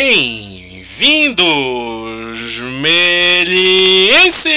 Bem-vindos, 0.00 1.40
melienses! 2.80 4.54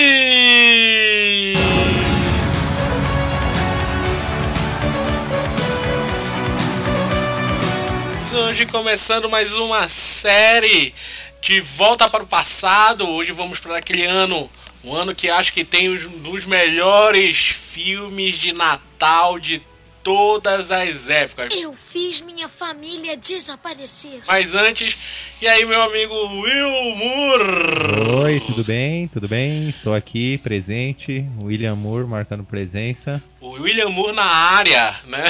Hoje 8.32 8.68
começando 8.68 9.28
mais 9.32 9.52
uma 9.56 9.90
série 9.90 10.94
de 11.42 11.60
volta 11.60 12.08
para 12.08 12.22
o 12.22 12.28
passado. 12.28 13.10
Hoje 13.10 13.32
vamos 13.32 13.60
para 13.60 13.78
aquele 13.78 14.06
ano, 14.06 14.48
um 14.84 14.94
ano 14.94 15.16
que 15.16 15.28
acho 15.28 15.52
que 15.52 15.66
tem 15.66 15.90
um 15.90 16.20
dos 16.20 16.46
melhores 16.46 17.48
filmes 17.48 18.36
de 18.36 18.54
Natal 18.54 19.40
de 19.40 19.60
todas 20.04 20.72
as 20.72 21.08
épocas. 21.10 21.54
Eu 21.56 21.74
fiz 21.74 22.22
minha 22.22 22.48
família 22.48 23.16
desaparecer. 23.18 24.22
Mas 24.28 24.54
antes, 24.54 24.98
e 25.42 25.48
aí 25.48 25.66
meu 25.66 25.82
amigo 25.82 26.14
Will 26.42 26.96
Moore? 26.96 28.24
Oi, 28.24 28.40
tudo 28.40 28.64
bem? 28.64 29.08
Tudo 29.08 29.28
bem? 29.28 29.70
Estou 29.70 29.94
aqui 29.94 30.38
presente. 30.40 31.26
William 31.42 31.76
Moore 31.76 32.08
marcando 32.08 32.44
presença. 32.44 33.22
O 33.40 33.52
William 33.52 33.90
Moore 33.90 34.16
na 34.16 34.24
área, 34.24 34.94
né? 35.08 35.24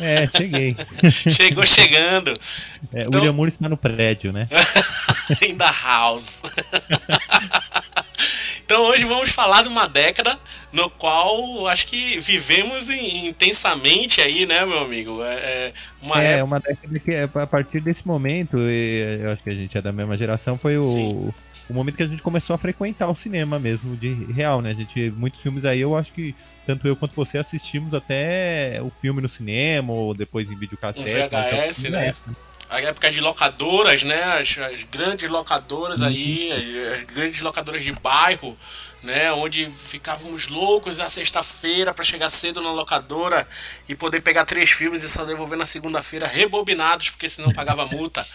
É, 0.00 0.26
cheguei. 0.26 0.76
Chegou 1.10 1.66
chegando. 1.66 2.30
É, 2.92 2.98
então... 2.98 3.20
William 3.20 3.32
Moore 3.32 3.50
está 3.50 3.68
no 3.68 3.76
prédio, 3.76 4.32
né? 4.32 4.48
In 5.42 5.56
the 5.56 5.70
house. 5.82 6.40
Então 8.68 8.82
hoje 8.82 9.02
vamos 9.06 9.30
falar 9.30 9.62
de 9.62 9.68
uma 9.70 9.88
década 9.88 10.38
no 10.70 10.90
qual 10.90 11.66
acho 11.68 11.86
que 11.86 12.20
vivemos 12.20 12.90
intensamente 12.90 14.20
aí, 14.20 14.44
né, 14.44 14.66
meu 14.66 14.80
amigo? 14.80 15.22
É, 15.22 15.68
é 15.68 15.72
uma, 16.02 16.22
é, 16.22 16.26
época... 16.32 16.44
uma 16.44 16.60
década 16.60 16.98
que 16.98 17.14
a 17.14 17.46
partir 17.46 17.80
desse 17.80 18.06
momento, 18.06 18.58
eu 18.58 19.32
acho 19.32 19.42
que 19.42 19.48
a 19.48 19.54
gente 19.54 19.78
é 19.78 19.80
da 19.80 19.90
mesma 19.90 20.18
geração, 20.18 20.58
foi 20.58 20.76
o, 20.76 20.84
o 20.84 21.72
momento 21.72 21.96
que 21.96 22.02
a 22.02 22.06
gente 22.06 22.20
começou 22.20 22.52
a 22.52 22.58
frequentar 22.58 23.08
o 23.08 23.16
cinema 23.16 23.58
mesmo, 23.58 23.96
de 23.96 24.12
real, 24.34 24.60
né? 24.60 24.72
A 24.72 24.74
gente, 24.74 25.14
muitos 25.16 25.40
filmes 25.40 25.64
aí, 25.64 25.80
eu 25.80 25.96
acho 25.96 26.12
que 26.12 26.34
tanto 26.66 26.86
eu 26.86 26.94
quanto 26.94 27.16
você 27.16 27.38
assistimos 27.38 27.94
até 27.94 28.82
o 28.82 28.90
filme 28.90 29.22
no 29.22 29.30
cinema, 29.30 29.94
ou 29.94 30.12
depois 30.12 30.50
em 30.50 30.56
videocassete. 30.58 31.08
Um 31.08 31.40
VHS, 31.40 31.84
né? 31.84 32.08
Época 32.08 32.47
a 32.70 32.80
época 32.80 33.10
de 33.10 33.20
locadoras, 33.20 34.02
né? 34.02 34.22
As, 34.38 34.58
as 34.58 34.82
grandes 34.84 35.28
locadoras 35.28 36.02
aí, 36.02 36.52
as, 36.52 36.98
as, 36.98 37.02
grandes 37.04 37.40
locadoras 37.40 37.82
de 37.82 37.92
bairro, 37.92 38.58
né? 39.02 39.32
Onde 39.32 39.70
ficávamos 39.70 40.48
loucos 40.48 40.98
na 40.98 41.08
sexta-feira 41.08 41.94
para 41.94 42.04
chegar 42.04 42.28
cedo 42.28 42.60
na 42.60 42.72
locadora 42.72 43.46
e 43.88 43.94
poder 43.94 44.20
pegar 44.20 44.44
três 44.44 44.70
filmes 44.70 45.02
e 45.02 45.08
só 45.08 45.24
devolver 45.24 45.58
na 45.58 45.66
segunda-feira 45.66 46.26
rebobinados, 46.26 47.10
porque 47.10 47.28
senão 47.28 47.50
pagava 47.50 47.86
multa. 47.86 48.26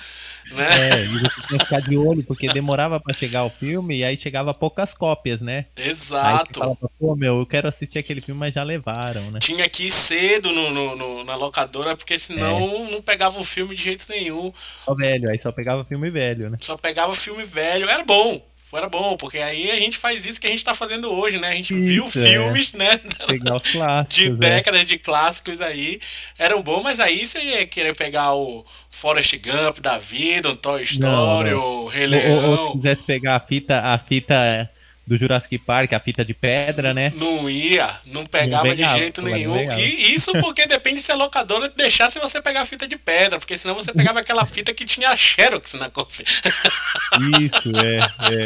Né? 0.52 0.67
É, 0.67 1.05
e 1.05 1.19
você 1.19 1.41
tinha 1.47 1.59
que 1.59 1.66
ficar 1.66 1.80
de 1.80 1.97
olho, 1.97 2.23
porque 2.23 2.47
demorava 2.52 2.99
para 2.99 3.16
chegar 3.16 3.44
o 3.44 3.49
filme 3.49 3.97
e 3.97 4.03
aí 4.03 4.17
chegava 4.17 4.53
poucas 4.53 4.94
cópias, 4.94 5.41
né? 5.41 5.66
Exato. 5.75 6.61
Aí 6.61 6.67
falava, 6.67 6.91
pô, 7.00 7.16
meu, 7.16 7.39
eu 7.39 7.45
quero 7.45 7.67
assistir 7.67 8.00
aquele 8.00 8.22
filme, 8.22 8.39
mas 8.39 8.53
já 8.53 8.63
levaram, 8.63 9.31
né? 9.31 9.39
Tinha 9.39 9.67
que 9.69 9.88
ir 9.88 9.91
cedo 9.91 10.52
no, 10.52 10.72
no, 10.72 10.95
no 10.95 11.23
na 11.23 11.35
locadora, 11.35 11.95
porque 11.95 12.17
senão 12.19 12.88
é. 12.88 12.91
não 12.91 13.02
pegava 13.02 13.39
o 13.39 13.44
filme 13.44 13.75
de 13.75 13.83
jeito 13.83 14.05
nenhum. 14.09 14.52
Só 14.85 14.94
velho, 14.94 15.30
aí 15.30 15.39
só 15.39 15.52
pegava 15.52 15.85
filme 15.85 16.09
velho, 16.09 16.50
né? 16.50 16.57
Só 16.61 16.78
pegava 16.78 17.16
filme 17.16 17.44
velho, 17.44 17.89
era 17.89 18.03
bom 18.03 18.52
era 18.77 18.89
bom, 18.89 19.16
porque 19.16 19.38
aí 19.38 19.71
a 19.71 19.75
gente 19.75 19.97
faz 19.97 20.25
isso 20.25 20.39
que 20.39 20.47
a 20.47 20.49
gente 20.49 20.63
tá 20.63 20.73
fazendo 20.73 21.11
hoje, 21.11 21.38
né? 21.39 21.49
A 21.49 21.55
gente 21.55 21.73
isso, 21.75 21.85
viu 21.85 22.05
é. 22.05 22.09
filmes, 22.09 22.73
né? 22.73 22.99
Pegar 23.27 23.57
os 23.57 23.63
clássicos. 23.71 24.16
De 24.16 24.27
é. 24.27 24.31
décadas 24.31 24.81
é. 24.81 24.85
de 24.85 24.97
clássicos 24.97 25.61
aí. 25.61 26.00
Eram 26.38 26.61
bom, 26.61 26.81
mas 26.81 27.00
aí 27.00 27.25
você 27.25 27.39
ia 27.41 27.67
querer 27.67 27.95
pegar 27.95 28.34
o 28.34 28.66
Forrest 28.89 29.35
Gump 29.38 29.79
da 29.79 29.97
vida, 29.97 30.50
o 30.50 30.56
Toy 30.56 30.84
Story, 30.84 31.51
não, 31.51 31.57
não. 31.57 31.84
o 31.84 31.88
Rei 31.88 32.06
Leão. 32.06 32.44
Ou, 32.44 32.59
ou, 32.59 32.72
se 32.72 32.78
quisesse 32.78 33.01
pegar 33.03 33.35
a 33.35 33.39
fita, 33.39 33.79
a 33.81 33.97
fita 33.97 34.69
do 35.06 35.18
Jurassic 35.18 35.58
Park, 35.59 35.91
a 35.94 36.00
fita 36.00 36.24
de 36.24 36.34
pedra, 36.34 36.94
né? 36.94 37.12
Não 37.16 37.50
ia, 37.50 37.90
não 38.08 38.25
pegava 38.25 38.68
não 38.68 38.75
de 38.75 38.88
jeito 38.88 39.22
nenhum. 39.22 39.72
E 39.78 40.16
isso 40.16 40.31
porque 40.40 40.66
depende 40.66 41.02
se 41.02 41.12
a 41.12 41.16
locadora 41.16 41.69
deixasse 41.69 42.19
você 42.19 42.41
pegar 42.41 42.62
a 42.62 42.66
fita 42.66 42.88
de 42.88 42.96
pedra, 42.96 43.38
porque 43.38 43.58
senão 43.58 43.75
você 43.75 43.91
pegava 43.91 44.19
aquela 44.19 44.46
fita 44.46 44.74
que 44.74 44.86
tinha 44.86 45.16
Xerox 45.16 45.74
na 45.74 45.90
cofre. 45.90 46.25
Isso, 46.25 47.72
é, 47.78 48.46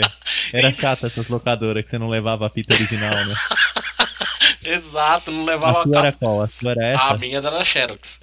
é. 0.54 0.60
Era 0.60 0.74
chata 0.74 1.08
essas 1.08 1.28
locadoras 1.28 1.84
que 1.84 1.90
você 1.90 1.98
não 1.98 2.10
levava 2.10 2.48
a 2.48 2.50
fita 2.50 2.74
original, 2.74 3.14
né? 3.26 3.36
Exato, 4.66 5.32
não 5.32 5.46
levava 5.46 5.80
a 5.80 5.84
sua 5.84 6.00
era 6.00 6.14
qual? 6.14 6.42
A 6.42 6.48
sua 6.48 6.72
era 6.72 6.86
essa? 6.88 7.04
A 7.04 7.18
minha 7.18 7.38
era 7.38 7.58
a 7.58 7.64
Xerox. 7.64 8.20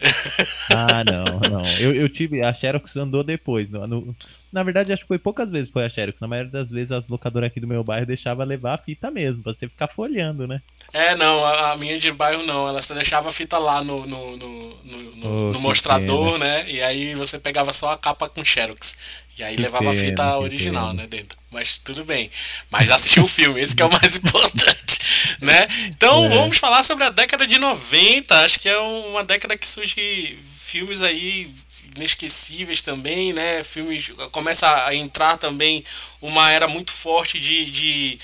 Ah, 0.70 1.02
não, 1.04 1.24
não. 1.50 1.66
Eu, 1.78 1.94
eu 1.94 2.08
tive. 2.08 2.44
A 2.44 2.52
Xerox 2.52 2.94
andou 2.96 3.22
depois. 3.22 3.70
No, 3.70 3.86
no, 3.86 4.16
na 4.54 4.62
verdade, 4.62 4.92
acho 4.92 5.02
que 5.02 5.08
foi 5.08 5.18
poucas 5.18 5.50
vezes 5.50 5.68
foi 5.68 5.84
a 5.84 5.88
Xerox. 5.88 6.20
Na 6.20 6.28
maioria 6.28 6.52
das 6.52 6.70
vezes, 6.70 6.92
as 6.92 7.08
locadoras 7.08 7.48
aqui 7.48 7.58
do 7.58 7.66
meu 7.66 7.82
bairro 7.82 8.06
deixavam 8.06 8.46
levar 8.46 8.74
a 8.74 8.78
fita 8.78 9.10
mesmo, 9.10 9.42
pra 9.42 9.52
você 9.52 9.68
ficar 9.68 9.88
folhando, 9.88 10.46
né? 10.46 10.62
É, 10.92 11.16
não, 11.16 11.44
a, 11.44 11.72
a 11.72 11.76
minha 11.76 11.98
de 11.98 12.12
bairro 12.12 12.46
não. 12.46 12.68
Ela 12.68 12.80
só 12.80 12.94
deixava 12.94 13.30
a 13.30 13.32
fita 13.32 13.58
lá 13.58 13.82
no, 13.82 14.06
no, 14.06 14.36
no, 14.36 14.68
no, 14.84 15.48
oh, 15.48 15.52
no 15.52 15.58
mostrador, 15.58 16.34
pena. 16.34 16.44
né? 16.44 16.70
E 16.70 16.80
aí 16.80 17.16
você 17.16 17.36
pegava 17.36 17.72
só 17.72 17.90
a 17.90 17.98
capa 17.98 18.28
com 18.28 18.44
Xerox. 18.44 18.96
E 19.36 19.42
aí 19.42 19.56
que 19.56 19.62
levava 19.62 19.90
pena, 19.90 19.96
a 19.96 20.06
fita 20.06 20.38
original, 20.38 20.90
pena. 20.90 21.02
né, 21.02 21.08
dentro. 21.08 21.36
Mas 21.50 21.78
tudo 21.78 22.04
bem. 22.04 22.30
Mas 22.70 22.92
assistiu 22.92 23.24
o 23.24 23.28
filme, 23.28 23.60
esse 23.60 23.74
que 23.74 23.82
é 23.82 23.86
o 23.86 23.90
mais 23.90 24.14
importante, 24.16 25.00
né? 25.40 25.66
Então 25.88 26.26
é. 26.26 26.28
vamos 26.28 26.58
falar 26.58 26.84
sobre 26.84 27.02
a 27.02 27.10
década 27.10 27.44
de 27.44 27.58
90. 27.58 28.38
Acho 28.44 28.60
que 28.60 28.68
é 28.68 28.78
uma 28.78 29.24
década 29.24 29.58
que 29.58 29.66
surge 29.66 30.38
filmes 30.60 31.02
aí 31.02 31.50
inesquecíveis 31.96 32.82
também, 32.82 33.32
né? 33.32 33.62
Filmes 33.62 34.10
começa 34.32 34.86
a 34.86 34.94
entrar 34.94 35.36
também 35.36 35.84
uma 36.20 36.50
era 36.50 36.66
muito 36.66 36.90
forte 36.90 37.38
de, 37.38 37.70
de, 37.70 38.18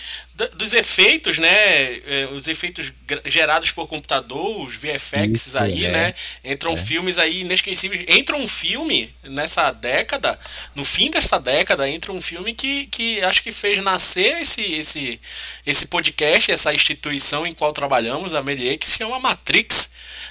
dos 0.55 0.73
efeitos, 0.73 1.39
né? 1.39 1.99
É, 1.99 2.29
os 2.33 2.49
efeitos 2.49 2.91
gerados 3.27 3.71
por 3.71 3.87
computador, 3.87 4.67
os 4.67 4.75
VFX 4.75 5.47
Isso, 5.47 5.59
aí, 5.59 5.85
é. 5.85 5.91
né? 5.91 6.15
Entram 6.45 6.73
é. 6.73 6.77
filmes 6.77 7.19
aí 7.19 7.43
inesquecíveis. 7.43 8.05
Entra 8.09 8.37
um 8.37 8.49
filme 8.49 9.13
nessa 9.23 9.71
década, 9.71 10.39
no 10.75 10.85
fim 10.85 11.11
dessa 11.11 11.39
década, 11.39 11.89
entra 11.89 12.13
um 12.13 12.21
filme 12.21 12.55
que, 12.55 12.87
que 12.87 13.23
acho 13.23 13.43
que 13.43 13.53
fez 13.53 13.79
nascer 13.79 14.41
esse, 14.41 14.63
esse, 14.63 15.21
esse 15.67 15.87
podcast, 15.87 16.51
essa 16.51 16.73
instituição 16.73 17.47
em 17.47 17.53
qual 17.53 17.73
trabalhamos, 17.73 18.35
a 18.35 18.43
Melier, 18.43 18.79
que 18.79 18.89
se 18.89 18.99
chama 18.99 19.19
Matrix 19.19 19.90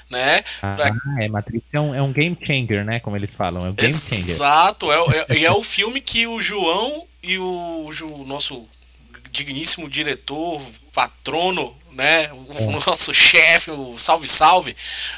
né? 0.09 0.43
Ah, 0.61 0.73
pra... 0.75 0.91
é, 1.19 1.27
Matrix 1.27 1.65
é 1.73 1.79
um, 1.79 1.95
é 1.95 2.01
um 2.01 2.11
game 2.11 2.37
changer, 2.41 2.83
né? 2.83 2.99
Como 2.99 3.15
eles 3.15 3.33
falam, 3.33 3.65
é 3.65 3.69
um 3.69 3.73
game 3.73 3.93
changer. 3.93 4.29
Exato, 4.29 4.91
é, 4.91 5.25
é, 5.29 5.43
é 5.43 5.51
o 5.51 5.61
filme 5.61 6.01
que 6.01 6.27
o 6.27 6.41
João 6.41 7.05
e 7.21 7.37
o, 7.37 7.91
o 8.03 8.25
nosso 8.25 8.65
digníssimo 9.31 9.89
diretor, 9.89 10.61
patrono, 10.93 11.75
né? 11.91 12.31
O 12.33 12.53
é. 12.53 12.85
nosso 12.85 13.13
chefe, 13.13 13.71
o 13.71 13.97
salve 13.97 14.27
salve, 14.27 14.75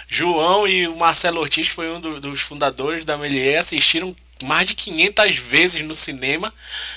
João 0.08 0.68
e 0.68 0.88
o 0.88 0.98
Marcelo 0.98 1.40
Ortiz, 1.40 1.70
que 1.70 1.74
foi 1.74 1.92
um 1.92 2.00
do, 2.00 2.20
dos 2.20 2.42
fundadores 2.42 3.06
da 3.06 3.18
Melier, 3.18 3.60
assistiram 3.60 4.16
mais 4.44 4.66
de 4.66 4.74
500 4.74 5.36
vezes 5.38 5.86
no 5.86 5.96
cinema, 5.96 6.54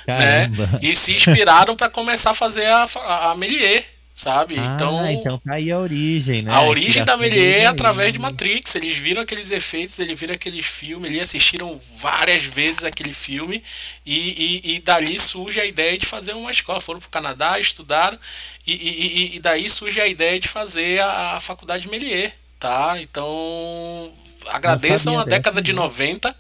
né? 0.07 0.49
Caramba. 0.49 0.67
né? 0.67 0.79
E 0.83 0.95
se 0.95 1.15
inspiraram 1.15 1.77
para 1.77 1.91
começar 1.91 2.31
a 2.31 2.35
fazer 2.35 2.67
a, 2.67 2.85
a, 2.85 3.31
a 3.31 3.35
Melier, 3.37 3.85
sabe? 4.15 4.57
Ah, 4.57 4.75
então, 4.75 5.11
então 5.11 5.39
tá 5.41 5.55
aí 5.55 5.73
a 5.73 5.79
origem, 5.79 6.43
né? 6.43 6.55
A 6.55 6.63
origem 6.63 7.05
da 7.05 7.17
Melier 7.17 7.63
é 7.63 7.67
através 7.67 8.13
de 8.13 8.21
Matrix. 8.21 8.77
Eles 8.77 8.97
viram 8.97 9.23
aqueles 9.23 9.51
efeitos, 9.51 9.99
eles 9.99 10.19
viram 10.19 10.35
aqueles 10.35 10.65
filmes, 10.65 11.11
eles 11.11 11.23
assistiram 11.23 11.81
várias 12.01 12.45
vezes 12.45 12.85
aquele 12.85 13.13
filme 13.13 13.61
e, 14.07 14.63
e, 14.65 14.77
e 14.77 14.81
dali 14.81 15.19
surge 15.19 15.61
a 15.61 15.65
ideia 15.67 15.99
de 15.99 16.07
fazer 16.07 16.33
uma 16.33 16.53
escola. 16.53 16.81
Foram 16.81 17.01
para 17.01 17.09
o 17.09 17.11
Canadá, 17.11 17.59
estudaram 17.59 18.17
e, 18.65 18.73
e, 18.73 19.37
e, 19.37 19.41
daí 19.41 19.69
surge 19.69 20.01
a 20.01 20.07
idead 20.07 20.41
de 20.41 20.49
fazer 20.49 21.01
a, 21.01 21.33
a 21.33 21.41
faculdade 21.41 21.89
Melier, 21.89 22.33
tá? 22.61 22.95
Então 23.01 24.13
agradeçam 24.47 25.19
a 25.19 25.25
década 25.25 25.61
de 25.61 25.73
90 25.73 26.35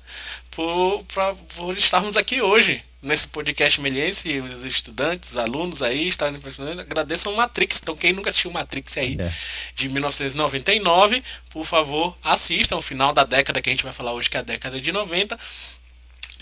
por, 0.53 1.05
pra, 1.12 1.35
por 1.56 1.77
estarmos 1.77 2.17
aqui 2.17 2.41
hoje 2.41 2.81
nesse 3.05 3.29
podcast 3.29 3.81
meliense, 3.81 4.41
os 4.41 4.65
estudantes, 4.65 5.31
os 5.31 5.37
alunos 5.37 5.83
aí, 5.83 6.09
estarem 6.09 6.41
agradeçam 6.81 7.33
o 7.33 7.37
Matrix. 7.37 7.81
Então, 7.83 7.95
quem 7.95 8.12
nunca 8.12 8.31
assistiu 8.31 8.51
Matrix 8.51 8.97
aí 8.97 9.17
é. 9.21 9.31
de 9.77 9.89
1999, 9.91 11.23
por 11.51 11.65
favor, 11.65 12.17
assistam 12.25 12.77
o 12.77 12.83
final 12.83 13.12
da 13.12 13.23
década 13.25 13.61
que 13.61 13.69
a 13.69 13.73
gente 13.73 13.85
vai 13.85 13.93
falar 13.93 14.12
hoje, 14.12 14.31
que 14.31 14.37
é 14.37 14.41
a 14.41 14.43
década 14.43 14.81
de 14.81 14.91
90. 14.91 15.39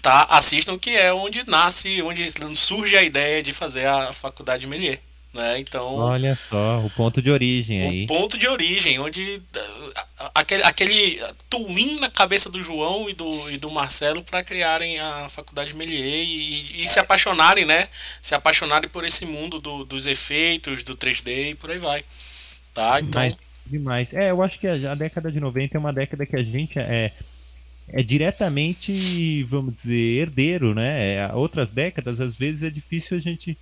Tá, 0.01 0.27
assistam 0.31 0.79
que 0.79 0.91
é 0.91 1.13
onde 1.13 1.49
nasce, 1.49 2.01
onde 2.03 2.27
surge 2.57 2.97
a 2.97 3.03
ideia 3.03 3.43
de 3.43 3.53
fazer 3.53 3.87
a 3.87 4.13
faculdade 4.13 4.67
Melier. 4.67 5.01
Né? 5.33 5.61
Então, 5.61 5.95
Olha 5.95 6.35
só, 6.35 6.81
o 6.81 6.91
ponto 6.91 7.23
de 7.23 7.31
origem 7.31 7.83
aí. 7.83 8.05
O 8.05 8.07
ponto 8.07 8.37
de 8.37 8.47
origem, 8.47 8.99
onde 8.99 9.41
aquele, 10.35 10.63
aquele 10.63 11.25
twin 11.49 11.99
na 12.01 12.11
cabeça 12.11 12.51
do 12.51 12.63
João 12.63 13.09
e 13.09 13.15
do, 13.15 13.51
e 13.51 13.57
do 13.57 13.71
Marcelo 13.71 14.23
para 14.23 14.43
criarem 14.43 15.01
a 15.01 15.29
faculdade 15.31 15.73
Melier 15.73 16.25
e, 16.27 16.85
e, 16.85 16.89
se 16.89 16.99
apaixonarem, 16.99 17.65
né? 17.65 17.89
Se 18.21 18.35
apaixonarem 18.35 18.91
por 18.91 19.05
esse 19.05 19.25
mundo 19.25 19.59
do, 19.59 19.85
dos 19.85 20.05
efeitos, 20.05 20.85
do 20.85 20.95
3D 20.95 21.53
e 21.53 21.55
por 21.55 21.71
aí 21.71 21.79
vai. 21.79 22.05
Tá? 22.75 23.01
Então... 23.01 23.37
Demais. 23.65 24.13
É, 24.13 24.31
eu 24.33 24.43
acho 24.43 24.59
que 24.61 24.67
a, 24.67 24.93
a 24.93 24.95
década 24.95 25.33
de 25.33 25.41
90 25.41 25.77
é 25.77 25.81
uma 25.81 25.93
década 25.93 26.27
que 26.27 26.37
a 26.37 26.43
gente 26.43 26.79
é 26.79 27.11
é 27.89 28.03
diretamente, 28.03 29.43
vamos 29.45 29.75
dizer, 29.75 30.23
herdeiro, 30.23 30.75
né? 30.75 31.17
É, 31.17 31.33
outras 31.35 31.71
décadas, 31.71 32.21
às 32.21 32.35
vezes 32.35 32.63
é 32.63 32.71
difícil 32.71 33.17
a 33.17 33.21
gente 33.21 33.59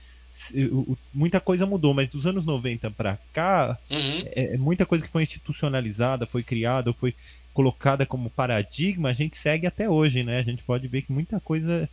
muita 1.13 1.41
coisa 1.41 1.67
mudou, 1.67 1.93
mas 1.93 2.09
dos 2.09 2.27
anos 2.27 2.45
90 2.45 2.91
para 2.91 3.19
cá, 3.33 3.79
uhum. 3.91 4.23
é, 4.27 4.57
muita 4.57 4.87
coisa 4.87 5.05
que 5.05 5.11
foi 5.11 5.23
institucionalizada, 5.23 6.27
foi 6.27 6.43
criada, 6.43 6.93
foi 6.93 7.15
colocada 7.53 8.07
como 8.07 8.31
paradigma, 8.31 9.09
a 9.09 9.13
gente 9.13 9.37
segue 9.37 9.67
até 9.67 9.89
hoje, 9.89 10.23
né? 10.23 10.39
A 10.39 10.43
gente 10.43 10.63
pode 10.63 10.87
ver 10.87 11.03
que 11.03 11.13
muita 11.13 11.41
coisa, 11.41 11.89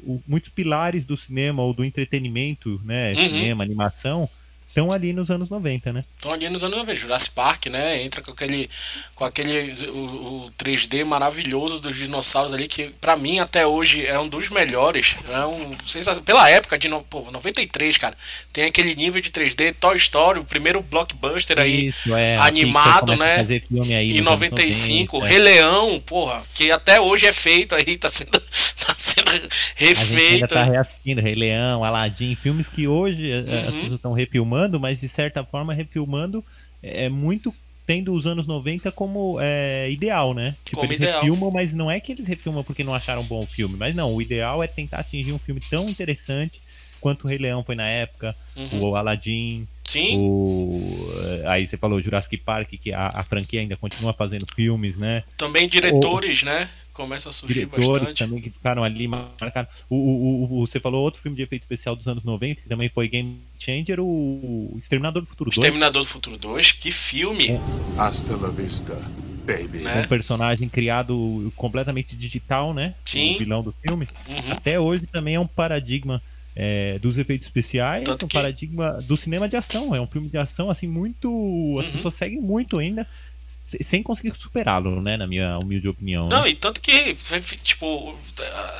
o, 0.00 0.22
muitos 0.26 0.50
pilares 0.50 1.04
do 1.04 1.16
cinema 1.16 1.62
ou 1.62 1.74
do 1.74 1.84
entretenimento, 1.84 2.80
né? 2.84 3.12
Uhum. 3.12 3.28
Cinema, 3.28 3.64
animação, 3.64 4.28
estão 4.74 4.90
ali 4.90 5.12
nos 5.12 5.30
anos 5.30 5.48
90, 5.48 5.92
né? 5.92 6.04
Estão 6.16 6.32
ali 6.32 6.50
nos 6.50 6.64
anos 6.64 6.76
90. 6.78 7.00
Jurassic 7.00 7.34
Park, 7.34 7.66
né? 7.66 8.02
Entra 8.02 8.20
com 8.20 8.32
aquele, 8.32 8.68
com 9.14 9.24
aquele 9.24 9.72
o, 9.88 10.46
o 10.46 10.50
3D 10.58 11.04
maravilhoso 11.04 11.80
dos 11.80 11.96
dinossauros 11.96 12.52
ali, 12.52 12.66
que 12.66 12.90
para 13.00 13.16
mim 13.16 13.38
até 13.38 13.64
hoje 13.64 14.04
é 14.04 14.18
um 14.18 14.28
dos 14.28 14.50
melhores. 14.50 15.14
É 15.30 15.46
um, 15.46 15.76
pela 16.24 16.50
época 16.50 16.76
de 16.76 16.88
pô, 17.08 17.30
93, 17.30 17.96
cara. 17.96 18.16
Tem 18.52 18.64
aquele 18.64 18.96
nível 18.96 19.22
de 19.22 19.30
3D, 19.30 19.74
Toy 19.78 19.96
Story, 19.96 20.40
o 20.40 20.44
primeiro 20.44 20.82
blockbuster 20.82 21.60
aí 21.60 21.86
Isso, 21.86 22.14
é, 22.14 22.36
animado, 22.38 23.16
né? 23.16 23.36
Fazer 23.36 23.62
filme 23.66 23.94
aí 23.94 24.18
em 24.18 24.22
95. 24.22 25.18
90, 25.18 25.32
Rei 25.32 25.42
Leão, 25.42 26.00
porra, 26.00 26.42
que 26.54 26.72
até 26.72 27.00
hoje 27.00 27.26
é 27.26 27.32
feito 27.32 27.76
aí, 27.76 27.96
tá 27.96 28.08
sendo, 28.08 28.42
tá 28.84 28.94
sendo 28.98 29.30
refeito. 29.74 29.82
A 29.82 29.94
gente 29.94 30.34
ainda 30.34 30.48
tá 30.48 30.64
reassistindo 30.64 31.20
Rei 31.20 31.34
Leão, 31.34 31.84
Aladdin, 31.84 32.34
filmes 32.34 32.68
que 32.68 32.86
hoje 32.86 33.30
eh, 33.30 33.40
uhum. 33.40 33.58
as 33.58 33.74
pessoas 33.74 33.92
estão 33.92 34.12
refilmando 34.12 34.78
mas 34.80 35.00
de 35.00 35.08
certa 35.08 35.44
forma 35.44 35.72
refilmando 35.72 36.44
é 36.82 37.08
muito 37.08 37.54
tendo 37.86 38.12
os 38.12 38.26
anos 38.26 38.46
90 38.46 38.90
como 38.92 39.38
é, 39.40 39.90
ideal, 39.90 40.32
né? 40.32 40.54
Tipo, 40.64 40.78
como 40.78 40.92
eles 40.92 40.98
ideal. 40.98 41.20
refilmam, 41.20 41.50
mas 41.50 41.72
não 41.72 41.90
é 41.90 42.00
que 42.00 42.12
eles 42.12 42.26
refilmam 42.26 42.64
porque 42.64 42.82
não 42.82 42.94
acharam 42.94 43.22
bom 43.24 43.40
o 43.40 43.46
filme, 43.46 43.76
mas 43.76 43.94
não, 43.94 44.14
o 44.14 44.22
ideal 44.22 44.62
é 44.62 44.66
tentar 44.66 45.00
atingir 45.00 45.32
um 45.32 45.38
filme 45.38 45.60
tão 45.60 45.86
interessante 45.86 46.62
quanto 47.00 47.24
o 47.24 47.28
Rei 47.28 47.36
Leão 47.36 47.62
foi 47.62 47.74
na 47.74 47.86
época, 47.86 48.34
uhum. 48.56 48.80
o 48.82 48.96
Aladdin, 48.96 49.68
Sim. 49.86 50.18
O, 50.18 51.08
aí 51.46 51.66
você 51.66 51.76
falou 51.76 52.00
Jurassic 52.00 52.38
Park, 52.38 52.70
que 52.70 52.92
a, 52.92 53.12
a, 53.14 53.22
franquia 53.22 53.60
ainda 53.60 53.76
continua 53.76 54.12
fazendo 54.12 54.44
filmes, 54.52 54.96
né? 54.96 55.22
Também 55.36 55.68
diretores, 55.68 56.42
o, 56.42 56.46
né? 56.46 56.68
Começa 56.94 57.28
a 57.28 57.32
surgir 57.32 57.66
diretores 57.66 57.88
bastante. 57.88 58.18
também 58.18 58.40
que 58.40 58.48
ficaram 58.48 58.82
ali 58.82 59.06
marcados. 59.06 59.74
O, 59.90 59.96
o, 59.96 60.62
o, 60.62 60.66
você 60.66 60.80
falou 60.80 61.02
outro 61.02 61.20
filme 61.20 61.36
de 61.36 61.42
efeito 61.42 61.62
especial 61.62 61.94
dos 61.94 62.08
anos 62.08 62.24
90, 62.24 62.62
que 62.62 62.68
também 62.68 62.88
foi 62.88 63.08
Game 63.08 63.38
Changer, 63.58 63.98
o 64.00 64.74
Exterminador 64.78 65.20
do 65.20 65.28
Futuro 65.28 65.50
2. 65.50 65.58
Exterminador 65.58 66.02
do 66.02 66.08
Futuro 66.08 66.38
2, 66.38 66.72
que 66.72 66.90
filme! 66.90 67.50
É. 67.50 67.60
Hasta 67.98 68.36
la 68.36 68.48
vista, 68.48 68.94
baby. 69.44 69.78
Né? 69.78 70.02
Um 70.02 70.08
personagem 70.08 70.68
criado 70.68 71.52
completamente 71.56 72.16
digital, 72.16 72.72
né? 72.72 72.94
Sim. 73.04 73.34
O 73.34 73.38
vilão 73.38 73.62
do 73.62 73.74
filme. 73.86 74.08
Uhum. 74.28 74.52
Até 74.52 74.78
hoje 74.78 75.06
também 75.06 75.34
é 75.34 75.40
um 75.40 75.46
paradigma 75.46 76.22
é, 76.54 76.98
dos 77.00 77.18
efeitos 77.18 77.46
especiais, 77.46 78.04
Tanto 78.04 78.26
um 78.26 78.28
que... 78.28 78.36
paradigma 78.36 78.92
do 79.02 79.16
cinema 79.16 79.48
de 79.48 79.56
ação. 79.56 79.94
É 79.94 80.00
um 80.00 80.06
filme 80.06 80.28
de 80.28 80.38
ação, 80.38 80.70
assim, 80.70 80.86
muito. 80.86 81.28
As 81.80 81.86
uhum. 81.86 81.92
pessoas 81.92 82.14
seguem 82.14 82.40
muito 82.40 82.78
ainda 82.78 83.06
sem 83.44 84.02
conseguir 84.02 84.34
superá-lo, 84.34 85.02
né, 85.02 85.16
na 85.16 85.26
minha 85.26 85.58
humilde 85.58 85.88
opinião. 85.88 86.28
Não, 86.28 86.42
né? 86.42 86.50
e 86.50 86.54
tanto 86.54 86.80
que, 86.80 87.14
tipo, 87.62 88.18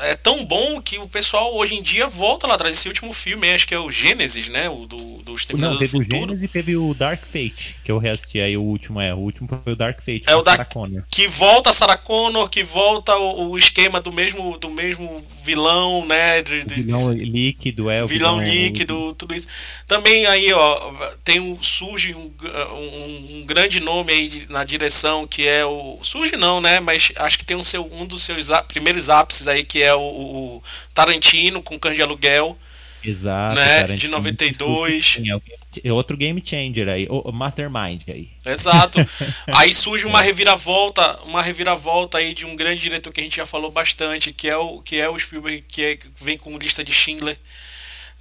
é 0.03 0.15
tão 0.15 0.45
bom 0.45 0.81
que 0.81 0.99
o 0.99 1.07
pessoal 1.07 1.55
hoje 1.55 1.75
em 1.75 1.83
dia 1.83 2.07
volta 2.07 2.47
lá 2.47 2.55
atrás. 2.55 2.77
Esse 2.77 2.89
último 2.89 3.13
filme, 3.13 3.53
acho 3.53 3.67
que 3.67 3.75
é 3.75 3.79
o 3.79 3.91
Gênesis, 3.91 4.49
né, 4.49 4.69
o 4.69 4.87
do, 4.87 5.14
do 5.25 5.35
Exterminador 5.35 5.75
Não, 5.75 5.79
teve 5.81 5.99
do 5.99 6.05
Futuro. 6.05 6.17
o 6.17 6.27
Gênesis 6.27 6.45
e 6.45 6.49
teve 6.49 6.77
o 6.77 6.95
Dark 6.95 7.23
Fate, 7.25 7.77
que 7.83 7.91
eu 7.91 7.99
reassisti 7.99 8.41
aí, 8.41 8.57
o 8.57 8.63
último 8.63 9.01
é, 9.01 9.15
o 9.15 9.19
último 9.19 9.49
foi 9.49 9.73
o 9.73 9.77
Dark 9.77 9.99
Fate, 10.01 10.23
é 10.27 10.37
o 10.37 10.43
Dark 10.43 10.73
Connor. 10.73 11.03
Que 11.11 11.27
volta 11.27 11.71
a 11.71 11.73
Sarah 11.73 11.97
Connor, 11.97 12.49
que 12.49 12.63
volta 12.63 13.17
o, 13.17 13.51
o, 13.51 13.59
esquema 13.59 14.01
do 14.01 14.13
mesmo, 14.13 14.59
do 14.59 14.71
mesmo 14.71 15.23
vilão, 15.43 16.05
né, 16.07 16.43
de, 16.43 16.65
de 16.65 16.83
vilão 16.83 17.13
líquido, 17.13 17.91
é, 17.91 18.05
o 18.05 18.07
vilão, 18.07 18.39
vilão 18.39 18.55
líquido, 18.55 19.11
é, 19.11 19.15
tudo 19.15 19.35
isso. 19.35 19.49
Também 19.87 20.27
aí, 20.27 20.53
ó, 20.53 20.93
tem 21.25 21.41
um, 21.41 21.61
surge 21.63 22.15
um, 22.15 22.31
um, 22.73 23.39
um 23.39 23.47
grande 23.47 23.81
nome 23.81 24.13
aí 24.13 24.47
na 24.49 24.65
direção 24.65 25.27
que 25.27 25.47
é 25.47 25.65
o. 25.65 25.99
Surge 26.03 26.37
não, 26.37 26.61
né? 26.61 26.81
Mas 26.81 27.13
acho 27.17 27.39
que 27.39 27.45
tem 27.45 27.57
um, 27.57 27.63
seu, 27.63 27.89
um 27.93 28.07
dos 28.07 28.23
seus 28.23 28.49
primeiros 28.69 29.09
ápices 29.09 29.49
aí, 29.49 29.65
que 29.65 29.83
é 29.83 29.95
o, 29.95 30.01
o 30.01 30.63
Tarantino 30.93 31.63
com 31.63 31.79
Cães 31.79 31.97
de 31.97 32.03
Aluguel. 32.03 32.57
Exato. 33.05 33.57
Né? 33.57 33.97
De 33.97 34.09
92. 34.09 35.21
É 35.83 35.93
outro 35.93 36.17
game 36.17 36.43
changer 36.45 36.89
aí, 36.89 37.07
o 37.09 37.33
Mastermind 37.33 38.03
aí. 38.09 38.29
Exato. 38.47 38.99
aí 39.55 39.75
surge 39.75 40.07
uma 40.07 40.21
reviravolta, 40.21 41.21
uma 41.25 41.43
reviravolta 41.43 42.19
aí 42.19 42.33
de 42.33 42.47
um 42.47 42.57
grande 42.57 42.81
diretor 42.81 43.13
que 43.13 43.21
a 43.21 43.25
gente 43.25 43.37
já 43.37 43.47
falou 43.47 43.71
bastante, 43.71 44.33
que 44.33 44.49
é 44.49 44.57
o 44.57 44.81
que 44.81 45.01
é 45.01 45.09
o 45.09 45.19
Spielberg 45.19 45.65
que 45.67 45.83
é, 45.83 45.99
vem 46.21 46.39
com 46.39 46.57
lista 46.57 46.85
de 46.85 46.93
Schindler 46.93 47.37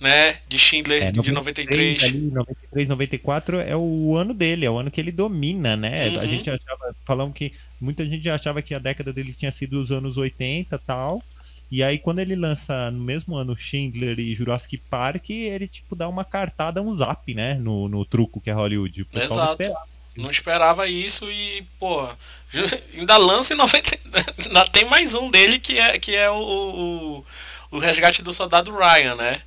né? 0.04 0.38
De 0.50 0.60
Schindler 0.60 1.04
é, 1.04 1.12
de 1.12 1.32
93. 1.32 2.04
Ali, 2.04 2.18
93, 2.34 2.88
94 2.90 3.60
é 3.62 3.76
o 3.76 4.16
ano 4.18 4.34
dele, 4.34 4.66
é 4.66 4.70
o 4.70 4.78
ano 4.78 4.92
que 4.92 5.00
ele 5.00 5.14
domina, 5.14 5.78
né? 5.78 6.10
Uhum. 6.10 6.20
A 6.20 6.26
gente 6.26 6.50
achava, 6.50 6.96
falamos 7.06 7.34
que 7.34 7.54
muita 7.80 8.06
gente 8.06 8.30
achava 8.30 8.62
que 8.62 8.76
a 8.76 8.80
década 8.80 9.14
dele 9.14 9.34
tinha 9.34 9.52
sido 9.52 9.82
os 9.82 9.92
anos 9.92 10.18
80 10.18 10.78
tal. 10.80 11.24
E 11.74 11.82
aí, 11.82 11.98
quando 11.98 12.20
ele 12.20 12.36
lança 12.36 12.92
no 12.92 13.00
mesmo 13.00 13.36
ano 13.36 13.58
Schindler 13.58 14.20
e 14.20 14.36
Jurassic 14.36 14.78
Park, 14.78 15.32
ele 15.32 15.68
tipo 15.68 15.96
dá 15.96 16.08
uma 16.08 16.24
cartada, 16.24 16.84
um 16.84 16.94
zap, 16.94 17.34
né? 17.34 17.56
No, 17.56 17.90
no 17.90 18.06
truco 18.06 18.40
que 18.40 18.52
é 18.52 18.54
Hollywood. 18.54 19.08
Exato. 19.12 19.34
Não 19.34 19.52
esperava. 19.52 19.88
não 20.18 20.30
esperava 20.30 20.88
isso 20.88 21.32
e, 21.32 21.66
pô, 21.80 22.08
ainda 22.96 23.18
lança 23.18 23.56
em 23.56 23.58
90. 23.58 23.98
ainda 24.46 24.66
tem 24.66 24.86
mais 24.86 25.16
um 25.16 25.32
dele 25.32 25.58
que 25.58 25.80
é, 25.80 25.98
que 25.98 26.16
é 26.16 26.30
o, 26.30 26.36
o, 26.36 27.26
o 27.72 27.80
Resgate 27.80 28.22
do 28.22 28.32
Soldado 28.32 28.72
Ryan, 28.72 29.16
né? 29.16 29.42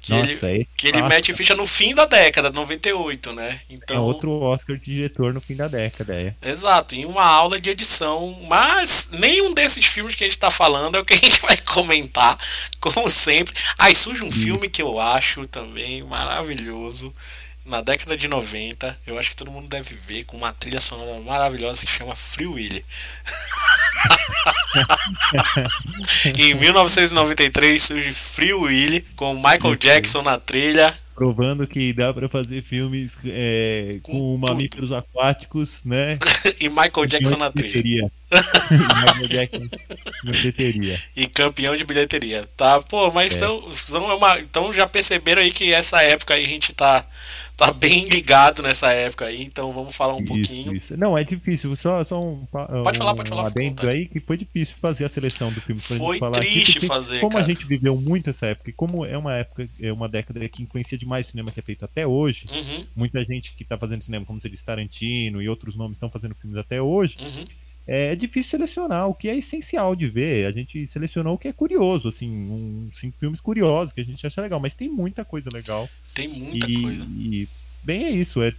Que 0.00 0.12
Nossa, 0.12 0.48
ele, 0.48 0.68
que 0.76 0.88
ele 0.88 1.02
mete 1.02 1.32
ficha 1.34 1.54
no 1.54 1.66
fim 1.66 1.94
da 1.94 2.04
década, 2.04 2.50
98, 2.50 3.32
né? 3.32 3.60
Então, 3.68 3.96
é 3.96 4.00
outro 4.00 4.30
Oscar 4.40 4.76
de 4.76 4.94
diretor 4.94 5.34
no 5.34 5.40
fim 5.40 5.56
da 5.56 5.68
década, 5.68 6.14
é. 6.14 6.34
Exato, 6.42 6.94
em 6.94 7.04
uma 7.04 7.24
aula 7.24 7.60
de 7.60 7.70
edição. 7.70 8.38
Mas 8.48 9.10
nenhum 9.12 9.52
desses 9.52 9.84
filmes 9.84 10.14
que 10.14 10.24
a 10.24 10.26
gente 10.26 10.38
tá 10.38 10.50
falando 10.50 10.96
é 10.96 11.00
o 11.00 11.04
que 11.04 11.14
a 11.14 11.16
gente 11.16 11.40
vai 11.42 11.56
comentar, 11.56 12.38
como 12.80 13.10
sempre. 13.10 13.54
Aí 13.78 13.94
surge 13.94 14.24
um 14.24 14.30
filme 14.30 14.68
que 14.68 14.80
eu 14.80 15.00
acho 15.00 15.46
também 15.46 16.02
maravilhoso. 16.04 17.12
Na 17.68 17.82
década 17.82 18.16
de 18.16 18.26
90, 18.28 18.98
eu 19.06 19.18
acho 19.18 19.28
que 19.28 19.36
todo 19.36 19.50
mundo 19.50 19.68
deve 19.68 19.94
ver 19.94 20.24
com 20.24 20.38
uma 20.38 20.54
trilha 20.54 20.80
sonora 20.80 21.20
maravilhosa 21.20 21.84
que 21.84 21.92
chama 21.92 22.16
Free 22.16 22.46
Willy. 22.46 22.82
em 26.38 26.54
1993 26.54 27.82
surge 27.82 28.12
Free 28.14 28.54
Willy 28.54 29.02
com 29.14 29.34
Michael 29.34 29.76
Jackson 29.76 30.22
na 30.22 30.38
trilha. 30.38 30.96
Provando 31.18 31.66
que 31.66 31.92
dá 31.92 32.14
para 32.14 32.28
fazer 32.28 32.62
filmes 32.62 33.18
é, 33.24 33.98
com, 34.02 34.12
com 34.12 34.38
mamíferos 34.38 34.92
aquáticos, 34.92 35.82
né? 35.84 36.16
e 36.60 36.68
Michael 36.68 37.06
Jackson 37.06 37.36
na 37.36 37.50
trilha. 37.50 38.08
Michael 38.70 39.28
Jackson 39.28 39.68
na 40.22 40.30
bilheteria. 40.30 41.02
E 41.16 41.26
campeão 41.26 41.76
de 41.76 41.84
bilheteria. 41.84 42.46
Tá, 42.56 42.80
pô, 42.80 43.10
mas 43.10 43.34
é. 43.34 43.36
então, 43.36 43.68
então 44.40 44.72
já 44.72 44.86
perceberam 44.86 45.42
aí 45.42 45.50
que 45.50 45.72
essa 45.72 46.00
época 46.02 46.34
aí 46.34 46.44
a 46.44 46.48
gente 46.48 46.72
tá 46.72 47.04
tá 47.58 47.72
bem 47.72 48.04
ligado 48.04 48.62
nessa 48.62 48.92
época 48.92 49.24
aí, 49.24 49.42
então 49.42 49.72
vamos 49.72 49.94
falar 49.94 50.14
um 50.14 50.18
isso, 50.18 50.26
pouquinho. 50.26 50.76
Isso. 50.76 50.96
Não, 50.96 51.18
é 51.18 51.24
difícil, 51.24 51.74
só, 51.74 52.04
só 52.04 52.20
um. 52.20 52.46
Pode 52.84 52.96
falar, 52.96 53.14
pode 53.16 53.28
falar. 53.28 53.50
Um 53.50 53.88
aí 53.88 54.06
que 54.06 54.20
foi 54.20 54.36
difícil 54.36 54.76
fazer 54.80 55.04
a 55.04 55.08
seleção 55.08 55.50
do 55.50 55.60
filme. 55.60 55.80
Foi 55.80 56.20
triste 56.34 56.78
aqui, 56.78 56.86
fazer. 56.86 57.18
Como 57.18 57.32
cara. 57.32 57.44
a 57.44 57.48
gente 57.48 57.66
viveu 57.66 57.96
muito 57.96 58.30
essa 58.30 58.46
época, 58.46 58.70
e 58.70 58.72
como 58.72 59.04
é 59.04 59.18
uma 59.18 59.34
época, 59.34 59.68
é 59.82 59.92
uma 59.92 60.08
década 60.08 60.48
que 60.48 60.62
influencia 60.62 60.96
demais 60.96 61.07
o 61.08 61.24
cinema 61.24 61.50
que 61.50 61.60
é 61.60 61.62
feito 61.62 61.84
até 61.84 62.06
hoje, 62.06 62.46
uhum. 62.50 62.86
muita 62.94 63.22
gente 63.24 63.54
que 63.54 63.64
tá 63.64 63.78
fazendo 63.78 64.02
cinema, 64.02 64.24
como 64.24 64.40
você 64.40 64.48
disse, 64.48 64.64
Tarantino 64.64 65.40
e 65.40 65.48
outros 65.48 65.76
nomes 65.76 65.96
estão 65.96 66.10
fazendo 66.10 66.34
filmes 66.34 66.58
até 66.58 66.80
hoje. 66.80 67.16
Uhum 67.20 67.46
é 67.90 68.14
difícil 68.14 68.50
selecionar 68.50 69.08
o 69.08 69.14
que 69.14 69.30
é 69.30 69.36
essencial 69.38 69.96
de 69.96 70.06
ver. 70.06 70.46
A 70.46 70.50
gente 70.50 70.86
selecionou 70.86 71.34
o 71.34 71.38
que 71.38 71.48
é 71.48 71.52
curioso, 71.54 72.10
assim, 72.10 72.28
um, 72.28 72.90
cinco 72.92 73.16
filmes 73.16 73.40
curiosos 73.40 73.94
que 73.94 74.02
a 74.02 74.04
gente 74.04 74.26
acha 74.26 74.42
legal, 74.42 74.60
mas 74.60 74.74
tem 74.74 74.90
muita 74.90 75.24
coisa 75.24 75.48
legal. 75.50 75.88
Tem 76.12 76.28
muita 76.28 76.70
e, 76.70 76.82
coisa. 76.82 77.06
E 77.18 77.48
bem 77.82 78.04
é 78.04 78.10
isso, 78.10 78.42
é 78.42 78.52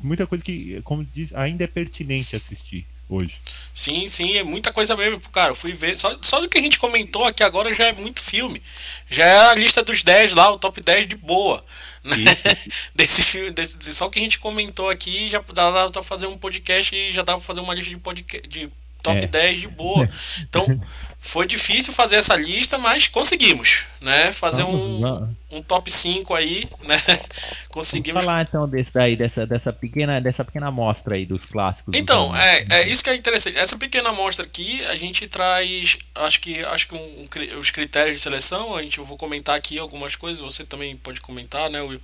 muita 0.00 0.28
coisa 0.28 0.44
que, 0.44 0.80
como 0.82 1.04
diz, 1.04 1.34
ainda 1.34 1.64
é 1.64 1.66
pertinente 1.66 2.36
assistir 2.36 2.86
hoje. 3.08 3.36
Sim, 3.72 4.08
sim, 4.08 4.36
é 4.36 4.42
muita 4.42 4.72
coisa 4.72 4.96
mesmo, 4.96 5.20
cara. 5.30 5.52
Eu 5.52 5.54
fui 5.54 5.72
ver, 5.72 5.96
só, 5.96 6.16
só 6.20 6.40
do 6.40 6.48
que 6.48 6.58
a 6.58 6.60
gente 6.60 6.78
comentou 6.78 7.24
aqui 7.24 7.42
agora 7.42 7.72
já 7.72 7.86
é 7.86 7.92
muito 7.92 8.20
filme. 8.20 8.60
Já 9.08 9.24
é 9.24 9.38
a 9.50 9.54
lista 9.54 9.82
dos 9.82 10.02
10 10.02 10.34
lá, 10.34 10.50
o 10.50 10.58
top 10.58 10.80
10 10.80 11.08
de 11.08 11.16
boa. 11.16 11.64
Né? 12.02 12.16
desse 12.94 13.22
filme, 13.22 13.50
desse, 13.50 13.76
só 13.94 14.06
o 14.06 14.10
que 14.10 14.18
a 14.18 14.22
gente 14.22 14.38
comentou 14.38 14.88
aqui 14.90 15.28
já 15.28 15.42
dá 15.52 15.90
pra 15.90 16.02
fazer 16.02 16.26
um 16.26 16.36
podcast 16.36 16.94
e 16.94 17.12
já 17.12 17.22
dá 17.22 17.34
pra 17.34 17.42
fazer 17.42 17.60
uma 17.60 17.74
lista 17.74 17.90
de, 17.90 17.98
podcast, 17.98 18.48
de 18.48 18.68
top 19.02 19.18
é. 19.18 19.26
10 19.26 19.60
de 19.60 19.68
boa. 19.68 20.08
Então, 20.40 20.80
foi 21.20 21.46
difícil 21.46 21.92
fazer 21.92 22.16
essa 22.16 22.36
lista, 22.36 22.78
mas 22.78 23.08
conseguimos, 23.08 23.84
né? 24.00 24.30
Fazer 24.32 24.62
um, 24.62 25.28
um 25.50 25.60
top 25.60 25.90
5 25.90 26.32
aí, 26.32 26.66
né? 26.84 26.96
Conseguimos. 27.68 28.22
Vamos 28.22 28.26
falar 28.26 28.42
então 28.42 28.68
desse 28.68 28.92
daí, 28.92 29.16
dessa, 29.16 29.46
dessa, 29.46 29.72
pequena, 29.72 30.20
dessa 30.20 30.44
pequena 30.44 30.68
amostra 30.68 31.16
aí 31.16 31.26
dos 31.26 31.46
clássicos. 31.46 31.94
Então, 31.96 32.34
é, 32.34 32.64
é 32.70 32.88
isso 32.88 33.02
que 33.02 33.10
é 33.10 33.16
interessante. 33.16 33.58
Essa 33.58 33.76
pequena 33.76 34.10
amostra 34.10 34.44
aqui, 34.44 34.84
a 34.86 34.96
gente 34.96 35.26
traz, 35.26 35.98
acho 36.14 36.40
que, 36.40 36.64
acho 36.64 36.88
que 36.88 36.94
um, 36.94 36.98
um, 36.98 37.58
os 37.58 37.70
critérios 37.70 38.16
de 38.16 38.22
seleção, 38.22 38.74
a 38.74 38.82
gente 38.82 38.98
eu 38.98 39.04
vou 39.04 39.18
comentar 39.18 39.56
aqui 39.56 39.78
algumas 39.78 40.14
coisas, 40.16 40.42
você 40.42 40.64
também 40.64 40.96
pode 40.96 41.20
comentar, 41.20 41.68
né, 41.68 41.82
Will? 41.82 42.00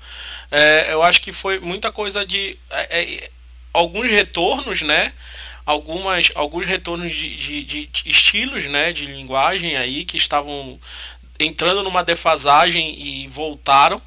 É, 0.50 0.92
eu 0.92 1.02
acho 1.02 1.21
que 1.21 1.33
foi 1.33 1.61
muita 1.61 1.90
coisa 1.92 2.26
de. 2.26 2.59
É, 2.68 3.00
é 3.00 3.30
alguns 3.73 4.09
retornos, 4.09 4.83
né? 4.83 5.12
Algumas, 5.64 6.30
alguns 6.35 6.66
retornos 6.66 7.11
de, 7.11 7.37
de, 7.37 7.64
de, 7.64 7.90
estilos 8.06 8.64
né, 8.66 8.92
de 8.92 9.06
linguagem 9.06 9.76
aí 9.76 10.04
que 10.04 10.16
estavam 10.16 10.78
entrando 11.38 11.83
numa 11.83 12.04
defasagem 12.04 13.00
e 13.00 13.28
voltaram 13.28 14.00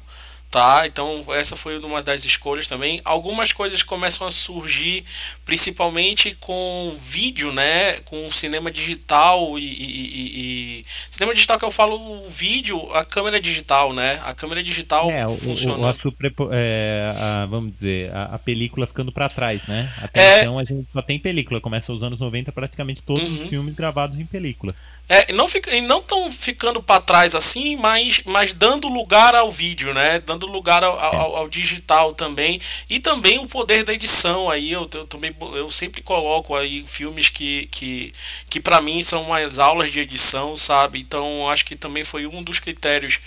tá? 0.58 0.84
Então 0.88 1.24
essa 1.28 1.54
foi 1.54 1.78
uma 1.78 2.02
das 2.02 2.24
escolhas 2.24 2.66
também. 2.66 3.00
Algumas 3.04 3.52
coisas 3.52 3.84
começam 3.84 4.26
a 4.26 4.30
surgir, 4.32 5.04
principalmente 5.44 6.34
com 6.34 6.96
vídeo, 7.00 7.52
né? 7.52 8.00
Com 8.00 8.28
cinema 8.32 8.68
digital 8.68 9.56
e, 9.56 9.62
e, 9.62 10.80
e... 10.80 10.84
cinema 11.12 11.32
digital 11.32 11.60
que 11.60 11.64
eu 11.64 11.70
falo 11.70 12.28
vídeo, 12.28 12.92
a 12.92 13.04
câmera 13.04 13.40
digital, 13.40 13.92
né? 13.92 14.20
A 14.24 14.34
câmera 14.34 14.60
digital 14.60 15.08
é, 15.12 15.28
funciona. 15.36 15.78
O, 15.78 15.86
a 15.86 15.92
supre... 15.92 16.34
é, 16.50 17.14
a, 17.16 17.46
vamos 17.46 17.70
dizer, 17.70 18.12
a, 18.12 18.34
a 18.34 18.38
película 18.40 18.84
ficando 18.84 19.12
para 19.12 19.28
trás, 19.28 19.64
né? 19.68 19.88
Até 20.02 20.20
é... 20.20 20.40
então 20.40 20.58
a 20.58 20.64
gente 20.64 20.90
só 20.92 21.00
tem 21.00 21.20
película. 21.20 21.60
Começa 21.60 21.92
os 21.92 22.02
anos 22.02 22.18
90 22.18 22.50
praticamente 22.50 23.00
todos 23.00 23.22
uhum. 23.22 23.42
os 23.42 23.48
filmes 23.48 23.76
gravados 23.76 24.18
em 24.18 24.26
película. 24.26 24.74
É, 25.08 25.32
não 25.32 25.48
fica, 25.48 25.70
não 25.82 26.02
tão 26.02 26.30
ficando 26.30 26.82
para 26.82 27.00
trás 27.00 27.34
assim, 27.34 27.76
mas, 27.76 28.20
mas 28.26 28.52
dando 28.52 28.88
lugar 28.88 29.34
ao 29.34 29.50
vídeo, 29.50 29.94
né? 29.94 30.20
Dando 30.20 30.46
lugar 30.46 30.84
ao, 30.84 30.98
ao, 30.98 31.36
ao 31.36 31.48
digital 31.48 32.12
também 32.12 32.60
e 32.90 33.00
também 33.00 33.38
o 33.38 33.46
poder 33.46 33.84
da 33.84 33.94
edição 33.94 34.50
aí. 34.50 34.72
Eu, 34.72 34.88
eu, 34.92 35.06
também 35.06 35.34
eu 35.54 35.70
sempre 35.70 36.02
coloco 36.02 36.54
aí 36.54 36.84
filmes 36.86 37.28
que 37.28 37.66
que, 37.70 38.12
que 38.50 38.60
para 38.60 38.80
mim 38.80 39.02
são 39.02 39.22
umas 39.22 39.58
aulas 39.58 39.90
de 39.90 40.00
edição, 40.00 40.56
sabe? 40.56 41.00
Então 41.00 41.48
acho 41.48 41.64
que 41.64 41.76
também 41.76 42.04
foi 42.04 42.26
um 42.26 42.42
dos 42.42 42.60
critérios 42.60 43.20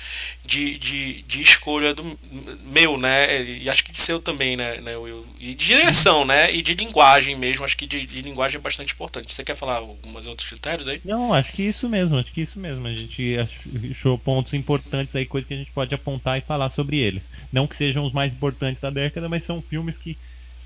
de, 0.45 0.77
de, 0.77 1.21
de 1.23 1.41
escolha 1.41 1.93
do 1.93 2.19
meu, 2.65 2.97
né? 2.97 3.41
E 3.43 3.69
acho 3.69 3.83
que 3.83 3.91
de 3.91 3.99
seu 3.99 4.19
também, 4.19 4.57
né? 4.57 4.77
né 4.81 4.93
e 5.39 5.55
de 5.55 5.65
direção, 5.65 6.25
né? 6.25 6.53
E 6.53 6.61
de 6.61 6.73
linguagem 6.73 7.35
mesmo. 7.35 7.63
Acho 7.63 7.77
que 7.77 7.87
de, 7.87 8.05
de 8.05 8.21
linguagem 8.21 8.57
é 8.57 8.61
bastante 8.61 8.93
importante. 8.93 9.33
Você 9.33 9.43
quer 9.43 9.55
falar 9.55 9.77
alguns 9.77 10.27
outros 10.27 10.47
critérios 10.47 10.87
aí? 10.87 11.01
Não, 11.05 11.33
acho 11.33 11.51
que 11.53 11.70
isso 11.71 11.89
mesmo, 11.89 12.17
acho 12.17 12.31
que 12.31 12.41
isso 12.41 12.59
mesmo. 12.59 12.87
A 12.87 12.93
gente 12.93 13.35
achou 13.89 14.17
pontos 14.17 14.53
importantes 14.53 15.15
aí, 15.15 15.25
coisas 15.25 15.47
que 15.47 15.53
a 15.53 15.57
gente 15.57 15.71
pode 15.71 15.93
apontar 15.93 16.37
e 16.37 16.41
falar 16.41 16.69
sobre 16.69 16.97
eles. 16.97 17.23
Não 17.51 17.67
que 17.67 17.75
sejam 17.75 18.05
os 18.05 18.13
mais 18.13 18.31
importantes 18.31 18.79
da 18.79 18.89
década, 18.89 19.27
mas 19.27 19.43
são 19.43 19.61
filmes 19.61 19.97
que 19.97 20.17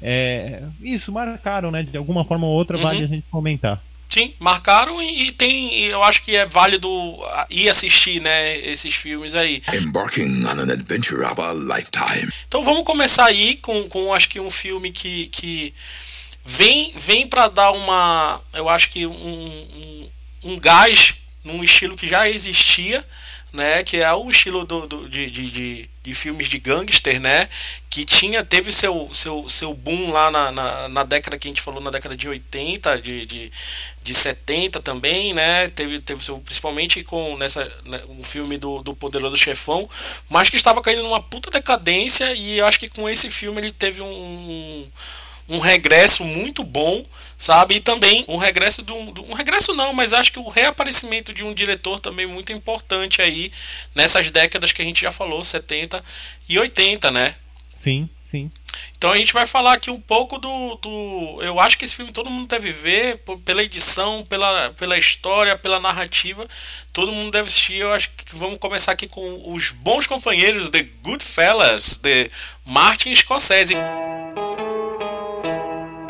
é, 0.01 0.61
isso 0.81 1.11
marcaram, 1.11 1.71
né? 1.71 1.83
De 1.83 1.97
alguma 1.97 2.25
forma 2.25 2.45
ou 2.45 2.53
outra, 2.53 2.77
uhum. 2.77 2.83
vale 2.83 3.03
a 3.03 3.07
gente 3.07 3.25
comentar. 3.31 3.81
Sim, 4.15 4.33
marcaram 4.39 5.01
e, 5.01 5.27
e, 5.27 5.31
tem, 5.33 5.77
eu 5.87 6.01
acho 6.01 6.21
que 6.21 6.35
é 6.37 6.45
válido 6.45 6.89
ir 7.49 7.67
assistir, 7.67 8.21
né, 8.21 8.57
esses 8.59 8.95
filmes 8.95 9.35
aí. 9.35 9.61
Embarking 9.73 10.45
on 10.45 10.51
an 10.51 10.71
adventure 10.71 11.21
of 11.25 11.41
a 11.41 11.51
lifetime. 11.51 12.31
Então 12.47 12.63
vamos 12.63 12.83
começar 12.83 13.25
aí 13.25 13.57
com, 13.57 13.89
com 13.89 14.13
acho 14.13 14.29
que 14.29 14.39
um 14.39 14.49
filme 14.49 14.89
que, 14.89 15.27
que 15.27 15.73
vem 16.45 16.93
vem 16.95 17.27
para 17.27 17.49
dar 17.49 17.71
uma, 17.71 18.39
eu 18.53 18.69
acho 18.69 18.89
que 18.89 19.05
um, 19.05 19.11
um, 19.11 20.09
um 20.45 20.59
gás 20.59 21.15
num 21.43 21.63
estilo 21.63 21.97
que 21.97 22.07
já 22.07 22.29
existia, 22.29 23.03
né, 23.51 23.83
que 23.83 23.97
é 23.97 24.13
o 24.13 24.29
estilo 24.29 24.65
do, 24.65 24.85
do 24.85 25.09
de, 25.09 25.31
de, 25.31 25.49
de, 25.49 25.89
de, 26.03 26.13
filmes 26.13 26.49
de 26.49 26.59
gangster, 26.59 27.21
né, 27.21 27.47
que 27.89 28.03
tinha, 28.03 28.43
teve 28.43 28.71
seu, 28.71 29.09
seu, 29.13 29.47
seu 29.47 29.73
boom 29.73 30.11
lá 30.11 30.29
na, 30.29 30.51
na, 30.51 30.89
na, 30.89 31.03
década 31.03 31.37
que 31.37 31.47
a 31.47 31.51
gente 31.51 31.61
falou, 31.61 31.81
na 31.81 31.89
década 31.89 32.17
de 32.17 32.27
80, 32.27 33.01
de, 33.01 33.25
de, 33.25 33.51
de 34.03 34.13
70 34.13 34.81
também, 34.81 35.33
né, 35.33 35.69
teve, 35.69 36.01
teve 36.01 36.23
seu, 36.23 36.37
principalmente 36.39 37.01
com 37.03 37.37
nessa, 37.37 37.63
né, 37.85 38.01
um 38.09 38.23
filme 38.23 38.57
do, 38.57 38.83
do 38.83 38.93
Poderoso 38.93 39.37
Chefão, 39.37 39.89
mas 40.29 40.49
que 40.49 40.57
estava 40.57 40.81
caindo 40.81 41.03
numa 41.03 41.21
puta 41.21 41.49
decadência 41.49 42.33
e 42.33 42.57
eu 42.57 42.65
acho 42.65 42.79
que 42.79 42.89
com 42.89 43.09
esse 43.09 43.29
filme 43.29 43.61
ele 43.61 43.71
teve 43.71 44.01
um, 44.01 44.87
um 45.47 45.59
regresso 45.59 46.25
muito 46.25 46.63
bom, 46.63 47.05
sabe? 47.37 47.75
E 47.75 47.79
também 47.79 48.25
um 48.27 48.37
regresso 48.37 48.81
de 48.81 48.91
um, 48.91 49.13
um, 49.29 49.33
regresso 49.33 49.73
não, 49.73 49.93
mas 49.93 50.13
acho 50.13 50.31
que 50.31 50.39
o 50.39 50.47
reaparecimento 50.47 51.33
de 51.33 51.43
um 51.43 51.53
diretor 51.53 51.99
também 51.99 52.25
muito 52.25 52.51
importante 52.51 53.21
aí 53.21 53.51
nessas 53.93 54.31
décadas 54.31 54.71
que 54.71 54.81
a 54.81 54.85
gente 54.85 55.01
já 55.01 55.11
falou, 55.11 55.43
70 55.43 56.03
e 56.47 56.57
80, 56.57 57.11
né? 57.11 57.35
Sim, 57.75 58.09
sim. 58.29 58.51
Então 58.97 59.11
a 59.11 59.17
gente 59.17 59.33
vai 59.33 59.45
falar 59.45 59.73
aqui 59.73 59.91
um 59.91 59.99
pouco 59.99 60.37
do, 60.37 60.75
do. 60.75 61.39
Eu 61.41 61.59
acho 61.59 61.77
que 61.77 61.85
esse 61.85 61.95
filme 61.95 62.11
todo 62.11 62.29
mundo 62.29 62.47
deve 62.47 62.71
ver, 62.71 63.19
pela 63.43 63.63
edição, 63.63 64.23
pela, 64.27 64.71
pela 64.71 64.97
história, 64.97 65.57
pela 65.57 65.79
narrativa. 65.79 66.47
Todo 66.91 67.11
mundo 67.11 67.31
deve 67.31 67.47
assistir. 67.47 67.77
Eu 67.77 67.91
acho 67.91 68.09
que 68.11 68.35
vamos 68.35 68.57
começar 68.57 68.93
aqui 68.93 69.07
com 69.07 69.53
os 69.53 69.71
bons 69.71 70.07
companheiros 70.07 70.69
The 70.69 70.83
Goodfellas, 71.01 71.97
de 71.97 72.31
Martin 72.65 73.15
Scorsese. 73.15 73.75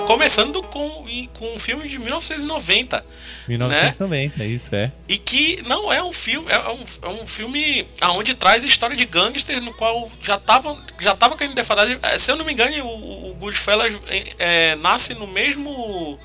Começando 0.06 0.62
com, 0.62 1.06
com 1.34 1.56
um 1.56 1.60
filme 1.60 1.90
de 1.90 1.98
1990. 1.98 3.04
1990, 3.48 4.38
né? 4.38 4.48
isso 4.48 4.76
é. 4.76 4.92
E 5.10 5.18
que 5.18 5.64
não 5.68 5.92
é 5.92 6.04
um 6.04 6.14
filme, 6.14 6.48
é 6.52 6.70
um, 6.70 6.84
é 7.02 7.10
um 7.10 7.26
filme 7.26 7.88
onde 8.04 8.36
traz 8.36 8.64
a 8.64 8.68
história 8.68 8.96
de 8.96 9.04
gangster, 9.06 9.60
no 9.62 9.74
qual 9.74 10.10
já 10.22 10.36
estava 10.36 10.78
já 11.00 11.16
tava 11.16 11.36
caindo 11.36 11.56
defasagem. 11.56 11.98
É, 12.04 12.20
se 12.20 12.32
eu 12.32 12.36
não 12.36 12.46
me 12.46 12.54
engano, 12.54 12.86
o, 12.86 13.32
o 13.32 13.34
Goodfellas 13.36 13.94
é, 14.08 14.24
é, 14.38 14.76
nasce 14.76 15.16
no 15.16 15.26
mesmo 15.26 16.20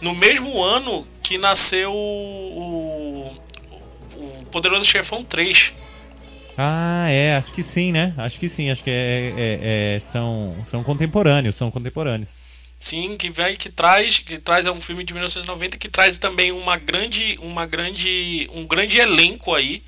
no 0.00 0.14
mesmo 0.14 0.62
ano 0.62 1.06
que 1.22 1.38
nasceu 1.38 1.92
o, 1.92 3.32
o 4.16 4.44
Poderoso 4.50 4.84
Chefão 4.84 5.22
3. 5.22 5.72
Ah, 6.56 7.06
é, 7.08 7.36
acho 7.36 7.52
que 7.52 7.62
sim, 7.62 7.92
né? 7.92 8.12
Acho 8.16 8.40
que 8.40 8.48
sim, 8.48 8.68
acho 8.68 8.82
que 8.82 8.90
é, 8.90 9.32
é, 9.36 9.94
é 9.96 10.00
são, 10.00 10.56
são 10.66 10.82
contemporâneos, 10.82 11.54
são 11.54 11.70
contemporâneos. 11.70 12.37
Sim, 12.78 13.16
que 13.16 13.28
vem 13.28 13.56
que 13.56 13.68
traz, 13.70 14.20
que 14.20 14.38
traz 14.38 14.66
é 14.66 14.70
um 14.70 14.80
filme 14.80 15.02
de 15.02 15.12
1990 15.12 15.76
que 15.76 15.88
traz 15.88 16.16
também 16.16 16.52
uma 16.52 16.76
grande, 16.76 17.36
uma 17.42 17.66
grande, 17.66 18.48
um 18.52 18.64
grande 18.64 18.98
elenco 18.98 19.52
aí, 19.52 19.82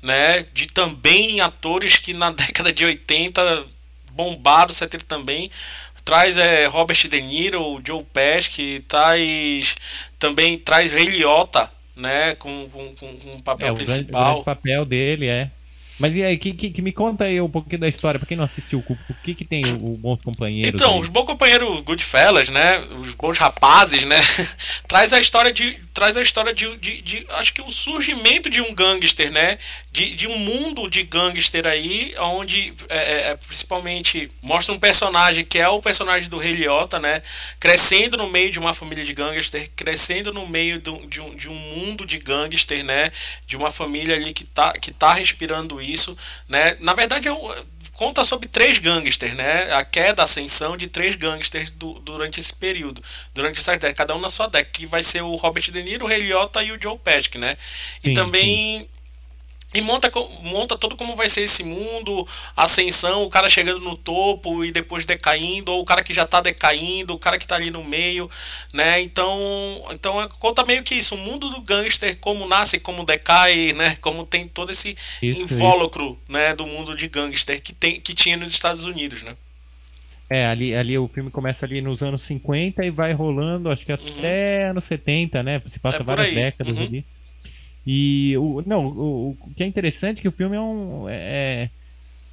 né, 0.00 0.46
de 0.54 0.68
também 0.68 1.40
atores 1.40 1.96
que 1.96 2.14
na 2.14 2.30
década 2.32 2.72
de 2.72 2.84
80 2.84 3.64
bombaram, 4.12 4.72
70 4.72 5.04
também. 5.06 5.50
Traz 6.04 6.36
é, 6.36 6.66
Robert 6.66 6.96
De 7.08 7.20
Niro, 7.20 7.82
Joe 7.84 8.04
Pesci, 8.04 8.84
traz 8.86 9.74
também 10.20 10.56
traz 10.56 10.92
Ray 10.92 11.06
Liotta, 11.06 11.68
né, 11.96 12.36
com, 12.36 12.68
com, 12.70 12.94
com, 12.94 13.32
um 13.32 13.40
papel 13.40 13.72
é, 13.72 13.76
principal. 13.76 13.96
O 13.96 14.04
grande, 14.04 14.40
o 14.40 14.44
grande 14.44 14.44
papel 14.44 14.84
dele 14.84 15.26
é 15.26 15.50
mas 15.98 16.14
e 16.14 16.22
aí, 16.22 16.36
que, 16.36 16.52
que, 16.52 16.70
que, 16.70 16.82
me 16.82 16.92
conta 16.92 17.24
aí 17.24 17.40
um 17.40 17.48
pouquinho 17.48 17.80
da 17.80 17.88
história, 17.88 18.18
pra 18.18 18.26
quem 18.26 18.36
não 18.36 18.44
assistiu, 18.44 18.84
o 18.86 19.14
que 19.22 19.34
que 19.34 19.44
tem 19.44 19.64
o, 19.64 19.94
o 19.94 19.96
Bons 19.96 20.20
Companheiros? 20.22 20.74
Então, 20.74 20.94
aí? 20.94 21.00
os 21.00 21.08
Bons 21.08 21.24
Companheiros 21.24 21.80
Goodfellas, 21.80 22.50
né, 22.50 22.78
os 22.90 23.14
Bons 23.14 23.38
Rapazes, 23.38 24.04
né, 24.04 24.20
traz 24.86 25.14
a 25.14 25.20
história 25.20 25.50
de, 25.52 25.78
traz 25.94 26.16
a 26.18 26.22
história 26.22 26.52
de, 26.52 26.76
de, 26.76 27.00
de, 27.00 27.26
acho 27.30 27.54
que 27.54 27.62
o 27.62 27.70
surgimento 27.70 28.50
de 28.50 28.60
um 28.60 28.74
gangster, 28.74 29.32
né, 29.32 29.58
de, 29.90 30.14
de 30.14 30.28
um 30.28 30.38
mundo 30.38 30.90
de 30.90 31.02
gangster 31.02 31.66
aí, 31.66 32.14
onde 32.18 32.74
é, 32.90 32.96
é, 32.98 33.30
é 33.30 33.36
principalmente 33.36 34.30
mostra 34.42 34.74
um 34.74 34.78
personagem 34.78 35.46
que 35.46 35.58
é 35.58 35.68
o 35.68 35.80
personagem 35.80 36.28
do 36.28 36.36
Rei 36.36 36.52
Liotta, 36.52 36.98
né, 36.98 37.22
crescendo 37.58 38.18
no 38.18 38.28
meio 38.28 38.50
de 38.50 38.58
uma 38.58 38.74
família 38.74 39.04
de 39.04 39.14
gangster, 39.14 39.70
crescendo 39.74 40.30
no 40.30 40.46
meio 40.46 40.78
do, 40.78 41.06
de, 41.06 41.22
um, 41.22 41.34
de 41.34 41.48
um 41.48 41.54
mundo 41.54 42.04
de 42.04 42.18
gangster, 42.18 42.84
né, 42.84 43.10
de 43.46 43.56
uma 43.56 43.70
família 43.70 44.14
ali 44.14 44.34
que 44.34 44.44
tá, 44.44 44.72
que 44.74 44.92
tá 44.92 45.14
respirando 45.14 45.85
isso, 45.92 46.16
né? 46.48 46.76
Na 46.80 46.94
verdade, 46.94 47.28
eu, 47.28 47.38
conta 47.94 48.24
sobre 48.24 48.48
três 48.48 48.78
gangsters, 48.78 49.34
né? 49.34 49.72
A 49.72 49.84
queda, 49.84 50.22
a 50.22 50.24
ascensão 50.24 50.76
de 50.76 50.86
três 50.86 51.16
gangsters 51.16 51.70
do, 51.70 51.94
durante 52.00 52.40
esse 52.40 52.54
período, 52.54 53.02
durante 53.34 53.58
essa 53.58 53.72
década, 53.72 53.94
cada 53.94 54.14
um 54.14 54.20
na 54.20 54.28
sua 54.28 54.46
década, 54.46 54.70
que 54.72 54.86
vai 54.86 55.02
ser 55.02 55.22
o 55.22 55.34
Robert 55.36 55.70
De 55.70 55.82
Niro, 55.82 56.04
o 56.04 56.08
Ray 56.08 56.20
Liotta 56.20 56.62
e 56.62 56.72
o 56.72 56.78
Joe 56.80 56.98
Pesci, 56.98 57.38
né? 57.38 57.56
E 58.04 58.08
sim, 58.08 58.14
também 58.14 58.80
sim. 58.80 58.88
E 59.76 59.80
monta, 59.82 60.10
monta 60.42 60.78
todo 60.78 60.96
como 60.96 61.14
vai 61.14 61.28
ser 61.28 61.42
esse 61.42 61.62
mundo, 61.62 62.26
ascensão, 62.56 63.24
o 63.24 63.28
cara 63.28 63.46
chegando 63.46 63.80
no 63.80 63.94
topo 63.94 64.64
e 64.64 64.72
depois 64.72 65.04
decaindo, 65.04 65.70
ou 65.70 65.82
o 65.82 65.84
cara 65.84 66.02
que 66.02 66.14
já 66.14 66.24
tá 66.24 66.40
decaindo, 66.40 67.12
o 67.12 67.18
cara 67.18 67.36
que 67.38 67.46
tá 67.46 67.56
ali 67.56 67.70
no 67.70 67.84
meio, 67.84 68.30
né? 68.72 69.02
Então, 69.02 69.84
então 69.92 70.22
é, 70.22 70.26
conta 70.38 70.64
meio 70.64 70.82
que 70.82 70.94
isso, 70.94 71.14
o 71.14 71.18
mundo 71.18 71.50
do 71.50 71.60
gangster, 71.60 72.16
como 72.16 72.48
nasce, 72.48 72.80
como 72.80 73.04
decai, 73.04 73.74
né? 73.74 73.96
Como 74.00 74.24
tem 74.24 74.48
todo 74.48 74.72
esse 74.72 74.96
isso, 75.20 75.42
invólucro, 75.42 76.18
isso. 76.22 76.32
né, 76.32 76.54
do 76.54 76.66
mundo 76.66 76.96
de 76.96 77.06
gangster 77.08 77.60
que, 77.60 77.74
tem, 77.74 78.00
que 78.00 78.14
tinha 78.14 78.38
nos 78.38 78.52
Estados 78.52 78.86
Unidos, 78.86 79.22
né? 79.22 79.36
É, 80.30 80.46
ali, 80.46 80.74
ali 80.74 80.96
o 80.96 81.06
filme 81.06 81.30
começa 81.30 81.66
ali 81.66 81.82
nos 81.82 82.02
anos 82.02 82.22
50 82.22 82.82
e 82.82 82.88
vai 82.88 83.12
rolando, 83.12 83.70
acho 83.70 83.84
que 83.84 83.92
uhum. 83.92 83.98
até 84.18 84.64
uhum. 84.64 84.70
anos 84.70 84.84
70, 84.84 85.42
né? 85.42 85.60
Se 85.66 85.78
passa 85.78 85.98
é 85.98 86.02
várias 86.02 86.28
aí. 86.28 86.34
décadas 86.34 86.76
uhum. 86.78 86.82
ali. 86.82 87.04
E 87.86 88.36
o, 88.36 88.62
não, 88.66 88.86
o, 88.86 89.30
o 89.40 89.50
que 89.54 89.62
é 89.62 89.66
interessante 89.66 90.18
é 90.18 90.22
que 90.22 90.28
o 90.28 90.32
filme 90.32 90.56
é 90.56 90.60
um. 90.60 91.06
É, 91.08 91.70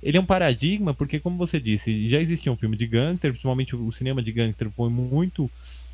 ele 0.02 0.18
é 0.18 0.20
um 0.20 0.26
paradigma, 0.26 0.94
porque, 0.94 1.20
como 1.20 1.38
você 1.38 1.60
disse, 1.60 2.10
já 2.10 2.20
existia 2.20 2.52
um 2.52 2.58
filme 2.58 2.76
de 2.76 2.88
gangster, 2.88 3.32
principalmente 3.32 3.76
o 3.76 3.92
cinema 3.92 4.22
de 4.22 4.32
gangster 4.32 4.70
foi 4.72 4.90
muito. 4.90 5.50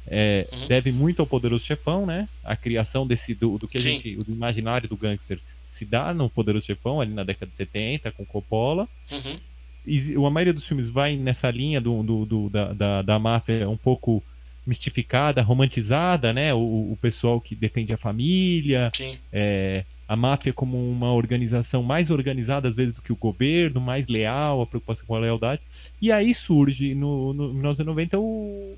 É, 0.08 0.48
uhum. 0.52 0.68
Deve 0.68 0.92
muito 0.92 1.22
ao 1.22 1.28
Poderoso 1.28 1.64
Chefão, 1.64 2.06
né? 2.06 2.28
A 2.44 2.56
criação 2.56 3.06
desse 3.06 3.36
do, 3.36 3.58
do 3.58 3.68
que 3.68 3.78
a 3.78 3.82
Sim. 3.82 4.00
gente. 4.00 4.16
do 4.16 4.32
imaginário 4.32 4.88
do 4.88 4.98
gangster 4.98 5.40
se 5.66 5.86
dá 5.86 6.14
no 6.14 6.30
Poderoso 6.30 6.66
Chefão, 6.66 7.00
ali 7.00 7.14
na 7.14 7.24
década 7.24 7.52
de 7.52 7.58
70, 7.58 8.12
com 8.14 8.26
Coppola. 8.26 8.88
Uhum. 9.12 9.38
E 9.86 10.16
a 10.16 10.30
maioria 10.30 10.54
dos 10.54 10.66
filmes 10.66 10.90
vai 10.90 11.16
nessa 11.16 11.52
linha 11.52 11.80
do, 11.80 12.02
do, 12.02 12.26
do 12.26 12.50
da, 12.50 12.74
da, 12.74 13.02
da 13.02 13.20
máfia 13.20 13.70
um 13.70 13.78
pouco 13.78 14.24
mistificada, 14.70 15.42
romantizada, 15.42 16.32
né? 16.32 16.54
O, 16.54 16.92
o 16.92 16.98
pessoal 17.02 17.42
que 17.42 17.56
defende 17.56 17.92
a 17.92 17.98
família, 17.98 18.92
é, 19.34 19.84
a 20.08 20.16
máfia 20.16 20.54
como 20.54 20.78
uma 20.92 21.12
organização 21.12 21.82
mais 21.82 22.12
organizada 22.12 22.68
às 22.68 22.76
vezes 22.76 22.94
do 22.94 23.02
que 23.02 23.12
o 23.12 23.16
governo, 23.16 23.82
mais 23.82 24.08
leal, 24.08 24.62
a 24.62 24.68
preocupação 24.68 25.08
com 25.08 25.16
a 25.16 25.20
lealdade. 25.20 25.62
E 26.00 26.12
aí 26.12 26.34
surge 26.36 26.94
no, 26.94 27.34
no 27.34 27.54
1990 27.54 28.20
o 28.20 28.78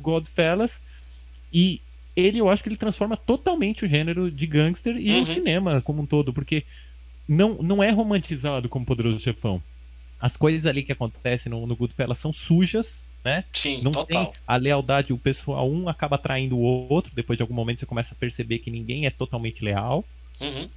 Godfellas 0.00 0.80
e 1.52 1.80
ele 2.16 2.38
eu 2.38 2.50
acho 2.50 2.62
que 2.62 2.68
ele 2.68 2.76
transforma 2.76 3.16
totalmente 3.16 3.84
o 3.84 3.88
gênero 3.88 4.30
de 4.30 4.46
gangster 4.48 4.96
e 4.96 5.12
uhum. 5.12 5.22
o 5.22 5.26
cinema 5.26 5.80
como 5.80 6.02
um 6.02 6.06
todo, 6.06 6.32
porque 6.32 6.64
não, 7.28 7.54
não 7.62 7.80
é 7.80 7.90
romantizado 7.90 8.68
como 8.68 8.84
Poderoso 8.84 9.20
Chefão. 9.20 9.62
As 10.20 10.36
coisas 10.36 10.66
ali 10.66 10.82
que 10.82 10.90
acontecem 10.90 11.50
no, 11.50 11.66
no 11.68 11.76
Goodfellas 11.76 12.18
são 12.18 12.32
sujas, 12.32 13.08
né? 13.24 13.44
Sim, 13.52 13.82
não 13.82 13.92
total. 13.92 14.26
tem 14.26 14.32
a 14.46 14.56
lealdade, 14.56 15.12
o 15.12 15.18
pessoal 15.18 15.68
um 15.68 15.88
acaba 15.88 16.16
traindo 16.16 16.56
o 16.56 16.88
outro, 16.88 17.12
depois 17.14 17.36
de 17.36 17.42
algum 17.42 17.54
momento 17.54 17.80
você 17.80 17.86
começa 17.86 18.14
a 18.14 18.16
perceber 18.16 18.58
que 18.58 18.70
ninguém 18.70 19.06
é 19.06 19.10
totalmente 19.10 19.64
leal. 19.64 20.04
Uhum. 20.40 20.68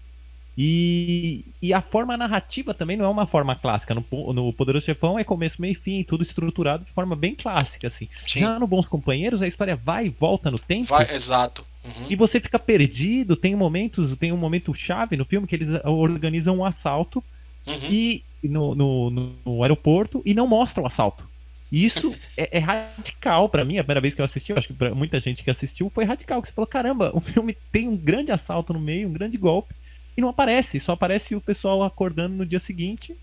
E, 0.56 1.46
e 1.62 1.74
a 1.74 1.82
forma 1.82 2.16
narrativa 2.16 2.74
também 2.74 2.96
não 2.96 3.06
é 3.06 3.10
uma 3.10 3.26
forma 3.26 3.56
clássica. 3.56 3.96
No, 3.96 4.34
no 4.34 4.54
Poderoso 4.54 4.86
Chefão 4.86 5.18
é 5.18 5.24
começo, 5.24 5.60
meio 5.60 5.72
e 5.72 5.76
fim, 5.76 6.04
tudo 6.04 6.22
estruturado 6.22 6.86
de 6.86 6.92
forma 6.92 7.16
bem 7.16 7.34
clássica, 7.34 7.88
assim. 7.88 8.08
Sim. 8.28 8.42
Já 8.42 8.60
no 8.60 8.68
Bons 8.68 8.86
Companheiros, 8.86 9.42
a 9.42 9.48
história 9.48 9.76
vai 9.76 10.06
e 10.06 10.10
volta 10.10 10.52
no 10.52 10.60
tempo. 10.60 10.90
Vai, 10.90 11.12
exato. 11.12 11.66
Uhum. 11.84 12.08
E 12.10 12.16
você 12.16 12.40
fica 12.40 12.60
perdido. 12.60 13.36
Tem 13.36 13.56
momentos, 13.56 14.16
tem 14.16 14.32
um 14.32 14.38
momento 14.38 14.74
chave 14.74 15.18
no 15.18 15.26
filme 15.26 15.48
que 15.48 15.56
eles 15.56 15.70
organizam 15.84 16.58
um 16.58 16.66
assalto 16.66 17.24
uhum. 17.66 17.90
e 17.90 18.24
no, 18.44 18.76
no, 18.76 19.10
no, 19.46 19.64
aeroporto 19.64 20.22
e 20.26 20.34
não 20.34 20.48
mostram 20.48 20.84
o 20.84 20.88
assalto. 20.88 21.28
Isso 21.74 22.16
é, 22.38 22.58
é, 22.58 22.60
radical 22.60 23.50
para 23.50 23.66
mim, 23.66 23.80
a 23.80 23.84
primeira 23.84 24.00
vez 24.00 24.14
que 24.14 24.22
eu 24.22 24.26
assisti, 24.26 24.52
eu 24.52 24.58
acho 24.60 24.68
que 24.68 24.76
pra 24.76 24.94
muita 24.94 25.20
gente 25.20 25.44
que 25.44 25.50
assistiu 25.50 25.90
foi 25.90 26.06
radical, 26.06 26.40
que 26.40 26.48
você 26.48 26.54
falou, 26.54 26.68
caramba, 26.68 27.10
o 27.16 27.20
filme 27.20 27.58
tem 27.72 27.88
um 27.88 27.98
grande 27.98 28.32
assalto 28.32 28.72
no 28.74 28.80
meio, 28.80 29.10
um 29.10 29.14
grande 29.14 29.40
golpe, 29.40 29.74
e 30.16 30.22
não 30.22 30.30
aparece, 30.30 30.80
só 30.80 30.92
aparece 30.92 31.34
o 31.34 31.42
pessoal 31.42 31.82
acordando 31.82 32.36
no 32.36 32.46
dia 32.46 32.60
seguinte 32.60 33.18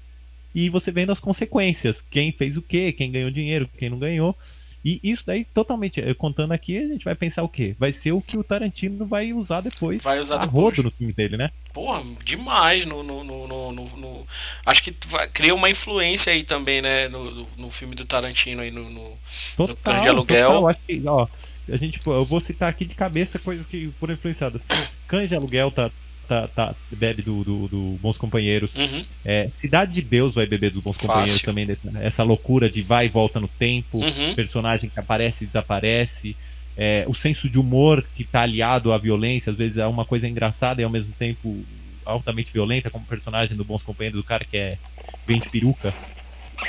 e 0.53 0.69
você 0.69 0.91
vendo 0.91 1.13
as 1.13 1.21
consequências, 1.21 2.03
quem 2.03 2.33
fez 2.33 2.57
o 2.57 2.63
quê, 2.63 2.91
quem 2.91 3.13
ganhou 3.13 3.31
dinheiro, 3.31 3.71
quem 3.79 3.89
não 3.89 4.01
ganhou. 4.01 4.37
E 4.85 4.99
isso 5.03 5.23
daí 5.27 5.45
totalmente, 5.45 6.03
contando 6.15 6.53
aqui, 6.53 6.79
a 6.79 6.87
gente 6.87 7.05
vai 7.05 7.15
pensar 7.15 7.43
o 7.43 7.49
quê? 7.49 7.75
Vai 7.79 7.93
ser 7.93 8.13
o 8.13 8.21
que 8.21 8.39
o 8.39 8.45
Tarantino 8.45 9.07
vai 9.07 9.33
usar 9.33 9.61
depois 9.61 10.03
vai 10.03 10.19
usar 10.19 10.37
a 10.37 10.39
depois. 10.39 10.53
rodo 10.53 10.83
no 10.85 10.91
filme 10.91 11.13
dele, 11.13 11.37
né? 11.37 11.51
Porra, 11.73 12.03
demais 12.25 12.87
no, 12.87 13.03
no, 13.03 13.23
no, 13.25 13.73
no, 13.73 14.27
acho 14.65 14.83
que 14.83 14.95
cria 15.33 15.55
uma 15.55 15.69
influência 15.69 16.33
aí 16.33 16.43
também, 16.43 16.81
né, 16.81 17.09
no, 17.09 17.47
no 17.59 17.71
filme 17.71 17.95
do 17.95 18.05
Tarantino 18.05 18.63
aí 18.63 18.71
no, 18.71 18.89
no, 18.89 19.19
total, 19.57 20.01
de 20.01 20.09
Aluguel. 20.09 20.49
Total, 20.49 20.69
acho 20.69 20.81
que, 20.87 21.03
ó, 21.07 21.27
a 21.69 21.77
gente, 21.77 22.01
eu 22.05 22.25
vou 22.25 22.41
citar 22.41 22.69
aqui 22.69 22.85
de 22.85 22.95
cabeça 22.95 23.39
coisas 23.39 23.67
que 23.67 23.93
foram 24.01 24.15
influenciadas. 24.15 24.61
Cães 25.07 25.29
de 25.29 25.35
Aluguel 25.35 25.71
tá 25.71 25.91
tá, 26.31 26.47
tá, 26.47 26.75
bebe 26.93 27.23
do, 27.23 27.43
do, 27.43 27.69
do 27.69 27.99
Bons 28.01 28.17
Companheiros. 28.17 28.73
Uhum. 28.77 29.05
É, 29.25 29.49
Cidade 29.57 29.93
de 29.93 30.03
Deus 30.03 30.37
vai 30.37 30.47
beber 30.47 30.71
dos 30.71 30.83
Bons 30.83 30.97
Fácil. 30.97 31.47
Companheiros 31.47 31.79
também. 31.83 32.05
Essa 32.07 32.23
loucura 32.23 32.71
de 32.71 32.83
vai 32.83 33.07
e 33.07 33.09
volta 33.09 33.41
no 33.41 33.49
tempo, 33.49 33.99
uhum. 33.99 34.35
personagem 34.37 34.89
que 34.89 35.01
aparece 35.01 35.43
e 35.43 35.47
desaparece. 35.49 36.37
É, 36.77 37.05
o 37.09 37.15
senso 37.15 37.49
de 37.49 37.59
humor 37.59 38.07
que 38.15 38.23
está 38.23 38.43
aliado 38.43 38.93
à 38.93 38.99
violência, 38.99 39.51
às 39.51 39.59
vezes 39.59 39.79
é 39.79 39.87
uma 39.87 40.05
coisa 40.05 40.29
engraçada 40.29 40.81
e 40.81 40.85
ao 40.85 40.91
mesmo 40.91 41.13
tempo 41.19 41.65
altamente 42.05 42.53
violenta, 42.53 42.91
como 42.91 43.05
o 43.05 43.09
personagem 43.09 43.57
do 43.57 43.65
Bons 43.65 43.83
Companheiros, 43.83 44.21
do 44.21 44.25
cara 44.25 44.45
que 44.45 44.57
é 44.57 44.79
bem 45.27 45.41
de 45.41 45.49
peruca. 45.49 45.93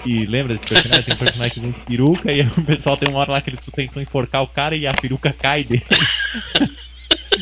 E 0.06 0.26
lembra 0.26 0.56
desse 0.56 0.68
personagem? 0.68 1.04
Tem 1.04 1.14
um 1.14 1.18
personagem 1.18 1.54
que 1.54 1.60
vem 1.60 1.72
de 1.72 1.80
peruca 1.82 2.32
e 2.32 2.42
o 2.58 2.64
pessoal 2.64 2.98
tem 2.98 3.10
uma 3.10 3.20
hora 3.20 3.34
lá 3.34 3.42
que 3.42 3.52
eles 3.52 3.60
tentam 3.74 4.02
enforcar 4.02 4.42
o 4.42 4.48
cara 4.48 4.76
e 4.76 4.88
a 4.88 4.92
peruca 4.92 5.32
cai 5.32 5.64
dele. 5.64 5.84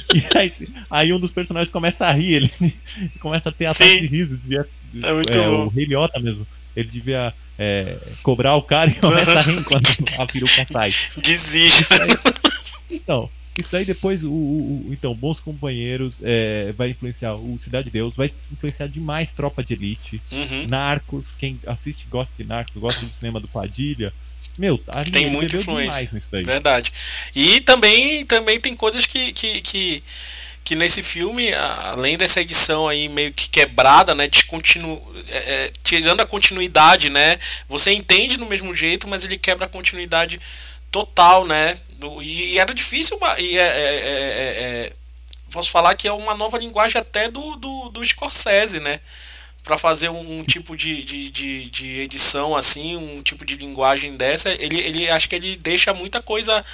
Aí, 0.35 0.51
aí, 0.89 1.13
um 1.13 1.19
dos 1.19 1.31
personagens 1.31 1.71
começa 1.71 2.05
a 2.05 2.11
rir, 2.11 2.33
ele 2.33 2.51
começa 3.19 3.49
a 3.49 3.51
ter 3.51 3.65
ataque 3.65 4.01
de 4.01 4.07
riso. 4.07 4.37
Devia, 4.37 4.67
é 5.03 5.13
muito 5.13 5.37
é, 5.37 5.41
bom. 5.41 5.65
O 5.65 5.69
Rei 5.69 5.85
Liotta 5.85 6.19
mesmo. 6.19 6.45
Ele 6.75 6.87
devia 6.87 7.33
é, 7.57 7.97
cobrar 8.23 8.55
o 8.55 8.61
cara 8.61 8.89
e 8.89 8.95
começa 8.99 9.39
a 9.39 9.41
rir 9.41 9.63
quando 9.63 9.87
a 10.17 10.25
peruca 10.25 10.65
sai. 10.65 10.93
Desiste. 11.17 11.85
então, 12.91 13.29
isso 13.59 13.69
daí 13.71 13.83
depois, 13.83 14.23
o, 14.23 14.31
o, 14.31 14.87
o, 14.87 14.93
então, 14.93 15.13
Bons 15.13 15.39
Companheiros 15.41 16.15
é, 16.23 16.73
vai 16.77 16.91
influenciar 16.91 17.33
o 17.33 17.59
Cidade 17.59 17.85
de 17.85 17.91
Deus, 17.91 18.15
vai 18.15 18.31
influenciar 18.51 18.87
demais 18.87 19.31
Tropa 19.33 19.61
de 19.63 19.73
Elite, 19.73 20.21
uhum. 20.31 20.67
Narcos, 20.67 21.35
quem 21.37 21.59
assiste 21.67 22.07
gosta 22.09 22.41
de 22.41 22.47
Narcos, 22.47 22.77
gosta 22.77 23.05
do 23.05 23.11
cinema 23.11 23.39
do 23.39 23.47
Padilha, 23.47 24.13
meu, 24.59 24.77
tem 25.09 25.29
muita 25.29 25.55
influência. 25.55 26.09
Verdade. 26.43 26.91
E 27.33 27.61
também, 27.61 28.25
também 28.25 28.59
tem 28.59 28.75
coisas 28.75 29.05
que, 29.05 29.31
que, 29.31 29.61
que, 29.61 30.03
que, 30.65 30.75
nesse 30.75 31.01
filme, 31.01 31.53
além 31.53 32.17
dessa 32.17 32.41
edição 32.41 32.85
aí 32.85 33.07
meio 33.07 33.31
que 33.31 33.49
quebrada, 33.49 34.13
né? 34.13 34.27
Descontinu... 34.27 35.01
É, 35.29 35.37
é, 35.37 35.71
tirando 35.81 36.19
a 36.19 36.25
continuidade, 36.25 37.09
né? 37.09 37.39
Você 37.69 37.93
entende 37.93 38.35
no 38.35 38.47
mesmo 38.47 38.75
jeito, 38.75 39.07
mas 39.07 39.23
ele 39.23 39.37
quebra 39.37 39.65
a 39.65 39.69
continuidade 39.69 40.37
total, 40.91 41.45
né? 41.45 41.79
E, 42.21 42.53
e, 42.53 42.59
era 42.59 42.73
difícil. 42.73 43.17
E 43.37 43.57
é, 43.57 43.61
é, 43.61 43.65
é, 43.65 44.87
é, 44.87 44.93
posso 45.51 45.71
falar 45.71 45.95
que 45.95 46.05
é 46.05 46.11
uma 46.11 46.35
nova 46.35 46.57
linguagem 46.57 46.99
até 46.99 47.29
do, 47.29 47.55
do, 47.55 47.89
do 47.89 48.05
Scorsese, 48.05 48.81
né? 48.81 48.99
Para 49.69 49.77
fazer 49.77 50.09
um, 50.09 50.39
um 50.39 50.43
tipo 50.43 50.75
de, 50.75 51.03
de, 51.03 51.29
de, 51.29 51.69
de, 51.69 51.99
edição 51.99 52.55
assim, 52.55 52.97
um 52.97 53.21
tipo 53.21 53.45
de 53.45 53.55
linguagem 53.55 54.17
dessa, 54.17 54.49
ele, 54.49 54.79
ele 54.79 55.07
acho 55.07 55.29
que 55.29 55.35
ele 55.35 55.55
deixa 55.57 55.93
muita 55.93 56.19
coisa 56.23 56.65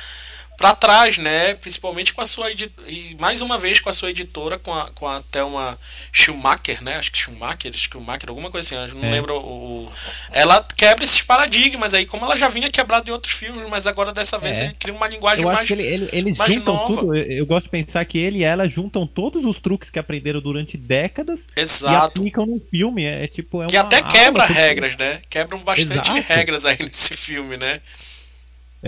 para 0.58 0.74
trás, 0.74 1.18
né? 1.18 1.54
Principalmente 1.56 2.14
com 2.14 2.22
a 2.22 2.26
sua 2.26 2.52
e 2.52 3.16
mais 3.20 3.42
uma 3.42 3.58
vez 3.58 3.80
com 3.80 3.90
a 3.90 3.94
sua 3.94 4.10
editora, 4.10 4.58
com 4.58 4.74
a, 4.74 4.90
com 4.92 5.08
a 5.08 5.22
Thelma 5.22 5.78
Schumacher, 6.12 6.84
né? 6.84 6.96
Acho 6.96 7.12
que 7.12 7.18
Schumacher, 7.18 7.72
Schumacher, 7.76 8.30
alguma 8.30 8.50
coisa 8.50 8.84
assim, 8.84 8.96
não 8.96 9.04
é. 9.04 9.12
lembro 9.12 9.36
o, 9.38 9.92
Ela 10.32 10.66
quebra 10.76 11.04
esses 11.04 11.22
paradigmas 11.22 11.94
aí, 11.94 12.06
como 12.06 12.26
ela 12.26 12.38
já 12.38 12.48
vinha 12.48 12.70
quebrado 12.70 13.10
em 13.10 13.14
outros 13.14 13.34
filmes, 13.34 13.68
mas 13.70 13.86
agora 13.86 14.14
dessa 14.14 14.38
vez 14.38 14.60
é. 14.60 14.66
ele 14.66 14.74
cria 14.80 14.94
uma 14.94 15.08
linguagem 15.08 15.44
eu 15.44 15.52
mais. 15.52 15.70
Ele, 15.70 15.84
ele, 15.84 16.10
eles 16.12 16.38
mais 16.38 16.54
juntam 16.54 16.74
nova. 16.74 16.96
tudo. 16.96 17.16
Eu 17.16 17.46
gosto 17.46 17.66
de 17.66 17.70
pensar 17.70 18.04
que 18.06 18.18
ele 18.18 18.40
e 18.40 18.44
ela 18.44 18.68
juntam 18.68 19.06
todos 19.06 19.46
os 19.46 19.60
truques 19.60 19.90
que 19.90 20.00
aprenderam 20.00 20.40
durante 20.40 20.78
décadas 20.78 21.48
Exato. 21.56 21.94
e 21.94 21.96
aplicam 21.96 22.46
no 22.46 22.62
filme. 22.72 23.04
É, 23.06 23.24
é 23.24 23.28
tipo. 23.28 23.64
É 23.64 23.68
que 23.68 23.78
até 23.78 24.02
quebra 24.02 24.46
regras, 24.46 24.96
né? 24.98 25.22
Quebram 25.30 25.60
bastante 25.60 26.12
Exato. 26.12 26.34
regras 26.34 26.66
aí 26.66 26.78
nesse 26.84 27.16
filme, 27.16 27.58
né? 27.58 27.82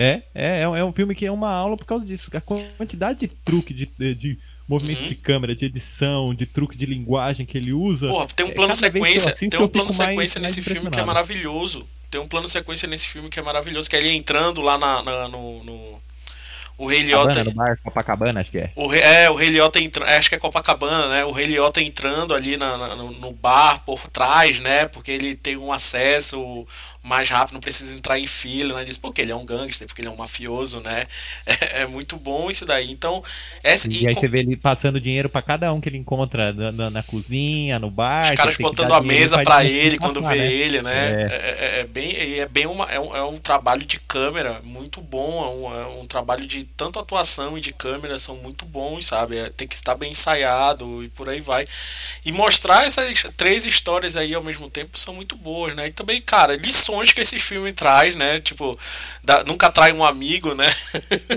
É, 0.00 0.22
é, 0.32 0.60
é 0.60 0.84
um 0.84 0.92
filme 0.92 1.12
que 1.12 1.26
é 1.26 1.32
uma 1.32 1.50
aula 1.50 1.76
por 1.76 1.84
causa 1.84 2.06
disso. 2.06 2.30
A 2.32 2.40
quantidade 2.40 3.18
de 3.18 3.26
truque, 3.26 3.74
de, 3.74 3.86
de, 3.98 4.14
de 4.14 4.38
movimento 4.68 5.02
uhum. 5.02 5.08
de 5.08 5.14
câmera, 5.16 5.56
de 5.56 5.64
edição, 5.64 6.32
de 6.32 6.46
truque 6.46 6.78
de 6.78 6.86
linguagem 6.86 7.44
que 7.44 7.58
ele 7.58 7.74
usa. 7.74 8.06
Pô, 8.06 8.24
tem 8.26 8.46
um 8.46 8.50
é, 8.50 8.52
plano 8.52 8.76
sequência, 8.76 9.34
tem 9.34 9.60
um 9.60 9.66
plano 9.66 9.92
sequência 9.92 10.40
nesse 10.40 10.62
filme 10.62 10.88
que 10.88 11.00
é 11.00 11.04
maravilhoso. 11.04 11.84
Tem 12.08 12.20
um 12.20 12.28
plano 12.28 12.48
sequência 12.48 12.86
nesse 12.86 13.08
filme 13.08 13.28
que 13.28 13.40
é 13.40 13.42
maravilhoso, 13.42 13.90
que 13.90 13.96
é 13.96 13.98
ele 13.98 14.14
entrando 14.14 14.60
lá 14.60 14.78
na, 14.78 15.02
na 15.02 15.28
no, 15.28 15.64
no 15.64 16.00
o 16.78 16.86
Rei 16.86 17.02
Liotta. 17.02 17.42
No 17.42 17.52
bar, 17.52 17.76
Copacabana, 17.82 18.40
acho 18.40 18.52
que 18.52 18.58
é. 18.58 18.70
O 18.76 18.86
Rei, 18.86 19.02
é, 19.02 19.28
o 19.28 19.34
Rei 19.34 19.48
Liotta 19.48 19.80
entrando. 19.80 20.08
Acho 20.10 20.28
que 20.28 20.36
é 20.36 20.38
Copacabana, 20.38 21.08
né? 21.08 21.24
O 21.24 21.32
Rei 21.32 21.46
Liotta 21.46 21.82
entrando 21.82 22.32
ali 22.32 22.56
na, 22.56 22.78
na, 22.78 22.94
no, 22.94 23.10
no, 23.10 23.32
bar 23.32 23.84
por 23.84 24.06
trás, 24.06 24.60
né? 24.60 24.86
Porque 24.86 25.10
ele 25.10 25.34
tem 25.34 25.56
um 25.56 25.72
acesso 25.72 26.64
mais 27.08 27.28
rápido, 27.28 27.54
não 27.54 27.60
precisa 27.60 27.94
entrar 27.94 28.18
em 28.18 28.26
fila, 28.26 28.78
né? 28.78 28.84
Diz, 28.84 28.98
porque 28.98 29.22
ele 29.22 29.32
é 29.32 29.36
um 29.36 29.44
gangster, 29.44 29.86
porque 29.86 30.02
ele 30.02 30.08
é 30.08 30.10
um 30.12 30.16
mafioso, 30.16 30.80
né? 30.80 31.06
É, 31.48 31.82
é 31.82 31.86
muito 31.86 32.16
bom 32.16 32.50
isso 32.50 32.64
daí. 32.66 32.90
Então, 32.90 33.22
essa, 33.62 33.88
e, 33.88 34.02
e 34.02 34.08
aí 34.08 34.14
com... 34.14 34.20
você 34.20 34.28
vê 34.28 34.40
ele 34.40 34.56
passando 34.56 35.00
dinheiro 35.00 35.28
para 35.28 35.40
cada 35.40 35.72
um 35.72 35.80
que 35.80 35.88
ele 35.88 35.96
encontra 35.96 36.52
na, 36.52 36.70
na, 36.70 36.90
na 36.90 37.02
cozinha, 37.02 37.78
no 37.78 37.90
bar. 37.90 38.30
Os 38.30 38.36
caras 38.36 38.56
botando 38.56 38.92
a 38.92 39.00
mesa 39.00 39.42
para 39.42 39.64
ele 39.64 39.98
quando 39.98 40.20
passar, 40.20 40.34
vê 40.34 40.40
né? 40.40 40.52
ele, 40.52 40.82
né? 40.82 41.22
É. 41.22 41.28
É, 41.30 41.78
é, 41.78 41.80
é, 41.80 41.84
bem, 41.84 42.38
é 42.38 42.46
bem 42.46 42.66
uma, 42.66 42.84
é 42.84 43.00
um, 43.00 43.16
é 43.16 43.22
um 43.24 43.38
trabalho 43.38 43.84
de 43.84 43.98
câmera 44.00 44.60
muito 44.62 45.00
bom, 45.00 45.44
é 45.44 45.48
um, 45.48 45.74
é 45.74 45.86
um 46.00 46.06
trabalho 46.06 46.46
de 46.46 46.64
tanto 46.76 46.98
atuação 46.98 47.56
e 47.56 47.60
de 47.60 47.72
câmera 47.72 48.18
são 48.18 48.36
muito 48.36 48.64
bons, 48.64 49.06
sabe? 49.06 49.38
É, 49.38 49.48
tem 49.50 49.66
que 49.66 49.74
estar 49.74 49.94
bem 49.94 50.12
ensaiado 50.12 51.02
e 51.02 51.08
por 51.08 51.28
aí 51.28 51.40
vai. 51.40 51.66
E 52.24 52.32
mostrar 52.32 52.84
essas 52.84 53.24
três 53.36 53.64
histórias 53.64 54.16
aí 54.16 54.34
ao 54.34 54.42
mesmo 54.42 54.68
tempo 54.68 54.98
são 54.98 55.14
muito 55.14 55.36
boas, 55.36 55.74
né? 55.74 55.88
E 55.88 55.92
também, 55.92 56.20
cara, 56.20 56.56
lições 56.56 56.97
lições 56.98 57.12
que 57.12 57.20
esse 57.20 57.38
filme 57.38 57.72
traz, 57.72 58.14
né? 58.14 58.40
Tipo, 58.40 58.78
da, 59.22 59.44
nunca 59.44 59.70
trai 59.70 59.92
um 59.92 60.04
amigo, 60.04 60.54
né? 60.54 60.66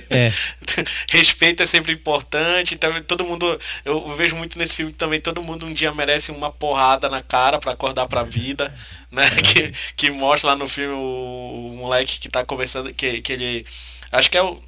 É. 0.09 0.29
Respeito 1.11 1.63
é 1.63 1.65
sempre 1.65 1.93
importante. 1.93 2.73
Então, 2.73 3.01
todo 3.03 3.23
mundo. 3.23 3.59
Eu, 3.85 4.15
vejo 4.15 4.35
muito 4.35 4.57
nesse 4.57 4.75
filme 4.75 4.91
também. 4.91 5.19
Todo 5.19 5.41
mundo 5.41 5.65
um 5.65 5.73
dia 5.73 5.93
merece 5.93 6.31
uma 6.31 6.51
porrada 6.51 7.09
na 7.09 7.21
cara 7.21 7.59
para 7.59 7.71
acordar 7.71 8.07
pra 8.07 8.23
vida, 8.23 8.73
né? 9.11 9.25
É. 9.25 9.41
Que, 9.41 9.71
que 9.95 10.11
mostra 10.11 10.51
lá 10.51 10.55
no 10.55 10.67
filme 10.67 10.93
o, 10.93 11.71
o 11.73 11.77
moleque 11.77 12.19
que 12.19 12.29
tá 12.29 12.43
conversando. 12.43 12.93
Que, 12.93 13.21
que 13.21 13.33
ele. 13.33 13.65
Acho 14.11 14.29
que 14.29 14.37
é 14.37 14.43
o. 14.43 14.59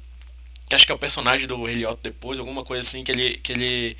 Acho 0.72 0.86
que 0.86 0.92
é 0.92 0.94
o 0.94 0.98
personagem 0.98 1.46
do 1.46 1.68
Eliot 1.68 1.98
depois, 2.02 2.38
alguma 2.38 2.64
coisa 2.64 2.82
assim, 2.82 3.04
que 3.04 3.12
ele. 3.12 3.38
Que 3.42 3.52
ele 3.52 3.96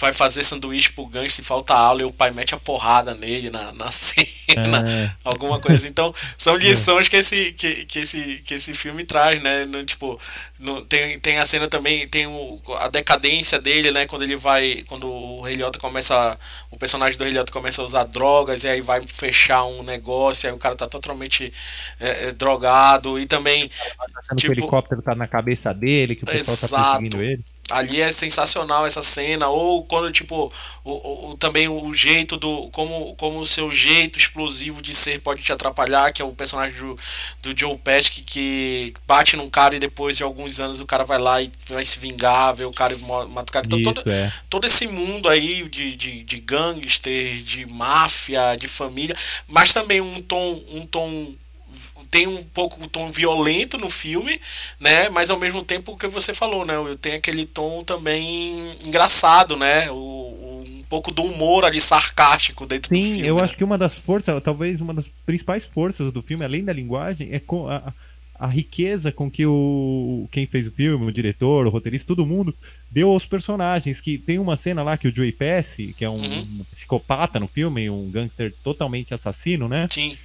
vai 0.00 0.12
fazer 0.12 0.42
sanduíche 0.42 0.90
pro 0.90 1.06
gancho 1.06 1.36
se 1.36 1.42
falta 1.42 1.72
aula 1.72 2.02
e 2.02 2.04
o 2.04 2.12
pai 2.12 2.30
mete 2.30 2.54
a 2.54 2.58
porrada 2.58 3.14
nele 3.14 3.48
na, 3.48 3.72
na 3.74 3.90
cena, 3.92 4.84
é. 4.88 5.10
alguma 5.22 5.60
coisa. 5.60 5.86
Então, 5.86 6.12
são 6.36 6.56
lições 6.56 7.08
que 7.08 7.16
esse, 7.16 7.52
que, 7.52 7.84
que, 7.84 7.98
esse, 8.00 8.42
que 8.42 8.54
esse 8.54 8.74
filme 8.74 9.04
traz, 9.04 9.40
né? 9.42 9.64
No, 9.64 9.84
tipo, 9.84 10.18
no, 10.58 10.84
tem, 10.84 11.18
tem 11.20 11.38
a 11.38 11.44
cena 11.44 11.68
também, 11.68 12.08
tem 12.08 12.26
o, 12.26 12.60
a 12.78 12.88
decadência 12.88 13.60
dele, 13.60 13.92
né? 13.92 14.06
Quando 14.06 14.22
ele 14.22 14.36
vai. 14.36 14.82
Quando 14.86 15.08
o 15.08 15.46
Heliota 15.46 15.78
começa. 15.78 16.38
O 16.70 16.76
personagem 16.76 17.16
do 17.16 17.24
Heliota 17.24 17.52
começa 17.52 17.80
a 17.80 17.84
usar 17.84 18.04
drogas 18.04 18.64
e 18.64 18.68
aí 18.68 18.80
vai 18.80 19.00
fechar 19.06 19.64
um 19.64 19.82
negócio, 19.84 20.46
e 20.46 20.48
aí 20.48 20.54
o 20.54 20.58
cara 20.58 20.74
tá 20.74 20.88
totalmente 20.88 21.52
é, 22.00 22.28
é, 22.28 22.32
drogado. 22.32 23.18
E 23.18 23.26
também. 23.26 23.70
Tá 24.28 24.34
tipo, 24.34 24.52
o 24.52 24.54
helicóptero 24.56 25.02
tá 25.02 25.14
na 25.14 25.28
cabeça 25.28 25.72
dele, 25.72 26.16
que 26.16 26.24
o 26.24 26.26
pessoal 26.26 26.56
tá 26.56 26.66
exato. 26.66 26.82
tá 26.82 26.90
perseguindo 26.98 27.22
ele 27.22 27.44
ali 27.70 28.00
é 28.00 28.12
sensacional 28.12 28.86
essa 28.86 29.00
cena 29.00 29.48
ou 29.48 29.82
quando 29.84 30.10
tipo 30.10 30.52
o, 30.84 31.30
o, 31.30 31.36
também 31.36 31.66
o 31.66 31.94
jeito 31.94 32.36
do 32.36 32.68
como 32.68 33.14
como 33.16 33.40
o 33.40 33.46
seu 33.46 33.72
jeito 33.72 34.18
explosivo 34.18 34.82
de 34.82 34.92
ser 34.92 35.20
pode 35.20 35.42
te 35.42 35.50
atrapalhar 35.50 36.12
que 36.12 36.20
é 36.20 36.24
o 36.24 36.32
personagem 36.32 36.78
do, 36.78 36.98
do 37.42 37.58
Joe 37.58 37.78
Pesci 37.78 38.22
que 38.22 38.92
bate 39.06 39.36
num 39.36 39.48
cara 39.48 39.74
e 39.74 39.80
depois 39.80 40.16
de 40.16 40.22
alguns 40.22 40.60
anos 40.60 40.78
o 40.78 40.86
cara 40.86 41.04
vai 41.04 41.18
lá 41.18 41.40
e 41.40 41.50
vai 41.68 41.84
se 41.84 41.98
vingar 41.98 42.54
ver 42.54 42.66
o 42.66 42.72
cara 42.72 42.92
e 42.92 42.98
mata 42.98 43.50
o 43.50 43.52
cara 43.52 43.66
então 43.66 43.78
Isso, 43.78 43.92
todo, 43.92 44.10
é. 44.10 44.32
todo 44.50 44.66
esse 44.66 44.86
mundo 44.86 45.28
aí 45.28 45.66
de, 45.68 45.96
de, 45.96 46.22
de 46.22 46.40
gangster 46.40 47.42
de 47.42 47.64
máfia 47.66 48.56
de 48.56 48.68
família 48.68 49.16
mas 49.48 49.72
também 49.72 50.02
um 50.02 50.20
tom 50.20 50.62
um 50.70 50.84
tom 50.84 51.34
tem 52.14 52.28
um 52.28 52.44
pouco 52.44 52.84
o 52.84 52.86
tom 52.86 53.10
violento 53.10 53.76
no 53.76 53.90
filme, 53.90 54.40
né? 54.78 55.08
Mas 55.08 55.30
ao 55.30 55.36
mesmo 55.36 55.64
tempo 55.64 55.90
o 55.90 55.98
que 55.98 56.06
você 56.06 56.32
falou, 56.32 56.64
né? 56.64 56.74
Tem 57.00 57.14
aquele 57.14 57.44
tom 57.44 57.82
também 57.82 58.76
engraçado, 58.86 59.56
né? 59.56 59.90
O, 59.90 59.96
o, 59.96 60.64
um 60.64 60.82
pouco 60.88 61.10
do 61.10 61.24
humor 61.24 61.64
ali 61.64 61.80
sarcástico 61.80 62.66
dentro 62.66 62.88
Sim, 62.88 63.00
do 63.00 63.04
filme. 63.04 63.22
Sim, 63.22 63.28
eu 63.28 63.36
né? 63.38 63.42
acho 63.42 63.56
que 63.56 63.64
uma 63.64 63.76
das 63.76 63.94
forças, 63.94 64.40
talvez 64.44 64.80
uma 64.80 64.94
das 64.94 65.08
principais 65.26 65.64
forças 65.64 66.12
do 66.12 66.22
filme, 66.22 66.44
além 66.44 66.64
da 66.64 66.72
linguagem, 66.72 67.30
é 67.32 67.40
com 67.40 67.68
a, 67.68 67.92
a 68.38 68.46
riqueza 68.46 69.10
com 69.10 69.28
que 69.28 69.44
o 69.44 70.28
quem 70.30 70.46
fez 70.46 70.68
o 70.68 70.70
filme, 70.70 71.06
o 71.06 71.12
diretor, 71.12 71.66
o 71.66 71.70
roteirista, 71.70 72.06
todo 72.06 72.24
mundo 72.24 72.54
deu 72.92 73.10
aos 73.10 73.26
personagens. 73.26 74.00
Que 74.00 74.18
tem 74.18 74.38
uma 74.38 74.56
cena 74.56 74.84
lá 74.84 74.96
que 74.96 75.08
o 75.08 75.12
Joey 75.12 75.32
Pesci, 75.32 75.92
que 75.98 76.04
é 76.04 76.08
um, 76.08 76.22
uhum. 76.22 76.60
um 76.60 76.64
psicopata 76.70 77.40
no 77.40 77.48
filme, 77.48 77.90
um 77.90 78.08
gangster 78.08 78.54
totalmente 78.62 79.12
assassino, 79.12 79.68
né? 79.68 79.88
Sim 79.90 80.16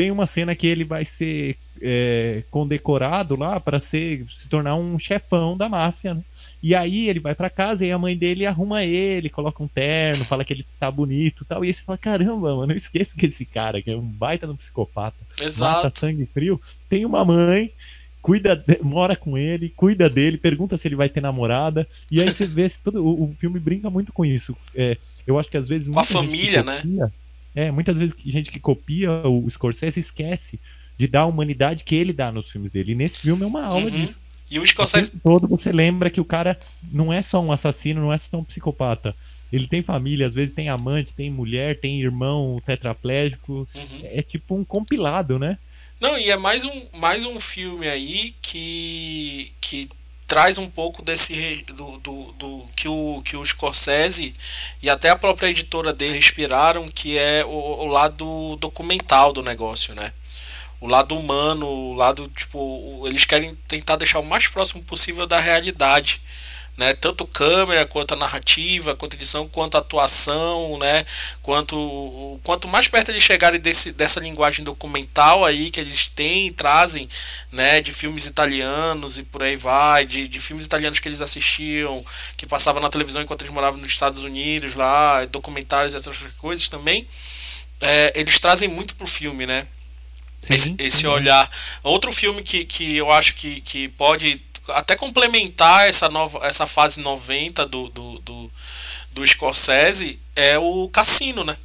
tem 0.00 0.10
uma 0.10 0.26
cena 0.26 0.54
que 0.54 0.66
ele 0.66 0.82
vai 0.82 1.04
ser 1.04 1.58
é, 1.78 2.42
condecorado 2.50 3.36
lá 3.36 3.60
para 3.60 3.78
se 3.78 4.24
tornar 4.48 4.74
um 4.74 4.98
chefão 4.98 5.58
da 5.58 5.68
máfia, 5.68 6.14
né? 6.14 6.22
E 6.62 6.74
aí 6.74 7.06
ele 7.06 7.20
vai 7.20 7.34
para 7.34 7.50
casa 7.50 7.84
e 7.84 7.92
a 7.92 7.98
mãe 7.98 8.16
dele 8.16 8.46
arruma 8.46 8.82
ele, 8.82 9.28
coloca 9.28 9.62
um 9.62 9.68
terno, 9.68 10.24
fala 10.24 10.42
que 10.42 10.54
ele 10.54 10.64
tá 10.78 10.90
bonito, 10.90 11.44
tal. 11.44 11.62
E 11.62 11.68
aí 11.68 11.74
você 11.74 11.82
fala: 11.82 11.98
"Caramba, 11.98 12.56
mano, 12.56 12.68
não 12.68 12.74
esqueço 12.74 13.14
que 13.14 13.26
esse 13.26 13.44
cara, 13.44 13.82
que 13.82 13.90
é 13.90 13.94
um 13.94 14.00
baita 14.00 14.46
no 14.46 14.56
psicopata, 14.56 15.18
Exato. 15.38 15.84
mata 15.84 16.00
sangue 16.00 16.24
frio, 16.24 16.58
tem 16.88 17.04
uma 17.04 17.22
mãe 17.22 17.70
cuida, 18.22 18.56
de, 18.56 18.78
mora 18.82 19.14
com 19.14 19.36
ele, 19.36 19.68
cuida 19.76 20.08
dele, 20.08 20.38
pergunta 20.38 20.78
se 20.78 20.88
ele 20.88 20.96
vai 20.96 21.10
ter 21.10 21.20
namorada. 21.20 21.86
E 22.10 22.22
aí 22.22 22.28
você 22.28 22.46
vê 22.46 22.66
se 22.66 22.80
todo 22.80 23.04
o, 23.04 23.24
o 23.24 23.34
filme 23.34 23.60
brinca 23.60 23.90
muito 23.90 24.14
com 24.14 24.24
isso. 24.24 24.56
É, 24.74 24.96
eu 25.26 25.38
acho 25.38 25.50
que 25.50 25.58
às 25.58 25.68
vezes 25.68 25.92
com 25.92 26.00
a 26.00 26.04
família, 26.04 26.62
né? 26.62 26.80
É, 27.54 27.70
muitas 27.70 27.98
vezes 27.98 28.14
gente 28.24 28.50
que 28.50 28.60
copia 28.60 29.10
o 29.26 29.48
Scorsese 29.48 30.00
esquece 30.00 30.60
de 30.96 31.06
dar 31.06 31.20
a 31.20 31.26
humanidade 31.26 31.84
que 31.84 31.94
ele 31.94 32.12
dá 32.12 32.30
nos 32.30 32.50
filmes 32.50 32.70
dele. 32.70 32.92
E 32.92 32.94
nesse 32.94 33.20
filme 33.20 33.42
é 33.42 33.46
uma 33.46 33.64
aula 33.64 33.84
uhum. 33.84 33.90
disso. 33.90 34.18
E 34.50 34.58
o 34.58 34.66
Scorsese. 34.66 35.12
O 35.16 35.20
todo 35.20 35.48
você 35.48 35.72
lembra 35.72 36.10
que 36.10 36.20
o 36.20 36.24
cara 36.24 36.58
não 36.92 37.12
é 37.12 37.22
só 37.22 37.40
um 37.40 37.52
assassino, 37.52 38.00
não 38.00 38.12
é 38.12 38.18
só 38.18 38.38
um 38.38 38.44
psicopata. 38.44 39.14
Ele 39.52 39.66
tem 39.66 39.82
família, 39.82 40.26
às 40.26 40.34
vezes 40.34 40.54
tem 40.54 40.68
amante, 40.68 41.14
tem 41.14 41.30
mulher, 41.30 41.78
tem 41.78 42.00
irmão 42.00 42.60
tetraplégico. 42.64 43.68
Uhum. 43.74 44.00
É 44.04 44.22
tipo 44.22 44.54
um 44.54 44.64
compilado, 44.64 45.38
né? 45.38 45.58
Não, 46.00 46.18
e 46.18 46.30
é 46.30 46.36
mais 46.36 46.64
um, 46.64 46.86
mais 46.94 47.24
um 47.24 47.38
filme 47.38 47.86
aí 47.86 48.34
que, 48.40 49.52
que 49.60 49.88
traz 50.30 50.58
um 50.58 50.70
pouco 50.70 51.02
desse 51.02 51.64
do, 51.74 51.98
do, 51.98 52.32
do, 52.38 52.64
que, 52.76 52.86
o, 52.86 53.20
que 53.24 53.36
o 53.36 53.44
Scorsese 53.44 54.32
e 54.80 54.88
até 54.88 55.08
a 55.08 55.16
própria 55.16 55.48
editora 55.48 55.92
dele 55.92 56.14
respiraram, 56.14 56.88
que 56.88 57.18
é 57.18 57.44
o, 57.44 57.48
o 57.48 57.86
lado 57.86 58.54
documental 58.60 59.32
do 59.32 59.42
negócio, 59.42 59.92
né? 59.92 60.12
O 60.80 60.86
lado 60.86 61.18
humano, 61.18 61.66
o 61.66 61.94
lado, 61.94 62.28
tipo, 62.28 63.02
eles 63.08 63.24
querem 63.24 63.56
tentar 63.66 63.96
deixar 63.96 64.20
o 64.20 64.24
mais 64.24 64.46
próximo 64.46 64.84
possível 64.84 65.26
da 65.26 65.40
realidade 65.40 66.22
né? 66.80 66.94
Tanto 66.94 67.26
câmera, 67.26 67.84
quanto 67.84 68.14
a 68.14 68.16
narrativa, 68.16 68.96
quanto 68.96 69.12
a 69.12 69.16
edição, 69.16 69.46
quanto 69.46 69.74
a 69.74 69.80
atuação, 69.80 70.78
né? 70.78 71.04
Quanto, 71.42 72.40
quanto 72.42 72.66
mais 72.66 72.88
perto 72.88 73.10
eles 73.10 73.22
chegarem 73.22 73.60
desse, 73.60 73.92
dessa 73.92 74.18
linguagem 74.18 74.64
documental 74.64 75.44
aí 75.44 75.68
que 75.68 75.78
eles 75.78 76.08
têm, 76.08 76.50
trazem, 76.50 77.06
né? 77.52 77.82
De 77.82 77.92
filmes 77.92 78.24
italianos 78.24 79.18
e 79.18 79.24
por 79.24 79.42
aí 79.42 79.56
vai, 79.56 80.06
de, 80.06 80.26
de 80.26 80.40
filmes 80.40 80.64
italianos 80.64 80.98
que 80.98 81.06
eles 81.06 81.20
assistiam, 81.20 82.02
que 82.34 82.46
passavam 82.46 82.80
na 82.80 82.88
televisão 82.88 83.20
enquanto 83.20 83.42
eles 83.42 83.52
moravam 83.52 83.78
nos 83.78 83.92
Estados 83.92 84.24
Unidos 84.24 84.74
lá, 84.74 85.26
documentários 85.26 85.92
e 85.92 85.98
essas 85.98 86.16
coisas 86.38 86.70
também. 86.70 87.06
É, 87.82 88.10
eles 88.16 88.40
trazem 88.40 88.70
muito 88.70 88.96
pro 88.96 89.06
filme, 89.06 89.44
né? 89.44 89.66
Sim, 90.40 90.54
esse, 90.54 90.74
esse 90.78 91.06
olhar. 91.06 91.50
Outro 91.82 92.10
filme 92.10 92.42
que, 92.42 92.64
que 92.64 92.96
eu 92.96 93.12
acho 93.12 93.34
que, 93.34 93.60
que 93.60 93.88
pode 93.88 94.40
até 94.68 94.96
complementar 94.96 95.88
essa 95.88 96.08
nova 96.08 96.46
essa 96.46 96.66
fase 96.66 97.00
90 97.00 97.66
do, 97.66 97.88
do, 97.88 98.18
do, 98.20 98.50
do 99.12 99.26
Scorsese 99.26 100.18
é 100.36 100.58
o 100.58 100.88
Cassino, 100.88 101.44
né? 101.44 101.56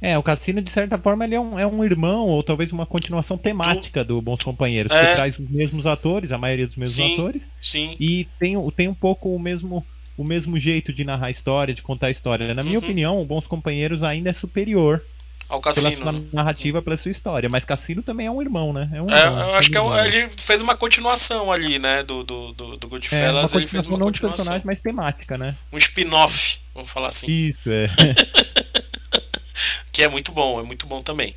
É, 0.00 0.16
o 0.18 0.22
Cassino, 0.22 0.60
de 0.60 0.70
certa 0.70 0.98
forma, 0.98 1.24
ele 1.24 1.34
é 1.34 1.40
um, 1.40 1.58
é 1.58 1.66
um 1.66 1.82
irmão, 1.82 2.28
ou 2.28 2.42
talvez 2.42 2.70
uma 2.70 2.84
continuação 2.84 3.38
temática 3.38 4.04
do, 4.04 4.20
Bons 4.20 4.42
Companheiros, 4.42 4.92
é. 4.92 5.06
que 5.06 5.14
traz 5.14 5.38
os 5.38 5.48
mesmos 5.48 5.86
atores, 5.86 6.32
a 6.32 6.38
maioria 6.38 6.66
dos 6.66 6.76
mesmos 6.76 6.96
sim, 6.96 7.14
atores. 7.14 7.48
Sim. 7.62 7.96
E 7.98 8.28
tem, 8.38 8.70
tem 8.72 8.88
um 8.88 8.94
pouco 8.94 9.34
o 9.34 9.38
mesmo, 9.38 9.84
o 10.16 10.22
mesmo 10.22 10.58
jeito 10.58 10.92
de 10.92 11.02
narrar 11.02 11.26
a 11.26 11.30
história, 11.30 11.72
de 11.72 11.80
contar 11.80 12.08
a 12.08 12.10
história. 12.10 12.52
Na 12.54 12.62
minha 12.62 12.78
uhum. 12.78 12.84
opinião, 12.84 13.20
o 13.20 13.24
Bons 13.24 13.46
Companheiros 13.46 14.02
ainda 14.02 14.28
é 14.28 14.34
superior 14.34 15.02
ao 15.48 15.60
Cassino. 15.60 15.90
Pela 15.90 16.02
sua 16.02 16.12
né? 16.12 16.22
narrativa, 16.32 16.82
pela 16.82 16.96
sua 16.96 17.10
história. 17.10 17.48
Mas 17.48 17.64
Cassino 17.64 18.02
também 18.02 18.26
é 18.26 18.30
um 18.30 18.40
irmão, 18.40 18.72
né? 18.72 18.88
É 18.92 19.00
um 19.00 19.10
é, 19.10 19.24
irmão, 19.24 19.50
eu 19.50 19.54
acho 19.54 19.70
que 19.70 19.76
é 19.76 19.80
um, 19.80 19.96
ele 19.98 20.28
fez 20.28 20.60
uma 20.60 20.76
continuação 20.76 21.52
ali, 21.52 21.78
né? 21.78 22.02
Do, 22.02 22.24
do, 22.24 22.52
do, 22.52 22.76
do 22.76 22.88
Goodfellas. 22.88 23.54
É, 23.54 23.58
ele 23.58 23.66
fez 23.66 23.86
uma 23.86 23.98
não 23.98 24.06
continuação. 24.06 24.30
de 24.30 24.36
personagem, 24.36 24.66
mas 24.66 24.80
temática, 24.80 25.38
né? 25.38 25.54
Um 25.72 25.78
spin-off, 25.78 26.58
vamos 26.74 26.90
falar 26.90 27.08
assim. 27.08 27.26
Isso, 27.28 27.70
é. 27.70 27.86
que 29.92 30.02
é 30.02 30.08
muito 30.08 30.32
bom, 30.32 30.60
é 30.60 30.62
muito 30.62 30.86
bom 30.86 31.02
também. 31.02 31.34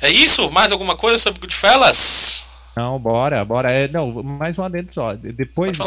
É 0.00 0.08
isso? 0.08 0.50
Mais 0.50 0.72
alguma 0.72 0.96
coisa 0.96 1.18
sobre 1.18 1.40
Goodfellas? 1.40 2.48
Não, 2.76 2.98
bora, 2.98 3.44
bora. 3.44 3.70
É, 3.70 3.88
não, 3.88 4.22
mais 4.22 4.58
um 4.58 4.62
adendo 4.62 4.94
só. 4.94 5.14
Depois, 5.14 5.78
uh, 5.78 5.84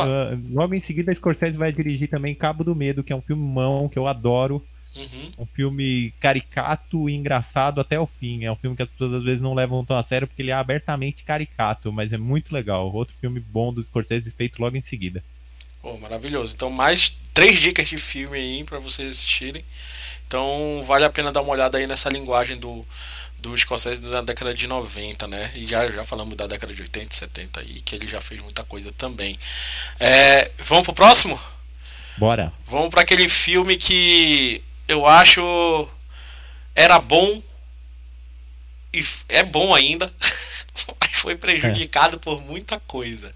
logo 0.51 0.75
em 0.75 0.79
seguida, 0.79 1.11
a 1.11 1.15
Scorsese 1.15 1.57
vai 1.57 1.71
dirigir 1.71 2.09
também 2.09 2.35
Cabo 2.35 2.63
do 2.63 2.75
Medo, 2.75 3.03
que 3.03 3.13
é 3.13 3.15
um 3.15 3.21
filme 3.21 3.41
mão 3.41 3.87
que 3.87 3.97
eu 3.97 4.07
adoro. 4.07 4.63
Uhum. 4.95 5.31
Um 5.39 5.45
filme 5.45 6.13
caricato 6.19 7.09
e 7.09 7.13
engraçado 7.13 7.81
até 7.81 7.99
o 7.99 8.05
fim. 8.05 8.45
É 8.45 8.51
um 8.51 8.55
filme 8.55 8.75
que 8.75 8.83
as 8.83 8.89
pessoas 8.89 9.13
às 9.13 9.23
vezes 9.23 9.41
não 9.41 9.53
levam 9.53 9.83
tão 9.83 9.97
a 9.97 10.03
sério 10.03 10.27
porque 10.27 10.41
ele 10.41 10.51
é 10.51 10.53
abertamente 10.53 11.23
caricato, 11.23 11.91
mas 11.91 12.13
é 12.13 12.17
muito 12.17 12.53
legal. 12.53 12.91
Outro 12.93 13.15
filme 13.19 13.39
bom 13.39 13.73
do 13.73 13.83
Scorsese 13.83 14.31
feito 14.31 14.61
logo 14.61 14.77
em 14.77 14.81
seguida. 14.81 15.23
Oh, 15.81 15.97
maravilhoso. 15.97 16.53
Então, 16.55 16.69
mais 16.69 17.15
três 17.33 17.59
dicas 17.59 17.89
de 17.89 17.97
filme 17.97 18.37
aí 18.37 18.63
para 18.63 18.79
vocês 18.79 19.09
assistirem. 19.09 19.65
Então, 20.27 20.83
vale 20.85 21.05
a 21.05 21.09
pena 21.09 21.31
dar 21.31 21.41
uma 21.41 21.51
olhada 21.51 21.77
aí 21.77 21.85
nessa 21.85 22.09
linguagem 22.09 22.57
do, 22.57 22.85
do 23.39 23.57
Scorsese 23.57 24.01
da 24.01 24.21
década 24.21 24.53
de 24.53 24.65
90, 24.65 25.27
né? 25.27 25.51
E 25.55 25.67
já, 25.67 25.89
já 25.89 26.05
falamos 26.05 26.35
da 26.35 26.47
década 26.47 26.73
de 26.73 26.81
80 26.81 27.13
e 27.13 27.17
70 27.17 27.59
aí, 27.59 27.81
que 27.81 27.95
ele 27.95 28.07
já 28.07 28.21
fez 28.21 28.41
muita 28.41 28.63
coisa 28.63 28.91
também. 28.93 29.37
É, 29.99 30.51
vamos 30.59 30.85
pro 30.85 30.93
próximo? 30.93 31.39
Bora. 32.17 32.53
Vamos 32.65 32.89
para 32.89 33.01
aquele 33.01 33.27
filme 33.27 33.75
que 33.75 34.63
eu 34.87 35.07
acho 35.07 35.87
era 36.75 36.99
bom 36.99 37.41
e 38.93 39.03
é 39.29 39.43
bom 39.43 39.73
ainda, 39.73 40.11
mas 41.01 41.11
foi 41.13 41.35
prejudicado 41.35 42.17
é. 42.17 42.19
por 42.19 42.41
muita 42.41 42.79
coisa. 42.81 43.33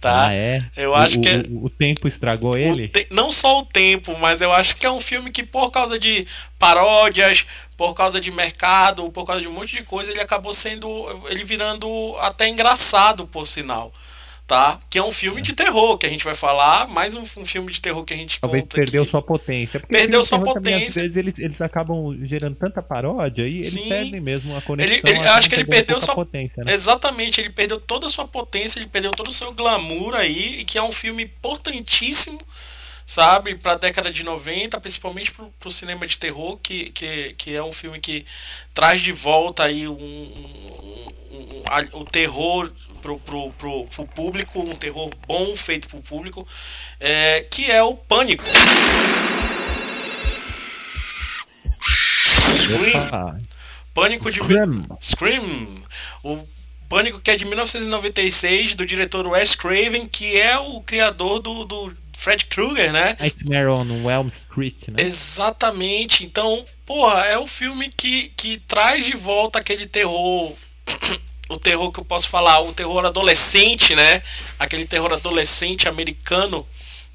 Tá? 0.00 0.26
Ah, 0.26 0.34
é? 0.34 0.62
Eu 0.76 0.90
o, 0.90 0.94
acho 0.94 1.18
que. 1.20 1.28
é 1.28 1.38
O, 1.48 1.64
o, 1.64 1.70
tempo 1.70 2.06
estragou 2.06 2.58
ele? 2.58 2.88
Te... 2.88 3.06
Não 3.10 3.32
só 3.32 3.60
o 3.60 3.64
tempo, 3.64 4.16
mas 4.18 4.42
eu 4.42 4.52
acho 4.52 4.76
que 4.76 4.84
é 4.84 4.90
um 4.90 5.00
filme 5.00 5.30
que, 5.30 5.42
por 5.42 5.70
causa 5.70 5.98
de 5.98 6.26
paródias, 6.58 7.46
por 7.74 7.94
causa 7.94 8.20
de 8.20 8.30
mercado, 8.30 9.10
por 9.10 9.24
causa 9.24 9.40
de 9.40 9.48
um 9.48 9.52
monte 9.52 9.76
de 9.76 9.82
coisa, 9.82 10.10
ele 10.10 10.20
acabou 10.20 10.52
sendo. 10.52 10.88
ele 11.30 11.42
virando 11.42 11.88
até 12.20 12.46
engraçado, 12.48 13.26
por 13.26 13.46
sinal 13.46 13.92
tá? 14.46 14.78
Que 14.90 14.98
é 14.98 15.02
um 15.02 15.10
filme 15.10 15.40
de 15.40 15.54
terror 15.54 15.96
que 15.96 16.06
a 16.06 16.08
gente 16.08 16.24
vai 16.24 16.34
falar, 16.34 16.88
mais 16.88 17.14
um, 17.14 17.22
um 17.22 17.44
filme 17.44 17.72
de 17.72 17.80
terror 17.80 18.04
que 18.04 18.12
a 18.12 18.16
gente 18.16 18.40
Talvez 18.40 18.64
perdeu 18.64 19.02
aqui. 19.02 19.10
sua 19.10 19.22
potência. 19.22 19.80
Perdeu 19.80 20.22
sua 20.22 20.38
potência. 20.38 20.60
Também, 20.60 20.86
às 20.86 20.94
vezes 20.94 21.16
eles, 21.16 21.38
eles 21.38 21.60
acabam 21.60 22.16
gerando 22.22 22.54
tanta 22.54 22.82
paródia 22.82 23.46
e 23.46 23.56
eles 23.56 23.70
Sim. 23.70 23.88
perdem 23.88 24.20
mesmo 24.20 24.56
a 24.56 24.60
conexão. 24.60 24.96
Ele, 24.96 25.18
ele, 25.18 25.28
acho 25.28 25.48
que 25.48 25.54
ele 25.54 25.64
perdeu 25.64 25.98
sua 25.98 26.14
potência. 26.14 26.62
Né? 26.64 26.72
Exatamente, 26.72 27.40
ele 27.40 27.50
perdeu 27.50 27.80
toda 27.80 28.06
a 28.06 28.10
sua 28.10 28.26
potência, 28.26 28.78
ele 28.78 28.86
perdeu 28.86 29.12
todo 29.12 29.28
o 29.28 29.32
seu 29.32 29.52
glamour 29.52 30.14
aí, 30.14 30.60
e 30.60 30.64
que 30.64 30.76
é 30.76 30.82
um 30.82 30.92
filme 30.92 31.24
importantíssimo 31.24 32.38
sabe, 33.06 33.54
para 33.54 33.72
a 33.72 33.76
década 33.76 34.10
de 34.10 34.22
90, 34.22 34.80
principalmente 34.80 35.30
para 35.30 35.68
o 35.68 35.70
cinema 35.70 36.06
de 36.06 36.18
terror, 36.18 36.58
que, 36.62 36.90
que, 36.90 37.34
que 37.34 37.54
é 37.54 37.62
um 37.62 37.72
filme 37.72 38.00
que 38.00 38.24
traz 38.72 39.02
de 39.02 39.12
volta 39.12 39.64
aí 39.64 39.86
um, 39.86 39.92
um, 39.92 41.12
um, 41.30 41.62
um 41.92 42.00
o 42.00 42.04
terror 42.06 42.72
pro, 43.04 43.18
pro, 43.18 43.50
pro, 43.50 43.84
pro, 43.84 44.06
público, 44.06 44.60
um 44.60 44.74
terror 44.74 45.10
bom 45.28 45.54
feito 45.54 45.88
pro 45.88 46.00
público, 46.00 46.48
é, 46.98 47.42
que 47.42 47.70
é 47.70 47.82
o 47.82 47.94
Pânico. 47.94 48.42
Scream. 52.62 53.38
Pânico 53.92 54.32
de 54.32 54.40
Scream. 54.40 54.86
Scream. 55.02 55.84
O 56.22 56.42
Pânico 56.88 57.20
que 57.20 57.30
é 57.30 57.36
de 57.36 57.44
1996 57.44 58.74
do 58.74 58.86
diretor 58.86 59.26
Wes 59.26 59.54
Craven, 59.54 60.06
que 60.06 60.40
é 60.40 60.58
o 60.58 60.80
criador 60.80 61.40
do, 61.40 61.66
do 61.66 61.94
Fred 62.14 62.46
Krueger, 62.46 62.90
né? 62.90 63.18
Nightmare 63.20 63.68
on 63.68 64.10
Elm 64.10 64.28
Street, 64.28 64.88
né? 64.88 64.96
Exatamente. 65.04 66.24
Então, 66.24 66.64
porra, 66.86 67.20
é 67.26 67.36
o 67.36 67.46
filme 67.46 67.90
que, 67.94 68.30
que 68.34 68.58
traz 68.60 69.04
de 69.04 69.14
volta 69.14 69.58
aquele 69.58 69.86
terror. 69.86 70.54
O 71.54 71.58
terror 71.58 71.90
que 71.90 72.00
eu 72.00 72.04
posso 72.04 72.28
falar, 72.28 72.60
o 72.60 72.72
terror 72.72 73.04
adolescente, 73.04 73.94
né? 73.94 74.22
Aquele 74.58 74.84
terror 74.84 75.12
adolescente 75.12 75.88
americano, 75.88 76.66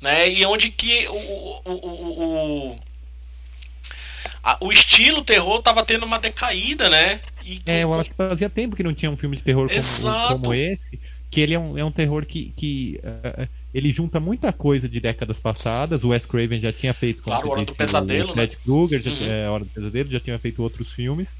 né? 0.01 0.29
E 0.29 0.45
onde 0.45 0.69
que 0.69 1.07
o, 1.07 1.61
o, 1.65 1.71
o, 1.71 2.23
o, 2.71 2.79
o 4.61 4.71
estilo 4.71 5.21
terror 5.21 5.61
tava 5.61 5.85
tendo 5.85 6.05
uma 6.05 6.19
decaída, 6.19 6.89
né? 6.89 7.21
E, 7.45 7.61
é, 7.65 7.83
eu 7.83 7.93
acho 7.93 8.09
que 8.09 8.15
fazia 8.15 8.49
tempo 8.49 8.75
que 8.75 8.83
não 8.83 8.93
tinha 8.93 9.11
um 9.11 9.17
filme 9.17 9.35
de 9.35 9.43
terror 9.43 9.69
como, 9.69 10.41
como 10.41 10.53
esse. 10.53 10.99
Que 11.31 11.41
ele 11.41 11.53
é 11.53 11.59
um, 11.59 11.77
é 11.77 11.85
um 11.85 11.91
terror 11.91 12.25
que, 12.25 12.51
que 12.55 12.99
uh, 13.03 13.47
ele 13.71 13.91
junta 13.91 14.19
muita 14.19 14.51
coisa 14.51 14.89
de 14.89 14.99
décadas 14.99 15.37
passadas. 15.37 16.03
O 16.03 16.09
Wes 16.09 16.25
Craven 16.25 16.59
já 16.59 16.73
tinha 16.73 16.93
feito 16.93 17.21
claro, 17.21 17.49
Hora 17.49 17.63
do 17.63 17.75
Pesadelo, 17.75 18.31
o 18.31 18.33
Fred 18.33 18.55
né? 18.55 18.61
Krueger, 18.63 19.01
já, 19.01 19.11
uhum. 19.11 19.31
é, 19.31 19.49
Hora 19.49 19.63
do 19.63 19.69
Pesadelo, 19.69 20.09
já 20.09 20.19
tinha 20.19 20.39
feito 20.39 20.63
outros 20.63 20.91
filmes. 20.91 21.35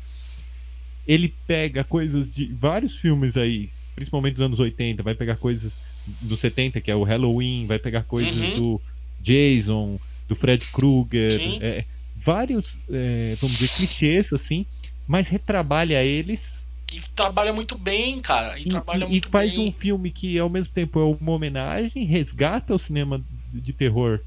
Ele 1.08 1.34
pega 1.48 1.84
coisas 1.84 2.34
de 2.36 2.46
vários 2.46 2.98
filmes 2.98 3.36
aí, 3.38 3.70
principalmente 3.96 4.36
dos 4.36 4.46
anos 4.46 4.60
80, 4.60 5.02
vai 5.02 5.16
pegar 5.16 5.36
coisas 5.38 5.78
dos 6.22 6.40
70, 6.40 6.82
que 6.82 6.92
é 6.92 6.96
o 6.96 7.04
Halloween, 7.04 7.66
vai 7.66 7.80
pegar 7.80 8.04
coisas 8.04 8.36
uhum. 8.36 8.56
do 8.56 8.82
Jason, 9.20 10.00
do 10.28 10.36
Fred 10.36 10.64
Krueger, 10.72 11.32
é, 11.62 11.84
vários, 12.16 12.76
é, 12.90 13.36
vamos 13.42 13.58
dizer, 13.58 13.70
clichês 13.76 14.32
assim, 14.32 14.66
mas 15.08 15.28
retrabalha 15.28 16.04
eles 16.04 16.62
e 16.92 17.00
trabalha 17.16 17.54
muito 17.54 17.78
bem, 17.78 18.20
cara. 18.20 18.58
E, 18.58 18.64
e 18.64 18.68
trabalha 18.68 19.06
e, 19.06 19.10
muito 19.10 19.28
e 19.28 19.32
faz 19.32 19.54
bem. 19.54 19.68
um 19.68 19.72
filme 19.72 20.10
que 20.10 20.40
ao 20.40 20.50
mesmo 20.50 20.74
tempo 20.74 21.00
é 21.00 21.18
uma 21.22 21.32
homenagem, 21.32 22.04
resgata 22.06 22.74
o 22.74 22.80
cinema 22.80 23.24
de 23.54 23.74
terror 23.74 24.20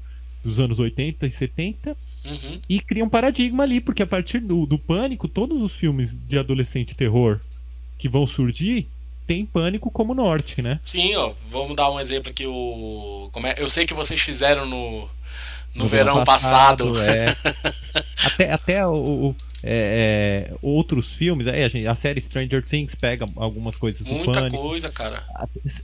dos 0.43 0.59
anos 0.59 0.79
80 0.79 1.25
e 1.25 1.31
70 1.31 1.97
uhum. 2.25 2.59
e 2.67 2.79
cria 2.79 3.03
um 3.03 3.09
paradigma 3.09 3.63
ali, 3.63 3.79
porque 3.79 4.03
a 4.03 4.07
partir 4.07 4.39
do, 4.39 4.65
do 4.65 4.77
pânico, 4.77 5.27
todos 5.27 5.61
os 5.61 5.73
filmes 5.73 6.15
de 6.27 6.37
adolescente 6.37 6.95
terror 6.95 7.39
que 7.97 8.09
vão 8.09 8.25
surgir 8.27 8.87
tem 9.25 9.45
pânico 9.45 9.89
como 9.89 10.13
norte, 10.13 10.61
né? 10.61 10.79
Sim, 10.83 11.15
ó, 11.15 11.31
vamos 11.49 11.75
dar 11.75 11.89
um 11.89 11.99
exemplo 11.99 12.29
aqui 12.29 12.45
o 12.45 13.29
como 13.31 13.47
é, 13.47 13.55
eu 13.57 13.69
sei 13.69 13.85
que 13.85 13.93
vocês 13.93 14.21
fizeram 14.21 14.65
no 14.65 15.09
no, 15.73 15.85
no 15.85 15.87
verão, 15.87 16.23
passado, 16.23 16.93
passado 16.93 17.01
é. 17.01 17.35
até 18.27 18.51
até 18.51 18.87
o, 18.87 18.93
o 18.93 19.35
é, 19.65 20.49
é, 20.51 20.55
outros 20.61 21.13
filmes, 21.13 21.47
é, 21.47 21.63
a, 21.63 21.69
gente, 21.69 21.87
a, 21.87 21.95
série 21.95 22.19
Stranger 22.19 22.61
Things 22.61 22.95
pega 22.95 23.25
algumas 23.37 23.77
coisas 23.77 24.01
do 24.01 24.13
Muita 24.13 24.33
Pânico. 24.33 24.61
coisa, 24.61 24.91
cara. 24.91 25.23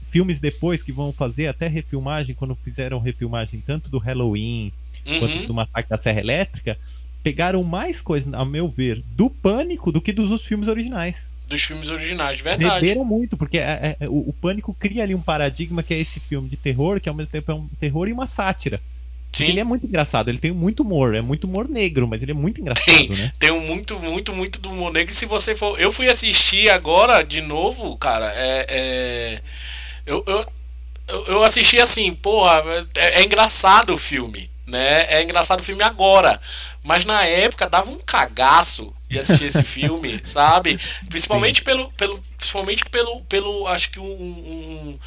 Filmes 0.02 0.38
depois 0.38 0.82
que 0.82 0.92
vão 0.92 1.14
fazer 1.14 1.46
até 1.46 1.66
refilmagem, 1.66 2.34
quando 2.34 2.54
fizeram 2.54 3.00
refilmagem 3.00 3.62
tanto 3.66 3.90
do 3.90 3.96
Halloween 3.96 4.70
uhum. 5.06 5.18
quanto 5.18 5.46
do 5.46 5.54
Massacre 5.54 5.88
da 5.88 5.98
Serra 5.98 6.20
Elétrica, 6.20 6.78
pegaram 7.22 7.62
mais 7.62 8.00
coisas, 8.00 8.32
ao 8.32 8.46
meu 8.46 8.68
ver, 8.68 9.02
do 9.12 9.28
Pânico 9.28 9.92
do 9.92 10.00
que 10.00 10.12
dos, 10.12 10.30
dos 10.30 10.44
filmes 10.44 10.68
originais. 10.68 11.28
Dos 11.46 11.62
filmes 11.62 11.90
originais, 11.90 12.40
verdade. 12.40 12.80
Beberam 12.80 13.04
muito, 13.04 13.36
porque 13.36 13.58
é, 13.58 13.96
é, 14.00 14.08
o, 14.08 14.28
o 14.28 14.32
Pânico 14.32 14.72
cria 14.72 15.02
ali 15.02 15.14
um 15.14 15.20
paradigma 15.20 15.82
que 15.82 15.92
é 15.92 15.98
esse 15.98 16.20
filme 16.20 16.48
de 16.48 16.56
terror, 16.56 17.00
que 17.00 17.08
ao 17.08 17.14
mesmo 17.14 17.30
tempo 17.30 17.50
é 17.50 17.54
um 17.54 17.66
terror 17.78 18.08
e 18.08 18.12
uma 18.12 18.26
sátira. 18.26 18.80
Sim. 19.32 19.46
Ele 19.46 19.60
é 19.60 19.64
muito 19.64 19.86
engraçado, 19.86 20.28
ele 20.28 20.38
tem 20.38 20.52
muito 20.52 20.82
humor, 20.82 21.14
é 21.14 21.20
muito 21.20 21.44
humor 21.44 21.68
negro, 21.68 22.06
mas 22.06 22.22
ele 22.22 22.32
é 22.32 22.34
muito 22.34 22.60
engraçado, 22.60 22.86
tem, 22.86 23.08
né? 23.08 23.32
Tem 23.38 23.50
um 23.50 23.60
muito, 23.60 23.98
muito, 23.98 24.32
muito 24.32 24.60
do 24.60 24.70
humor 24.70 24.92
negro. 24.92 25.12
E 25.12 25.16
se 25.16 25.24
você 25.24 25.54
for. 25.54 25.80
Eu 25.80 25.90
fui 25.90 26.08
assistir 26.08 26.68
agora 26.68 27.22
de 27.22 27.40
novo, 27.40 27.96
cara. 27.96 28.32
É. 28.34 28.66
é 28.68 29.40
eu, 30.04 30.24
eu, 30.26 30.46
eu 31.26 31.42
assisti 31.42 31.78
assim, 31.78 32.12
porra, 32.14 32.62
é, 32.96 33.20
é, 33.20 33.24
engraçado 33.24 33.94
o 33.94 33.98
filme, 33.98 34.48
né? 34.70 35.06
É 35.08 35.22
engraçado 35.22 35.60
o 35.60 35.64
filme 35.64 35.82
agora. 35.82 36.40
Mas 36.82 37.04
na 37.04 37.24
época 37.24 37.68
dava 37.68 37.90
um 37.90 37.98
cagaço 37.98 38.94
de 39.08 39.18
assistir 39.18 39.44
esse 39.44 39.62
filme, 39.64 40.20
sabe? 40.24 40.78
Principalmente 41.08 41.62
pelo, 41.62 41.90
pelo. 41.92 42.18
Principalmente 42.36 42.84
pelo. 42.86 43.20
pelo 43.22 43.66
acho 43.66 43.90
que 43.90 44.00
um, 44.00 44.04
um 44.06 44.98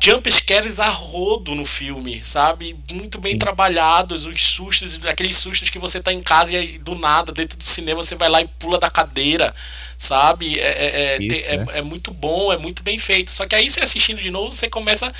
jump 0.00 0.30
scares 0.32 0.80
a 0.80 0.88
rodo 0.88 1.54
no 1.54 1.66
filme, 1.66 2.24
sabe? 2.24 2.78
Muito 2.92 3.20
bem 3.20 3.32
Sim. 3.32 3.38
trabalhados, 3.38 4.24
os 4.24 4.42
sustos, 4.42 5.04
aqueles 5.04 5.36
sustos 5.36 5.68
que 5.68 5.78
você 5.78 6.00
tá 6.00 6.12
em 6.12 6.22
casa 6.22 6.56
e 6.56 6.78
do 6.78 6.94
nada, 6.94 7.32
dentro 7.32 7.58
do 7.58 7.64
cinema, 7.64 8.02
você 8.02 8.14
vai 8.14 8.30
lá 8.30 8.40
e 8.40 8.48
pula 8.48 8.78
da 8.78 8.88
cadeira, 8.88 9.54
sabe? 9.98 10.58
É, 10.58 10.68
é, 10.68 11.16
é, 11.16 11.22
Isso, 11.22 11.36
é, 11.46 11.56
né? 11.58 11.66
é 11.74 11.82
muito 11.82 12.10
bom, 12.12 12.50
é 12.50 12.56
muito 12.56 12.82
bem 12.82 12.98
feito. 12.98 13.30
Só 13.30 13.46
que 13.46 13.54
aí 13.54 13.70
você 13.70 13.80
assistindo 13.80 14.22
de 14.22 14.30
novo, 14.30 14.54
você 14.54 14.70
começa 14.70 15.12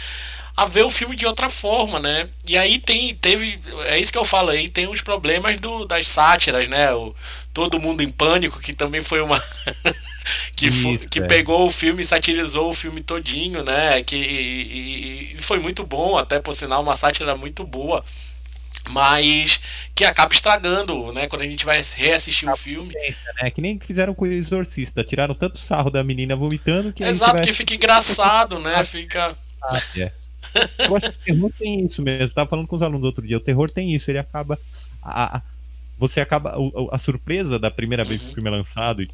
a 0.57 0.67
ver 0.67 0.85
o 0.85 0.91
filme 0.91 1.17
de 1.17 1.27
outra 1.27 1.49
forma, 1.49 1.99
né? 1.99 2.29
E 2.47 2.57
aí 2.57 2.79
tem, 2.79 3.15
teve, 3.15 3.59
é 3.87 3.99
isso 3.99 4.13
que 4.13 4.19
eu 4.19 4.25
falo 4.25 4.51
aí, 4.51 4.69
tem 4.69 4.89
os 4.89 5.01
problemas 5.01 5.59
do, 5.61 5.85
das 5.85 6.09
sátiras, 6.09 6.69
né? 6.69 6.93
O 6.93 7.15
Todo 7.53 7.81
Mundo 7.81 8.03
em 8.03 8.11
Pânico, 8.11 8.61
que 8.61 8.73
também 8.73 9.01
foi 9.01 9.21
uma 9.21 9.41
que, 10.57 10.67
Isso, 10.67 11.09
que 11.09 11.21
é. 11.21 11.27
pegou 11.27 11.67
o 11.67 11.71
filme 11.71 12.03
e 12.03 12.05
satirizou 12.05 12.71
o 12.71 12.75
filme 12.75 13.01
todinho, 13.03 13.65
né? 13.65 14.03
Que 14.03 14.17
e, 14.17 15.37
e 15.37 15.43
foi 15.43 15.59
muito 15.59 15.85
bom, 15.85 16.19
até 16.19 16.39
por 16.39 16.55
sinal, 16.55 16.83
uma 16.83 16.95
sátira 16.95 17.37
muito 17.37 17.65
boa. 17.65 18.05
Mas 18.91 19.61
que 19.95 20.05
acaba 20.05 20.35
estragando, 20.35 21.13
né? 21.13 21.27
Quando 21.29 21.43
a 21.43 21.47
gente 21.47 21.65
vai 21.65 21.81
reassistir 21.97 22.49
o 22.49 22.57
filme. 22.57 22.95
É 23.39 23.51
que 23.51 23.61
nem 23.61 23.79
que 23.79 23.87
fizeram 23.87 24.15
com 24.15 24.25
o 24.25 24.29
Exorcista, 24.29 25.05
tiraram 25.05 25.35
tanto 25.35 25.59
sarro 25.59 25.91
da 25.91 26.03
menina 26.03 26.35
vomitando 26.35 26.93
que. 26.93 27.05
Exato, 27.05 27.35
vai... 27.35 27.45
que 27.45 27.53
fica 27.53 27.75
engraçado, 27.75 28.59
né? 28.59 28.83
Fica. 28.85 29.37
Ah, 29.63 29.83
é. 29.99 30.13
Eu 30.79 30.97
acho 30.97 31.13
que 31.13 31.19
o 31.19 31.25
terror 31.25 31.53
tem 31.59 31.85
isso 31.85 32.03
mesmo. 32.03 32.23
Eu 32.25 32.31
tava 32.31 32.49
falando 32.49 32.67
com 32.67 32.77
os 32.77 32.83
alunos 32.83 33.03
outro 33.03 33.27
dia. 33.27 33.37
O 33.37 33.41
terror 33.41 33.71
tem 33.71 33.95
isso, 33.95 34.11
ele 34.11 34.19
acaba. 34.19 34.59
A, 35.03 35.37
a, 35.39 35.43
você 35.99 36.21
acaba. 36.21 36.51
A, 36.57 36.95
a 36.95 36.99
surpresa 36.99 37.59
da 37.59 37.71
primeira 37.71 38.05
vez 38.05 38.21
que 38.23 38.31
o 38.31 38.35
filme 38.35 38.49
é 38.49 38.53
lançado 38.53 39.03
e 39.03 39.09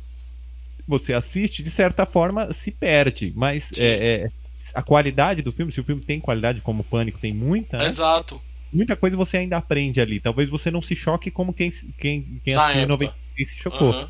você 0.86 1.12
assiste, 1.12 1.62
de 1.62 1.70
certa 1.70 2.06
forma, 2.06 2.52
se 2.52 2.70
perde. 2.70 3.32
Mas 3.34 3.70
é, 3.78 3.86
é, 4.24 4.30
a 4.72 4.82
qualidade 4.82 5.42
do 5.42 5.52
filme, 5.52 5.72
se 5.72 5.80
o 5.80 5.84
filme 5.84 6.02
tem 6.02 6.20
qualidade, 6.20 6.60
como 6.60 6.82
o 6.82 6.84
Pânico 6.84 7.18
tem 7.18 7.32
muita. 7.32 7.78
Né? 7.78 7.86
Exato. 7.86 8.40
Muita 8.72 8.94
coisa 8.96 9.16
você 9.16 9.38
ainda 9.38 9.56
aprende 9.56 10.00
ali. 10.00 10.20
Talvez 10.20 10.48
você 10.48 10.70
não 10.70 10.82
se 10.82 10.94
choque 10.94 11.30
como 11.30 11.52
quem, 11.52 11.70
quem, 11.98 12.40
quem 12.44 12.54
assistiu 12.54 12.80
em 12.80 12.84
época. 12.84 13.04
96 13.04 13.50
se 13.50 13.56
chocou. 13.56 13.92
Uhum. 13.92 14.08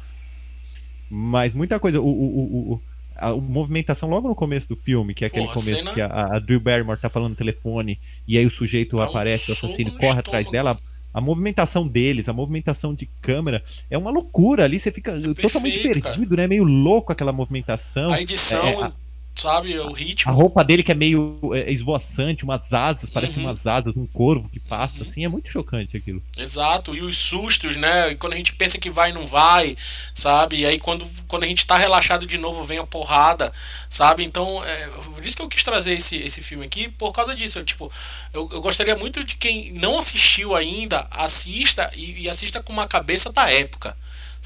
Mas 1.11 1.53
muita 1.53 1.79
coisa. 1.79 2.01
O, 2.01 2.05
o, 2.07 2.11
o, 2.11 2.73
o- 2.75 2.83
a 3.19 3.33
movimentação 3.35 4.09
logo 4.09 4.29
no 4.29 4.35
começo 4.35 4.69
do 4.69 4.77
filme, 4.77 5.15
que 5.15 5.25
é 5.25 5.29
aquele 5.29 5.45
Porra, 5.47 5.55
começo 5.55 5.77
cena- 5.79 5.93
que 5.95 6.01
a, 6.01 6.35
a 6.37 6.39
Drew 6.39 6.61
Barrymore 6.61 6.99
tá 7.01 7.09
falando 7.09 7.31
no 7.31 7.37
telefone 7.37 7.99
e 8.27 8.37
aí 8.39 8.45
o 8.47 8.51
sujeito 8.51 8.97
Dá 8.97 9.05
um 9.05 9.07
aparece, 9.07 9.51
o 9.51 9.55
assassino 9.55 9.93
no 9.93 9.99
corre 9.99 10.19
atrás 10.21 10.47
estômago. 10.47 10.53
dela. 10.53 10.79
A 11.15 11.21
movimentação 11.21 11.89
deles, 11.89 12.29
a 12.29 12.33
movimentação 12.35 12.95
de 12.95 13.07
câmera 13.23 13.63
é 13.91 13.97
uma 13.97 14.11
loucura 14.11 14.65
ali, 14.65 14.79
você 14.79 14.93
fica 14.93 15.13
totalmente 15.13 15.45
perfeito, 15.75 16.01
cara. 16.03 16.15
perdido, 16.15 16.37
né? 16.37 16.47
Meio 16.47 16.63
louco 16.65 17.11
aquela 17.11 17.33
movimentação. 17.33 18.13
A 18.13 18.21
edição. 18.21 18.67
É, 18.67 18.83
a- 18.83 18.93
sabe? 19.37 19.79
O 19.79 19.93
ritmo. 19.93 20.31
A 20.31 20.35
roupa 20.35 20.65
dele 20.65 20.83
que 20.83 20.93
é 20.93 20.95
meio 20.95 21.39
é, 21.55 21.71
esvoaçante, 21.71 22.45
umas 22.45 22.73
asas, 22.73 23.11
parece 23.11 23.39
Uhum. 23.39 23.45
umas 23.45 23.67
asas, 23.67 23.95
um 23.97 24.07
corvo 24.07 24.49
que 24.49 24.59
passa, 24.59 25.03
assim, 25.03 25.25
é 25.25 25.29
muito 25.29 25.51
chocante 25.51 25.97
aquilo. 25.97 26.23
Exato, 26.39 26.95
e 26.95 27.03
os 27.03 27.17
sustos, 27.19 27.77
né? 27.77 28.11
E 28.13 28.15
quando 28.17 28.33
a 28.33 28.37
gente 28.37 28.55
pensa 28.55 28.79
que 28.79 28.91
vai, 28.91 29.13
não 29.13 29.27
vai, 29.27 29.77
sabe? 30.15 30.61
E 30.61 30.67
aí 30.67 30.79
quando, 30.79 31.07
quando 31.29 31.45
a 31.45 31.47
gente 31.47 31.67
tá 31.67 31.77
relaxado 31.77 32.27
de 32.27 32.39
novo, 32.39 32.65
vem 32.65 32.79
a 32.79 32.87
porrada, 32.87 33.53
sabe? 33.91 34.25
Então, 34.25 34.65
é, 34.65 34.87
por 34.89 35.25
isso 35.25 35.37
que 35.37 35.43
eu 35.43 35.49
quis 35.49 35.63
trazer 35.65 35.93
esse, 35.95 36.17
esse 36.17 36.41
filme 36.43 36.65
aqui, 36.65 36.89
por 36.89 37.13
causa 37.13 37.35
disso. 37.35 37.59
Eu, 37.59 37.65
tipo, 37.65 37.93
eu, 38.33 38.49
eu 38.53 38.61
gostaria 38.61 38.97
muito 38.97 39.23
de 39.25 39.37
quem 39.37 39.73
não 39.75 39.99
assistiu 39.99 40.55
ainda, 40.57 41.07
assista 41.11 41.91
e, 41.95 42.23
e 42.23 42.29
assista 42.29 42.63
com 42.63 42.73
uma 42.73 42.87
cabeça 42.87 43.33
da 43.33 43.51
época. 43.51 43.97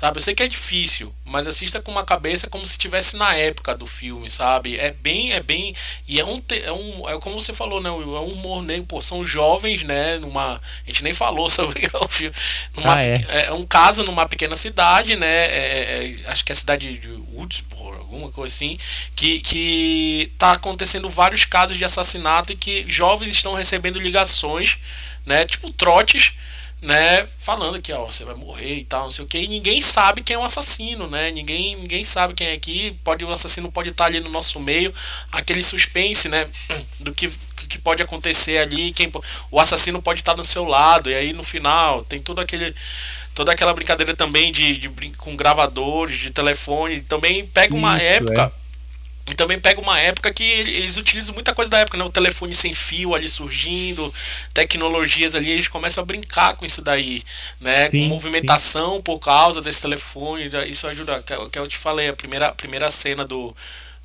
Sabe, 0.00 0.16
eu 0.16 0.22
sei 0.22 0.34
que 0.34 0.42
é 0.42 0.48
difícil, 0.48 1.14
mas 1.26 1.46
assista 1.46 1.78
com 1.78 1.90
uma 1.92 2.02
cabeça 2.02 2.48
como 2.48 2.64
se 2.64 2.72
estivesse 2.72 3.18
na 3.18 3.34
época 3.34 3.74
do 3.76 3.86
filme, 3.86 4.30
sabe? 4.30 4.78
É 4.78 4.90
bem, 4.92 5.34
é 5.34 5.40
bem. 5.42 5.74
E 6.08 6.18
é 6.18 6.24
um. 6.24 6.40
É, 6.64 6.72
um, 6.72 7.06
é 7.10 7.20
como 7.20 7.38
você 7.38 7.52
falou, 7.52 7.82
né? 7.82 7.90
Will? 7.90 8.16
É 8.16 8.20
um 8.20 8.32
humor 8.32 8.62
negro, 8.62 8.86
pô, 8.86 9.02
são 9.02 9.26
jovens, 9.26 9.82
né? 9.82 10.16
Numa. 10.16 10.54
A 10.54 10.86
gente 10.86 11.02
nem 11.04 11.12
falou 11.12 11.50
sobre 11.52 11.86
o 11.92 12.08
filme. 12.08 12.34
Numa, 12.74 12.94
Ah, 12.96 13.00
é? 13.00 13.14
peque- 13.18 13.30
é 13.30 13.52
um 13.52 13.66
caso 13.66 14.02
numa 14.04 14.26
pequena 14.26 14.56
cidade, 14.56 15.16
né? 15.16 15.26
é- 15.26 16.14
é- 16.24 16.30
acho 16.30 16.46
que 16.46 16.50
é 16.52 16.54
a 16.54 16.56
cidade 16.56 16.98
de 16.98 17.08
Woodsboro, 17.34 17.98
alguma 17.98 18.30
coisa 18.30 18.54
assim. 18.54 18.78
Que, 19.14 19.38
que 19.42 20.32
tá 20.38 20.52
acontecendo 20.52 21.10
vários 21.10 21.44
casos 21.44 21.76
de 21.76 21.84
assassinato 21.84 22.54
e 22.54 22.56
que 22.56 22.86
jovens 22.88 23.32
estão 23.32 23.52
recebendo 23.52 24.00
ligações, 24.00 24.78
né? 25.26 25.44
Tipo 25.44 25.70
trotes 25.70 26.32
né, 26.82 27.26
falando 27.38 27.80
que 27.80 27.92
ó, 27.92 28.06
você 28.06 28.24
vai 28.24 28.34
morrer 28.34 28.76
e 28.76 28.84
tal, 28.84 29.04
não 29.04 29.10
sei 29.10 29.24
o 29.24 29.28
que, 29.28 29.38
e 29.38 29.46
ninguém 29.48 29.80
sabe 29.80 30.22
quem 30.22 30.34
é 30.34 30.38
o 30.38 30.44
assassino, 30.44 31.06
né? 31.08 31.30
Ninguém, 31.30 31.76
ninguém 31.76 32.02
sabe 32.02 32.32
quem 32.32 32.48
é 32.48 32.52
aqui, 32.54 32.96
pode 33.04 33.24
o 33.24 33.30
assassino 33.30 33.70
pode 33.70 33.90
estar 33.90 34.06
ali 34.06 34.20
no 34.20 34.30
nosso 34.30 34.58
meio, 34.58 34.92
aquele 35.30 35.62
suspense, 35.62 36.28
né, 36.28 36.48
do 37.00 37.12
que 37.12 37.30
que 37.68 37.78
pode 37.78 38.02
acontecer 38.02 38.58
ali, 38.58 38.90
quem 38.90 39.12
o 39.50 39.60
assassino 39.60 40.02
pode 40.02 40.20
estar 40.20 40.36
no 40.36 40.44
seu 40.44 40.64
lado, 40.64 41.10
e 41.10 41.14
aí 41.14 41.32
no 41.32 41.44
final 41.44 42.02
tem 42.02 42.20
todo 42.20 42.40
aquele 42.40 42.74
toda 43.34 43.52
aquela 43.52 43.72
brincadeira 43.72 44.16
também 44.16 44.50
de, 44.50 44.76
de 44.76 44.88
com 45.18 45.36
gravadores, 45.36 46.18
de 46.18 46.30
telefone, 46.30 47.00
também 47.02 47.46
pega 47.46 47.74
uma 47.74 47.96
Isso, 47.96 48.06
época 48.06 48.52
e 49.28 49.34
também 49.34 49.60
pega 49.60 49.80
uma 49.80 49.98
época 49.98 50.32
que 50.32 50.42
ele- 50.42 50.74
eles 50.74 50.96
utilizam 50.96 51.34
muita 51.34 51.54
coisa 51.54 51.70
da 51.70 51.78
época, 51.78 51.96
né? 51.96 52.04
O 52.04 52.10
telefone 52.10 52.54
sem 52.54 52.74
fio 52.74 53.14
ali 53.14 53.28
surgindo, 53.28 54.12
tecnologias 54.52 55.34
ali, 55.34 55.50
eles 55.50 55.68
começam 55.68 56.02
a 56.02 56.06
brincar 56.06 56.56
com 56.56 56.64
isso 56.66 56.82
daí, 56.82 57.22
né? 57.60 57.88
Sim, 57.90 58.02
com 58.08 58.14
movimentação 58.14 59.00
por 59.02 59.18
causa 59.18 59.62
desse 59.62 59.82
telefone, 59.82 60.50
isso 60.68 60.86
ajuda. 60.86 61.22
Que, 61.22 61.32
é 61.32 61.38
o 61.38 61.48
que 61.48 61.58
eu 61.58 61.68
te 61.68 61.76
falei, 61.76 62.08
a 62.08 62.12
primeira, 62.12 62.48
a 62.48 62.52
primeira 62.54 62.90
cena 62.90 63.24
do, 63.24 63.54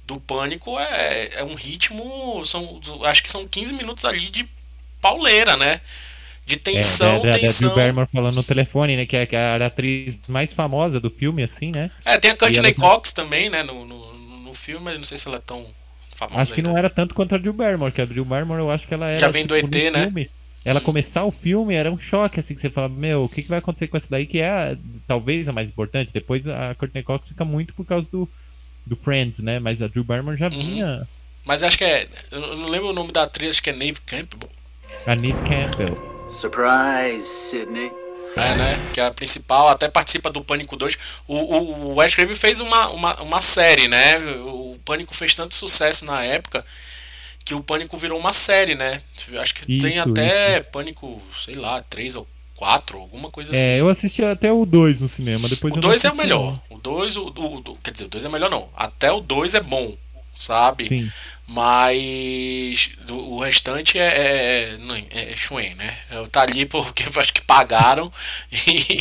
do 0.06 0.20
Pânico 0.20 0.78
é, 0.80 1.30
é 1.40 1.44
um 1.44 1.56
ritmo, 1.56 2.44
são, 2.46 2.80
acho 3.06 3.24
que 3.24 3.30
são 3.32 3.48
15 3.48 3.74
minutos 3.74 4.06
ali 4.06 4.30
de 4.30 4.48
pauleira, 5.02 5.58
né? 5.58 5.82
De 6.46 6.58
tensão, 6.58 7.08
é, 7.16 7.20
da, 7.20 7.24
da, 7.26 7.32
da 7.32 7.40
tensão. 7.40 7.70
Drew 7.70 7.76
Barrymore 7.76 8.08
falando 8.14 8.36
no 8.36 8.44
telefone, 8.44 8.96
né? 8.96 9.06
Que 9.08 9.18
é, 9.18 9.26
que 9.26 9.36
era 9.36 9.64
a 9.64 9.68
atriz 9.68 10.16
mais 10.28 10.54
famosa 10.54 11.00
do 11.00 11.10
filme, 11.10 11.42
assim, 11.42 11.72
né? 11.74 11.90
É, 12.06 12.20
tem 12.20 12.30
a 12.30 12.38
Courtney 12.38 12.60
ela- 12.72 12.74
Cox 12.76 13.12
também, 13.12 13.50
né? 13.50 13.64
No, 13.64 13.84
no 13.84 14.15
filme, 14.56 14.84
mas 14.86 14.98
não 14.98 15.04
sei 15.04 15.18
se 15.18 15.28
ela 15.28 15.38
é 15.38 15.42
tão 15.42 15.66
famosa 16.16 16.42
Acho 16.42 16.54
que 16.54 16.60
ainda. 16.62 16.70
não 16.70 16.78
era 16.78 16.90
tanto 16.90 17.14
quanto 17.14 17.36
a 17.36 17.38
Drew 17.38 17.54
Barrymore, 17.54 17.92
que 17.92 18.02
a 18.02 18.06
Drew 18.06 18.24
Barrymore 18.26 18.60
eu 18.60 18.72
acho 18.72 18.88
que 18.88 18.94
ela 18.94 19.08
era. 19.10 19.20
Já 19.20 19.28
vem 19.30 19.46
do 19.46 19.56
tipo, 19.56 19.68
ET, 19.78 19.86
no 19.86 19.92
né? 19.92 20.04
filme, 20.04 20.30
Ela 20.64 20.82
começar 20.82 21.24
o 21.26 21.32
filme 21.32 21.74
era 21.76 21.92
um 21.92 21.98
choque, 22.00 22.40
assim, 22.40 22.56
que 22.56 22.62
você 22.62 22.70
fala, 22.70 22.90
meu, 22.90 23.26
o 23.26 23.30
que, 23.30 23.44
que 23.44 23.50
vai 23.50 23.60
acontecer 23.60 23.88
com 23.88 23.98
essa 23.98 24.08
daí, 24.10 24.26
que 24.26 24.40
é 24.40 24.50
a- 24.50 24.78
talvez 25.06 25.48
a 25.48 25.52
mais 25.52 25.68
importante. 25.70 26.12
Depois 26.14 26.48
a 26.48 26.74
Courtney 26.76 27.04
Cox 27.04 27.28
fica 27.28 27.46
muito 27.46 27.74
por 27.76 27.86
causa 27.86 28.08
do, 28.12 28.28
do 28.86 28.96
Friends, 28.96 29.40
né? 29.40 29.60
Mas 29.60 29.82
a 29.82 29.88
Drew 29.88 30.04
Barrymore 30.04 30.38
já 30.38 30.48
Uhum. 30.48 30.52
vinha. 30.58 31.08
Mas 31.46 31.62
acho 31.62 31.78
que 31.78 31.84
é. 31.84 32.08
Eu 32.32 32.42
não 32.58 32.68
lembro 32.70 32.90
o 32.90 32.94
nome 32.94 33.12
da 33.12 33.24
atriz, 33.24 33.52
acho 33.52 33.62
que 33.64 33.70
é 33.70 33.74
Nave 33.74 34.00
Campbell. 34.06 34.50
A 35.06 35.16
Neve 35.16 35.38
Campbell. 35.48 36.28
Surprise, 36.30 37.26
Sydney. 37.28 37.92
É, 38.38 38.56
né? 38.56 38.90
Que 38.94 39.00
é 39.00 39.06
a 39.06 39.12
principal, 39.12 39.70
até 39.70 39.88
participa 39.88 40.30
do 40.30 40.44
Pânico 40.44 40.76
2. 40.76 40.98
O, 41.28 41.36
o, 41.36 41.72
o 41.92 41.96
Wes 41.96 42.14
Craven 42.14 42.36
fez 42.36 42.60
uma, 42.60 42.90
uma, 42.90 43.22
uma 43.22 43.42
série, 43.42 43.88
né? 43.88 44.18
O 44.44 44.78
Pânico 44.84 45.16
fez 45.16 45.34
tanto 45.36 45.56
sucesso 45.56 46.04
na 46.06 46.24
época 46.24 46.66
que 47.46 47.54
o 47.54 47.62
Pânico 47.62 47.98
virou 47.98 48.20
uma 48.20 48.34
série, 48.34 48.76
né? 48.76 49.02
Acho 49.40 49.54
que 49.56 49.66
tem 49.80 49.98
Isso, 49.98 50.10
até 50.10 50.60
Pânico, 50.62 51.22
sei 51.46 51.56
lá, 51.56 51.82
3 51.82 52.16
ou 52.16 52.28
4, 52.56 52.98
alguma 52.98 53.30
coisa 53.30 53.52
assim. 53.52 53.62
É, 53.62 53.80
eu 53.80 53.88
assisti 53.88 54.24
até 54.24 54.52
o 54.52 54.66
2 54.66 55.00
no 55.00 55.08
cinema. 55.08 55.48
Depois 55.48 55.74
O 55.74 55.78
eu 55.78 55.82
não 55.82 55.90
2 55.90 56.04
é 56.06 56.10
o 56.12 56.16
melhor. 56.16 56.60
O 56.70 56.78
2, 56.78 57.16
o, 57.18 57.28
o, 57.28 57.56
o- 57.58 57.78
quer 57.84 57.92
dizer, 57.92 58.06
o 58.06 58.10
2 58.10 58.26
é 58.26 58.30
melhor 58.30 58.50
não. 58.50 58.70
Até 58.76 59.12
o 59.12 59.20
2 59.22 59.56
é 59.56 59.62
bom, 59.62 59.96
sabe? 60.38 60.88
Sim. 60.88 61.12
Mas 61.48 62.90
o 63.10 63.40
restante 63.40 64.00
é, 64.00 64.08
é, 64.74 64.78
não, 64.80 64.96
é, 64.96 65.06
é 65.12 65.36
Schwen, 65.36 65.76
né? 65.76 65.94
Tá 66.32 66.42
ali 66.42 66.66
porque 66.66 67.04
eu 67.14 67.22
acho 67.22 67.34
que 67.34 67.42
pagaram. 67.44 68.12
E, 68.52 69.00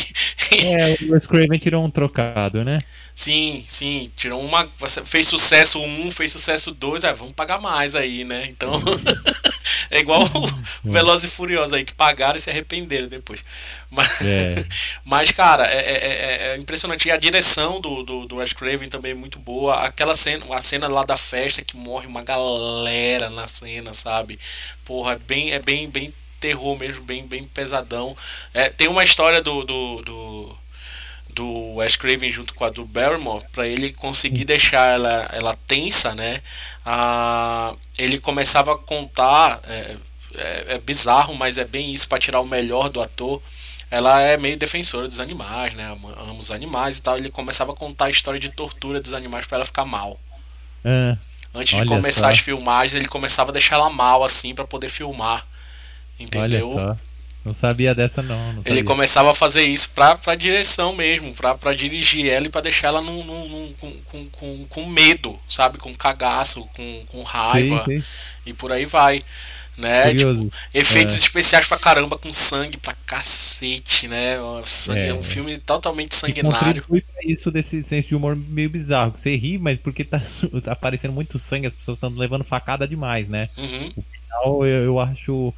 É, 0.53 1.05
o 1.05 1.13
Wes 1.13 1.27
Craven 1.27 1.59
tirou 1.59 1.85
um 1.85 1.91
trocado, 1.91 2.63
né? 2.65 2.79
Sim, 3.15 3.65
sim, 3.67 4.11
tirou 4.17 4.43
uma. 4.43 4.69
Fez 5.05 5.27
sucesso 5.29 5.79
um, 5.81 6.11
fez 6.11 6.33
sucesso 6.33 6.73
dois, 6.73 7.05
é, 7.05 7.13
vamos 7.13 7.35
pagar 7.35 7.61
mais 7.61 7.95
aí, 7.95 8.25
né? 8.25 8.47
Então. 8.47 8.73
é 9.91 10.01
igual 10.01 10.23
o 10.25 10.47
Veloz 10.91 11.25
e 11.25 11.29
Furioso 11.29 11.75
aí, 11.75 11.85
que 11.85 11.95
pagaram 11.95 12.37
e 12.37 12.41
se 12.41 12.51
arrependeram 12.51 13.07
depois. 13.07 13.45
Mas, 13.91 14.21
É. 14.23 14.55
mas 15.05 15.31
cara, 15.33 15.65
é, 15.67 15.79
é- 15.79 16.49
é- 16.51 16.55
é 16.55 16.57
impressionante. 16.57 17.09
E 17.09 17.13
a 17.13 17.17
direção 17.17 17.81
do, 17.81 18.03
do, 18.03 18.27
do 18.27 18.37
Wes 18.37 18.53
Craven 18.53 18.89
também 18.89 19.13
é 19.13 19.15
muito 19.15 19.39
boa. 19.39 19.77
Aquela 19.85 20.15
cena, 20.15 20.47
a 20.55 20.61
cena 20.61 20.89
lá 20.89 21.05
da 21.05 21.17
festa 21.17 21.63
que 21.63 21.77
morre 21.77 22.07
uma 22.07 22.23
galera 22.23 23.31
na 23.31 23.47
cena, 23.49 23.93
sabe? 23.93 24.39
Porra, 24.85 25.13
é 25.15 25.19
bem, 25.19 25.53
é 25.53 25.59
bem, 25.59 25.89
bem 25.89 26.13
terror 26.41 26.77
mesmo, 26.79 27.03
bem, 27.03 27.27
bem 27.27 27.45
pesadão. 27.45 28.17
É, 28.53 28.69
tem 28.69 28.89
uma 28.89 29.03
história 29.05 29.41
do, 29.41 29.65
do, 29.65 30.03
do, 30.03 30.59
do 31.35 31.75
Wes 31.77 31.97
Craven 31.97 32.33
junto 32.33 32.55
com 32.55 32.65
a 32.65 32.71
do 32.71 32.85
Barrymore 32.85 33.45
para 33.53 33.67
ele 33.67 33.93
conseguir 33.93 34.45
deixar 34.45 34.91
ela, 34.91 35.29
ela 35.33 35.55
tensa, 35.67 36.15
né? 36.15 36.41
Ah, 36.85 37.75
ele 37.99 38.19
começava 38.19 38.75
a 38.75 38.79
contar, 38.79 39.61
é, 39.65 39.97
é, 40.35 40.65
é 40.75 40.79
bizarro, 40.79 41.35
mas 41.35 41.59
é 41.59 41.65
bem 41.65 41.93
isso 41.93 42.09
para 42.09 42.19
tirar 42.19 42.41
o 42.41 42.47
melhor 42.47 42.89
do 42.89 43.01
ator. 43.03 43.43
Ela 43.91 44.21
é 44.23 44.37
meio 44.37 44.57
defensora 44.57 45.07
dos 45.07 45.21
animais, 45.21 45.75
né? 45.75 45.85
Ama, 45.85 46.33
os 46.33 46.51
animais 46.51 46.99
e 46.99 47.03
tal. 47.03 47.17
Ele 47.17 47.31
começava 47.31 47.73
a 47.73 47.77
contar 47.77 48.07
a 48.07 48.11
história 48.11 48.41
de 48.41 48.51
tortura 48.51 49.01
dos 49.01 49.13
animais 49.13 49.47
para 49.47 49.59
ela 49.59 49.65
ficar 49.65 49.85
mal. 49.85 50.19
Ah, 50.85 51.17
Antes 51.55 51.79
de 51.79 51.87
começar 51.87 52.21
só. 52.21 52.31
as 52.31 52.39
filmagens, 52.39 52.95
ele 52.95 53.09
começava 53.09 53.51
a 53.51 53.53
deixar 53.53 53.77
ela 53.77 53.89
mal 53.89 54.25
assim 54.25 54.55
para 54.55 54.65
poder 54.65 54.89
filmar. 54.89 55.47
Entendeu? 56.19 56.71
olha 56.71 56.95
só. 56.95 56.99
Não 57.45 57.53
sabia 57.53 57.95
dessa, 57.95 58.23
não. 58.23 58.53
não 58.55 58.63
Ele 58.65 58.77
sabia. 58.77 58.85
começava 58.85 59.31
a 59.31 59.35
fazer 59.35 59.65
isso 59.65 59.91
pra, 59.91 60.17
pra 60.17 60.35
direção 60.35 60.95
mesmo, 60.95 61.35
pra, 61.35 61.55
pra 61.55 61.75
dirigir 61.75 62.31
ela 62.31 62.47
e 62.47 62.51
pra 62.51 62.61
deixar 62.63 62.89
ela 62.89 63.01
num, 63.03 63.23
num- 63.23 63.49
num- 63.49 63.75
com, 63.79 63.93
com, 64.31 64.65
com, 64.67 64.87
medo, 64.87 65.39
sabe? 65.49 65.79
Com 65.79 65.95
cagaço, 65.95 66.67
com, 66.75 67.05
com 67.09 67.23
raiva 67.23 67.85
Sei, 67.85 68.01
sei. 68.01 68.05
e 68.47 68.53
por 68.55 68.73
aí 68.73 68.85
vai. 68.87 69.23
Né? 69.77 70.15
Tipo, 70.15 70.53
efeitos 70.73 71.17
É. 71.17 71.19
especiais 71.19 71.67
pra 71.67 71.77
caramba, 71.77 72.17
com 72.17 72.33
sangue 72.33 72.77
pra 72.79 72.95
cacete, 73.05 74.07
né? 74.07 74.37
Sangue- 74.65 75.01
É. 75.01 75.07
é. 75.09 75.15
um 75.15 75.23
filme 75.23 75.59
totalmente 75.59 76.15
sanguinário. 76.15 76.85
pra 76.87 77.01
isso 77.25 77.51
desse 77.51 77.83
senso 77.83 78.09
de 78.09 78.15
humor 78.15 78.37
meio 78.37 78.71
bizarro. 78.71 79.11
que 79.13 79.19
Você 79.19 79.35
ri, 79.35 79.59
mas 79.59 79.77
porque 79.81 80.05
tá, 80.05 80.21
tá 80.63 80.73
aparecendo 80.73 81.13
muito 81.13 81.41
sangue, 81.41 81.67
as 81.67 81.73
pessoas 81.73 81.97
estão 81.97 82.09
levando 82.11 82.45
facada 82.45 82.87
demais, 82.87 83.29
né? 83.29 83.49
Uhum. 83.59 83.93
O 83.97 84.03
final 84.03 84.65
eu, 84.67 84.85
eu 84.85 85.01
acho 85.01 85.53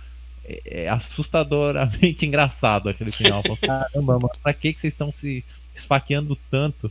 é, 0.49 0.85
é 0.85 0.89
assustadoramente 0.89 2.25
engraçado 2.27 2.89
aquele 2.89 3.13
final. 3.13 3.43
Caramba, 3.61 4.15
mano, 4.19 4.31
pra 4.43 4.53
que, 4.53 4.73
que 4.73 4.81
vocês 4.81 4.93
estão 4.93 5.13
se 5.13 5.45
esfaqueando 5.75 6.37
tanto? 6.51 6.91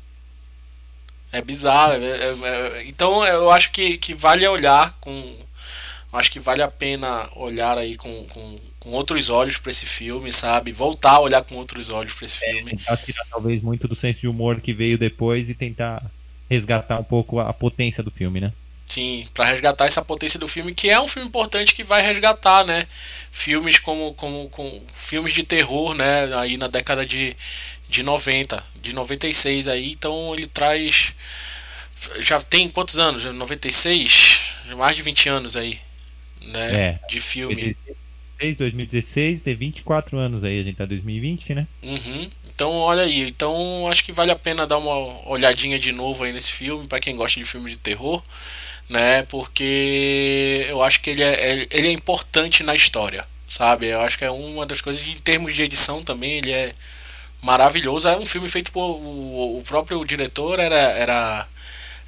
É 1.32 1.42
bizarro. 1.42 1.94
é- 1.94 1.98
é- 2.06 2.80
é- 2.80 2.84
então 2.88 3.26
eu 3.26 3.52
acho 3.52 3.72
que, 3.72 3.98
que 3.98 4.14
vale 4.14 4.48
olhar 4.48 4.94
com. 5.00 5.38
Acho 6.14 6.32
que 6.32 6.40
vale 6.40 6.62
a 6.62 6.72
pena 6.72 7.28
olhar 7.36 7.78
aí 7.78 7.98
com, 7.98 8.26
com, 8.28 8.60
com 8.80 8.90
outros 8.92 9.30
olhos 9.30 9.58
pra 9.58 9.70
esse 9.72 9.86
filme, 9.86 10.32
sabe? 10.32 10.72
Voltar 10.72 11.12
a 11.16 11.20
olhar 11.20 11.42
com 11.44 11.56
outros 11.56 11.90
olhos 11.90 12.14
pra 12.14 12.26
esse 12.26 12.40
filme. 12.40 12.72
Tentar 12.72 12.96
tirar 12.98 13.26
talvez 13.30 13.62
muito 13.62 13.86
do 13.86 13.96
senso 13.96 14.22
de 14.22 14.28
humor 14.30 14.62
que 14.62 14.74
veio 14.74 14.98
depois 14.98 15.50
e 15.50 15.54
tentar 15.54 16.02
resgatar 16.50 17.00
um 17.00 17.04
pouco 17.04 17.40
a 17.40 17.52
potência 17.52 18.02
do 18.02 18.10
filme, 18.12 18.40
né? 18.40 18.54
Sim, 18.96 19.28
pra 19.34 19.44
resgatar 19.44 19.88
essa 19.88 20.02
potência 20.02 20.40
do 20.40 20.48
filme, 20.48 20.74
que 20.74 20.90
é 20.90 20.98
um 21.02 21.08
filme 21.08 21.28
importante 21.28 21.76
que 21.76 21.84
vai 21.84 22.02
resgatar, 22.02 22.64
né? 22.64 22.88
Filmes 23.30 23.78
como, 23.78 24.14
como, 24.14 24.48
com 24.48 24.82
filmes 24.94 25.34
de 25.34 25.44
terror, 25.44 25.94
né? 25.94 26.34
Aí 26.38 26.56
na 26.56 26.68
década 26.68 27.06
de, 27.06 27.36
de 27.90 28.02
90, 28.02 28.64
de 28.82 28.96
96 28.96 29.68
aí, 29.68 29.92
então 29.92 30.34
ele 30.34 30.48
traz. 30.48 31.14
Já 32.22 32.40
tem 32.40 32.70
quantos 32.70 32.98
anos? 32.98 33.26
96? 33.26 34.40
Mais 34.78 34.96
de 34.96 35.02
20 35.02 35.28
anos 35.28 35.58
aí, 35.58 35.78
né? 36.40 36.76
É. 36.76 37.00
De 37.10 37.20
filme. 37.20 37.76
Desde 38.40 38.60
2016, 38.60 39.42
tem 39.42 39.56
24 39.56 40.18
anos 40.18 40.46
aí, 40.46 40.58
a 40.58 40.64
gente 40.64 40.78
tá 40.78 40.86
em 40.86 40.88
2020, 40.88 41.54
né? 41.54 41.68
Uhum. 41.84 42.30
Então, 42.48 42.72
olha 42.72 43.04
aí. 43.04 43.28
Então, 43.28 43.90
acho 43.90 44.06
que 44.06 44.14
vale 44.14 44.32
a 44.32 44.38
pena 44.38 44.66
dar 44.66 44.78
uma 44.78 45.28
olhadinha 45.30 45.78
de 45.78 45.92
novo 45.92 46.24
aí 46.24 46.32
nesse 46.32 46.54
filme, 46.54 46.88
para 46.88 47.02
quem 47.02 47.18
gosta 47.18 47.38
de 47.38 47.46
filme 47.46 47.70
de 47.70 47.78
terror, 47.78 48.24
né? 48.90 49.24
Porque 49.24 50.66
eu 50.70 50.84
acho 50.84 51.02
que 51.02 51.10
ele 51.10 51.24
é, 51.24 51.68
ele 51.72 51.88
é 51.88 51.92
importante 51.92 52.64
na 52.64 52.76
história, 52.76 53.26
sabe? 53.46 53.88
Eu 53.88 54.02
acho 54.02 54.18
que 54.18 54.26
é 54.26 54.32
uma 54.32 54.66
das 54.66 54.82
coisas, 54.82 55.06
em 55.06 55.16
termos 55.16 55.56
de 55.56 55.64
edição 55.64 56.04
também, 56.04 56.38
ele 56.38 56.52
é 56.52 56.74
maravilhoso. 57.42 58.08
É 58.08 58.18
um 58.18 58.26
filme 58.26 58.50
feito 58.50 58.72
por. 58.72 58.82
O, 58.82 59.58
o 59.58 59.64
próprio 59.64 60.04
diretor 60.06 60.60
era, 60.60 60.76
era, 60.76 61.48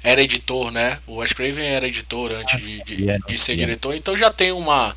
era 0.02 0.22
editor, 0.22 0.70
né? 0.70 0.98
O 1.06 1.16
Wes 1.16 1.32
Craven 1.32 1.64
era 1.64 1.86
editor 1.86 2.32
antes 2.32 2.60
de, 2.60 2.82
de, 2.84 3.06
de 3.26 3.38
ser 3.38 3.56
diretor, 3.56 3.94
então 3.94 4.16
já 4.16 4.30
tem 4.30 4.52
uma 4.52 4.96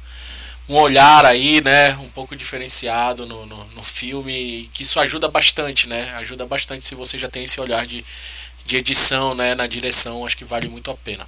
um 0.70 0.76
olhar 0.76 1.26
aí, 1.26 1.60
né, 1.60 1.94
um 1.98 2.08
pouco 2.08 2.34
diferenciado 2.34 3.26
no, 3.26 3.46
no, 3.46 3.66
no, 3.66 3.84
filme, 3.84 4.70
que 4.72 4.84
isso 4.84 5.02
ajuda 5.02 5.28
bastante, 5.28 5.86
né? 5.86 6.14
Ajuda 6.16 6.46
bastante 6.46 6.86
se 6.86 6.96
você 6.96 7.20
já 7.20 7.28
tem 7.28 7.44
esse 7.44 7.60
olhar 7.60 7.86
de, 7.86 8.06
de 8.66 8.78
edição, 8.78 9.36
né, 9.36 9.54
na 9.54 9.68
direção, 9.68 10.26
acho 10.26 10.38
que 10.38 10.46
vale 10.46 10.70
muito 10.70 10.90
a 10.90 10.96
pena. 10.96 11.28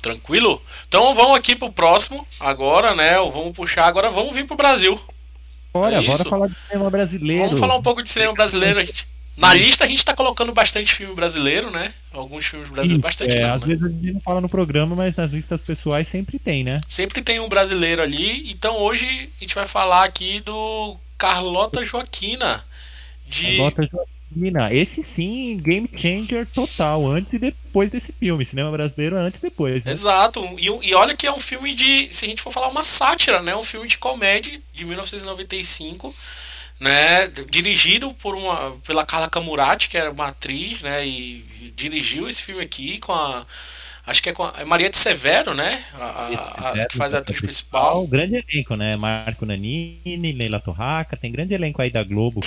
Tranquilo? 0.00 0.62
Então 0.88 1.14
vamos 1.14 1.38
aqui 1.38 1.54
pro 1.54 1.70
próximo 1.70 2.26
agora, 2.38 2.94
né? 2.94 3.14
Vamos 3.16 3.52
puxar 3.52 3.86
agora, 3.86 4.10
vamos 4.10 4.34
vir 4.34 4.46
pro 4.46 4.56
Brasil. 4.56 4.98
Bora, 5.72 5.96
é 5.96 6.02
bora 6.02 6.24
falar 6.24 6.46
de 6.48 6.56
cinema 6.66 6.90
brasileiro. 6.90 7.44
Vamos 7.44 7.60
falar 7.60 7.76
um 7.76 7.82
pouco 7.82 8.02
de 8.02 8.08
cinema 8.08 8.32
brasileiro. 8.32 8.80
Gente. 8.80 9.06
Na 9.36 9.54
lista 9.54 9.84
a 9.84 9.88
gente 9.88 10.04
tá 10.04 10.14
colocando 10.14 10.52
bastante 10.52 10.92
filme 10.92 11.14
brasileiro, 11.14 11.70
né? 11.70 11.92
Alguns 12.12 12.44
filmes 12.44 12.68
brasileiros, 12.68 13.02
bastante 13.02 13.36
é, 13.36 13.42
não, 13.42 13.54
Às 13.54 13.60
né? 13.62 13.66
vezes 13.68 13.84
a 13.84 13.88
gente 13.88 14.12
não 14.12 14.20
fala 14.20 14.40
no 14.40 14.48
programa, 14.48 14.94
mas 14.94 15.16
nas 15.16 15.30
listas 15.30 15.60
pessoais 15.60 16.08
sempre 16.08 16.38
tem, 16.38 16.64
né? 16.64 16.80
Sempre 16.88 17.22
tem 17.22 17.40
um 17.40 17.48
brasileiro 17.48 18.02
ali. 18.02 18.50
Então 18.50 18.76
hoje 18.78 19.06
a 19.06 19.40
gente 19.40 19.54
vai 19.54 19.64
falar 19.64 20.04
aqui 20.04 20.40
do 20.40 20.96
Carlota 21.16 21.84
Joaquina. 21.84 22.64
De... 23.26 23.56
Carlota 23.56 23.82
Joaquina. 23.82 24.19
Esse 24.70 25.02
sim, 25.02 25.56
game 25.58 25.88
changer 25.96 26.46
total. 26.46 27.06
Antes 27.06 27.34
e 27.34 27.38
depois 27.38 27.90
desse 27.90 28.12
filme. 28.12 28.44
Cinema 28.44 28.70
brasileiro 28.70 29.16
antes 29.16 29.38
e 29.38 29.42
depois. 29.42 29.84
Né? 29.84 29.92
Exato. 29.92 30.42
E, 30.58 30.66
e 30.66 30.94
olha 30.94 31.16
que 31.16 31.26
é 31.26 31.32
um 31.32 31.40
filme 31.40 31.74
de. 31.74 32.12
Se 32.12 32.24
a 32.24 32.28
gente 32.28 32.42
for 32.42 32.52
falar 32.52 32.68
uma 32.68 32.82
sátira, 32.82 33.42
né? 33.42 33.54
Um 33.56 33.64
filme 33.64 33.88
de 33.88 33.98
comédia 33.98 34.60
de 34.72 34.84
1995 34.84 36.14
né, 36.80 37.28
dirigido 37.50 38.12
por 38.14 38.34
uma 38.34 38.72
pela 38.86 39.04
Carla 39.04 39.28
Camurati, 39.28 39.88
que 39.88 39.98
era 39.98 40.10
uma 40.10 40.28
atriz, 40.28 40.80
né, 40.80 41.06
e 41.06 41.44
dirigiu 41.76 42.26
esse 42.26 42.42
filme 42.42 42.62
aqui 42.62 42.98
com 42.98 43.12
a 43.12 43.44
acho 44.06 44.22
que 44.22 44.28
é 44.28 44.32
a 44.32 44.62
é 44.62 44.64
Maria 44.64 44.90
de 44.90 44.96
Severo, 44.96 45.54
né, 45.54 45.82
a, 45.94 46.70
a, 46.70 46.86
que 46.86 46.96
faz 46.96 47.14
a 47.14 47.18
atriz 47.18 47.40
principal. 47.40 48.06
Grande 48.06 48.44
elenco, 48.48 48.76
né, 48.76 48.96
Marco 48.96 49.46
Nanini, 49.46 50.32
Leila 50.32 50.60
Torraca, 50.60 51.16
tem 51.16 51.32
grande 51.32 51.54
elenco 51.54 51.80
aí 51.80 51.90
da 51.90 52.02
Globo, 52.02 52.40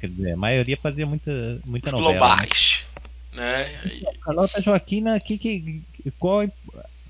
quer 0.00 0.08
dizer, 0.08 0.32
a 0.32 0.36
maioria 0.36 0.76
fazia 0.76 1.06
muita 1.06 1.60
muita 1.64 1.88
Os 1.88 1.92
novela. 1.92 2.18
globais, 2.18 2.86
né? 3.32 3.64
né? 3.84 4.12
Carlota 4.24 4.60
Joaquina, 4.60 5.18
que 5.20 5.38
que 5.38 5.82
qual 6.18 6.48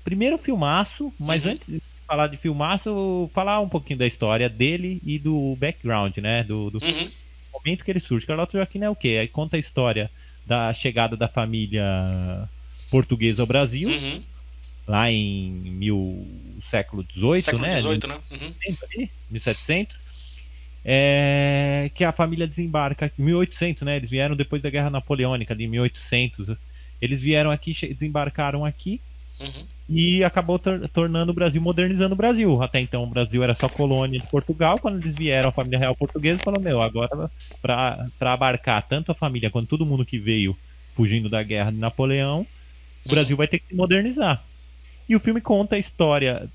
primeiro 0.03 0.37
filmaço, 0.37 1.13
mas 1.19 1.45
uhum. 1.45 1.51
antes 1.51 1.81
falar 2.11 2.27
de 2.27 2.35
filmaço, 2.35 3.29
falar 3.33 3.61
um 3.61 3.69
pouquinho 3.69 3.99
da 3.99 4.05
história 4.05 4.49
dele 4.49 5.01
e 5.05 5.17
do 5.17 5.55
background, 5.57 6.17
né? 6.17 6.43
Do, 6.43 6.69
do 6.69 6.83
uhum. 6.83 7.09
momento 7.53 7.85
que 7.85 7.91
ele 7.91 8.01
surge. 8.01 8.25
Carlota 8.25 8.57
Joaquim 8.57 8.83
é 8.83 8.89
o 8.89 8.95
quê? 8.95 9.17
Aí 9.21 9.29
conta 9.29 9.55
a 9.55 9.59
história 9.59 10.11
da 10.45 10.73
chegada 10.73 11.15
da 11.15 11.29
família 11.29 11.85
portuguesa 12.91 13.41
ao 13.41 13.47
Brasil, 13.47 13.89
uhum. 13.89 14.21
lá 14.87 15.11
em 15.11 15.49
mil, 15.49 16.27
século 16.67 17.03
XVIII, 17.11 17.41
século 17.41 17.63
né? 17.63 17.71
XVIII, 17.71 18.07
né? 18.07 18.19
Uhum. 18.29 19.07
1700. 19.31 19.99
É, 20.83 21.91
que 21.93 22.03
a 22.03 22.11
família 22.11 22.47
desembarca 22.47 23.11
em 23.17 23.23
1800, 23.23 23.83
né? 23.83 23.95
Eles 23.95 24.09
vieram 24.09 24.35
depois 24.35 24.61
da 24.61 24.69
Guerra 24.69 24.89
Napoleônica, 24.89 25.55
de 25.55 25.67
1800. 25.67 26.55
Eles 27.01 27.21
vieram 27.21 27.49
aqui, 27.49 27.73
desembarcaram 27.93 28.65
aqui. 28.65 28.99
Uhum 29.39 29.65
e 29.93 30.23
acabou 30.23 30.57
tor 30.57 30.87
tornando 30.87 31.33
o 31.33 31.35
Brasil, 31.35 31.61
modernizando 31.61 32.13
o 32.13 32.17
Brasil. 32.17 32.63
Até 32.63 32.79
então 32.79 33.03
o 33.03 33.07
Brasil 33.07 33.43
era 33.43 33.53
só 33.53 33.67
colônia 33.67 34.21
de 34.21 34.27
Portugal. 34.27 34.79
Quando 34.79 35.01
eles 35.01 35.13
vieram, 35.13 35.49
a 35.49 35.51
família 35.51 35.77
real 35.77 35.95
portuguesa 35.95 36.39
falou: 36.41 36.61
Meu, 36.61 36.81
agora 36.81 37.29
para 37.61 38.33
abarcar 38.33 38.81
tanto 38.83 39.11
a 39.11 39.15
família 39.15 39.49
quanto 39.49 39.67
todo 39.67 39.85
mundo 39.85 40.05
que 40.05 40.17
veio 40.17 40.55
fugindo 40.95 41.27
da 41.27 41.43
guerra 41.43 41.71
de 41.71 41.77
Napoleão, 41.77 42.47
o 43.05 43.09
Brasil 43.09 43.35
vai 43.35 43.47
ter 43.47 43.59
que 43.59 43.67
se 43.67 43.75
modernizar. 43.75 44.43
E 45.07 45.15
o 45.15 45.19
filme 45.19 45.41
conta 45.41 45.75
a 45.75 45.79
história. 45.79 46.49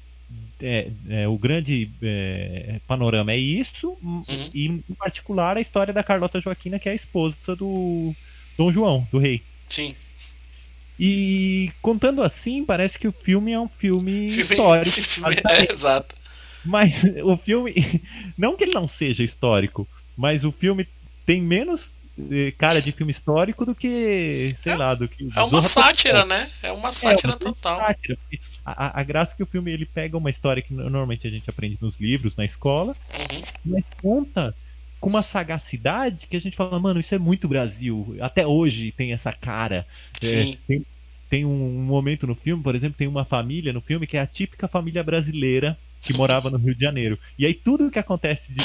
É, 0.61 0.89
é, 1.11 1.29
o 1.29 1.37
grande 1.37 1.91
é, 2.03 2.81
panorama 2.87 3.31
é 3.31 3.37
isso, 3.37 3.97
uhum. 4.03 4.51
e 4.55 4.67
em 4.69 4.95
particular 4.99 5.59
a 5.59 5.61
história 5.61 5.93
da 5.93 6.03
Carlota 6.03 6.41
Joaquina, 6.41 6.79
que 6.79 6.89
é 6.89 6.93
a 6.93 6.95
esposa 6.95 7.37
do 7.55 8.15
Dom 8.57 8.73
João, 8.73 9.07
do 9.13 9.19
rei. 9.19 9.43
Sim. 9.69 9.95
E 10.99 11.71
contando 11.83 12.23
assim, 12.23 12.65
parece 12.65 12.99
que 12.99 13.07
o 13.07 13.13
filme 13.13 13.53
é 13.53 13.61
um 13.61 13.69
filme, 13.69 14.31
filme 14.31 14.43
histórico. 14.43 14.89
Esse 14.89 15.03
filme 15.03 15.37
é, 15.47 15.71
exato. 15.71 16.15
Mas 16.65 17.05
o 17.23 17.37
filme, 17.37 17.75
não 18.37 18.57
que 18.57 18.65
ele 18.65 18.73
não 18.73 18.89
seja 18.89 19.23
histórico, 19.23 19.87
mas 20.17 20.43
o 20.43 20.51
filme 20.51 20.89
tem 21.27 21.43
menos 21.43 21.99
eh, 22.31 22.53
cara 22.57 22.81
de 22.81 22.93
filme 22.93 23.11
histórico 23.11 23.67
do 23.67 23.75
que, 23.75 24.53
sei 24.55 24.73
é, 24.73 24.77
lá, 24.77 24.95
do 24.95 25.07
que. 25.07 25.29
É 25.37 25.43
uma 25.43 25.63
sátira, 25.63 26.25
né? 26.25 26.49
É 26.63 26.73
uma 26.73 26.91
sátira 26.91 27.33
é 27.33 27.35
uma 27.35 27.39
total. 27.39 27.79
Sátira. 27.79 28.19
A, 28.65 29.01
a, 29.01 29.03
graça 29.03 29.35
é 29.35 29.37
que 29.37 29.43
o 29.43 29.47
filme 29.47 29.71
ele 29.71 29.85
pega 29.85 30.17
uma 30.17 30.31
história 30.31 30.63
que 30.63 30.73
normalmente 30.73 31.27
a 31.27 31.31
gente 31.31 31.49
aprende 31.51 31.79
nos 31.81 31.99
livros, 31.99 32.35
na 32.37 32.45
escola, 32.45 32.97
uhum. 33.33 33.43
mas 33.65 33.85
conta 34.01 34.55
com 34.99 35.11
uma 35.11 35.23
sagacidade 35.23 36.27
que 36.27 36.37
a 36.37 36.41
gente 36.41 36.57
fala, 36.57 36.79
mano, 36.81 37.01
isso 37.01 37.15
é 37.15 37.19
muito 37.19 37.47
Brasil. 37.47 38.17
Até 38.21 38.47
hoje 38.47 38.93
tem 38.93 39.13
essa 39.13 39.33
cara. 39.33 39.87
É, 40.23 40.57
tem, 40.67 40.87
tem 41.29 41.45
um 41.45 41.83
momento 41.83 42.27
no 42.27 42.35
filme, 42.35 42.63
por 42.63 42.75
exemplo, 42.75 42.97
tem 42.97 43.07
uma 43.07 43.25
família 43.25 43.73
no 43.73 43.81
filme 43.81 44.07
que 44.07 44.17
é 44.17 44.21
a 44.21 44.27
típica 44.27 44.67
família 44.67 45.03
brasileira 45.03 45.79
que 46.01 46.15
morava 46.15 46.51
no 46.51 46.57
Rio 46.57 46.75
de 46.75 46.81
Janeiro. 46.81 47.19
E 47.39 47.45
aí 47.45 47.53
tudo 47.53 47.91
que 47.91 47.99
acontece 47.99 48.53
de, 48.53 48.61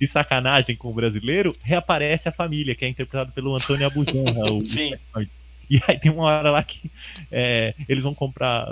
de 0.00 0.06
sacanagem 0.06 0.76
com 0.76 0.90
o 0.90 0.94
brasileiro, 0.94 1.54
reaparece 1.62 2.28
a 2.28 2.32
família, 2.32 2.74
que 2.74 2.84
é 2.84 2.88
interpretado 2.88 3.32
pelo 3.32 3.54
Antônio 3.54 3.86
Abujanra. 3.86 4.52
o, 4.52 4.64
Sim. 4.66 4.94
E 5.68 5.80
aí 5.88 5.98
tem 5.98 6.12
uma 6.12 6.24
hora 6.24 6.50
lá 6.50 6.62
que 6.62 6.90
é, 7.30 7.74
eles 7.88 8.02
vão 8.02 8.14
comprar. 8.14 8.66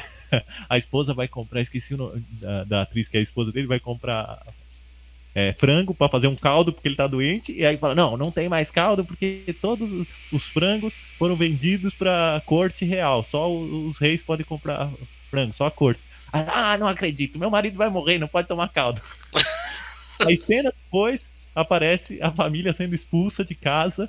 a 0.68 0.78
esposa 0.78 1.14
vai 1.14 1.28
comprar, 1.28 1.60
esqueci 1.60 1.94
o 1.94 1.98
nome 1.98 2.24
da, 2.32 2.64
da 2.64 2.82
atriz 2.82 3.08
que 3.08 3.16
é 3.16 3.20
a 3.20 3.22
esposa 3.22 3.52
dele, 3.52 3.66
vai 3.66 3.78
comprar 3.78 4.42
é, 5.34 5.52
frango 5.52 5.94
para 5.94 6.08
fazer 6.08 6.26
um 6.26 6.36
caldo 6.36 6.72
porque 6.72 6.88
ele 6.88 6.96
tá 6.96 7.06
doente. 7.06 7.52
E 7.52 7.64
aí 7.64 7.76
fala: 7.76 7.94
não, 7.94 8.16
não 8.16 8.30
tem 8.30 8.48
mais 8.48 8.70
caldo 8.70 9.04
porque 9.04 9.54
todos 9.60 10.06
os 10.32 10.44
frangos 10.44 10.94
foram 11.18 11.36
vendidos 11.36 11.94
para 11.94 12.42
corte 12.44 12.84
real. 12.84 13.22
Só 13.22 13.50
os 13.52 13.98
reis 13.98 14.22
podem 14.22 14.44
comprar 14.44 14.90
frango, 15.30 15.54
só 15.54 15.66
a 15.66 15.70
corte. 15.70 16.00
Ah, 16.32 16.78
não 16.78 16.88
acredito, 16.88 17.38
meu 17.38 17.50
marido 17.50 17.76
vai 17.76 17.90
morrer, 17.90 18.18
não 18.18 18.26
pode 18.26 18.48
tomar 18.48 18.68
caldo. 18.68 19.02
aí 20.26 20.40
cena 20.40 20.72
depois 20.84 21.30
aparece 21.54 22.18
a 22.22 22.30
família 22.30 22.72
sendo 22.72 22.94
expulsa 22.94 23.44
de 23.44 23.54
casa 23.54 24.08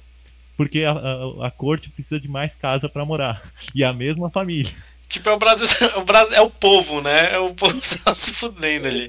porque 0.56 0.84
a, 0.84 0.92
a, 0.92 1.48
a 1.48 1.52
corte 1.52 1.90
precisa 1.90 2.20
de 2.20 2.28
mais 2.28 2.56
casa 2.56 2.88
para 2.88 3.06
morar. 3.06 3.42
E 3.74 3.84
a 3.84 3.92
mesma 3.92 4.30
família. 4.30 4.72
Tipo, 5.08 5.30
é 5.30 5.34
o 5.34 5.40
Brasil, 5.40 5.68
o 5.98 6.04
Brasil, 6.04 6.36
é 6.36 6.42
o 6.42 6.50
povo, 6.50 7.02
né? 7.02 7.34
É 7.34 7.40
o 7.40 7.54
povo 7.54 7.80
se 7.84 8.34
fudendo 8.34 8.88
ali 8.88 9.08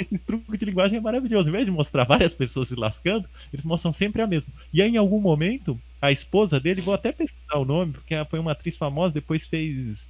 esse 0.00 0.18
truque 0.24 0.56
de 0.56 0.64
linguagem 0.64 0.98
é 0.98 1.00
maravilhoso. 1.00 1.48
Em 1.48 1.52
vez 1.52 1.66
de 1.66 1.70
mostrar 1.70 2.04
várias 2.04 2.32
pessoas 2.32 2.68
se 2.68 2.74
lascando, 2.74 3.28
eles 3.52 3.64
mostram 3.64 3.92
sempre 3.92 4.22
a 4.22 4.26
mesma. 4.26 4.52
E 4.72 4.80
aí, 4.80 4.90
em 4.90 4.96
algum 4.96 5.20
momento, 5.20 5.78
a 6.00 6.10
esposa 6.10 6.58
dele, 6.58 6.80
vou 6.80 6.94
até 6.94 7.12
pesquisar 7.12 7.58
o 7.58 7.64
nome, 7.64 7.92
porque 7.92 8.14
ela 8.14 8.24
foi 8.24 8.38
uma 8.38 8.52
atriz 8.52 8.76
famosa, 8.76 9.14
depois 9.14 9.46
fez. 9.46 10.08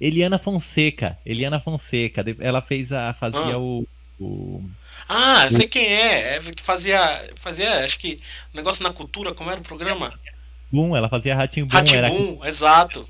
Eliana 0.00 0.38
Fonseca. 0.38 1.18
Eliana 1.24 1.60
Fonseca. 1.60 2.24
Ela 2.40 2.60
fez 2.60 2.92
a. 2.92 3.12
fazia 3.12 3.54
ah. 3.54 3.58
o, 3.58 3.86
o. 4.18 4.62
Ah, 5.08 5.44
eu 5.44 5.50
sei 5.50 5.68
quem 5.68 5.84
é. 5.84 6.36
É 6.36 6.40
que 6.40 6.62
fazia. 6.62 6.98
Fazia, 7.36 7.84
acho 7.84 7.98
que. 7.98 8.18
negócio 8.54 8.82
na 8.82 8.92
cultura, 8.92 9.34
como 9.34 9.50
era 9.50 9.60
o 9.60 9.64
programa? 9.64 10.12
Boom, 10.72 10.96
ela 10.96 11.08
fazia 11.08 11.34
Ratinho 11.34 11.66
Boom. 11.66 11.76
Ratinho 11.76 12.08
Boom, 12.08 12.44
exato. 12.44 13.08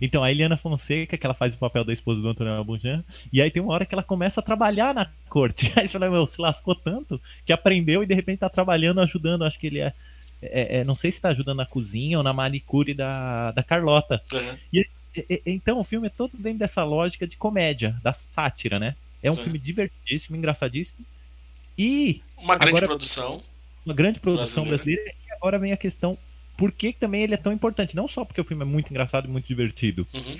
Então, 0.00 0.22
a 0.22 0.30
Eliana 0.30 0.56
Fonseca, 0.56 1.16
que 1.16 1.26
ela 1.26 1.34
faz 1.34 1.54
o 1.54 1.58
papel 1.58 1.84
da 1.84 1.92
esposa 1.92 2.20
do 2.20 2.28
Antônio 2.28 2.52
Abunjan, 2.52 3.04
e 3.32 3.40
aí 3.40 3.50
tem 3.50 3.62
uma 3.62 3.72
hora 3.72 3.86
que 3.86 3.94
ela 3.94 4.02
começa 4.02 4.40
a 4.40 4.42
trabalhar 4.42 4.94
na 4.94 5.10
corte. 5.28 5.72
Aí 5.76 5.86
você 5.86 5.92
fala, 5.92 6.10
meu, 6.10 6.26
se 6.26 6.40
lascou 6.40 6.74
tanto 6.74 7.20
que 7.44 7.52
aprendeu 7.52 8.02
e 8.02 8.06
de 8.06 8.14
repente 8.14 8.40
tá 8.40 8.48
trabalhando, 8.48 9.00
ajudando. 9.00 9.44
Acho 9.44 9.58
que 9.58 9.66
ele 9.66 9.80
é. 9.80 9.92
é, 10.42 10.78
é 10.78 10.84
não 10.84 10.94
sei 10.94 11.10
se 11.10 11.20
tá 11.20 11.30
ajudando 11.30 11.58
na 11.58 11.66
cozinha 11.66 12.18
ou 12.18 12.24
na 12.24 12.32
manicure 12.32 12.94
da, 12.94 13.50
da 13.52 13.62
Carlota. 13.62 14.20
Uhum. 14.32 14.56
E, 14.72 14.86
e, 15.16 15.42
então, 15.46 15.78
o 15.78 15.84
filme 15.84 16.06
é 16.06 16.10
todo 16.10 16.36
dentro 16.36 16.58
dessa 16.58 16.84
lógica 16.84 17.26
de 17.26 17.36
comédia, 17.36 17.96
da 18.02 18.12
sátira, 18.12 18.78
né? 18.78 18.94
É 19.22 19.30
um 19.30 19.34
uhum. 19.34 19.42
filme 19.42 19.58
divertidíssimo, 19.58 20.36
engraçadíssimo. 20.36 21.04
E. 21.76 22.22
Uma 22.36 22.56
grande 22.56 22.70
agora, 22.70 22.86
produção. 22.86 23.42
Uma 23.84 23.94
grande 23.94 24.20
produção 24.20 24.64
brasileira. 24.64 25.02
brasileira. 25.02 25.28
E 25.28 25.32
agora 25.32 25.58
vem 25.58 25.72
a 25.72 25.76
questão 25.76 26.16
por 26.56 26.72
que 26.72 26.92
também 26.92 27.22
ele 27.22 27.34
é 27.34 27.36
tão 27.38 27.52
importante. 27.52 27.94
Não 27.94 28.08
só 28.08 28.24
porque 28.24 28.40
o 28.40 28.44
filme 28.44 28.62
é 28.62 28.66
muito 28.66 28.90
engraçado 28.90 29.26
e 29.26 29.30
muito 29.30 29.46
divertido, 29.46 30.06
uhum. 30.12 30.36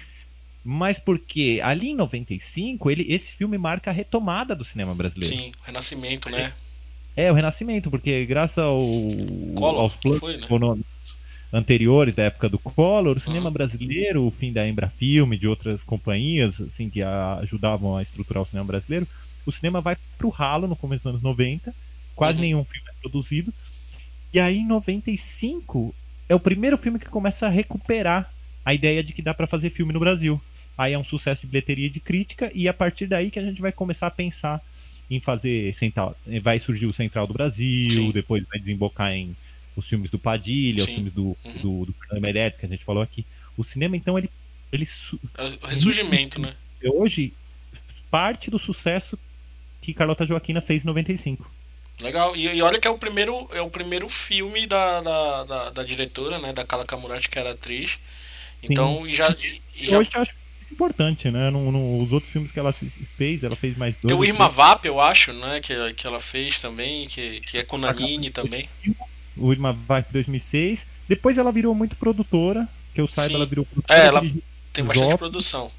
mas 0.64 0.98
porque 0.98 1.60
ali 1.62 1.90
em 1.90 1.94
95, 1.94 2.90
ele, 2.90 3.06
esse 3.08 3.32
filme 3.32 3.56
marca 3.56 3.90
a 3.90 3.94
retomada 3.94 4.54
do 4.54 4.64
cinema 4.64 4.94
brasileiro. 4.94 5.34
Sim, 5.34 5.52
o 5.62 5.64
renascimento, 5.64 6.28
né? 6.28 6.52
É, 7.16 7.30
o 7.30 7.34
renascimento, 7.34 7.90
porque 7.90 8.26
graças 8.26 8.58
ao, 8.58 8.80
Collor, 9.56 9.80
aos 9.80 9.96
planos 9.96 10.20
foi, 10.20 10.36
né? 10.36 10.44
econômicos 10.44 10.97
anteriores 11.52 12.14
da 12.14 12.24
época 12.24 12.48
do 12.48 12.58
Collor, 12.58 13.16
o 13.16 13.20
cinema 13.20 13.50
brasileiro, 13.50 14.24
o 14.24 14.30
fim 14.30 14.52
da 14.52 14.68
Embrafilme, 14.68 15.38
de 15.38 15.48
outras 15.48 15.82
companhias 15.82 16.60
assim 16.60 16.90
que 16.90 17.02
a, 17.02 17.36
ajudavam 17.36 17.96
a 17.96 18.02
estruturar 18.02 18.42
o 18.42 18.46
cinema 18.46 18.66
brasileiro, 18.66 19.06
o 19.46 19.52
cinema 19.52 19.80
vai 19.80 19.96
pro 20.18 20.28
ralo 20.28 20.66
no 20.66 20.76
começo 20.76 21.04
dos 21.04 21.10
anos 21.10 21.22
90, 21.22 21.74
quase 22.14 22.38
uhum. 22.38 22.42
nenhum 22.42 22.64
filme 22.64 22.88
é 22.88 23.00
produzido. 23.00 23.52
E 24.32 24.38
aí 24.38 24.58
em 24.58 24.66
95 24.66 25.94
é 26.28 26.34
o 26.34 26.40
primeiro 26.40 26.76
filme 26.76 26.98
que 26.98 27.08
começa 27.08 27.46
a 27.46 27.50
recuperar 27.50 28.30
a 28.64 28.74
ideia 28.74 29.02
de 29.02 29.14
que 29.14 29.22
dá 29.22 29.32
para 29.32 29.46
fazer 29.46 29.70
filme 29.70 29.92
no 29.92 30.00
Brasil. 30.00 30.38
Aí 30.76 30.92
é 30.92 30.98
um 30.98 31.04
sucesso 31.04 31.42
de 31.42 31.46
bilheteria 31.48 31.86
e 31.86 31.90
de 31.90 31.98
crítica 31.98 32.50
e 32.54 32.68
a 32.68 32.74
partir 32.74 33.06
daí 33.06 33.30
que 33.30 33.38
a 33.38 33.42
gente 33.42 33.60
vai 33.60 33.72
começar 33.72 34.06
a 34.06 34.10
pensar 34.10 34.62
em 35.10 35.18
fazer 35.18 35.74
central, 35.74 36.14
vai 36.42 36.58
surgir 36.58 36.84
o 36.84 36.92
Central 36.92 37.26
do 37.26 37.32
Brasil, 37.32 37.90
Sim. 37.90 38.10
depois 38.10 38.44
vai 38.46 38.60
desembocar 38.60 39.10
em 39.12 39.34
os 39.78 39.86
filmes 39.86 40.10
do 40.10 40.18
Padilha, 40.18 40.82
Sim. 40.82 40.88
os 40.88 40.94
filmes 40.94 41.12
do, 41.12 41.36
uhum. 41.44 41.52
do, 41.62 41.86
do 41.86 41.94
Fernando 41.94 42.58
que 42.58 42.66
a 42.66 42.68
gente 42.68 42.84
falou 42.84 43.02
aqui. 43.02 43.24
O 43.56 43.62
cinema, 43.62 43.96
então, 43.96 44.18
ele. 44.18 44.28
ele 44.72 44.84
é 45.36 45.42
o 45.62 45.66
ressurgimento, 45.68 46.40
né? 46.40 46.52
Hoje, 46.84 47.32
parte 48.10 48.50
do 48.50 48.58
sucesso 48.58 49.16
que 49.80 49.94
Carlota 49.94 50.26
Joaquina 50.26 50.60
fez 50.60 50.82
em 50.82 50.86
95. 50.86 51.48
Legal, 52.00 52.36
e, 52.36 52.46
e, 52.46 52.62
olha 52.62 52.78
que 52.78 52.86
é 52.86 52.90
o 52.90 52.98
primeiro, 52.98 53.48
é 53.52 53.60
o 53.60 53.70
primeiro 53.70 54.08
filme 54.08 54.66
da, 54.66 55.00
da, 55.00 55.44
da, 55.44 55.70
da 55.70 55.82
diretora, 55.84 56.38
né? 56.38 56.52
Da 56.52 56.64
Kala 56.64 56.84
Kamurati, 56.84 57.28
que 57.28 57.38
era 57.38 57.52
atriz. 57.52 57.98
Então, 58.62 59.06
e 59.06 59.14
já, 59.14 59.30
e 59.74 59.86
já. 59.86 59.98
Hoje 59.98 60.10
eu 60.12 60.22
acho 60.22 60.34
importante, 60.72 61.30
né? 61.30 61.50
No, 61.50 61.70
no, 61.70 62.02
os 62.02 62.12
outros 62.12 62.32
filmes 62.32 62.50
que 62.50 62.58
ela 62.58 62.72
fez, 62.72 63.44
ela 63.44 63.54
fez 63.54 63.76
mais 63.76 63.94
dois. 63.94 64.08
Tem 64.08 64.16
o 64.16 64.24
Irma 64.24 64.48
Vap, 64.48 64.84
eu 64.84 65.00
acho, 65.00 65.32
né? 65.32 65.60
Que, 65.60 65.94
que 65.94 66.06
ela 66.06 66.18
fez 66.18 66.60
também, 66.60 67.06
que, 67.06 67.40
que 67.42 67.58
é 67.58 67.62
com 67.64 67.78
Nanini 67.78 68.30
também 68.30 68.68
Irma 69.40 69.72
vai 69.72 70.00
em 70.00 70.12
2006. 70.12 70.86
Depois 71.08 71.38
ela 71.38 71.52
virou 71.52 71.74
muito 71.74 71.96
produtora, 71.96 72.68
que 72.94 73.00
eu 73.00 73.06
saiba, 73.06 73.30
Sim. 73.30 73.34
ela 73.36 73.46
virou 73.46 73.64
produtora. 73.64 73.98
É, 73.98 74.06
ela 74.06 74.20
tem 74.72 74.84
bastante 74.84 75.04
óperas, 75.04 75.18
produção. 75.18 75.70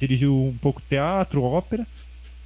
Dirigiu 0.00 0.34
um 0.34 0.56
pouco 0.56 0.80
teatro, 0.88 1.42
ópera. 1.42 1.86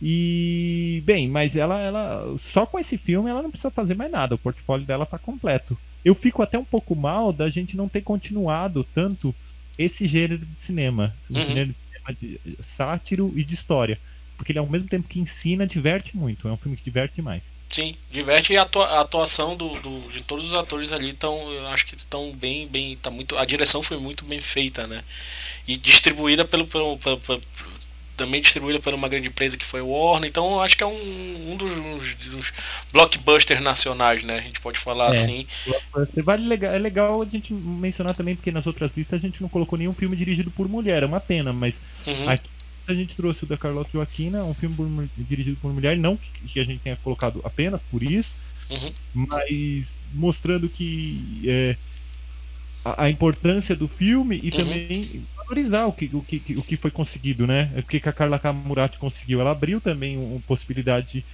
E, 0.01 1.01
bem, 1.05 1.29
mas 1.29 1.55
ela, 1.55 1.79
ela. 1.81 2.35
Só 2.39 2.67
com 2.67 2.79
esse 2.79 2.99
filme 2.99 3.31
ela 3.31 3.43
não 3.43 3.51
precisa 3.51 3.71
fazer 3.71 3.95
mais 3.95 4.11
nada. 4.11 4.35
O 4.35 4.39
portfólio 4.39 4.85
dela 4.85 5.07
tá 5.07 5.17
completo. 5.17 5.79
Eu 6.05 6.15
fico 6.15 6.43
até 6.43 6.59
um 6.59 6.65
pouco 6.65 6.97
mal 6.97 7.33
da 7.33 7.49
gente 7.49 7.77
não 7.77 7.89
ter 7.89 8.01
continuado 8.01 8.85
tanto 8.93 9.33
esse 9.79 10.09
gênero 10.09 10.45
de 10.45 10.61
cinema. 10.61 11.15
Uhum. 11.31 11.41
Gênero 11.41 11.69
de 11.69 11.75
cinema 11.75 12.19
de 12.21 12.59
sátiro 12.61 13.33
e 13.37 13.45
de 13.45 13.55
história. 13.55 13.99
Porque 14.43 14.51
ele 14.51 14.59
ao 14.59 14.67
mesmo 14.67 14.89
tempo 14.89 15.07
que 15.07 15.21
ensina, 15.21 15.65
diverte 15.65 16.17
muito. 16.17 16.49
É 16.49 16.51
um 16.51 16.57
filme 16.57 16.77
que 16.77 16.83
diverte 16.83 17.15
demais. 17.15 17.55
Sim, 17.71 17.95
diverte 18.11 18.53
e 18.53 18.57
a 18.57 18.63
atuação 18.63 19.57
do, 19.57 19.69
do, 19.81 20.01
de 20.11 20.21
todos 20.21 20.49
os 20.51 20.59
atores 20.59 20.91
ali 20.91 21.11
estão, 21.11 21.49
eu 21.53 21.69
acho 21.69 21.87
que 21.87 21.95
estão 21.95 22.33
bem, 22.33 22.67
bem, 22.67 22.97
tá 22.97 23.09
muito, 23.09 23.39
a 23.39 23.45
direção 23.45 23.85
foi 23.85 23.99
muito 23.99 24.25
bem 24.25 24.41
feita, 24.41 24.85
né? 24.89 25.01
E 25.69 25.77
distribuída 25.77 26.45
pelo, 26.45 26.67
pelo, 26.67 26.99
pelo, 26.99 27.19
pelo 27.19 27.41
também 28.17 28.43
distribuída 28.43 28.81
por 28.81 28.93
uma 28.93 29.09
grande 29.09 29.29
empresa 29.29 29.57
que 29.57 29.65
foi 29.65 29.81
o 29.81 29.91
Warner, 29.91 30.29
então 30.29 30.61
acho 30.61 30.77
que 30.77 30.83
é 30.83 30.87
um, 30.87 31.53
um 31.53 31.57
dos, 31.57 31.73
dos 32.27 32.53
blockbusters 32.93 33.61
nacionais, 33.61 34.25
né? 34.25 34.39
A 34.39 34.43
gente 34.43 34.61
pode 34.61 34.77
falar 34.77 35.07
é, 35.07 35.11
assim. 35.11 35.47
Vale 36.17 36.49
legal, 36.49 36.75
é 36.75 36.79
legal 36.79 37.23
a 37.23 37.25
gente 37.25 37.55
mencionar 37.55 38.15
também, 38.17 38.35
porque 38.35 38.51
nas 38.51 38.67
outras 38.67 38.91
listas 38.97 39.21
a 39.21 39.23
gente 39.23 39.41
não 39.41 39.49
colocou 39.49 39.79
nenhum 39.79 39.95
filme 39.95 40.17
dirigido 40.17 40.51
por 40.51 40.69
mulher, 40.69 41.05
é 41.05 41.07
uma 41.07 41.21
pena, 41.21 41.53
mas 41.53 41.81
uhum. 42.05 42.29
aqui 42.29 42.51
a 42.89 42.95
gente 42.95 43.15
trouxe 43.15 43.45
o 43.45 43.47
da 43.47 43.57
Carlota 43.57 43.91
Joaquina, 43.93 44.45
um 44.45 44.55
filme 44.55 44.75
por, 44.75 44.89
dirigido 45.17 45.57
por 45.61 45.73
mulher, 45.73 45.97
não 45.97 46.17
que, 46.17 46.61
a 46.61 46.65
gente 46.65 46.81
tenha 46.81 46.97
colocado 46.97 47.41
apenas 47.45 47.81
por 47.91 48.03
isso, 48.03 48.35
uhum. 48.71 48.93
mas 49.15 50.03
mostrando 50.15 50.69
que 50.69 51.43
é, 51.47 51.77
a, 52.85 53.05
a, 53.05 53.11
importância 53.11 53.77
do 53.77 53.87
filme 53.87 54.41
e 54.43 54.51
uhum. 54.51 54.57
também 54.57 55.25
valorizar 55.37 55.87
o 55.87 55.93
que, 55.93 56.11
o, 56.13 56.23
que, 56.23 56.43
o 56.57 56.63
que 56.63 56.77
foi 56.77 56.91
conseguido, 56.91 57.47
né? 57.47 57.71
O 57.77 57.83
que 57.83 57.97
a 58.09 58.13
Carla 58.13 58.39
Camurati 58.39 58.99
conseguiu. 58.99 59.41
Ela 59.41 59.51
abriu 59.51 59.81
também 59.81 60.19
uma 60.19 60.41
possibilidade 60.41 61.25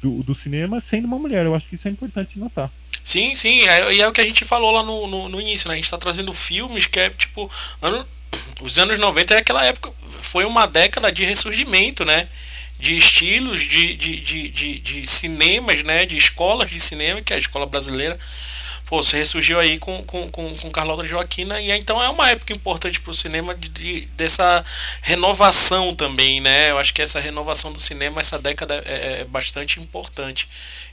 do, 0.00 0.22
do 0.22 0.34
cinema 0.34 0.80
sendo 0.80 1.06
uma 1.06 1.18
mulher. 1.18 1.44
Eu 1.44 1.54
acho 1.54 1.68
que 1.68 1.74
isso 1.74 1.88
é 1.88 1.90
importante 1.90 2.38
notar. 2.38 2.70
Sim, 3.06 3.36
sim, 3.36 3.60
é, 3.60 3.94
e 3.94 4.00
é, 4.00 4.02
é 4.02 4.08
o 4.08 4.12
que 4.12 4.20
a 4.20 4.26
gente 4.26 4.44
falou 4.44 4.72
lá 4.72 4.82
no, 4.82 5.06
no, 5.06 5.28
no 5.28 5.40
início, 5.40 5.68
né? 5.68 5.74
A 5.74 5.76
gente 5.76 5.84
está 5.84 5.96
trazendo 5.96 6.32
filmes 6.32 6.86
que 6.86 6.98
é 6.98 7.08
tipo. 7.10 7.48
Ano, 7.80 8.04
os 8.62 8.78
anos 8.78 8.98
90 8.98 9.34
é 9.34 9.38
aquela 9.38 9.64
época 9.64 9.92
foi 10.20 10.44
uma 10.44 10.66
década 10.66 11.12
de 11.12 11.24
ressurgimento, 11.24 12.04
né? 12.04 12.28
De 12.78 12.96
estilos, 12.96 13.60
de, 13.60 13.96
de, 13.96 14.20
de, 14.20 14.48
de, 14.48 14.78
de 14.80 15.06
cinemas, 15.06 15.82
né? 15.82 16.04
De 16.04 16.16
escolas 16.16 16.68
de 16.70 16.78
cinema, 16.80 17.22
que 17.22 17.32
é 17.32 17.36
a 17.36 17.38
escola 17.38 17.66
brasileira. 17.66 18.18
Pô, 18.86 19.00
ressurgiu 19.00 19.58
aí 19.58 19.78
com, 19.78 20.04
com, 20.04 20.30
com, 20.30 20.54
com 20.54 20.70
Carlota 20.70 21.04
Joaquina, 21.04 21.60
e 21.60 21.72
então 21.72 22.00
é 22.00 22.08
uma 22.08 22.30
época 22.30 22.52
importante 22.52 23.00
para 23.00 23.10
o 23.10 23.14
cinema 23.14 23.52
de, 23.52 23.68
de, 23.68 24.00
dessa 24.16 24.64
renovação 25.02 25.92
também, 25.92 26.40
né? 26.40 26.70
Eu 26.70 26.78
acho 26.78 26.94
que 26.94 27.02
essa 27.02 27.18
renovação 27.18 27.72
do 27.72 27.80
cinema, 27.80 28.20
essa 28.20 28.38
década 28.38 28.80
é, 28.86 29.22
é 29.22 29.24
bastante 29.24 29.80
importante. 29.80 30.48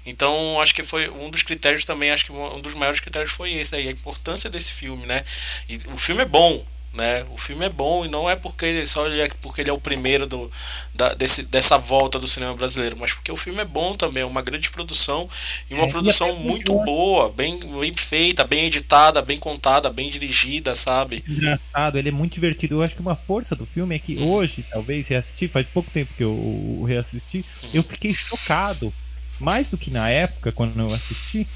Então, 0.05 0.59
acho 0.59 0.73
que 0.73 0.84
foi 0.84 1.07
um 1.07 1.29
dos 1.29 1.43
critérios 1.43 1.86
também, 1.86 2.09
acho 2.09 2.25
que 2.25 2.31
um 2.31 2.59
dos 2.61 2.73
maiores 2.73 2.99
critérios 2.99 3.31
foi 3.31 3.53
esse 3.53 3.75
aí, 3.75 3.88
a 3.88 3.91
importância 3.91 4.49
desse 4.49 4.73
filme, 4.73 5.05
né? 5.05 5.23
E 5.69 5.79
o 5.88 5.97
filme 5.97 6.23
é 6.23 6.25
bom, 6.25 6.65
né? 6.94 7.26
O 7.32 7.38
filme 7.38 7.66
é 7.66 7.70
bom 7.70 8.06
e 8.06 8.08
não 8.08 8.30
é 8.30 8.36
porque 8.36 8.86
só 8.86 9.08
ele 9.08 9.20
é, 9.20 9.28
porque 9.41 9.62
ele 9.62 9.70
é 9.70 9.74
o 9.74 9.80
primeiro 9.80 10.28
do, 10.28 10.52
da, 10.94 11.14
desse, 11.16 11.44
dessa 11.44 11.76
volta 11.76 12.20
do 12.20 12.28
cinema 12.28 12.54
brasileiro, 12.54 12.96
mas 13.00 13.12
porque 13.12 13.32
o 13.32 13.36
filme 13.36 13.60
é 13.60 13.66
bom 13.66 13.96
também, 13.96 14.22
é 14.22 14.26
uma 14.26 14.44
grande 14.44 14.70
produção 14.70 15.28
e 15.70 15.74
uma 15.74 15.86
é, 15.86 15.89
produção 15.89 16.30
e 16.30 16.39
muito 16.39 16.72
boa, 16.86 17.30
bem, 17.30 17.60
bem 17.60 17.94
feita, 17.96 18.44
bem 18.44 18.66
editada, 18.66 19.24
bem 19.24 19.39
contada, 19.39 19.89
bem 19.89 20.12
dirigida, 20.12 20.76
sabe? 20.76 21.24
Engraçado, 21.28 21.98
ele 21.98 22.10
é 22.10 22.12
muito 22.12 22.34
divertido. 22.34 22.76
Eu 22.76 22.84
acho 22.84 22.94
que 22.94 23.02
uma 23.02 23.16
força 23.16 23.56
do 23.56 23.66
filme 23.66 23.96
é 23.96 24.00
que 24.00 24.18
hum. 24.18 24.32
hoje, 24.32 24.64
talvez, 24.72 25.08
reassistir, 25.08 25.50
faz 25.50 25.66
pouco 25.66 25.89
tempo 25.89 26.14
que 26.16 26.24
eu 26.24 26.86
reassisti, 26.88 27.39
hum. 27.64 27.70
eu 27.74 27.82
fiquei 27.82 28.14
chocado, 28.14 28.94
mais 29.39 29.68
do 29.68 29.80
que 29.80 29.89
na 29.89 30.10
época, 30.10 30.52
quando 30.52 30.80
eu 30.80 30.86
assisti, 30.86 31.48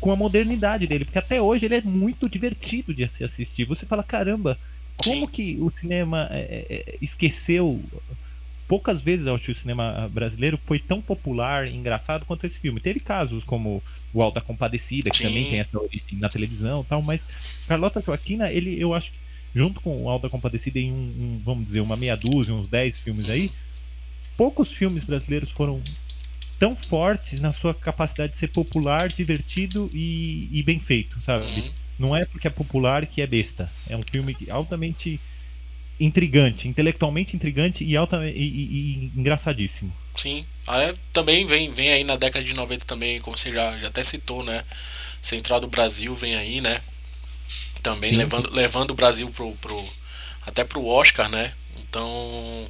com 0.00 0.10
a 0.10 0.16
modernidade 0.16 0.86
dele, 0.86 1.04
porque 1.04 1.18
até 1.18 1.40
hoje 1.40 1.66
ele 1.66 1.76
é 1.76 1.80
muito 1.80 2.28
divertido 2.28 2.94
de 2.94 3.06
se 3.08 3.22
assistir. 3.22 3.64
Você 3.66 3.86
fala, 3.86 4.02
caramba, 4.02 4.58
como 5.02 5.26
Sim. 5.26 5.32
que 5.32 5.58
o 5.60 5.70
cinema 5.70 6.28
é, 6.30 6.40
é, 6.40 6.74
é, 6.74 6.98
esqueceu? 7.00 7.82
Poucas 8.68 9.02
vezes 9.02 9.26
eu 9.26 9.34
acho 9.34 9.44
que 9.44 9.52
o 9.52 9.54
cinema 9.54 10.08
brasileiro 10.12 10.58
foi 10.64 10.78
tão 10.78 11.02
popular 11.02 11.66
e 11.66 11.76
engraçado 11.76 12.24
quanto 12.24 12.46
esse 12.46 12.58
filme. 12.58 12.80
Teve 12.80 13.00
casos 13.00 13.44
como 13.44 13.82
o 14.14 14.22
Alta 14.22 14.40
Compadecida, 14.40 15.10
que 15.10 15.18
Sim. 15.18 15.24
também 15.24 15.50
tem 15.50 15.60
essa 15.60 15.78
origem 15.78 16.18
na 16.18 16.28
televisão 16.28 16.84
tal, 16.84 17.02
mas 17.02 17.26
Carlota 17.66 18.00
Joaquina, 18.00 18.50
ele, 18.50 18.80
eu 18.80 18.94
acho 18.94 19.10
que, 19.10 19.18
junto 19.54 19.80
com 19.80 20.04
o 20.04 20.08
Alta 20.08 20.30
Compadecida, 20.30 20.78
em 20.78 20.90
um, 20.92 20.96
um, 20.96 21.42
vamos 21.44 21.66
dizer, 21.66 21.80
uma 21.80 21.96
meia 21.96 22.16
dúzia, 22.16 22.54
uns 22.54 22.68
dez 22.68 22.98
filmes 22.98 23.28
aí, 23.28 23.50
poucos 24.36 24.72
filmes 24.72 25.04
brasileiros 25.04 25.50
foram 25.50 25.82
tão 26.58 26.74
fortes 26.74 27.40
na 27.40 27.52
sua 27.52 27.74
capacidade 27.74 28.32
de 28.32 28.38
ser 28.38 28.48
popular, 28.48 29.08
divertido 29.08 29.90
e, 29.92 30.48
e 30.50 30.62
bem 30.62 30.80
feito, 30.80 31.20
sabe? 31.20 31.44
Uhum 31.44 31.81
não 32.02 32.16
é 32.16 32.24
porque 32.24 32.48
é 32.48 32.50
popular 32.50 33.06
que 33.06 33.22
é 33.22 33.26
besta. 33.26 33.70
É 33.88 33.96
um 33.96 34.02
filme 34.02 34.36
altamente 34.50 35.20
intrigante, 36.00 36.66
intelectualmente 36.66 37.36
intrigante 37.36 37.84
e, 37.84 37.96
altamente, 37.96 38.36
e, 38.36 38.42
e, 38.42 39.12
e 39.14 39.20
engraçadíssimo. 39.20 39.92
Sim. 40.16 40.44
Ah, 40.66 40.92
também 41.12 41.46
vem, 41.46 41.70
vem 41.72 41.92
aí 41.92 42.02
na 42.02 42.16
década 42.16 42.44
de 42.44 42.54
90 42.54 42.84
também, 42.84 43.20
como 43.20 43.36
você 43.36 43.52
já, 43.52 43.78
já 43.78 43.86
até 43.86 44.02
citou, 44.02 44.42
né? 44.42 44.64
Central 45.22 45.60
do 45.60 45.68
Brasil 45.68 46.12
vem 46.14 46.34
aí, 46.34 46.60
né? 46.60 46.80
Também 47.82 48.10
Sim. 48.10 48.16
levando, 48.16 48.50
levando 48.52 48.90
o 48.90 48.94
Brasil 48.94 49.30
pro, 49.30 49.52
pro, 49.52 49.88
até 50.44 50.64
pro 50.64 50.84
Oscar, 50.84 51.28
né? 51.28 51.52
Então 51.78 52.68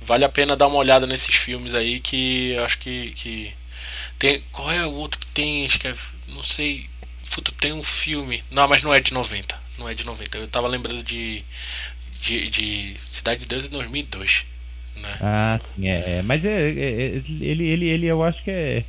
vale 0.00 0.24
a 0.24 0.28
pena 0.28 0.56
dar 0.56 0.66
uma 0.66 0.78
olhada 0.78 1.06
nesses 1.06 1.34
filmes 1.34 1.74
aí 1.74 2.00
que 2.00 2.56
acho 2.58 2.78
que, 2.78 3.12
que 3.12 3.54
tem 4.18 4.42
qual 4.50 4.70
é 4.72 4.84
o 4.84 4.94
outro 4.94 5.20
que 5.20 5.26
tem 5.26 5.66
acho 5.66 5.78
que 5.78 5.88
é, 5.88 5.94
não 6.28 6.42
sei 6.42 6.88
Puta, 7.32 7.50
tem 7.58 7.72
um 7.72 7.82
filme. 7.82 8.44
Não, 8.50 8.68
mas 8.68 8.82
não 8.82 8.92
é 8.92 9.00
de 9.00 9.12
90. 9.12 9.58
Não 9.78 9.88
é 9.88 9.94
de 9.94 10.04
90. 10.04 10.38
Eu 10.38 10.48
tava 10.48 10.68
lembrando 10.68 11.02
de. 11.02 11.42
de, 12.20 12.50
de 12.50 12.96
Cidade 13.08 13.40
de 13.40 13.46
Deus 13.46 13.62
de 13.62 13.68
2002. 13.70 14.44
Né? 14.96 15.18
Ah, 15.20 15.60
sim, 15.74 15.88
é. 15.88 16.18
é. 16.18 16.22
Mas 16.22 16.44
é, 16.44 16.50
é, 16.50 16.70
é, 16.70 17.22
ele, 17.40 17.64
ele, 17.64 17.86
ele, 17.86 18.06
eu 18.06 18.22
acho 18.22 18.42
que 18.42 18.50
é. 18.50 18.84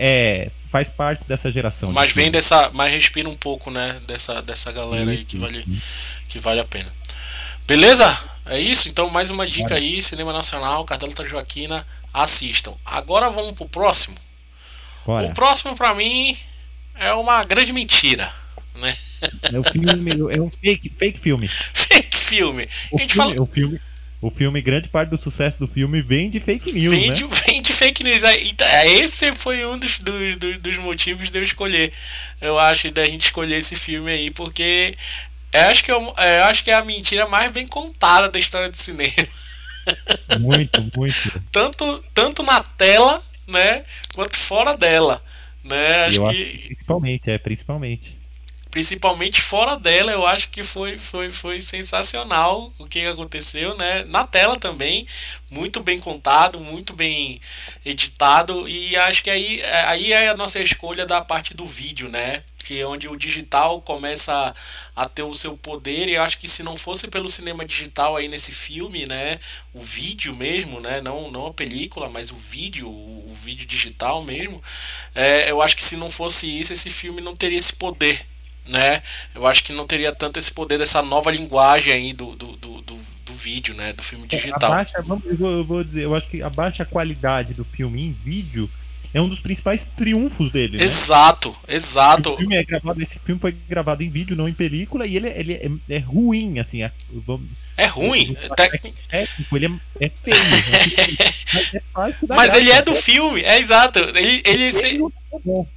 É, 0.00 0.50
faz 0.70 0.88
parte 0.88 1.24
dessa 1.26 1.50
geração. 1.50 1.92
Mas 1.92 2.12
vem 2.12 2.30
dessa. 2.30 2.70
Mas 2.72 2.92
respira 2.92 3.28
um 3.28 3.36
pouco, 3.36 3.70
né? 3.70 4.00
Dessa, 4.06 4.42
dessa 4.42 4.70
galera 4.72 5.10
aí 5.10 5.24
que 5.24 5.36
vale, 5.36 5.64
que 6.28 6.38
vale 6.38 6.60
a 6.60 6.64
pena. 6.64 6.92
Beleza? 7.66 8.16
É 8.46 8.58
isso? 8.58 8.88
Então, 8.88 9.08
mais 9.10 9.30
uma 9.30 9.46
dica 9.46 9.74
aí: 9.74 10.02
Cinema 10.02 10.32
Nacional, 10.32 10.84
Cartela 10.84 11.14
da 11.14 11.24
Joaquina, 11.24 11.86
assistam. 12.12 12.74
Agora 12.84 13.30
vamos 13.30 13.52
pro 13.52 13.68
próximo. 13.68 14.16
Bora. 15.06 15.26
O 15.26 15.34
próximo, 15.34 15.76
para 15.76 15.94
mim, 15.94 16.36
é 16.98 17.12
uma 17.14 17.44
grande 17.44 17.72
mentira, 17.72 18.32
né? 18.76 18.96
É 19.42 19.58
um 19.58 19.64
filme, 19.64 20.12
é 20.36 20.40
um 20.40 20.50
fake, 20.50 20.92
fake 20.96 21.18
filme. 21.18 21.48
Fake 21.74 22.16
filme. 22.16 22.68
O, 22.92 22.98
filme, 22.98 23.14
fala... 23.14 23.42
o 23.42 23.46
filme, 23.46 23.80
o 24.20 24.30
filme, 24.30 24.60
grande 24.60 24.88
parte 24.88 25.10
do 25.10 25.18
sucesso 25.18 25.58
do 25.58 25.66
filme 25.66 26.02
vem 26.02 26.28
de 26.28 26.38
fake 26.38 26.72
news, 26.72 26.92
vem 26.92 27.08
né? 27.08 27.14
De, 27.14 27.24
vem 27.24 27.62
de 27.62 27.72
fake 27.72 28.04
news. 28.04 28.22
Então, 28.42 28.66
esse 28.84 29.32
foi 29.32 29.64
um 29.64 29.78
dos, 29.78 29.98
dos, 29.98 30.58
dos 30.60 30.76
motivos 30.78 31.30
de 31.30 31.38
eu 31.38 31.42
escolher. 31.42 31.92
Eu 32.40 32.58
acho, 32.58 32.90
da 32.90 33.06
gente 33.06 33.22
escolher 33.22 33.56
esse 33.56 33.74
filme 33.74 34.10
aí, 34.10 34.30
porque 34.30 34.94
eu 35.52 35.60
acho 35.62 35.82
que, 35.82 35.90
eu, 35.90 36.14
eu 36.16 36.44
acho 36.44 36.62
que 36.62 36.70
é 36.70 36.74
a 36.74 36.84
mentira 36.84 37.26
mais 37.26 37.50
bem 37.52 37.66
contada 37.66 38.28
da 38.28 38.38
história 38.38 38.68
do 38.68 38.76
cinema. 38.76 39.12
Muito, 40.40 40.90
muito. 40.96 41.42
tanto, 41.50 42.04
tanto 42.12 42.42
na 42.42 42.60
tela, 42.60 43.22
né, 43.46 43.84
quanto 44.14 44.36
fora 44.36 44.76
dela. 44.76 45.22
Né? 45.68 46.04
Acho 46.06 46.20
eu 46.20 46.30
que... 46.30 46.42
Acho 46.42 46.66
principalmente, 46.66 47.30
é, 47.30 47.38
principalmente 47.38 48.18
principalmente 48.70 49.40
fora 49.40 49.76
dela, 49.76 50.12
eu 50.12 50.26
acho 50.26 50.50
que 50.50 50.62
foi, 50.62 50.98
foi, 50.98 51.32
foi 51.32 51.60
sensacional 51.60 52.72
o 52.78 52.86
que 52.86 53.06
aconteceu, 53.06 53.76
né? 53.76 54.04
Na 54.04 54.26
tela 54.26 54.58
também, 54.58 55.06
muito 55.50 55.82
bem 55.82 55.98
contado, 55.98 56.60
muito 56.60 56.92
bem 56.92 57.40
editado 57.84 58.68
e 58.68 58.96
acho 58.96 59.24
que 59.24 59.30
aí, 59.30 59.62
aí 59.86 60.12
é 60.12 60.28
a 60.28 60.36
nossa 60.36 60.60
escolha 60.60 61.06
da 61.06 61.20
parte 61.20 61.54
do 61.54 61.66
vídeo, 61.66 62.08
né? 62.08 62.42
Que 62.68 62.80
é 62.80 62.86
onde 62.86 63.08
o 63.08 63.16
digital 63.16 63.80
começa 63.80 64.54
a, 64.94 65.02
a 65.02 65.08
ter 65.08 65.22
o 65.22 65.34
seu 65.34 65.56
poder 65.56 66.06
e 66.06 66.14
eu 66.14 66.22
acho 66.22 66.36
que 66.36 66.46
se 66.46 66.62
não 66.62 66.76
fosse 66.76 67.08
pelo 67.08 67.28
cinema 67.28 67.64
digital 67.64 68.14
aí 68.14 68.28
nesse 68.28 68.52
filme, 68.52 69.06
né? 69.06 69.38
O 69.72 69.80
vídeo 69.80 70.34
mesmo, 70.36 70.78
né? 70.78 71.00
Não, 71.00 71.30
não 71.30 71.46
a 71.46 71.54
película, 71.54 72.10
mas 72.10 72.30
o 72.30 72.36
vídeo, 72.36 72.86
o, 72.86 73.30
o 73.30 73.32
vídeo 73.32 73.66
digital 73.66 74.22
mesmo, 74.22 74.62
é, 75.14 75.50
eu 75.50 75.62
acho 75.62 75.74
que 75.74 75.82
se 75.82 75.96
não 75.96 76.10
fosse 76.10 76.46
isso, 76.46 76.72
esse 76.72 76.90
filme 76.90 77.22
não 77.22 77.34
teria 77.34 77.56
esse 77.56 77.72
poder 77.72 78.26
né? 78.66 79.02
Eu 79.34 79.46
acho 79.46 79.64
que 79.64 79.72
não 79.72 79.86
teria 79.86 80.12
tanto 80.12 80.38
esse 80.38 80.52
poder 80.52 80.76
dessa 80.78 81.00
nova 81.00 81.30
linguagem 81.30 81.90
aí 81.90 82.12
do, 82.12 82.36
do, 82.36 82.54
do, 82.56 82.82
do, 82.82 82.98
do 83.24 83.32
vídeo, 83.32 83.74
né? 83.74 83.94
Do 83.94 84.02
filme 84.02 84.26
é, 84.30 84.36
digital. 84.36 84.72
Abaixa, 84.72 84.98
eu, 84.98 85.04
vou, 85.04 85.52
eu 85.52 85.64
vou 85.64 85.82
dizer, 85.82 86.02
eu 86.04 86.14
acho 86.14 86.28
que 86.28 86.42
a 86.42 86.50
baixa 86.50 86.84
qualidade 86.84 87.54
do 87.54 87.64
filme 87.64 88.02
em 88.02 88.12
vídeo 88.12 88.68
é 89.12 89.20
um 89.20 89.28
dos 89.28 89.40
principais 89.40 89.84
triunfos 89.84 90.50
dele. 90.50 90.78
Né? 90.78 90.84
Exato, 90.84 91.54
exato. 91.66 92.36
filme 92.36 92.56
é 92.56 92.64
gravado, 92.64 93.02
esse 93.02 93.18
filme 93.18 93.40
foi 93.40 93.56
gravado 93.68 94.02
em 94.02 94.10
vídeo, 94.10 94.36
não 94.36 94.48
em 94.48 94.52
película, 94.52 95.06
e 95.06 95.16
ele, 95.16 95.28
ele 95.28 95.54
é, 95.54 95.96
é 95.96 95.98
ruim, 95.98 96.58
assim. 96.58 96.82
É, 96.82 96.92
é 97.76 97.86
ruim. 97.86 98.36
É 98.42 98.48
técnico, 98.54 99.56
ele 99.56 99.66
é, 99.66 100.06
é 100.06 100.08
feio. 100.10 100.36
Né? 100.36 101.82
mas, 101.94 102.14
é 102.14 102.26
mas 102.28 102.54
ele 102.54 102.70
é 102.70 102.82
do 102.82 102.94
filme, 102.94 103.42
é 103.42 103.58
exato. 103.58 103.98
Ele, 103.98 104.42
ele, 104.44 104.62
ele, 104.64 104.86
ele 104.86 105.68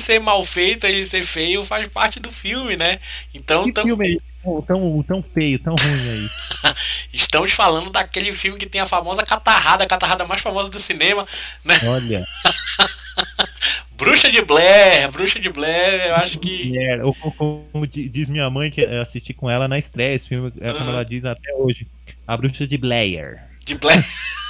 ser 0.00 0.18
mal 0.18 0.44
feito, 0.44 0.86
ele 0.86 1.04
ser 1.04 1.24
feio, 1.24 1.64
faz 1.64 1.86
parte 1.88 2.18
do 2.18 2.30
filme, 2.30 2.76
né? 2.76 2.98
Então. 3.34 3.64
Que 3.64 3.72
tão... 3.72 3.84
filme 3.84 4.16
é 4.16 4.18
tão, 4.66 5.02
tão 5.02 5.22
feio, 5.22 5.58
tão 5.58 5.74
ruim 5.74 6.10
aí? 6.10 6.74
Estamos 7.12 7.52
falando 7.52 7.90
daquele 7.90 8.32
filme 8.32 8.58
que 8.58 8.66
tem 8.66 8.80
a 8.80 8.86
famosa 8.86 9.22
catarrada, 9.22 9.84
a 9.84 9.86
catarrada 9.86 10.24
mais 10.24 10.40
famosa 10.40 10.70
do 10.70 10.80
cinema, 10.80 11.26
né? 11.64 11.74
Olha. 11.84 12.24
Bruxa 13.98 14.30
de 14.30 14.40
Blair, 14.42 15.10
Bruxa 15.10 15.40
de 15.40 15.50
Blair, 15.50 16.06
eu 16.06 16.14
acho 16.16 16.38
que. 16.38 16.78
É, 16.78 16.98
como 17.36 17.86
diz 17.86 18.28
minha 18.28 18.48
mãe, 18.48 18.70
que 18.70 18.84
assisti 18.84 19.34
com 19.34 19.50
ela 19.50 19.66
na 19.66 19.76
estreia, 19.76 20.14
esse 20.14 20.28
filme, 20.28 20.52
é 20.60 20.72
como 20.72 20.90
ela 20.90 21.04
diz 21.04 21.24
até 21.24 21.52
hoje, 21.54 21.86
a 22.24 22.36
Bruxa 22.36 22.64
de 22.64 22.78
Blair. 22.78 23.42
De 23.64 23.74
Blair. 23.74 24.04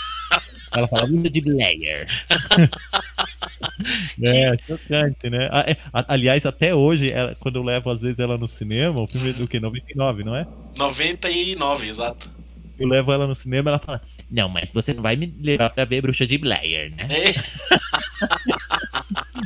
Ela 0.72 0.88
fala 0.88 1.06
Bruxa 1.06 1.30
de 1.30 1.40
Blair. 1.40 2.06
é, 4.22 4.56
chocante, 4.66 5.30
né? 5.30 5.48
É, 5.66 5.76
aliás, 5.92 6.46
até 6.46 6.74
hoje, 6.74 7.10
ela, 7.10 7.34
quando 7.38 7.56
eu 7.56 7.62
levo 7.62 7.90
às 7.90 8.02
vezes 8.02 8.18
ela 8.18 8.36
no 8.36 8.48
cinema, 8.48 9.00
o 9.00 9.06
filme 9.06 9.30
é 9.30 9.32
do 9.32 9.48
que? 9.48 9.60
99, 9.60 10.24
não 10.24 10.36
é? 10.36 10.46
99, 10.78 11.88
exato. 11.88 12.30
Eu 12.78 12.86
levo 12.86 13.12
ela 13.12 13.26
no 13.26 13.34
cinema 13.34 13.70
ela 13.70 13.78
fala: 13.78 14.00
Não, 14.30 14.48
mas 14.48 14.70
você 14.70 14.94
não 14.94 15.02
vai 15.02 15.16
me 15.16 15.34
levar 15.40 15.70
pra 15.70 15.84
ver 15.84 16.00
Bruxa 16.00 16.26
de 16.26 16.38
Blair, 16.38 16.94
né? 16.94 17.08
É. 17.10 17.34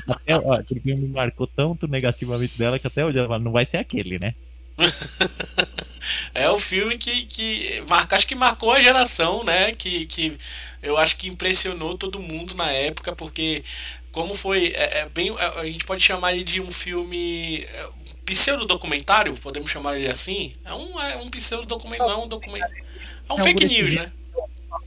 até, 0.13 0.37
ó, 0.37 0.53
aquele 0.53 0.81
filme 0.81 1.03
me 1.03 1.09
marcou 1.09 1.47
tanto 1.47 1.89
negativamente 1.89 2.59
dela 2.59 2.79
que 2.79 2.87
até 2.87 3.05
hoje 3.05 3.19
ela 3.19 3.29
fala: 3.29 3.43
Não 3.43 3.53
vai 3.53 3.65
ser 3.65 3.79
aquele, 3.79 4.19
né? 4.19 4.35
é 6.35 6.51
o 6.51 6.59
filme 6.59 6.99
que, 6.99 7.27
que 7.27 7.85
marca, 7.89 8.17
acho 8.17 8.27
que 8.27 8.35
marcou 8.35 8.73
a 8.73 8.83
geração, 8.83 9.45
né? 9.45 9.73
Que, 9.73 10.07
que 10.07 10.37
eu 10.83 10.97
acho 10.99 11.17
que 11.17 11.29
impressionou 11.29 11.97
todo 11.97 12.19
mundo 12.19 12.55
na 12.55 12.71
época, 12.71 13.15
porque 13.15 13.65
como 14.11 14.35
foi 14.35 14.73
é, 14.75 15.01
é 15.01 15.09
bem 15.09 15.35
é, 15.39 15.61
a 15.61 15.65
gente 15.65 15.87
pode 15.87 16.03
chamar 16.03 16.33
ele 16.33 16.45
de 16.45 16.61
um 16.61 16.71
filme 16.71 17.65
é, 17.65 17.89
pseudo 18.27 18.67
documentário 18.67 19.35
podemos 19.37 19.71
chamar 19.71 19.97
ele 19.97 20.09
assim? 20.09 20.55
É 20.65 20.75
um 20.75 21.01
é 21.01 21.17
um 21.17 21.29
pseudo 21.31 21.67
documentário 21.67 22.13
é 22.13 22.17
um 22.17 22.29
documentário 22.29 22.85
é 23.29 23.33
um 23.33 23.39
é 23.39 23.43
fake 23.43 23.65
news 23.65 23.95
né 23.95 24.13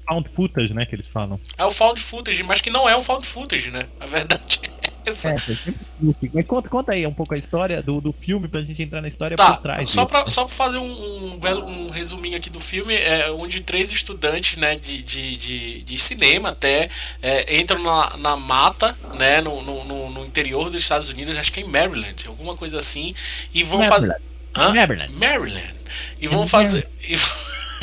found 0.08 0.30
footage 0.30 0.74
né 0.74 0.86
que 0.86 0.95
eles 0.95 1.08
falam 1.08 1.39
é 1.58 1.66
o 1.66 1.72
found 1.72 1.99
footage 1.99 2.43
mas 2.43 2.62
que 2.62 2.70
não 2.70 2.88
é 2.88 2.95
um 2.95 3.01
found 3.01 3.26
footage 3.26 3.72
né 3.72 3.88
a 3.99 4.06
verdade 4.06 4.60
essa. 5.10 5.30
É, 5.30 5.36
Mas 6.34 6.45
conta, 6.45 6.70
conta 6.70 6.91
aí 6.91 7.06
um 7.06 7.14
pouco 7.14 7.34
a 7.34 7.38
história 7.38 7.82
do, 7.82 8.01
do 8.01 8.12
filme 8.12 8.47
pra 8.47 8.62
gente 8.62 8.82
entrar 8.82 9.01
na 9.01 9.08
história 9.08 9.38
tá, 9.38 9.53
por 9.53 9.62
trás. 9.62 9.89
Só 9.89 10.06
pra, 10.06 10.30
só 10.30 10.45
pra 10.45 10.53
fazer 10.53 10.78
um, 10.78 10.84
um, 10.84 11.39
um 11.68 11.89
resuminho 11.89 12.36
aqui 12.36 12.49
do 12.49 12.60
filme, 12.60 12.95
é 12.95 13.32
onde 13.32 13.62
três 13.62 13.91
estudantes 13.91 14.58
né, 14.58 14.76
de, 14.76 15.01
de, 15.01 15.38
de, 15.38 15.84
de 15.84 15.99
cinema 15.99 16.49
até 16.49 16.89
é, 17.22 17.58
entram 17.58 17.82
na, 17.82 18.18
na 18.18 18.38
mata, 18.38 18.97
né, 19.18 19.41
no, 19.41 19.62
no, 19.62 20.10
no, 20.10 20.26
interior 20.26 20.70
dos 20.70 20.82
Estados 20.82 21.10
Unidos, 21.10 21.38
acho 21.38 21.51
que 21.51 21.60
é 21.60 21.64
em 21.64 21.70
Maryland, 21.70 22.28
alguma 22.28 22.56
coisa 22.56 22.80
assim, 22.80 23.14
e 23.53 23.64
vão 23.64 23.84
fazer. 23.84 24.16
Maryland. 24.74 25.14
Maryland. 25.14 25.76
E 26.20 26.28
vão 26.28 26.47
fazer. 26.47 26.89
E 27.08 27.16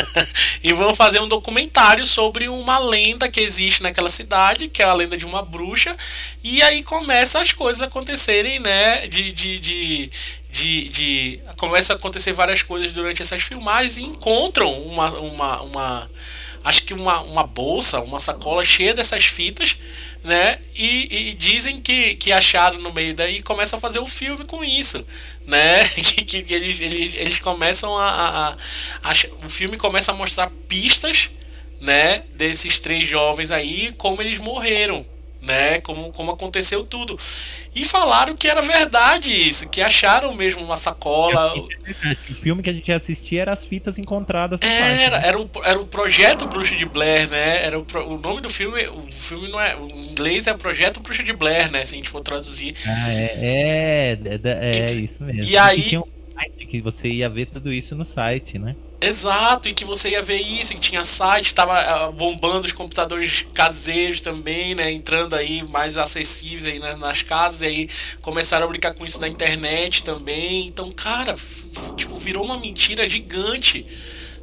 e 0.62 0.72
vão 0.72 0.94
fazer 0.94 1.20
um 1.20 1.28
documentário 1.28 2.06
sobre 2.06 2.48
uma 2.48 2.78
lenda 2.78 3.28
que 3.28 3.40
existe 3.40 3.82
naquela 3.82 4.10
cidade, 4.10 4.68
que 4.68 4.82
é 4.82 4.84
a 4.84 4.94
lenda 4.94 5.16
de 5.16 5.24
uma 5.24 5.42
bruxa, 5.42 5.96
e 6.42 6.62
aí 6.62 6.82
começa 6.82 7.40
as 7.40 7.52
coisas 7.52 7.82
acontecerem, 7.82 8.58
né? 8.60 9.06
De. 9.08 9.32
de, 9.32 9.58
de 9.58 10.10
de, 10.52 10.90
de 10.90 11.40
começa 11.56 11.94
a 11.94 11.96
acontecer 11.96 12.34
várias 12.34 12.60
coisas 12.60 12.92
durante 12.92 13.22
essas 13.22 13.42
filmagens 13.42 13.96
e 13.96 14.02
encontram 14.02 14.70
uma, 14.82 15.10
uma, 15.18 15.62
uma 15.62 16.10
acho 16.64 16.84
que 16.84 16.94
uma, 16.94 17.20
uma 17.22 17.46
bolsa, 17.46 18.00
uma 18.00 18.20
sacola 18.20 18.62
cheia 18.62 18.94
dessas 18.94 19.24
fitas, 19.24 19.76
né? 20.22 20.58
E, 20.76 21.30
e, 21.30 21.34
dizem 21.34 21.80
que, 21.80 22.14
que 22.14 22.32
acharam 22.32 22.78
no 22.78 22.92
meio 22.92 23.14
daí 23.14 23.42
começam 23.42 23.78
a 23.78 23.80
fazer 23.80 23.98
o 23.98 24.04
um 24.04 24.06
filme 24.06 24.44
com 24.44 24.62
isso, 24.62 25.04
né? 25.46 25.84
que, 25.94 26.24
que, 26.24 26.42
que, 26.42 26.54
eles, 26.54 26.80
eles, 26.80 27.14
eles 27.14 27.38
começam 27.38 27.96
a, 27.96 28.08
a, 28.10 28.52
a, 29.02 29.12
O 29.44 29.48
filme 29.48 29.76
começa 29.76 30.12
a 30.12 30.14
mostrar 30.14 30.50
pistas, 30.68 31.30
né? 31.80 32.24
Desses 32.34 32.78
três 32.78 33.08
jovens 33.08 33.50
aí, 33.50 33.92
como 33.98 34.22
eles 34.22 34.38
morreram, 34.38 35.04
né? 35.42 35.80
Como, 35.80 36.12
como 36.12 36.30
aconteceu 36.30 36.84
tudo. 36.84 37.18
E 37.74 37.84
falaram 37.84 38.36
que 38.36 38.48
era 38.48 38.60
verdade 38.60 39.30
isso, 39.30 39.68
que 39.68 39.80
acharam 39.80 40.34
mesmo 40.34 40.62
uma 40.62 40.76
sacola. 40.76 41.54
O 41.54 42.34
filme 42.34 42.62
que 42.62 42.70
a 42.70 42.72
gente 42.72 42.92
assistia 42.92 43.42
era 43.42 43.52
as 43.52 43.64
fitas 43.64 43.98
encontradas. 43.98 44.60
Era, 44.62 45.18
era, 45.18 45.40
um, 45.40 45.48
era 45.64 45.80
o 45.80 45.86
projeto 45.86 46.46
Bruxa 46.46 46.76
de 46.76 46.84
Blair, 46.84 47.28
né? 47.28 47.64
Era 47.64 47.78
o, 47.78 47.86
o 48.06 48.18
nome 48.18 48.40
do 48.40 48.50
filme, 48.50 48.86
o 48.88 49.02
filme 49.10 49.48
não 49.50 49.60
é. 49.60 49.74
Em 49.74 50.12
inglês 50.12 50.46
é 50.46 50.54
Projeto 50.54 51.00
Bruxa 51.00 51.22
de 51.22 51.32
Blair, 51.32 51.70
né? 51.72 51.84
Se 51.84 51.94
a 51.94 51.96
gente 51.96 52.10
for 52.10 52.20
traduzir. 52.20 52.74
Ah, 52.86 53.12
é, 53.12 54.18
é, 54.22 54.40
é, 54.44 54.90
é 54.90 54.94
isso 54.94 55.22
mesmo. 55.24 55.44
E 55.44 55.56
aí. 55.56 55.98
Um 55.98 56.04
site 56.32 56.66
que 56.66 56.80
você 56.80 57.08
ia 57.08 57.28
ver 57.28 57.48
tudo 57.48 57.72
isso 57.72 57.94
no 57.94 58.04
site, 58.04 58.58
né? 58.58 58.76
Exato, 59.02 59.68
e 59.68 59.72
que 59.74 59.84
você 59.84 60.10
ia 60.10 60.22
ver 60.22 60.40
isso, 60.40 60.74
que 60.74 60.80
tinha 60.80 61.02
site, 61.02 61.54
tava 61.54 62.08
uh, 62.08 62.12
bombando 62.12 62.66
os 62.66 62.72
computadores 62.72 63.44
caseiros 63.52 64.20
também, 64.20 64.74
né? 64.74 64.92
Entrando 64.92 65.34
aí 65.34 65.62
mais 65.64 65.96
acessíveis 65.96 66.68
aí 66.68 66.78
nas, 66.78 66.98
nas 66.98 67.22
casas, 67.22 67.62
e 67.62 67.66
aí 67.66 67.88
começaram 68.20 68.66
a 68.66 68.68
brincar 68.68 68.94
com 68.94 69.04
isso 69.04 69.20
na 69.20 69.26
internet 69.28 70.04
também. 70.04 70.68
Então, 70.68 70.88
cara, 70.90 71.34
tipo, 71.96 72.16
virou 72.16 72.44
uma 72.44 72.58
mentira 72.58 73.08
gigante, 73.08 73.84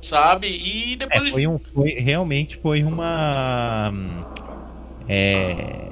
sabe? 0.01 0.47
E 0.47 0.97
depois. 0.97 1.27
É, 1.29 1.31
foi 1.31 1.47
um, 1.47 1.59
foi, 1.73 1.91
realmente 1.91 2.57
foi 2.57 2.83
uma. 2.83 3.93
É, 5.07 5.89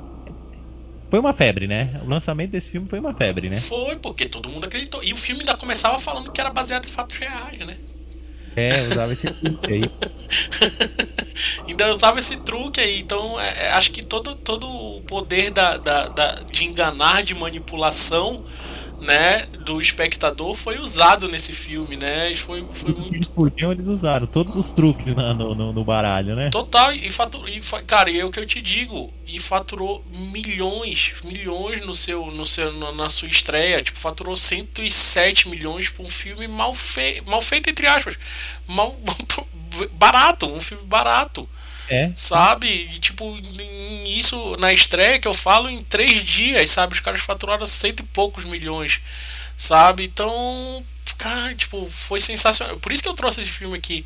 foi 1.10 1.20
uma 1.20 1.32
febre, 1.32 1.68
né? 1.68 2.02
O 2.06 2.10
lançamento 2.10 2.52
desse 2.52 2.70
filme 2.70 2.86
foi 2.88 3.00
uma 3.00 3.14
febre, 3.14 3.50
né? 3.50 3.62
Foi, 3.62 3.96
porque 3.96 4.28
todo 4.28 4.50
mundo 4.50 4.66
acreditou. 4.66 5.02
E 5.02 5.14
o 5.14 5.18
filme 5.18 5.42
ainda 5.42 5.56
começava 5.56 5.98
falando 6.00 6.32
que 6.32 6.42
era 6.42 6.50
baseado 6.50 6.86
em 6.86 6.92
fatos 6.92 7.18
reais, 7.18 7.60
né? 7.60 7.78
É, 8.58 8.70
usava 8.90 9.14
esse 9.14 9.32
truque 9.32 9.72
aí. 9.72 9.82
Ainda 11.68 11.92
usava 11.92 12.18
esse 12.18 12.38
truque 12.38 12.82
aí. 12.82 13.00
Então, 13.00 13.40
é, 13.40 13.70
acho 13.74 13.92
que 13.92 14.04
todo, 14.04 14.36
todo 14.36 14.68
o 14.68 15.02
poder 15.02 15.52
da, 15.52 15.78
da, 15.78 16.08
da, 16.08 16.32
de 16.52 16.66
enganar, 16.66 17.22
de 17.22 17.36
manipulação 17.36 18.44
né, 19.00 19.46
do 19.64 19.80
espectador 19.80 20.56
foi 20.56 20.80
usado 20.80 21.28
nesse 21.28 21.54
filme, 21.54 21.96
né? 21.96 22.34
Foi, 22.36 22.66
foi 22.72 22.94
muito. 22.94 23.30
Podiam, 23.30 23.72
eles 23.72 23.86
usaram 23.86 24.26
todos 24.26 24.56
os 24.56 24.72
truques 24.72 25.14
na, 25.16 25.34
no, 25.34 25.54
no, 25.54 25.72
no, 25.72 25.84
baralho, 25.84 26.36
né? 26.36 26.50
Total, 26.50 26.92
e, 26.94 27.12
faturou, 27.12 27.48
e 27.48 27.62
cara, 27.86 28.12
é 28.12 28.26
o 28.26 28.32
que 28.32 28.40
eu 28.40 28.46
te 28.46 28.62
digo, 28.62 29.14
e 29.26 29.40
faturou 29.40 30.04
milhões, 30.32 31.14
milhões 31.24 31.86
no 31.86 31.94
seu, 31.94 32.26
no 32.28 32.46
seu, 32.46 32.74
na 32.94 33.10
sua 33.10 33.28
estreia, 33.28 33.84
tipo, 33.84 34.00
faturou 34.00 34.36
107 34.36 35.50
milhões 35.50 35.90
por 35.90 36.06
um 36.06 36.10
filme 36.10 36.48
mal, 36.48 36.74
fe, 36.74 37.22
mal 37.26 37.42
feito, 37.42 37.70
entre 37.70 37.88
aspas, 37.88 38.18
mal, 38.68 38.98
barato, 39.94 40.48
um 40.48 40.62
filme 40.62 40.84
barato 40.86 41.48
É. 41.90 42.12
Sabe? 42.16 42.68
E, 42.68 43.00
tipo, 43.00 43.38
isso 44.08 44.56
na 44.60 44.74
estreia 44.74 45.20
que 45.20 45.28
eu 45.28 45.34
falo 45.34 45.70
em 45.70 45.84
três 45.84 46.24
dias, 46.24 46.70
sabe? 46.70 46.94
Os 46.94 47.00
caras 47.00 47.22
faturaram 47.22 47.66
cento 47.66 48.02
e 48.02 48.06
poucos 48.08 48.46
milhões, 48.46 49.02
sabe? 49.56 50.04
Então, 50.04 50.84
cara, 51.18 51.56
tipo, 51.56 51.88
foi 51.90 52.20
sensacional. 52.20 52.78
Por 52.78 52.92
isso 52.92 53.04
que 53.04 53.10
eu 53.10 53.14
trouxe 53.14 53.42
esse 53.42 53.52
filme 53.52 53.78
aqui. 53.78 54.06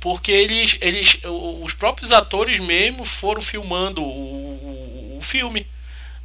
Porque 0.00 0.32
eles, 0.32 0.78
eles 0.80 1.18
os 1.62 1.74
próprios 1.74 2.10
atores 2.10 2.58
mesmo 2.58 3.04
foram 3.04 3.42
filmando 3.42 4.02
o, 4.02 5.14
o, 5.14 5.18
o 5.18 5.20
filme. 5.20 5.66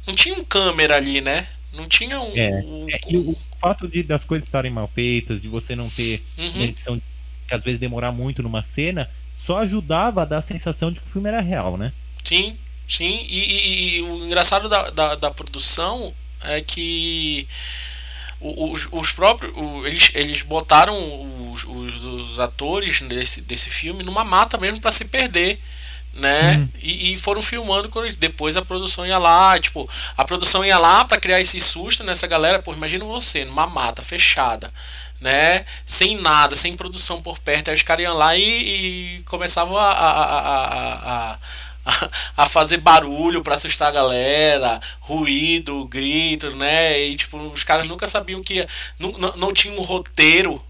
Não 0.06 0.14
tinha 0.14 0.34
um 0.34 0.44
câmera 0.44 0.96
ali, 0.96 1.20
né? 1.20 1.46
Não 1.74 1.86
tinha 1.86 2.18
um. 2.20 2.32
É, 2.34 2.48
é 2.90 3.00
e 3.08 3.16
o, 3.18 3.36
fato 3.58 3.86
de 3.86 4.02
das 4.02 4.24
coisas 4.24 4.48
estarem 4.48 4.70
mal 4.70 4.90
feitas, 4.92 5.42
de 5.42 5.48
você 5.48 5.76
não 5.76 5.88
ter 5.90 6.22
uhum. 6.38 6.62
edição 6.62 7.00
que 7.46 7.54
às 7.54 7.62
vezes 7.62 7.78
demorar 7.78 8.12
muito 8.12 8.42
numa 8.42 8.62
cena, 8.62 9.10
só 9.36 9.58
ajudava 9.58 10.22
a 10.22 10.24
dar 10.24 10.38
a 10.38 10.42
sensação 10.42 10.90
de 10.90 10.98
que 10.98 11.06
o 11.06 11.10
filme 11.10 11.28
era 11.28 11.40
real, 11.40 11.76
né? 11.76 11.92
Sim, 12.24 12.56
sim. 12.88 13.26
E, 13.28 13.38
e, 13.38 13.96
e 13.96 14.02
o 14.02 14.26
engraçado 14.26 14.68
da, 14.68 14.90
da, 14.90 15.14
da, 15.14 15.30
produção 15.30 16.12
é 16.42 16.60
que 16.60 17.46
os, 18.40 18.88
os 18.90 19.12
próprios. 19.12 19.52
eles, 19.84 20.10
eles 20.14 20.42
botaram 20.42 20.96
os, 21.52 21.64
os, 21.64 22.04
os, 22.04 22.38
atores 22.40 23.00
desse, 23.02 23.42
desse 23.42 23.70
filme 23.70 24.02
numa 24.02 24.24
mata 24.24 24.58
mesmo 24.58 24.80
para 24.80 24.90
se 24.90 25.04
perder 25.04 25.60
né? 26.16 26.56
Uhum. 26.56 26.68
E, 26.80 27.12
e, 27.12 27.18
foram 27.18 27.42
filmando 27.42 27.90
depois 28.18 28.56
a 28.56 28.62
produção 28.62 29.06
ia 29.06 29.18
lá, 29.18 29.58
tipo, 29.60 29.88
a 30.16 30.24
produção 30.24 30.64
ia 30.64 30.78
lá 30.78 31.04
para 31.04 31.20
criar 31.20 31.40
esse 31.40 31.60
susto 31.60 32.02
nessa 32.02 32.26
galera, 32.26 32.60
pô, 32.60 32.72
imagina 32.72 33.04
você 33.04 33.44
numa 33.44 33.66
mata 33.66 34.02
fechada, 34.02 34.72
né? 35.20 35.64
Sem 35.84 36.20
nada, 36.20 36.56
sem 36.56 36.76
produção 36.76 37.22
por 37.22 37.38
perto, 37.38 37.68
aí 37.68 37.74
os 37.74 37.82
caras 37.82 38.04
iam 38.04 38.16
lá 38.16 38.36
e, 38.36 38.42
e 39.18 39.22
começavam 39.24 39.76
a, 39.76 39.92
a, 39.92 41.32
a, 41.32 41.38
a 42.36 42.46
fazer 42.46 42.78
barulho 42.78 43.42
para 43.42 43.54
assustar 43.54 43.88
a 43.88 43.92
galera, 43.92 44.80
ruído, 45.00 45.86
gritos, 45.86 46.54
né? 46.54 47.00
E 47.00 47.16
tipo, 47.16 47.38
os 47.38 47.64
caras 47.64 47.86
nunca 47.86 48.08
sabiam 48.08 48.42
que 48.42 48.66
não, 48.98 49.12
não, 49.12 49.36
não 49.36 49.52
tinha 49.52 49.78
um 49.78 49.82
roteiro 49.82 50.62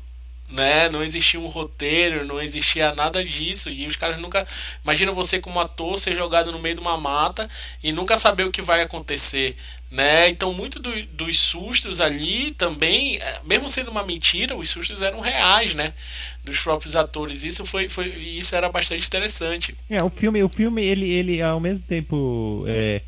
né? 0.49 0.88
Não 0.88 1.03
existia 1.03 1.40
um 1.40 1.47
roteiro, 1.47 2.24
não 2.24 2.40
existia 2.40 2.94
nada 2.94 3.24
disso. 3.24 3.68
E 3.68 3.86
os 3.86 3.97
caras 3.97 4.18
nunca. 4.20 4.47
Imagina 4.82 5.12
você 5.12 5.40
como 5.40 5.61
ator 5.61 5.99
ser 5.99 6.14
jogado 6.14 6.53
no 6.53 6.59
meio 6.59 6.74
de 6.74 6.80
uma 6.80 6.97
mata 6.97 7.49
e 7.82 7.92
nunca 7.92 8.16
saber 8.16 8.44
o 8.44 8.51
que 8.51 8.62
vai 8.62 8.82
acontecer, 8.82 9.57
né? 9.90 10.28
Então, 10.28 10.53
muito 10.53 10.78
do, 10.78 11.03
dos 11.07 11.38
sustos 11.38 12.01
ali 12.01 12.53
também, 12.53 13.16
é, 13.16 13.40
mesmo 13.44 13.68
sendo 13.68 13.90
uma 13.90 14.05
mentira, 14.05 14.57
os 14.57 14.70
sustos 14.70 15.03
eram 15.03 15.20
reais, 15.20 15.74
né? 15.74 15.92
Dos 16.44 16.59
próprios 16.61 16.94
atores. 16.94 17.42
Isso 17.44 17.66
foi, 17.66 17.88
foi 17.88 18.07
isso 18.07 18.55
era 18.55 18.68
bastante 18.68 19.07
interessante. 19.07 19.76
É, 19.90 20.03
o 20.03 20.11
filme, 20.11 20.42
o 20.42 20.49
filme 20.49 20.82
ele, 20.84 21.11
ele 21.11 21.42
ao 21.42 21.61
mesmo 21.61 21.82
tempo. 21.82 22.64
É 22.66 23.03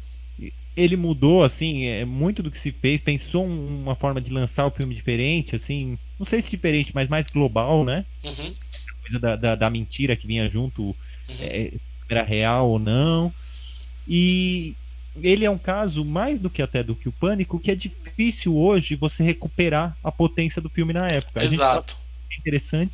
ele 0.78 0.96
mudou, 0.96 1.42
assim, 1.42 1.86
é, 1.86 2.04
muito 2.04 2.40
do 2.40 2.50
que 2.52 2.58
se 2.58 2.70
fez, 2.70 3.00
pensou 3.00 3.44
uma 3.44 3.96
forma 3.96 4.20
de 4.20 4.30
lançar 4.30 4.64
o 4.64 4.70
filme 4.70 4.94
diferente, 4.94 5.56
assim, 5.56 5.98
não 6.16 6.24
sei 6.24 6.40
se 6.40 6.48
diferente, 6.48 6.92
mas 6.94 7.08
mais 7.08 7.26
global, 7.26 7.84
né? 7.84 8.04
Uhum. 8.22 8.54
Coisa 9.02 9.18
da, 9.18 9.34
da, 9.34 9.54
da, 9.56 9.70
mentira 9.70 10.14
que 10.14 10.26
vinha 10.26 10.48
junto, 10.48 10.82
uhum. 10.82 10.94
é, 11.40 11.72
era 12.08 12.22
real 12.22 12.70
ou 12.70 12.78
não. 12.78 13.34
E 14.06 14.76
ele 15.20 15.44
é 15.44 15.50
um 15.50 15.58
caso, 15.58 16.04
mais 16.04 16.38
do 16.38 16.48
que 16.48 16.62
até 16.62 16.80
do 16.80 16.94
que 16.94 17.08
o 17.08 17.12
Pânico, 17.12 17.58
que 17.58 17.72
é 17.72 17.74
difícil 17.74 18.56
hoje 18.56 18.94
você 18.94 19.24
recuperar 19.24 19.98
a 20.02 20.12
potência 20.12 20.62
do 20.62 20.70
filme 20.70 20.92
na 20.92 21.08
época. 21.08 21.42
Exato. 21.42 21.96
é 22.30 22.36
interessante, 22.36 22.92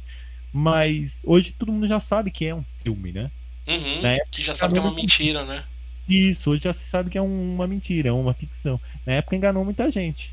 mas 0.51 1.21
hoje 1.23 1.53
todo 1.53 1.71
mundo 1.71 1.87
já 1.87 2.01
sabe 2.01 2.31
que 2.31 2.47
é 2.47 2.55
um 2.55 2.65
filme, 2.65 3.13
né? 3.13 3.31
Uhum, 3.67 4.01
que 4.31 4.43
já 4.43 4.55
sabe 4.55 4.73
que 4.73 4.79
é 4.79 4.83
uma 4.83 4.95
mentira, 4.95 5.45
né? 5.45 5.65
Isso, 6.09 6.51
hoje 6.51 6.63
já 6.65 6.73
se 6.73 6.85
sabe 6.85 7.11
que 7.11 7.19
é 7.19 7.23
uma 7.23 7.67
mentira, 7.67 8.11
é 8.11 8.13
uma 8.13 8.35
ficção. 8.35 8.81
Na 9.07 9.15
época 9.15 9.37
enganou 9.37 9.65
muita 9.65 9.91
gente. 9.91 10.33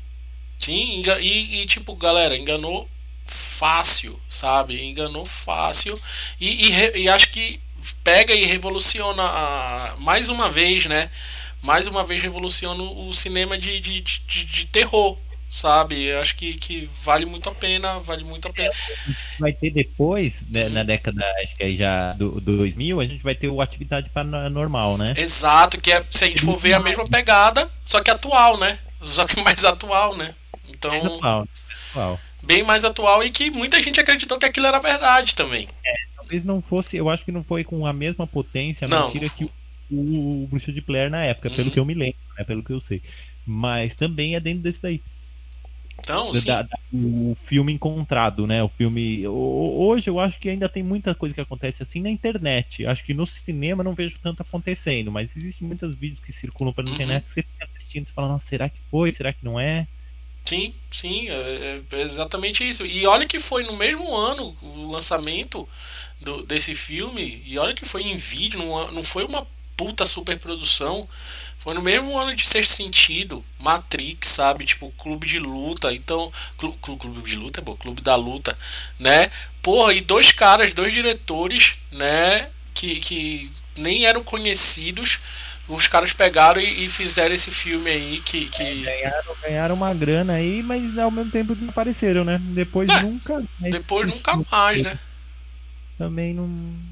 Sim, 0.58 1.02
e, 1.20 1.62
e 1.62 1.66
tipo, 1.66 1.94
galera, 1.96 2.36
enganou 2.36 2.88
fácil, 3.24 4.20
sabe? 4.28 4.82
Enganou 4.82 5.24
fácil. 5.24 5.98
E, 6.40 6.68
e, 6.68 6.98
e 7.02 7.08
acho 7.08 7.30
que 7.30 7.60
pega 8.04 8.34
e 8.34 8.44
revoluciona 8.44 9.22
a, 9.22 9.96
mais 9.98 10.28
uma 10.28 10.50
vez, 10.50 10.86
né? 10.86 11.10
Mais 11.60 11.86
uma 11.86 12.04
vez 12.04 12.20
revoluciona 12.20 12.82
o 12.82 13.12
cinema 13.14 13.56
de, 13.56 13.80
de, 13.80 14.00
de, 14.00 14.44
de 14.44 14.66
terror, 14.66 15.16
sabe? 15.52 16.02
Eu 16.02 16.18
acho 16.18 16.34
que, 16.34 16.54
que 16.54 16.88
vale 17.04 17.26
muito 17.26 17.46
a 17.46 17.54
pena, 17.54 17.98
vale 17.98 18.24
muito 18.24 18.48
a 18.48 18.52
pena. 18.52 18.72
Vai 19.38 19.52
ter 19.52 19.70
depois, 19.70 20.42
né, 20.48 20.70
na 20.70 20.82
década, 20.82 21.22
acho 21.42 21.54
que 21.54 21.62
aí 21.62 21.76
já 21.76 22.14
do, 22.14 22.40
do 22.40 22.56
2000, 22.56 22.98
a 22.98 23.04
gente 23.04 23.22
vai 23.22 23.34
ter 23.34 23.48
o 23.48 23.60
Atividade 23.60 24.08
Paranormal, 24.08 24.96
né? 24.96 25.12
Exato, 25.14 25.78
que 25.78 25.92
é, 25.92 26.02
se 26.04 26.24
a 26.24 26.26
gente 26.26 26.42
for 26.42 26.56
ver 26.56 26.72
a 26.72 26.80
mesma 26.80 27.06
pegada, 27.06 27.70
só 27.84 28.00
que 28.00 28.10
atual, 28.10 28.58
né? 28.58 28.78
Só 29.02 29.26
que 29.26 29.38
mais 29.44 29.62
atual, 29.62 30.16
né? 30.16 30.34
Então, 30.70 30.90
mais 30.90 31.04
atual, 31.04 31.48
atual. 31.90 32.20
Bem 32.42 32.62
mais 32.62 32.84
atual 32.86 33.22
e 33.22 33.28
que 33.28 33.50
muita 33.50 33.80
gente 33.82 34.00
acreditou 34.00 34.38
que 34.38 34.46
aquilo 34.46 34.66
era 34.66 34.78
verdade 34.78 35.36
também. 35.36 35.68
É, 35.84 35.94
talvez 36.16 36.44
não 36.44 36.62
fosse, 36.62 36.96
eu 36.96 37.10
acho 37.10 37.26
que 37.26 37.30
não 37.30 37.44
foi 37.44 37.62
com 37.62 37.86
a 37.86 37.92
mesma 37.92 38.26
potência 38.26 38.86
a 38.86 38.88
não, 38.88 39.04
mentira 39.04 39.26
não 39.26 39.34
que 39.34 39.44
o, 39.90 40.44
o, 40.44 40.46
Bruxa 40.46 40.72
de 40.72 40.80
Blair 40.80 41.10
na 41.10 41.22
época, 41.24 41.50
uhum. 41.50 41.56
pelo 41.56 41.70
que 41.70 41.78
eu 41.78 41.84
me 41.84 41.92
lembro, 41.92 42.18
né, 42.38 42.44
pelo 42.44 42.62
que 42.62 42.72
eu 42.72 42.80
sei. 42.80 43.02
Mas 43.44 43.92
também 43.92 44.34
é 44.34 44.40
dentro 44.40 44.62
desse 44.62 44.80
daí. 44.80 45.02
Então, 45.98 46.32
da, 46.32 46.62
da, 46.62 46.78
o 46.92 47.34
filme 47.34 47.72
encontrado, 47.72 48.46
né? 48.46 48.62
O 48.62 48.68
filme. 48.68 49.26
Hoje 49.26 50.10
eu 50.10 50.18
acho 50.18 50.38
que 50.40 50.48
ainda 50.48 50.68
tem 50.68 50.82
muita 50.82 51.14
coisa 51.14 51.34
que 51.34 51.40
acontece 51.40 51.82
assim 51.82 52.00
na 52.00 52.10
internet. 52.10 52.84
Acho 52.86 53.04
que 53.04 53.14
no 53.14 53.26
cinema 53.26 53.84
não 53.84 53.94
vejo 53.94 54.18
tanto 54.20 54.42
acontecendo, 54.42 55.12
mas 55.12 55.36
existem 55.36 55.66
muitos 55.66 55.94
vídeos 55.94 56.18
que 56.18 56.32
circulam 56.32 56.72
pela 56.72 56.88
uhum. 56.88 56.94
internet 56.94 57.22
que 57.22 57.30
você 57.30 57.42
fica 57.42 57.64
assistindo 57.64 58.08
e 58.08 58.12
fala, 58.12 58.28
nossa, 58.28 58.46
será 58.46 58.68
que 58.68 58.78
foi? 58.78 59.12
Será 59.12 59.32
que 59.32 59.44
não 59.44 59.60
é? 59.60 59.86
Sim, 60.44 60.74
sim, 60.90 61.28
é, 61.30 61.80
é 61.92 62.00
exatamente 62.00 62.68
isso. 62.68 62.84
E 62.84 63.06
olha 63.06 63.26
que 63.26 63.38
foi 63.38 63.62
no 63.64 63.76
mesmo 63.76 64.14
ano 64.14 64.54
o 64.62 64.90
lançamento 64.90 65.68
do, 66.20 66.42
desse 66.42 66.74
filme, 66.74 67.42
e 67.46 67.58
olha 67.58 67.74
que 67.74 67.86
foi 67.86 68.02
em 68.02 68.16
vídeo, 68.16 68.58
não, 68.58 68.92
não 68.92 69.04
foi 69.04 69.24
uma 69.24 69.46
puta 69.76 70.04
superprodução. 70.04 71.08
Foi 71.62 71.74
no 71.74 71.82
mesmo 71.82 72.18
ano 72.18 72.34
de 72.34 72.44
Sexto 72.44 72.72
Sentido, 72.72 73.44
Matrix, 73.56 74.26
sabe? 74.26 74.64
Tipo, 74.64 74.92
clube 74.98 75.28
de 75.28 75.38
luta. 75.38 75.94
Então, 75.94 76.32
clube, 76.58 76.76
clube 76.80 77.22
de 77.22 77.36
luta 77.36 77.60
é 77.60 77.62
bom, 77.62 77.76
clube 77.76 78.02
da 78.02 78.16
luta, 78.16 78.58
né? 78.98 79.30
Porra, 79.62 79.92
e 79.94 80.00
dois 80.00 80.32
caras, 80.32 80.74
dois 80.74 80.92
diretores, 80.92 81.76
né? 81.92 82.48
Que, 82.74 82.98
que 82.98 83.50
nem 83.76 84.06
eram 84.06 84.24
conhecidos. 84.24 85.20
Os 85.68 85.86
caras 85.86 86.12
pegaram 86.12 86.60
e, 86.60 86.86
e 86.86 86.88
fizeram 86.88 87.32
esse 87.32 87.52
filme 87.52 87.88
aí 87.88 88.20
que. 88.24 88.46
que... 88.46 88.62
É, 88.64 88.74
ganharam, 88.74 89.36
ganharam 89.40 89.74
uma 89.76 89.94
grana 89.94 90.32
aí, 90.32 90.64
mas 90.64 90.98
ao 90.98 91.12
mesmo 91.12 91.30
tempo 91.30 91.54
desapareceram, 91.54 92.24
né? 92.24 92.40
Depois 92.42 92.90
é, 92.90 93.02
nunca. 93.02 93.40
Depois 93.60 94.08
nunca 94.08 94.36
mais, 94.50 94.82
né? 94.82 94.98
Também 95.96 96.34
não 96.34 96.91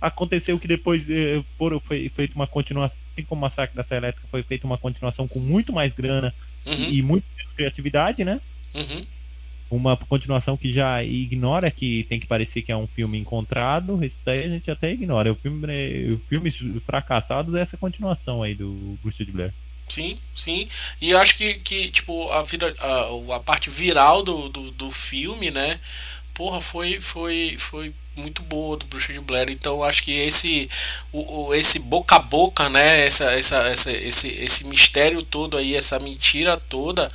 Aconteceu 0.00 0.58
que 0.58 0.68
depois 0.68 1.08
eh, 1.08 1.42
foram, 1.56 1.78
foi 1.80 2.08
feita 2.08 2.34
uma 2.34 2.46
continuação, 2.46 2.98
assim 3.12 3.24
como 3.24 3.40
o 3.40 3.42
Massacre 3.42 3.76
da 3.76 3.82
Serra 3.82 4.00
Elétrica, 4.00 4.28
foi 4.30 4.42
feita 4.42 4.66
uma 4.66 4.78
continuação 4.78 5.26
com 5.28 5.38
muito 5.38 5.72
mais 5.72 5.92
grana 5.92 6.34
uhum. 6.66 6.90
e, 6.90 7.02
muito 7.02 7.24
menos 7.36 7.52
criatividade, 7.52 8.24
né? 8.24 8.40
Uhum. 8.74 9.06
Uma 9.70 9.96
continuação 9.96 10.56
que 10.56 10.72
já 10.72 11.02
ignora 11.04 11.70
que 11.70 12.04
tem 12.04 12.18
que 12.18 12.26
parecer 12.26 12.62
que 12.62 12.72
é 12.72 12.76
um 12.76 12.86
filme 12.86 13.18
encontrado, 13.18 14.02
isso 14.02 14.16
daí 14.24 14.44
a 14.44 14.48
gente 14.48 14.70
até 14.70 14.90
ignora. 14.90 15.32
O 15.32 15.34
filme, 15.34 16.12
o 16.12 16.18
filmes 16.18 16.56
fracassados 16.84 17.54
é 17.54 17.60
essa 17.60 17.76
continuação 17.76 18.42
aí 18.42 18.54
do 18.54 18.98
Bruce 19.02 19.24
de 19.24 19.30
Blair. 19.30 19.52
Sim, 19.88 20.18
sim. 20.34 20.68
E 21.00 21.10
eu 21.10 21.18
acho 21.18 21.36
que, 21.36 21.54
que 21.54 21.90
tipo, 21.90 22.30
a, 22.30 22.42
vida, 22.42 22.74
a, 22.80 23.36
a 23.36 23.40
parte 23.40 23.70
viral 23.70 24.22
do, 24.22 24.48
do, 24.48 24.70
do 24.70 24.90
filme, 24.90 25.50
né? 25.50 25.80
Porra, 26.38 26.60
foi, 26.60 27.00
foi, 27.00 27.56
foi 27.58 27.92
muito 28.14 28.42
boa 28.42 28.76
do 28.76 28.86
Bruxa 28.86 29.12
de 29.12 29.18
Blair. 29.18 29.50
Então 29.50 29.82
acho 29.82 30.04
que 30.04 30.12
esse 30.12 30.70
o, 31.10 31.48
o, 31.48 31.52
esse 31.52 31.80
boca 31.80 32.14
a 32.14 32.20
boca, 32.20 32.68
né, 32.70 33.04
essa, 33.04 33.24
essa, 33.32 33.56
essa, 33.68 33.90
esse, 33.90 34.28
esse 34.28 34.64
mistério 34.68 35.20
todo 35.20 35.56
aí, 35.56 35.74
essa 35.74 35.98
mentira 35.98 36.56
toda, 36.56 37.10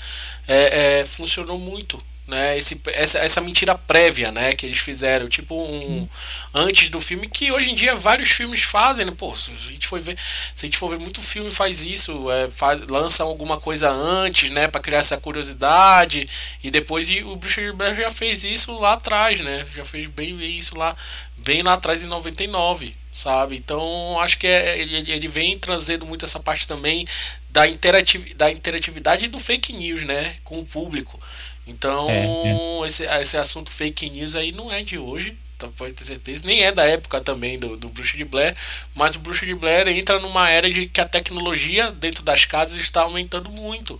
é, 0.46 1.00
é 1.00 1.06
funcionou 1.06 1.58
muito 1.58 2.04
né? 2.34 2.58
Esse, 2.58 2.82
essa, 2.88 3.20
essa 3.20 3.42
mentira 3.42 3.76
prévia, 3.76 4.32
né? 4.32 4.54
Que 4.54 4.66
eles 4.66 4.80
fizeram, 4.80 5.30
tipo 5.30 5.56
um 5.56 6.08
antes 6.54 6.90
do 6.90 7.00
filme, 7.00 7.28
que 7.28 7.52
hoje 7.52 7.70
em 7.70 7.76
dia 7.76 7.96
vários 7.96 8.30
filmes 8.30 8.64
fazem, 8.64 9.06
né? 9.06 9.14
Pô, 9.16 9.36
se 9.36 9.52
a 9.52 9.72
gente 9.72 9.88
for 9.88 10.00
ver, 10.00 10.18
se 10.56 10.66
a 10.66 10.68
gente 10.68 10.78
for 10.78 10.90
ver 10.90 11.00
muito 11.00 11.22
filme 11.22 11.52
faz 11.52 11.82
isso, 11.82 12.30
é, 12.32 12.50
faz, 12.50 12.82
lançam 12.88 13.28
alguma 13.28 13.60
coisa 13.60 13.90
antes, 13.90 14.50
né? 14.50 14.68
Para 14.68 14.82
criar 14.82 15.00
essa 15.00 15.18
curiosidade 15.18 16.28
e 16.64 16.72
depois 16.72 17.10
e 17.10 17.24
o 17.24 17.36
Bruxa 17.36 17.62
de 17.62 17.96
já 17.96 18.10
fez 18.10 18.44
isso 18.44 18.78
lá 18.80 18.94
atrás, 18.94 19.40
né? 19.40 19.66
Já 19.74 19.86
fez 19.86 20.08
bem 20.08 20.40
isso 20.42 20.78
lá, 20.78 20.96
bem 21.38 21.62
lá 21.62 21.74
atrás 21.74 22.02
em 22.02 22.08
99, 22.08 22.96
sabe? 23.12 23.56
Então 23.56 24.20
acho 24.20 24.38
que 24.38 24.48
é, 24.48 24.80
ele, 24.80 25.12
ele 25.12 25.28
vem 25.28 25.58
trazendo 25.60 26.06
muito 26.06 26.26
essa 26.26 26.40
parte 26.40 26.68
também 26.68 27.06
da, 27.50 27.62
da 28.36 28.52
interatividade 28.52 29.26
e 29.26 29.30
do 29.30 29.40
fake 29.40 29.74
news, 29.74 30.04
né? 30.04 30.36
Com 30.44 30.60
o 30.60 30.66
público. 30.66 31.20
Então, 31.66 32.10
é, 32.10 32.26
é. 32.26 32.88
Esse, 32.88 33.06
esse 33.06 33.38
assunto 33.38 33.72
fake 33.72 34.10
news 34.10 34.36
aí 34.36 34.52
não 34.52 34.72
é 34.72 34.84
de 34.84 34.98
hoje, 34.98 35.38
tá, 35.58 35.68
pode 35.78 35.94
ter 35.94 36.04
certeza. 36.04 36.46
Nem 36.46 36.64
é 36.64 36.72
da 36.72 36.86
época 36.86 37.22
também 37.22 37.58
do, 37.58 37.78
do 37.78 37.90
Bruxa 37.90 38.18
de 38.18 38.26
Blair, 38.26 38.56
mas 38.94 39.16
o 39.16 39.20
Bruxa 39.20 39.46
de 39.46 39.56
Blair 39.56 39.88
entra 39.88 40.20
numa 40.20 40.50
era 40.50 40.70
de 40.70 40.86
que 40.88 41.00
a 41.02 41.08
tecnologia 41.08 41.92
dentro 41.92 42.24
das 42.24 42.46
casas 42.46 42.80
está 42.80 43.02
aumentando 43.02 43.50
muito. 43.50 44.00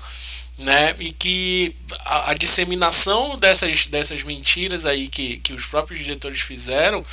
Né? 0.58 0.96
E 1.00 1.12
que 1.12 1.76
a, 2.06 2.32
a 2.32 2.34
disseminação 2.36 3.40
dessas, 3.40 3.88
dessas 3.88 4.22
mentiras 4.24 4.86
aí 4.86 5.08
que, 5.08 5.38
que 5.38 5.54
os 5.54 5.66
próprios 5.66 6.00
diretores 6.00 6.42
fizeram 6.42 7.04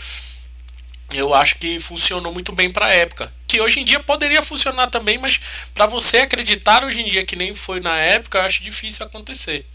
eu 1.12 1.34
acho 1.34 1.56
que 1.56 1.80
funcionou 1.80 2.32
muito 2.32 2.52
bem 2.52 2.70
para 2.70 2.86
a 2.86 2.92
época. 2.92 3.32
Que 3.46 3.60
hoje 3.60 3.80
em 3.80 3.84
dia 3.84 4.00
poderia 4.00 4.42
funcionar 4.42 4.88
também, 4.88 5.18
mas 5.18 5.40
para 5.74 5.86
você 5.86 6.18
acreditar 6.18 6.84
hoje 6.84 7.00
em 7.00 7.10
dia 7.10 7.24
que 7.24 7.36
nem 7.36 7.54
foi 7.54 7.80
na 7.80 7.96
época, 7.96 8.38
eu 8.38 8.42
acho 8.42 8.62
difícil 8.62 9.04
acontecer. 9.04 9.66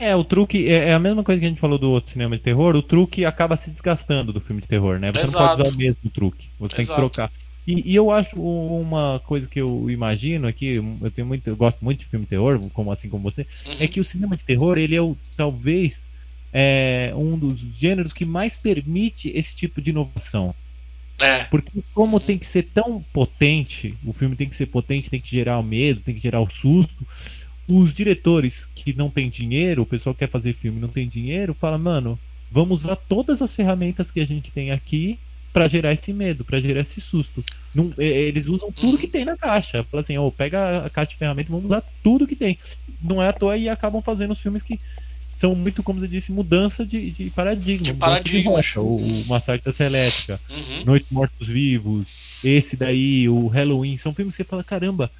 É, 0.00 0.16
o 0.16 0.24
truque 0.24 0.66
é, 0.66 0.88
é 0.88 0.94
a 0.94 0.98
mesma 0.98 1.22
coisa 1.22 1.38
que 1.38 1.44
a 1.44 1.48
gente 1.50 1.60
falou 1.60 1.78
do 1.78 1.90
outro 1.90 2.10
cinema 2.10 2.34
de 2.34 2.42
terror, 2.42 2.74
o 2.74 2.80
truque 2.80 3.26
acaba 3.26 3.54
se 3.54 3.70
desgastando 3.70 4.32
do 4.32 4.40
filme 4.40 4.62
de 4.62 4.66
terror, 4.66 4.98
né? 4.98 5.12
Você 5.12 5.24
Exato. 5.24 5.38
não 5.38 5.48
pode 5.48 5.62
usar 5.62 5.74
o 5.74 5.76
mesmo 5.76 6.10
truque, 6.10 6.48
você 6.58 6.74
Exato. 6.74 6.76
tem 6.76 6.86
que 6.86 6.94
trocar. 6.94 7.30
E, 7.66 7.92
e, 7.92 7.94
eu 7.94 8.10
acho 8.10 8.40
uma 8.40 9.20
coisa 9.26 9.46
que 9.46 9.60
eu 9.60 9.90
imagino 9.90 10.48
aqui, 10.48 10.76
eu 10.76 11.10
tenho 11.10 11.28
muito, 11.28 11.46
eu 11.46 11.54
gosto 11.54 11.84
muito 11.84 11.98
de 12.00 12.06
filme 12.06 12.24
de 12.24 12.30
terror, 12.30 12.58
como 12.72 12.90
assim 12.90 13.10
como 13.10 13.22
você, 13.22 13.46
uhum. 13.66 13.76
é 13.78 13.86
que 13.86 14.00
o 14.00 14.04
cinema 14.04 14.34
de 14.34 14.44
terror, 14.44 14.78
ele 14.78 14.96
é 14.96 15.02
o, 15.02 15.14
talvez 15.36 16.06
é, 16.50 17.12
um 17.14 17.38
dos 17.38 17.60
gêneros 17.60 18.14
que 18.14 18.24
mais 18.24 18.56
permite 18.56 19.30
esse 19.34 19.54
tipo 19.54 19.82
de 19.82 19.90
inovação. 19.90 20.54
É. 21.20 21.44
Porque 21.44 21.70
como 21.92 22.18
tem 22.18 22.38
que 22.38 22.46
ser 22.46 22.62
tão 22.62 23.04
potente, 23.12 23.94
o 24.04 24.12
filme 24.12 24.34
tem 24.34 24.48
que 24.48 24.56
ser 24.56 24.66
potente, 24.66 25.10
tem 25.10 25.20
que 25.20 25.30
gerar 25.30 25.58
o 25.58 25.62
medo, 25.62 26.00
tem 26.00 26.14
que 26.14 26.20
gerar 26.20 26.40
o 26.40 26.48
susto. 26.48 27.06
Os 27.72 27.94
diretores 27.94 28.66
que 28.74 28.92
não 28.92 29.08
têm 29.08 29.30
dinheiro, 29.30 29.82
o 29.82 29.86
pessoal 29.86 30.12
que 30.12 30.18
quer 30.20 30.28
fazer 30.28 30.52
filme 30.52 30.80
não 30.80 30.88
tem 30.88 31.08
dinheiro, 31.08 31.54
fala, 31.54 31.78
mano, 31.78 32.18
vamos 32.50 32.84
usar 32.84 32.96
todas 32.96 33.40
as 33.40 33.54
ferramentas 33.54 34.10
que 34.10 34.18
a 34.18 34.26
gente 34.26 34.50
tem 34.50 34.72
aqui 34.72 35.18
para 35.52 35.68
gerar 35.68 35.92
esse 35.92 36.12
medo, 36.12 36.44
para 36.44 36.60
gerar 36.60 36.80
esse 36.80 37.00
susto. 37.00 37.44
Não, 37.72 37.92
eles 37.96 38.46
usam 38.46 38.72
tudo 38.72 38.98
que 38.98 39.06
tem 39.06 39.24
na 39.24 39.36
caixa. 39.36 39.84
Fala 39.84 40.00
assim, 40.00 40.18
oh, 40.18 40.32
pega 40.32 40.84
a 40.84 40.90
caixa 40.90 41.12
de 41.12 41.16
ferramentas, 41.16 41.50
vamos 41.50 41.66
usar 41.66 41.82
tudo 42.02 42.26
que 42.26 42.34
tem. 42.34 42.58
Não 43.00 43.22
é 43.22 43.28
à 43.28 43.32
toa 43.32 43.56
e 43.56 43.68
acabam 43.68 44.02
fazendo 44.02 44.32
os 44.32 44.40
filmes 44.40 44.62
que 44.62 44.78
são 45.28 45.54
muito, 45.54 45.82
como 45.82 46.00
você 46.00 46.08
disse, 46.08 46.32
mudança 46.32 46.84
de, 46.84 47.12
de 47.12 47.30
paradigma. 47.30 47.84
De 47.84 47.94
paradigma. 47.94 48.60
De 48.60 48.78
o, 48.78 48.96
o 48.96 49.26
Massacre 49.28 49.72
da 49.72 49.86
Elétrica, 49.86 50.40
uhum. 50.50 50.84
Noite 50.84 51.06
Mortos 51.10 51.48
Vivos, 51.48 52.44
esse 52.44 52.76
daí, 52.76 53.28
o 53.28 53.46
Halloween. 53.46 53.96
São 53.96 54.12
filmes 54.12 54.36
que 54.36 54.42
você 54.42 54.48
fala, 54.48 54.62
caramba, 54.62 55.10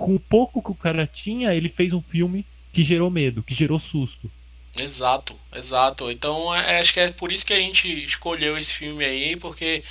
com 0.00 0.14
o 0.14 0.18
pouco 0.18 0.62
que 0.62 0.70
o 0.70 0.74
cara 0.74 1.06
tinha, 1.06 1.54
ele 1.54 1.68
fez 1.68 1.92
um 1.92 2.00
filme 2.00 2.46
que 2.72 2.82
gerou 2.82 3.10
medo, 3.10 3.42
que 3.42 3.54
gerou 3.54 3.78
susto. 3.78 4.30
Exato, 4.74 5.36
exato. 5.54 6.10
Então 6.10 6.54
é, 6.54 6.80
acho 6.80 6.94
que 6.94 7.00
é 7.00 7.10
por 7.10 7.30
isso 7.30 7.44
que 7.44 7.52
a 7.52 7.58
gente 7.58 7.86
escolheu 8.04 8.56
esse 8.56 8.72
filme 8.72 9.04
aí, 9.04 9.36
porque 9.36 9.84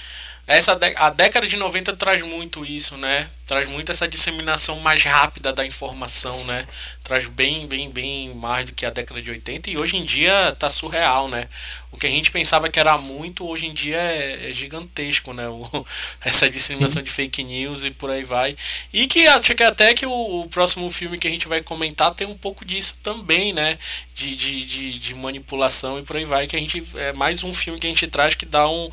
essa 0.49 0.71
a 0.95 1.11
década 1.11 1.47
de 1.47 1.55
90 1.55 1.95
traz 1.95 2.23
muito 2.23 2.65
isso, 2.65 2.97
né? 2.97 3.29
Traz 3.45 3.69
muito 3.69 3.91
essa 3.91 4.07
disseminação 4.07 4.79
mais 4.79 5.03
rápida 5.03 5.53
da 5.53 5.63
informação, 5.63 6.43
né? 6.45 6.67
Traz 7.03 7.27
bem, 7.27 7.67
bem, 7.67 7.91
bem 7.91 8.33
mais 8.33 8.65
do 8.65 8.73
que 8.73 8.83
a 8.83 8.89
década 8.89 9.21
de 9.21 9.29
80 9.29 9.69
e 9.69 9.77
hoje 9.77 9.95
em 9.95 10.03
dia 10.03 10.51
tá 10.57 10.67
surreal, 10.67 11.29
né? 11.29 11.47
O 11.91 11.99
que 11.99 12.07
a 12.07 12.09
gente 12.09 12.31
pensava 12.31 12.67
que 12.67 12.79
era 12.79 12.97
muito, 12.97 13.47
hoje 13.47 13.67
em 13.67 13.73
dia 13.75 13.97
é, 13.97 14.49
é 14.49 14.53
gigantesco, 14.53 15.33
né? 15.33 15.47
O, 15.47 15.85
essa 16.25 16.49
disseminação 16.49 17.03
de 17.03 17.11
fake 17.11 17.43
news 17.43 17.83
e 17.83 17.91
por 17.91 18.09
aí 18.09 18.23
vai. 18.23 18.55
E 18.91 19.05
que 19.05 19.27
acho 19.27 19.53
que 19.53 19.63
até 19.63 19.93
que 19.93 20.07
o, 20.07 20.41
o, 20.41 20.49
próximo 20.49 20.89
filme 20.89 21.19
que 21.19 21.27
a 21.27 21.31
gente 21.31 21.47
vai 21.47 21.61
comentar 21.61 22.11
tem 22.15 22.25
um 22.25 22.37
pouco 22.37 22.65
disso 22.65 22.97
também, 23.03 23.53
né? 23.53 23.77
De, 24.15 24.35
de, 24.35 24.65
de, 24.65 24.97
de 24.97 25.13
manipulação 25.13 25.99
e 25.99 26.01
por 26.01 26.17
aí 26.17 26.25
vai. 26.25 26.47
Que 26.47 26.55
a 26.55 26.59
gente. 26.59 26.83
É 26.95 27.13
mais 27.13 27.43
um 27.43 27.53
filme 27.53 27.79
que 27.79 27.85
a 27.85 27.91
gente 27.91 28.07
traz 28.07 28.33
que 28.33 28.47
dá 28.47 28.67
um 28.67 28.89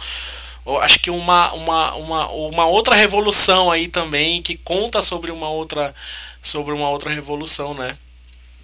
acho 0.81 0.99
que 0.99 1.11
uma, 1.11 1.53
uma, 1.53 1.95
uma, 1.95 2.31
uma 2.31 2.67
outra 2.67 2.95
revolução 2.95 3.71
aí 3.71 3.89
também 3.89 4.43
que 4.43 4.57
conta 4.57 5.01
sobre 5.01 5.31
uma 5.31 5.49
outra 5.49 5.95
sobre 6.43 6.73
uma 6.73 6.89
outra 6.89 7.11
revolução, 7.11 7.75
né? 7.75 7.97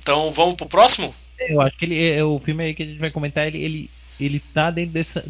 Então 0.01 0.31
vamos 0.33 0.57
pro 0.57 0.67
próximo? 0.67 1.15
Eu 1.39 1.61
acho 1.61 1.77
que 1.77 1.85
ele 1.85 2.11
é 2.11 2.25
o 2.25 2.39
filme 2.39 2.65
aí 2.65 2.75
que 2.75 2.83
a 2.83 2.87
gente 2.87 2.99
vai 2.99 3.11
comentar, 3.11 3.47
ele 3.47 3.63
ele, 3.63 3.91
ele 4.19 4.41
tá 4.41 4.71
dentro 4.71 4.93
dessa 4.93 5.25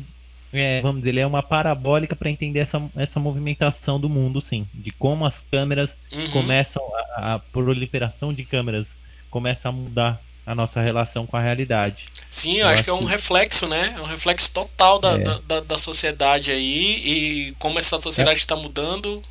é, 0.52 0.82
vamos 0.82 0.98
dizer, 0.98 1.10
ele 1.10 1.20
é 1.20 1.26
uma 1.26 1.42
parabólica 1.42 2.14
para 2.14 2.28
entender 2.28 2.60
essa, 2.60 2.82
essa 2.94 3.18
movimentação 3.18 3.98
do 3.98 4.08
mundo, 4.08 4.38
sim, 4.38 4.66
de 4.74 4.90
como 4.90 5.24
as 5.24 5.42
câmeras 5.50 5.96
uhum. 6.12 6.30
começam 6.30 6.82
a, 7.16 7.34
a 7.34 7.38
proliferação 7.38 8.34
de 8.34 8.44
câmeras 8.44 8.98
começa 9.30 9.70
a 9.70 9.72
mudar 9.72 10.20
a 10.44 10.54
nossa 10.54 10.80
relação 10.80 11.26
com 11.26 11.36
a 11.36 11.40
realidade. 11.40 12.06
Sim, 12.30 12.54
eu, 12.54 12.58
eu 12.58 12.66
acho, 12.66 12.74
acho 12.74 12.84
que 12.84 12.90
é 12.90 12.94
um 12.94 13.04
reflexo, 13.04 13.68
né? 13.68 13.94
É 13.96 14.00
um 14.00 14.06
reflexo 14.06 14.52
total 14.52 14.98
da, 14.98 15.12
é. 15.12 15.18
da, 15.46 15.60
da, 15.60 15.78
sociedade 15.78 16.50
aí 16.50 17.48
e 17.48 17.52
como 17.58 17.78
essa 17.78 18.00
sociedade 18.00 18.40
está 18.40 18.56
é. 18.56 18.58
mudando. 18.58 19.22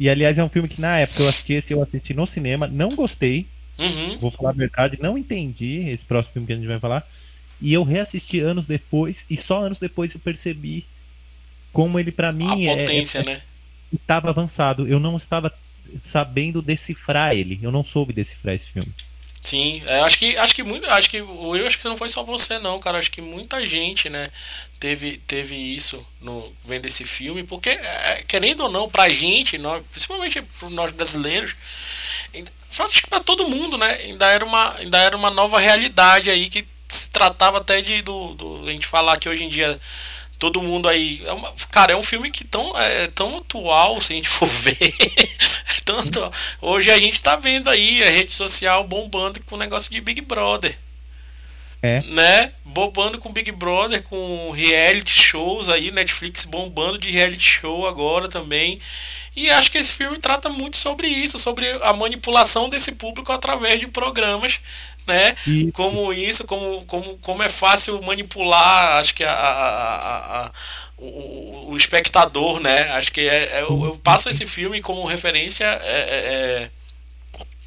E 0.00 0.08
aliás, 0.08 0.38
é 0.38 0.44
um 0.44 0.48
filme 0.48 0.68
que 0.68 0.80
na 0.80 0.98
época 0.98 1.22
eu 1.22 1.28
assisti 1.28 1.52
esse, 1.54 1.72
eu 1.72 1.82
assisti 1.82 2.14
no 2.14 2.26
cinema, 2.26 2.66
não 2.66 2.94
gostei. 2.94 3.46
Uhum. 3.78 4.18
Vou 4.18 4.30
falar 4.30 4.50
a 4.50 4.54
verdade, 4.54 4.98
não 5.00 5.16
entendi 5.16 5.88
esse 5.88 6.04
próximo 6.04 6.32
filme 6.34 6.46
que 6.46 6.52
a 6.52 6.56
gente 6.56 6.66
vai 6.66 6.80
falar. 6.80 7.06
E 7.60 7.72
eu 7.72 7.84
reassisti 7.84 8.40
anos 8.40 8.66
depois, 8.66 9.24
e 9.30 9.36
só 9.36 9.64
anos 9.64 9.78
depois 9.78 10.12
eu 10.14 10.20
percebi 10.20 10.84
como 11.72 11.98
ele, 11.98 12.10
para 12.10 12.32
mim, 12.32 12.68
a 12.68 12.72
é, 12.72 12.76
potência, 12.76 13.20
é, 13.20 13.24
né? 13.24 13.42
Estava 13.92 14.30
avançado. 14.30 14.86
Eu 14.86 14.98
não 14.98 15.16
estava 15.16 15.52
sabendo 16.02 16.60
decifrar 16.60 17.34
ele. 17.34 17.58
Eu 17.62 17.70
não 17.70 17.84
soube 17.84 18.12
decifrar 18.12 18.54
esse 18.54 18.66
filme. 18.66 18.92
Sim, 19.42 19.82
é, 19.86 20.00
acho 20.00 20.18
que 20.18 20.36
acho 20.36 20.54
que 20.54 20.62
muito, 20.62 20.86
acho 20.90 21.08
que 21.08 21.18
eu 21.18 21.66
acho 21.66 21.78
que 21.78 21.84
não 21.88 21.96
foi 21.96 22.08
só 22.08 22.22
você 22.22 22.58
não, 22.58 22.78
cara, 22.78 22.98
acho 22.98 23.10
que 23.10 23.22
muita 23.22 23.64
gente, 23.64 24.10
né, 24.10 24.30
teve 24.78 25.18
teve 25.26 25.54
isso 25.54 26.04
no 26.20 26.52
vendo 26.64 26.86
esse 26.86 27.04
filme, 27.04 27.42
porque 27.44 27.70
é, 27.70 28.24
querendo 28.26 28.62
ou 28.64 28.70
não 28.70 28.88
pra 28.88 29.08
gente, 29.08 29.56
nós, 29.56 29.82
principalmente 29.90 30.42
para 30.42 30.70
nós 30.70 30.92
brasileiros, 30.92 31.54
acho 32.78 33.02
que 33.02 33.08
para 33.08 33.20
todo 33.20 33.48
mundo, 33.48 33.78
né, 33.78 33.92
ainda 34.02 34.26
era 34.30 34.44
uma 34.44 34.74
ainda 34.76 34.98
era 34.98 35.16
uma 35.16 35.30
nova 35.30 35.58
realidade 35.58 36.30
aí 36.30 36.48
que 36.48 36.66
se 36.88 37.10
tratava 37.10 37.58
até 37.58 37.80
de 37.80 38.02
do, 38.02 38.34
do 38.34 38.66
a 38.66 38.70
gente 38.70 38.86
falar 38.86 39.18
que 39.18 39.28
hoje 39.28 39.44
em 39.44 39.48
dia 39.48 39.78
todo 40.38 40.62
mundo 40.62 40.88
aí. 40.88 41.22
É 41.26 41.32
uma, 41.32 41.52
cara, 41.70 41.92
é 41.92 41.96
um 41.96 42.02
filme 42.02 42.30
que 42.30 42.44
tão, 42.44 42.76
é 42.78 43.08
tão 43.08 43.38
atual, 43.38 44.00
se 44.00 44.12
a 44.12 44.16
gente 44.16 44.28
for 44.28 44.46
ver. 44.48 44.76
é 44.78 45.80
tanto, 45.84 46.32
hoje 46.60 46.90
a 46.90 46.98
gente 46.98 47.22
tá 47.22 47.36
vendo 47.36 47.68
aí 47.68 48.02
a 48.02 48.10
rede 48.10 48.32
social 48.32 48.84
bombando 48.84 49.40
com 49.44 49.56
o 49.56 49.58
negócio 49.58 49.90
de 49.90 50.00
Big 50.00 50.20
Brother. 50.20 50.76
É. 51.80 52.02
Né? 52.08 52.52
Bombando 52.64 53.18
com 53.18 53.32
Big 53.32 53.52
Brother, 53.52 54.02
com 54.02 54.50
reality 54.50 55.12
shows 55.12 55.68
aí, 55.68 55.90
Netflix 55.90 56.44
bombando 56.44 56.98
de 56.98 57.10
reality 57.10 57.60
show 57.60 57.86
agora 57.86 58.28
também. 58.28 58.80
E 59.36 59.48
acho 59.50 59.70
que 59.70 59.78
esse 59.78 59.92
filme 59.92 60.18
trata 60.18 60.48
muito 60.48 60.76
sobre 60.76 61.06
isso, 61.06 61.38
sobre 61.38 61.70
a 61.82 61.92
manipulação 61.92 62.68
desse 62.68 62.92
público 62.92 63.30
através 63.30 63.78
de 63.78 63.86
programas 63.86 64.58
né? 65.08 65.34
E... 65.46 65.72
Como 65.72 66.12
isso, 66.12 66.44
como, 66.44 66.84
como, 66.84 67.18
como 67.18 67.42
é 67.42 67.48
fácil 67.48 68.00
manipular, 68.02 68.98
acho 68.98 69.14
que 69.14 69.24
a, 69.24 69.32
a, 69.32 70.44
a, 70.44 70.52
o, 70.98 71.70
o, 71.72 71.76
espectador, 71.76 72.60
né? 72.60 72.90
Acho 72.90 73.10
que 73.10 73.22
é, 73.22 73.58
é 73.58 73.62
eu, 73.62 73.84
eu, 73.86 73.96
passo 73.96 74.28
esse 74.28 74.46
filme 74.46 74.80
como 74.80 75.04
referência. 75.06 75.64
É, 75.64 75.98
é, 75.98 76.62
é, 76.62 76.70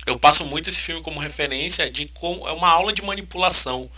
eu 0.07 0.17
passo 0.17 0.45
muito 0.45 0.69
esse 0.69 0.79
filme 0.79 1.01
como 1.01 1.19
referência 1.19 1.89
de 1.89 2.05
como 2.07 2.47
é 2.47 2.51
uma 2.51 2.69
aula 2.69 2.93
de 2.93 3.01
manipulação, 3.01 3.89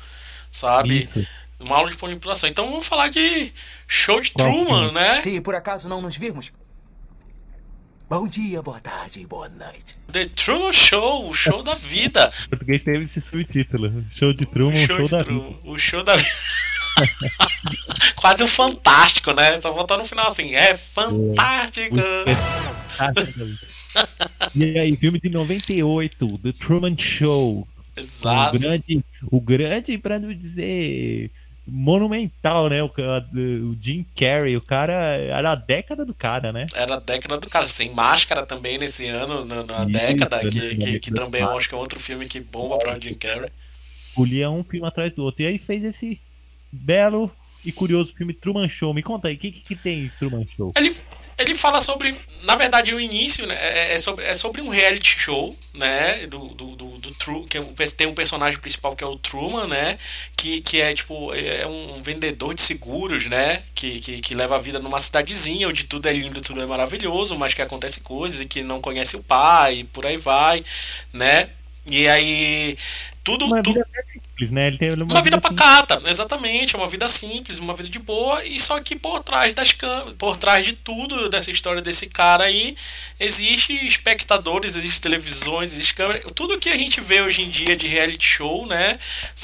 sabe? 0.52 1.00
Isso. 1.00 1.28
Uma 1.60 1.78
aula 1.78 1.91
de 1.91 2.02
manipulação. 2.02 2.50
Então 2.50 2.70
vamos 2.70 2.88
falar 2.88 3.10
de 3.10 3.54
Show 3.88 4.20
de 4.20 4.32
Truman, 4.32 4.91
né? 4.91 5.22
Se 5.22 5.39
por 5.41 5.56
acaso 5.56 5.88
não 5.88 6.02
nos 6.02 6.18
virmos, 6.18 6.52
Bom 8.10 8.28
dia, 8.28 8.62
boa 8.62 8.80
tarde, 8.80 9.26
boa 9.26 9.49
noite. 9.49 9.97
The 10.12 10.26
Truman 10.26 10.74
Show, 10.74 11.30
o 11.30 11.34
show 11.34 11.64
da 11.64 11.74
vida. 11.74 12.30
O 12.45 12.49
português 12.49 12.84
teve 12.84 13.06
esse 13.06 13.22
subtítulo. 13.22 14.06
Show 14.12 14.34
de 14.34 14.45
Truman, 14.45 14.74
o 14.74 14.86
show, 14.86 14.97
show 14.97 15.10
da 15.10 15.18
Truman, 15.20 15.47
vida. 15.47 15.60
O 15.64 15.80
show 15.80 16.04
da 16.04 16.16
vida. 16.16 16.30
Quase 18.18 18.43
um 18.43 18.47
fantástico, 18.47 19.34
né? 19.34 19.60
Só 19.60 19.74
voltar 19.74 19.97
no 19.97 20.06
final 20.06 20.28
assim, 20.28 20.54
é 20.54 20.76
fantástico. 20.76 21.95
e 24.56 24.78
aí, 24.78 24.95
filme 24.97 25.20
de 25.20 25.30
98, 25.30 26.38
The 26.38 26.51
Truman 26.51 26.95
Show. 26.97 27.68
Exato. 27.95 28.56
O 28.56 28.60
grande, 28.60 29.06
o 29.32 29.41
grande 29.41 29.97
pra 29.97 30.20
não 30.20 30.34
dizer 30.34 31.32
monumental, 31.66 32.70
né? 32.70 32.84
O, 32.84 32.88
o, 32.88 33.78
Jim 33.80 34.05
Carrey, 34.16 34.55
o 34.57 34.61
cara 34.61 34.93
era 34.93 35.51
a 35.51 35.55
década 35.55 36.05
do 36.05 36.14
cara, 36.14 36.51
né? 36.51 36.66
Era 36.76 36.95
a 36.95 36.99
década 36.99 37.38
do 37.38 37.49
cara, 37.49 37.68
sem 37.68 37.93
máscara 37.93 38.45
também 38.45 38.78
nesse 38.78 39.07
ano, 39.07 39.45
na, 39.45 39.64
na 39.64 39.84
Isso, 39.84 39.91
década, 39.91 40.39
que, 40.39 40.59
né? 40.59 40.76
que, 40.76 40.99
que 40.99 41.11
também 41.11 41.41
eu 41.41 41.57
acho 41.57 41.70
que 41.70 41.76
é 41.76 41.78
outro 41.78 41.99
filme 41.99 42.28
que 42.28 42.39
bomba 42.39 42.78
para 42.78 42.97
o 42.97 43.01
Jim 43.01 43.14
Carrey. 43.14 43.49
Polia 44.14 44.49
um 44.49 44.64
filme 44.64 44.88
atrás 44.88 45.11
do 45.14 45.24
outro. 45.24 45.43
E 45.43 45.47
aí 45.47 45.57
fez 45.57 45.84
esse 45.84 46.20
belo 46.72 47.32
e 47.66 47.72
curioso 47.72 48.14
filme 48.14 48.34
Truman 48.34 48.68
Show. 48.68 48.93
Me 48.93 49.01
conta 49.01 49.28
aí, 49.28 49.36
o 49.36 49.38
que, 49.38 49.51
que, 49.51 49.61
que 49.61 49.76
tem 49.76 50.11
Truman 50.20 50.45
Show? 50.45 50.74
Ele 50.76 50.93
ele 51.38 51.56
fala 51.56 51.82
sobre, 51.82 52.16
na 52.44 52.56
verdade, 52.56 52.94
o 52.94 53.00
início 53.00 53.46
né, 53.48 53.56
é, 53.56 53.94
é, 53.94 54.00
sobre, 54.00 54.26
é 54.26 54.34
sobre 54.34 54.62
um 54.62 54.70
reality 54.70 55.20
show, 55.20 55.56
né, 55.74 56.28
do, 56.28 56.40
do, 56.50 56.76
do, 56.76 56.88
do 56.98 57.12
Tru, 57.16 57.46
que 57.46 57.58
é 57.58 57.62
tem 57.96 58.08
um 58.08 58.14
personagem 58.14 58.60
principal 58.60 58.96
que 58.96 59.04
é 59.04 59.08
o 59.08 59.18
Truman, 59.18 59.68
né? 59.68 59.98
Que, 60.36 60.62
que 60.62 60.82
é 60.82 60.94
tipo 60.94 61.34
é 61.34 61.66
um 61.68 62.02
vendedor 62.02 62.54
de 62.54 62.62
seguros, 62.62 63.28
né? 63.28 63.62
Que, 63.76 64.00
que, 64.00 64.22
que 64.22 64.36
leva 64.36 64.56
a 64.56 64.60
vida 64.60 64.80
numa 64.80 65.00
cidadezinha 65.00 65.68
onde 65.68 65.86
tudo 65.86 66.08
é 66.08 66.14
lindo, 66.14 66.42
tudo 66.42 66.62
é 66.62 66.66
maravilhoso, 66.66 67.38
mas 67.38 67.54
que 67.54 67.62
acontece 67.62 68.02
coisas 68.02 68.42
e 68.42 68.46
que 68.46 68.62
não 68.62 68.82
conhece 68.82 69.16
o 69.16 69.24
pai, 69.24 69.80
e 69.80 69.84
por 69.84 70.06
aí 70.06 70.18
vai, 70.18 70.64
né? 71.12 71.50
E 71.90 72.08
aí 72.08 72.78
tudo, 73.24 73.45
uma 73.45 73.63
tudo... 73.63 73.76
vida 73.76 74.03
simples, 74.05 74.51
né? 74.51 74.67
Ele 74.67 74.78
tem 74.78 74.89
uma, 74.89 75.05
uma 75.05 75.21
vida, 75.21 75.38
vida 75.38 75.41
pacata, 75.41 76.01
exatamente, 76.05 76.76
uma 76.76 76.88
vida 76.88 77.07
simples, 77.07 77.57
uma 77.57 77.74
vida 77.74 77.89
de 77.89 77.99
boa, 77.99 78.43
e 78.43 78.59
só 78.59 78.80
que 78.82 78.95
por 78.95 79.21
trás 79.21 79.55
das 79.55 79.71
câmeras, 79.71 80.13
por 80.17 80.36
trás 80.36 80.65
de 80.65 80.74
tudo 80.74 81.30
dessa 81.30 81.49
história 81.49 81.82
desse 81.82 82.07
cara 82.07 82.43
aí, 82.43 82.76
existe 83.19 83.74
espectadores, 83.88 84.76
existe 84.76 85.01
televisões, 85.01 85.74
existe 85.74 85.93
câmeras, 85.93 86.24
tudo 86.36 86.59
que 86.59 86.69
a 86.69 86.78
gente 86.78 86.99
vê 86.99 87.21
hoje 87.21 87.41
em 87.41 87.49
dia 87.49 87.76
de 87.76 87.88
reality 87.88 88.26
show, 88.26 88.65
né? 88.67 88.99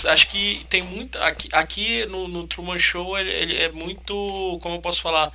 Acho 0.07 0.27
que 0.27 0.61
tem 0.69 0.81
muito 0.81 1.17
aqui, 1.19 1.49
aqui 1.53 2.05
no, 2.07 2.27
no 2.27 2.45
Truman 2.47 2.79
Show 2.79 3.17
ele, 3.17 3.31
ele 3.31 3.57
é 3.57 3.71
muito, 3.71 4.59
como 4.61 4.75
eu 4.75 4.81
posso 4.81 5.01
falar, 5.01 5.31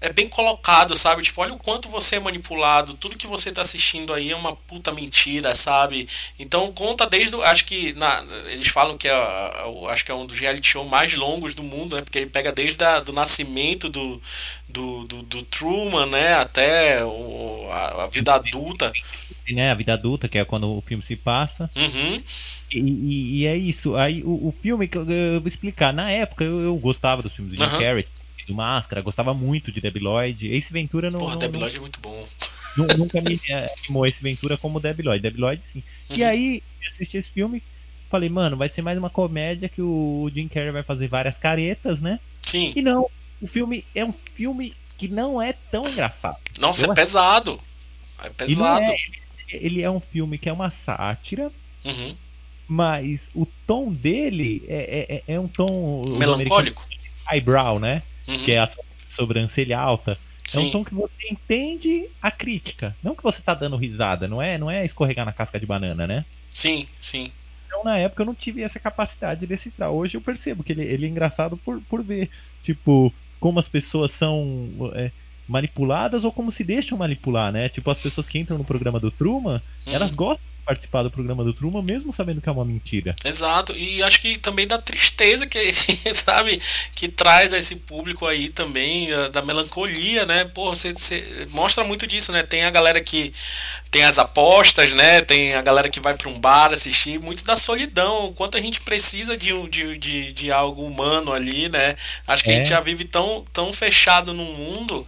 é 0.00 0.12
bem 0.12 0.28
colocado, 0.28 0.94
sabe? 0.96 1.22
Tipo, 1.22 1.42
olha 1.42 1.54
o 1.54 1.58
quanto 1.58 1.88
você 1.88 2.16
é 2.16 2.20
manipulado, 2.20 2.94
tudo 2.94 3.16
que 3.16 3.26
você 3.26 3.50
tá 3.50 3.62
assistindo 3.62 4.12
aí 4.12 4.30
é 4.30 4.36
uma 4.36 4.54
puta 4.54 4.92
mentira, 4.92 5.54
sabe? 5.54 6.08
Então 6.38 6.72
conta 6.72 7.06
desde, 7.06 7.34
acho 7.42 7.64
que 7.64 7.92
na, 7.94 8.24
eles 8.46 8.68
falam 8.68 8.96
que 8.96 9.08
é, 9.08 9.12
acho 9.90 10.04
que 10.04 10.12
é 10.12 10.14
um 10.14 10.26
dos 10.26 10.38
reality 10.38 10.68
shows 10.68 10.88
mais 10.88 11.14
longos 11.14 11.54
do 11.54 11.64
mundo, 11.64 11.96
né? 11.96 12.02
Porque 12.02 12.18
ele 12.18 12.30
pega 12.30 12.52
desde 12.52 12.84
a, 12.84 13.00
do 13.00 13.12
nascimento 13.12 13.88
do, 13.88 14.22
do, 14.68 15.04
do, 15.04 15.22
do 15.22 15.42
Truman, 15.42 16.06
né? 16.06 16.34
Até 16.34 17.04
o, 17.04 17.68
a, 17.70 18.04
a, 18.04 18.06
vida 18.06 18.34
adulta. 18.34 18.92
Né? 19.50 19.70
A 19.70 19.74
vida 19.74 19.94
adulta, 19.94 20.28
que 20.28 20.38
é 20.38 20.44
quando 20.44 20.76
o 20.76 20.80
filme 20.80 21.02
se 21.02 21.16
passa. 21.16 21.68
Uhum. 21.74 22.22
E, 22.72 22.78
e, 22.78 23.38
e, 23.40 23.46
é 23.46 23.56
isso. 23.56 23.96
Aí 23.96 24.22
o, 24.22 24.48
o 24.48 24.52
filme, 24.52 24.88
eu, 24.92 25.10
eu 25.10 25.40
vou 25.40 25.48
explicar. 25.48 25.92
Na 25.92 26.08
época 26.10 26.44
eu, 26.44 26.60
eu 26.60 26.76
gostava 26.76 27.20
dos 27.20 27.34
filmes 27.34 27.54
do 27.54 27.64
Jim 27.64 27.72
uhum. 27.72 27.80
Carrey 27.80 28.06
do 28.48 28.54
Máscara, 28.54 29.02
gostava 29.02 29.32
muito 29.32 29.70
de 29.70 29.80
Debi 29.80 30.00
Lloyd. 30.00 30.52
Ace 30.52 30.72
Ventura 30.72 31.10
não. 31.10 31.20
Porra, 31.20 31.32
não, 31.32 31.38
Debi 31.38 31.58
Lloyd 31.58 31.76
é 31.76 31.80
muito 31.80 32.00
bom. 32.00 32.26
Nunca 32.96 33.20
me 33.20 33.38
animou 33.50 34.06
Ace 34.06 34.22
Ventura 34.22 34.56
como 34.56 34.80
Debi 34.80 35.02
Lloyd. 35.02 35.22
Debi 35.22 35.40
Lloyd 35.40 35.62
sim. 35.62 35.82
Uhum. 36.10 36.16
E 36.16 36.24
aí, 36.24 36.62
assisti 36.86 37.16
esse 37.16 37.30
filme, 37.30 37.62
falei, 38.10 38.28
mano, 38.28 38.56
vai 38.56 38.68
ser 38.68 38.82
mais 38.82 38.98
uma 38.98 39.10
comédia 39.10 39.68
que 39.68 39.82
o 39.82 40.30
Jim 40.32 40.48
Carrey 40.48 40.72
vai 40.72 40.82
fazer 40.82 41.08
várias 41.08 41.38
caretas, 41.38 42.00
né? 42.00 42.18
Sim. 42.42 42.72
E 42.74 42.82
não, 42.82 43.08
o 43.40 43.46
filme 43.46 43.84
é 43.94 44.04
um 44.04 44.12
filme 44.12 44.74
que 44.96 45.08
não 45.08 45.40
é 45.40 45.52
tão 45.52 45.88
engraçado. 45.88 46.36
Nossa, 46.60 46.86
Eu 46.86 46.92
é 46.92 46.94
pesado. 46.94 47.60
É 48.24 48.30
pesado. 48.30 48.82
É, 48.82 48.96
ele 49.52 49.82
é 49.82 49.90
um 49.90 50.00
filme 50.00 50.38
que 50.38 50.48
é 50.48 50.52
uma 50.52 50.70
sátira. 50.70 51.52
Uhum. 51.84 52.16
Mas 52.66 53.30
o 53.34 53.46
tom 53.66 53.90
dele 53.90 54.62
é, 54.68 55.22
é, 55.26 55.34
é 55.34 55.40
um 55.40 55.48
tom. 55.48 56.18
Melancólico? 56.18 56.86
Eyebrow, 57.30 57.78
né? 57.78 58.02
Uhum. 58.28 58.38
que 58.38 58.52
é 58.52 58.58
a 58.58 58.68
sobrancelha 59.08 59.78
alta. 59.78 60.18
Sim. 60.46 60.58
É 60.58 60.66
um 60.66 60.70
tom 60.70 60.84
que 60.84 60.94
você 60.94 61.28
entende 61.30 62.08
a 62.22 62.30
crítica. 62.30 62.96
Não 63.02 63.14
que 63.14 63.22
você 63.22 63.42
tá 63.42 63.52
dando 63.52 63.76
risada, 63.76 64.26
não 64.26 64.40
é, 64.40 64.56
não 64.56 64.70
é 64.70 64.84
escorregar 64.84 65.26
na 65.26 65.32
casca 65.32 65.60
de 65.60 65.66
banana, 65.66 66.06
né? 66.06 66.24
Sim, 66.54 66.86
sim. 67.00 67.30
Então, 67.66 67.84
na 67.84 67.98
época, 67.98 68.22
eu 68.22 68.26
não 68.26 68.34
tive 68.34 68.62
essa 68.62 68.80
capacidade 68.80 69.40
de 69.40 69.46
decifrar. 69.46 69.90
Hoje 69.90 70.16
eu 70.16 70.20
percebo 70.20 70.64
que 70.64 70.72
ele, 70.72 70.82
ele 70.82 71.06
é 71.06 71.08
engraçado 71.08 71.56
por, 71.58 71.80
por 71.82 72.02
ver, 72.02 72.30
tipo, 72.62 73.12
como 73.38 73.60
as 73.60 73.68
pessoas 73.68 74.10
são 74.10 74.70
é, 74.94 75.10
manipuladas 75.46 76.24
ou 76.24 76.32
como 76.32 76.50
se 76.50 76.64
deixam 76.64 76.96
manipular, 76.96 77.52
né? 77.52 77.68
Tipo, 77.68 77.90
as 77.90 78.00
pessoas 78.00 78.28
que 78.28 78.38
entram 78.38 78.56
no 78.56 78.64
programa 78.64 78.98
do 78.98 79.10
Truman, 79.10 79.62
uhum. 79.86 79.92
elas 79.92 80.14
gostam 80.14 80.47
participar 80.68 81.02
do 81.02 81.10
programa 81.10 81.42
do 81.42 81.54
Truman, 81.54 81.82
mesmo 81.82 82.12
sabendo 82.12 82.42
que 82.42 82.48
é 82.48 82.52
uma 82.52 82.64
mentira. 82.64 83.16
Exato, 83.24 83.72
e 83.74 84.02
acho 84.02 84.20
que 84.20 84.36
também 84.36 84.66
da 84.66 84.76
tristeza 84.76 85.46
que, 85.46 85.72
sabe, 86.12 86.60
que 86.94 87.08
traz 87.08 87.54
a 87.54 87.58
esse 87.58 87.76
público 87.76 88.26
aí 88.26 88.50
também, 88.50 89.08
da 89.32 89.40
melancolia, 89.40 90.26
né? 90.26 90.44
Pô, 90.44 90.68
você, 90.68 90.92
você 90.92 91.46
mostra 91.52 91.82
muito 91.84 92.06
disso, 92.06 92.32
né? 92.32 92.42
Tem 92.42 92.64
a 92.64 92.70
galera 92.70 93.00
que 93.00 93.32
tem 93.90 94.04
as 94.04 94.18
apostas, 94.18 94.92
né? 94.92 95.22
Tem 95.22 95.54
a 95.54 95.62
galera 95.62 95.88
que 95.88 96.00
vai 96.00 96.14
para 96.14 96.28
um 96.28 96.38
bar 96.38 96.72
assistir, 96.74 97.18
muito 97.18 97.42
da 97.44 97.56
solidão, 97.56 98.26
o 98.26 98.32
quanto 98.32 98.58
a 98.58 98.60
gente 98.60 98.82
precisa 98.82 99.38
de, 99.38 99.50
de, 99.70 99.96
de, 99.96 100.32
de 100.34 100.52
algo 100.52 100.84
humano 100.84 101.32
ali, 101.32 101.70
né? 101.70 101.96
Acho 102.26 102.44
que 102.44 102.50
é. 102.50 102.54
a 102.54 102.56
gente 102.58 102.68
já 102.68 102.80
vive 102.80 103.06
tão, 103.06 103.42
tão 103.54 103.72
fechado 103.72 104.34
no 104.34 104.44
mundo 104.44 105.06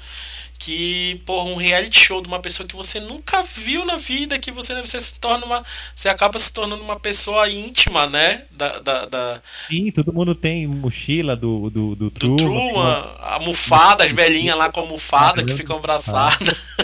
que, 0.60 1.22
por 1.24 1.44
um 1.46 1.56
reality 1.56 1.98
show 1.98 2.20
de 2.20 2.28
uma 2.28 2.38
pessoa 2.38 2.68
que 2.68 2.76
você 2.76 3.00
nunca 3.00 3.42
viu 3.42 3.82
na 3.86 3.96
vida, 3.96 4.38
que 4.38 4.52
você, 4.52 4.78
você 4.78 5.00
se 5.00 5.18
torna 5.18 5.46
uma. 5.46 5.64
Você 5.94 6.10
acaba 6.10 6.38
se 6.38 6.52
tornando 6.52 6.82
uma 6.82 7.00
pessoa 7.00 7.48
íntima, 7.48 8.06
né? 8.06 8.44
Da, 8.50 8.78
da, 8.78 9.06
da... 9.06 9.42
Sim, 9.68 9.90
todo 9.90 10.12
mundo 10.12 10.34
tem 10.34 10.66
mochila 10.66 11.34
do, 11.34 11.70
do, 11.70 11.96
do, 11.96 12.10
do 12.10 12.36
Truman. 12.36 13.16
almofada, 13.20 14.04
as 14.04 14.12
velhinhas 14.12 14.58
lá 14.58 14.70
com 14.70 14.80
almofada 14.80 15.42
que 15.42 15.54
ficam 15.54 15.78
abraçadas. 15.78 16.76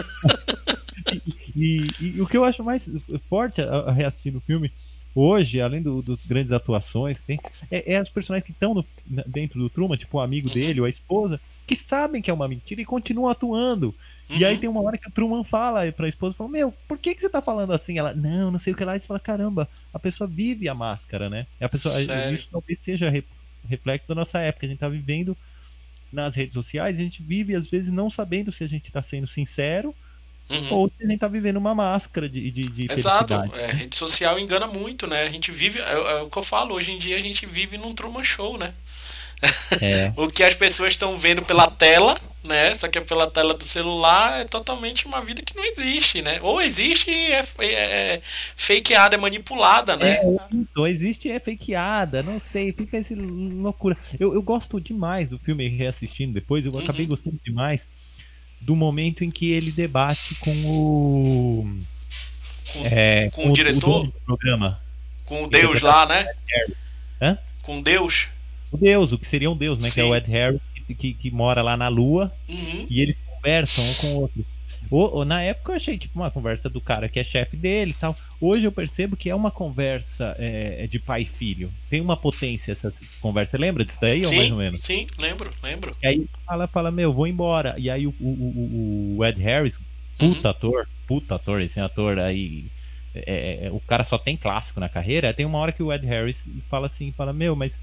e, 1.54 1.86
e, 2.00 2.14
e, 2.16 2.20
o 2.22 2.26
que 2.26 2.38
eu 2.38 2.44
acho 2.44 2.64
mais 2.64 2.90
forte 3.28 3.60
a, 3.60 3.80
a 3.80 3.92
reassistir 3.92 4.32
no 4.32 4.40
filme 4.40 4.72
hoje, 5.14 5.60
além 5.60 5.82
do, 5.82 6.00
dos 6.00 6.24
grandes 6.24 6.50
atuações 6.50 7.18
que 7.18 7.26
tem, 7.26 7.40
é, 7.70 7.92
é 7.92 8.00
os 8.00 8.08
personagens 8.08 8.46
que 8.46 8.52
estão 8.52 8.82
dentro 9.26 9.58
do 9.58 9.68
Truman, 9.68 9.98
tipo 9.98 10.16
o 10.16 10.20
amigo 10.20 10.48
uhum. 10.48 10.54
dele 10.54 10.80
ou 10.80 10.86
a 10.86 10.90
esposa 10.90 11.38
que 11.66 11.74
sabem 11.74 12.22
que 12.22 12.30
é 12.30 12.34
uma 12.34 12.48
mentira 12.48 12.80
e 12.80 12.84
continuam 12.84 13.28
atuando. 13.28 13.94
Uhum. 14.28 14.36
E 14.36 14.44
aí 14.44 14.54
uhum. 14.54 14.60
tem 14.60 14.68
uma 14.68 14.82
hora 14.82 14.98
que 14.98 15.08
o 15.08 15.10
Truman 15.10 15.44
fala 15.44 15.90
pra 15.92 16.08
esposa, 16.08 16.36
fala, 16.36 16.50
meu, 16.50 16.72
por 16.86 16.98
que, 16.98 17.14
que 17.14 17.20
você 17.20 17.28
tá 17.28 17.42
falando 17.42 17.72
assim? 17.72 17.98
Ela, 17.98 18.14
não, 18.14 18.50
não 18.50 18.58
sei 18.58 18.72
o 18.72 18.76
que 18.76 18.84
lá. 18.84 18.96
E 18.96 19.00
você 19.00 19.06
fala, 19.06 19.20
caramba, 19.20 19.68
a 19.92 19.98
pessoa 19.98 20.28
vive 20.28 20.68
a 20.68 20.74
máscara, 20.74 21.28
né? 21.28 21.46
A 21.60 21.68
pessoa, 21.68 21.94
Sério? 21.94 22.34
isso 22.34 22.48
talvez 22.50 22.78
seja 22.80 23.12
reflexo 23.68 24.08
da 24.08 24.14
nossa 24.14 24.38
época. 24.38 24.66
A 24.66 24.68
gente 24.68 24.78
tá 24.78 24.88
vivendo 24.88 25.36
nas 26.12 26.34
redes 26.34 26.54
sociais, 26.54 26.98
a 26.98 27.02
gente 27.02 27.22
vive 27.22 27.54
às 27.54 27.68
vezes 27.68 27.92
não 27.92 28.08
sabendo 28.08 28.52
se 28.52 28.62
a 28.62 28.68
gente 28.68 28.92
tá 28.92 29.02
sendo 29.02 29.26
sincero 29.26 29.94
Uhum. 30.48 30.74
Ou 30.74 30.88
se 30.88 31.04
a 31.04 31.08
gente 31.08 31.18
tá 31.18 31.26
vivendo 31.26 31.56
uma 31.56 31.74
máscara 31.74 32.28
de, 32.28 32.50
de, 32.50 32.68
de 32.68 32.92
Exato, 32.92 33.34
é, 33.34 33.72
rede 33.72 33.96
social 33.96 34.38
engana 34.38 34.66
muito, 34.66 35.06
né? 35.06 35.22
A 35.22 35.30
gente 35.30 35.50
vive, 35.50 35.80
é, 35.80 35.92
é, 35.92 36.22
o 36.22 36.30
que 36.30 36.38
eu 36.38 36.42
falo, 36.42 36.74
hoje 36.74 36.92
em 36.92 36.98
dia 36.98 37.16
a 37.16 37.20
gente 37.20 37.44
vive 37.46 37.76
num 37.76 37.92
Truman 37.92 38.22
Show, 38.22 38.56
né? 38.56 38.72
É. 39.80 40.12
o 40.16 40.28
que 40.28 40.42
as 40.42 40.54
pessoas 40.54 40.94
estão 40.94 41.18
vendo 41.18 41.42
pela 41.42 41.70
tela, 41.70 42.18
né? 42.42 42.74
Só 42.74 42.88
que 42.88 42.98
é 42.98 43.00
pela 43.00 43.30
tela 43.30 43.54
do 43.54 43.64
celular 43.64 44.40
é 44.40 44.44
totalmente 44.44 45.06
uma 45.06 45.20
vida 45.20 45.42
que 45.42 45.54
não 45.54 45.64
existe, 45.64 46.22
né? 46.22 46.38
Ou 46.42 46.60
existe 46.60 47.10
e 47.10 47.32
é, 47.32 47.44
é, 47.58 47.72
é 48.14 48.20
fakeada, 48.56 49.16
é 49.16 49.18
manipulada, 49.18 49.96
né? 49.96 50.16
É, 50.16 50.22
ou 50.76 50.86
existe 50.86 51.28
e 51.28 51.32
é 51.32 51.40
fakeada, 51.40 52.22
não 52.22 52.40
sei, 52.40 52.72
fica 52.72 52.96
essa 52.96 53.14
loucura. 53.16 53.96
Eu, 54.18 54.32
eu 54.32 54.42
gosto 54.42 54.80
demais 54.80 55.28
do 55.28 55.38
filme 55.38 55.68
reassistindo 55.68 56.32
depois, 56.32 56.64
eu 56.64 56.72
uhum. 56.72 56.78
acabei 56.78 57.06
gostando 57.06 57.38
demais 57.44 57.88
do 58.60 58.74
momento 58.74 59.22
em 59.22 59.30
que 59.30 59.50
ele 59.50 59.70
debate 59.70 60.36
com 60.36 60.50
o. 60.66 61.78
Com, 62.72 62.86
é, 62.86 63.30
com, 63.30 63.42
com 63.42 63.50
o, 63.50 63.52
diretor? 63.52 64.06
O, 64.06 64.12
programa. 64.24 64.80
Com 65.24 65.44
o 65.44 65.48
Deus 65.48 65.82
lá, 65.82 66.06
né? 66.06 66.26
Hã? 67.20 67.38
Com 67.62 67.82
Deus 67.82 68.28
o 68.76 68.80
Deus, 68.80 69.12
o 69.12 69.18
que 69.18 69.26
seria 69.26 69.50
um 69.50 69.56
Deus, 69.56 69.82
né? 69.82 69.88
Sim. 69.88 69.94
Que 69.94 70.00
é 70.00 70.04
o 70.04 70.14
Ed 70.14 70.30
Harris, 70.30 70.60
que, 70.86 70.94
que, 70.94 71.14
que 71.14 71.30
mora 71.30 71.62
lá 71.62 71.76
na 71.76 71.88
Lua. 71.88 72.32
Uhum. 72.48 72.86
E 72.88 73.00
eles 73.00 73.16
conversam 73.34 73.84
um 73.84 73.94
com 73.94 74.06
o 74.06 74.20
outro. 74.22 74.44
O, 74.90 75.20
o, 75.20 75.24
na 75.24 75.42
época 75.42 75.72
eu 75.72 75.76
achei 75.76 75.98
tipo 75.98 76.18
uma 76.18 76.30
conversa 76.30 76.68
do 76.68 76.80
cara 76.80 77.08
que 77.08 77.18
é 77.18 77.24
chefe 77.24 77.56
dele 77.56 77.90
e 77.90 77.94
tal. 77.94 78.16
Hoje 78.40 78.66
eu 78.66 78.72
percebo 78.72 79.16
que 79.16 79.28
é 79.28 79.34
uma 79.34 79.50
conversa 79.50 80.36
é, 80.38 80.84
é 80.84 80.86
de 80.86 80.98
pai 80.98 81.22
e 81.22 81.26
filho. 81.26 81.72
Tem 81.90 82.00
uma 82.00 82.16
potência 82.16 82.72
essa 82.72 82.92
conversa. 83.20 83.58
Lembra 83.58 83.84
disso 83.84 83.98
daí 84.00 84.24
sim, 84.24 84.34
ou 84.34 84.40
mais 84.40 84.50
ou 84.52 84.58
menos? 84.58 84.84
Sim, 84.84 85.06
lembro, 85.18 85.50
lembro. 85.62 85.96
E 86.02 86.06
aí 86.06 86.26
fala, 86.46 86.68
fala, 86.68 86.90
meu, 86.90 87.12
vou 87.12 87.26
embora. 87.26 87.74
E 87.78 87.90
aí 87.90 88.06
o, 88.06 88.14
o, 88.20 89.16
o 89.18 89.24
Ed 89.24 89.40
Harris, 89.42 89.80
puta 90.16 90.48
uhum. 90.48 90.50
ator, 90.50 90.88
puta 91.06 91.34
ator, 91.34 91.60
esse 91.60 91.80
ator 91.80 92.18
aí. 92.18 92.66
É, 93.14 93.20
é, 93.26 93.66
é, 93.66 93.70
o 93.72 93.80
cara 93.80 94.04
só 94.04 94.18
tem 94.18 94.36
clássico 94.36 94.78
na 94.78 94.88
carreira. 94.88 95.34
Tem 95.34 95.46
uma 95.46 95.58
hora 95.58 95.72
que 95.72 95.82
o 95.82 95.92
Ed 95.92 96.06
Harris 96.06 96.44
fala 96.68 96.86
assim, 96.86 97.12
fala, 97.12 97.32
meu, 97.32 97.56
mas 97.56 97.80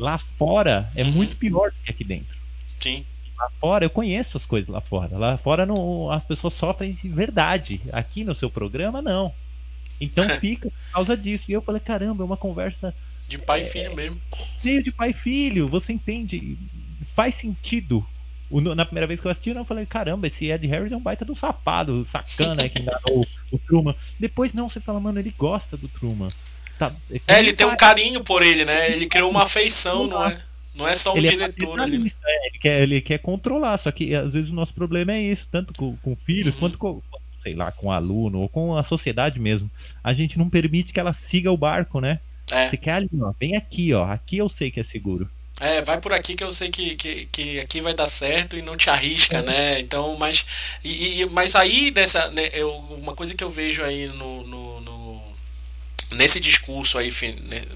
lá 0.00 0.18
fora 0.18 0.90
é 0.94 1.02
uhum. 1.02 1.12
muito 1.12 1.36
pior 1.36 1.70
do 1.70 1.76
que 1.82 1.90
aqui 1.90 2.04
dentro. 2.04 2.38
Sim. 2.80 3.04
Lá 3.36 3.50
fora, 3.60 3.84
eu 3.84 3.90
conheço 3.90 4.36
as 4.36 4.44
coisas 4.44 4.68
lá 4.68 4.80
fora. 4.80 5.16
Lá 5.16 5.36
fora 5.36 5.64
não, 5.64 6.10
as 6.10 6.24
pessoas 6.24 6.54
sofrem 6.54 6.90
de 6.90 7.08
verdade. 7.08 7.80
Aqui 7.92 8.24
no 8.24 8.34
seu 8.34 8.50
programa, 8.50 9.00
não. 9.00 9.32
Então 10.00 10.28
fica 10.40 10.70
por 10.70 10.92
causa 10.92 11.16
disso. 11.16 11.44
E 11.48 11.52
eu 11.52 11.62
falei, 11.62 11.80
caramba, 11.80 12.24
é 12.24 12.26
uma 12.26 12.36
conversa. 12.36 12.94
De 13.28 13.38
pai 13.38 13.60
e 13.60 13.62
é, 13.62 13.66
filho 13.66 13.94
mesmo. 13.94 14.20
Meio 14.64 14.82
de 14.82 14.90
pai 14.90 15.10
e 15.10 15.12
filho, 15.12 15.68
você 15.68 15.92
entende? 15.92 16.58
Faz 17.06 17.34
sentido. 17.34 18.04
Na 18.50 18.84
primeira 18.86 19.06
vez 19.06 19.20
que 19.20 19.26
eu 19.26 19.30
assisti, 19.30 19.50
eu 19.50 19.64
falei, 19.64 19.84
caramba, 19.84 20.26
esse 20.26 20.46
Ed 20.50 20.66
Harris 20.66 20.90
é 20.90 20.96
um 20.96 21.00
baita 21.00 21.22
de 21.22 21.30
um 21.30 21.36
sapado, 21.36 22.02
sacana 22.06 22.66
que 22.66 22.80
enganou 22.80 23.26
o 23.52 23.58
Truman. 23.58 23.94
Depois 24.18 24.54
não, 24.54 24.70
você 24.70 24.80
fala, 24.80 24.98
mano, 24.98 25.18
ele 25.18 25.34
gosta 25.36 25.76
do 25.76 25.86
Truman. 25.86 26.28
Tá, 26.78 26.92
é, 27.26 27.40
ele 27.40 27.52
tem 27.52 27.66
um 27.66 27.76
carinho 27.76 28.22
por 28.22 28.42
ele, 28.42 28.64
né? 28.64 28.92
Ele 28.92 29.06
criou 29.06 29.30
uma 29.30 29.42
afeição, 29.42 30.06
não 30.06 30.24
é? 30.24 30.38
Não 30.74 30.86
é 30.86 30.94
só 30.94 31.12
um 31.12 31.16
ele 31.16 31.26
é 31.26 31.30
diretor 31.30 31.80
é 31.80 31.82
ali. 31.82 31.96
Ele, 31.96 32.58
quer, 32.60 32.82
ele 32.82 33.00
quer 33.00 33.18
controlar, 33.18 33.76
só 33.78 33.90
que 33.90 34.14
às 34.14 34.32
vezes 34.32 34.50
o 34.50 34.54
nosso 34.54 34.72
problema 34.72 35.12
é 35.12 35.20
isso, 35.20 35.48
tanto 35.50 35.74
com, 35.74 35.96
com 35.96 36.14
filhos 36.14 36.54
uhum. 36.54 36.60
quanto 36.60 36.78
com. 36.78 37.02
sei 37.42 37.54
lá, 37.54 37.72
com 37.72 37.90
aluno 37.90 38.38
ou 38.38 38.48
com 38.48 38.76
a 38.76 38.82
sociedade 38.84 39.40
mesmo, 39.40 39.68
a 40.04 40.12
gente 40.12 40.38
não 40.38 40.48
permite 40.48 40.92
que 40.92 41.00
ela 41.00 41.12
siga 41.12 41.50
o 41.50 41.56
barco, 41.56 42.00
né? 42.00 42.20
É. 42.52 42.68
Você 42.68 42.76
quer 42.76 42.92
ali, 42.92 43.10
ó, 43.20 43.32
vem 43.38 43.56
aqui, 43.56 43.92
ó, 43.92 44.04
aqui 44.04 44.38
eu 44.38 44.48
sei 44.48 44.70
que 44.70 44.78
é 44.78 44.84
seguro. 44.84 45.28
É, 45.60 45.82
vai 45.82 46.00
por 46.00 46.12
aqui 46.12 46.36
que 46.36 46.44
eu 46.44 46.52
sei 46.52 46.70
que, 46.70 46.94
que, 46.94 47.26
que 47.26 47.58
aqui 47.58 47.80
vai 47.80 47.92
dar 47.92 48.06
certo 48.06 48.56
e 48.56 48.62
não 48.62 48.76
te 48.76 48.88
arrisca, 48.88 49.38
é. 49.38 49.42
né? 49.42 49.80
Então, 49.80 50.16
mas, 50.16 50.46
e, 50.84 51.20
e, 51.20 51.26
mas 51.26 51.56
aí, 51.56 51.90
nessa, 51.90 52.30
né, 52.30 52.48
eu, 52.52 52.70
uma 52.70 53.14
coisa 53.14 53.34
que 53.34 53.42
eu 53.42 53.50
vejo 53.50 53.82
aí 53.82 54.06
no, 54.06 54.46
no, 54.46 54.80
no 54.80 55.07
nesse 56.12 56.40
discurso 56.40 56.98
aí, 56.98 57.12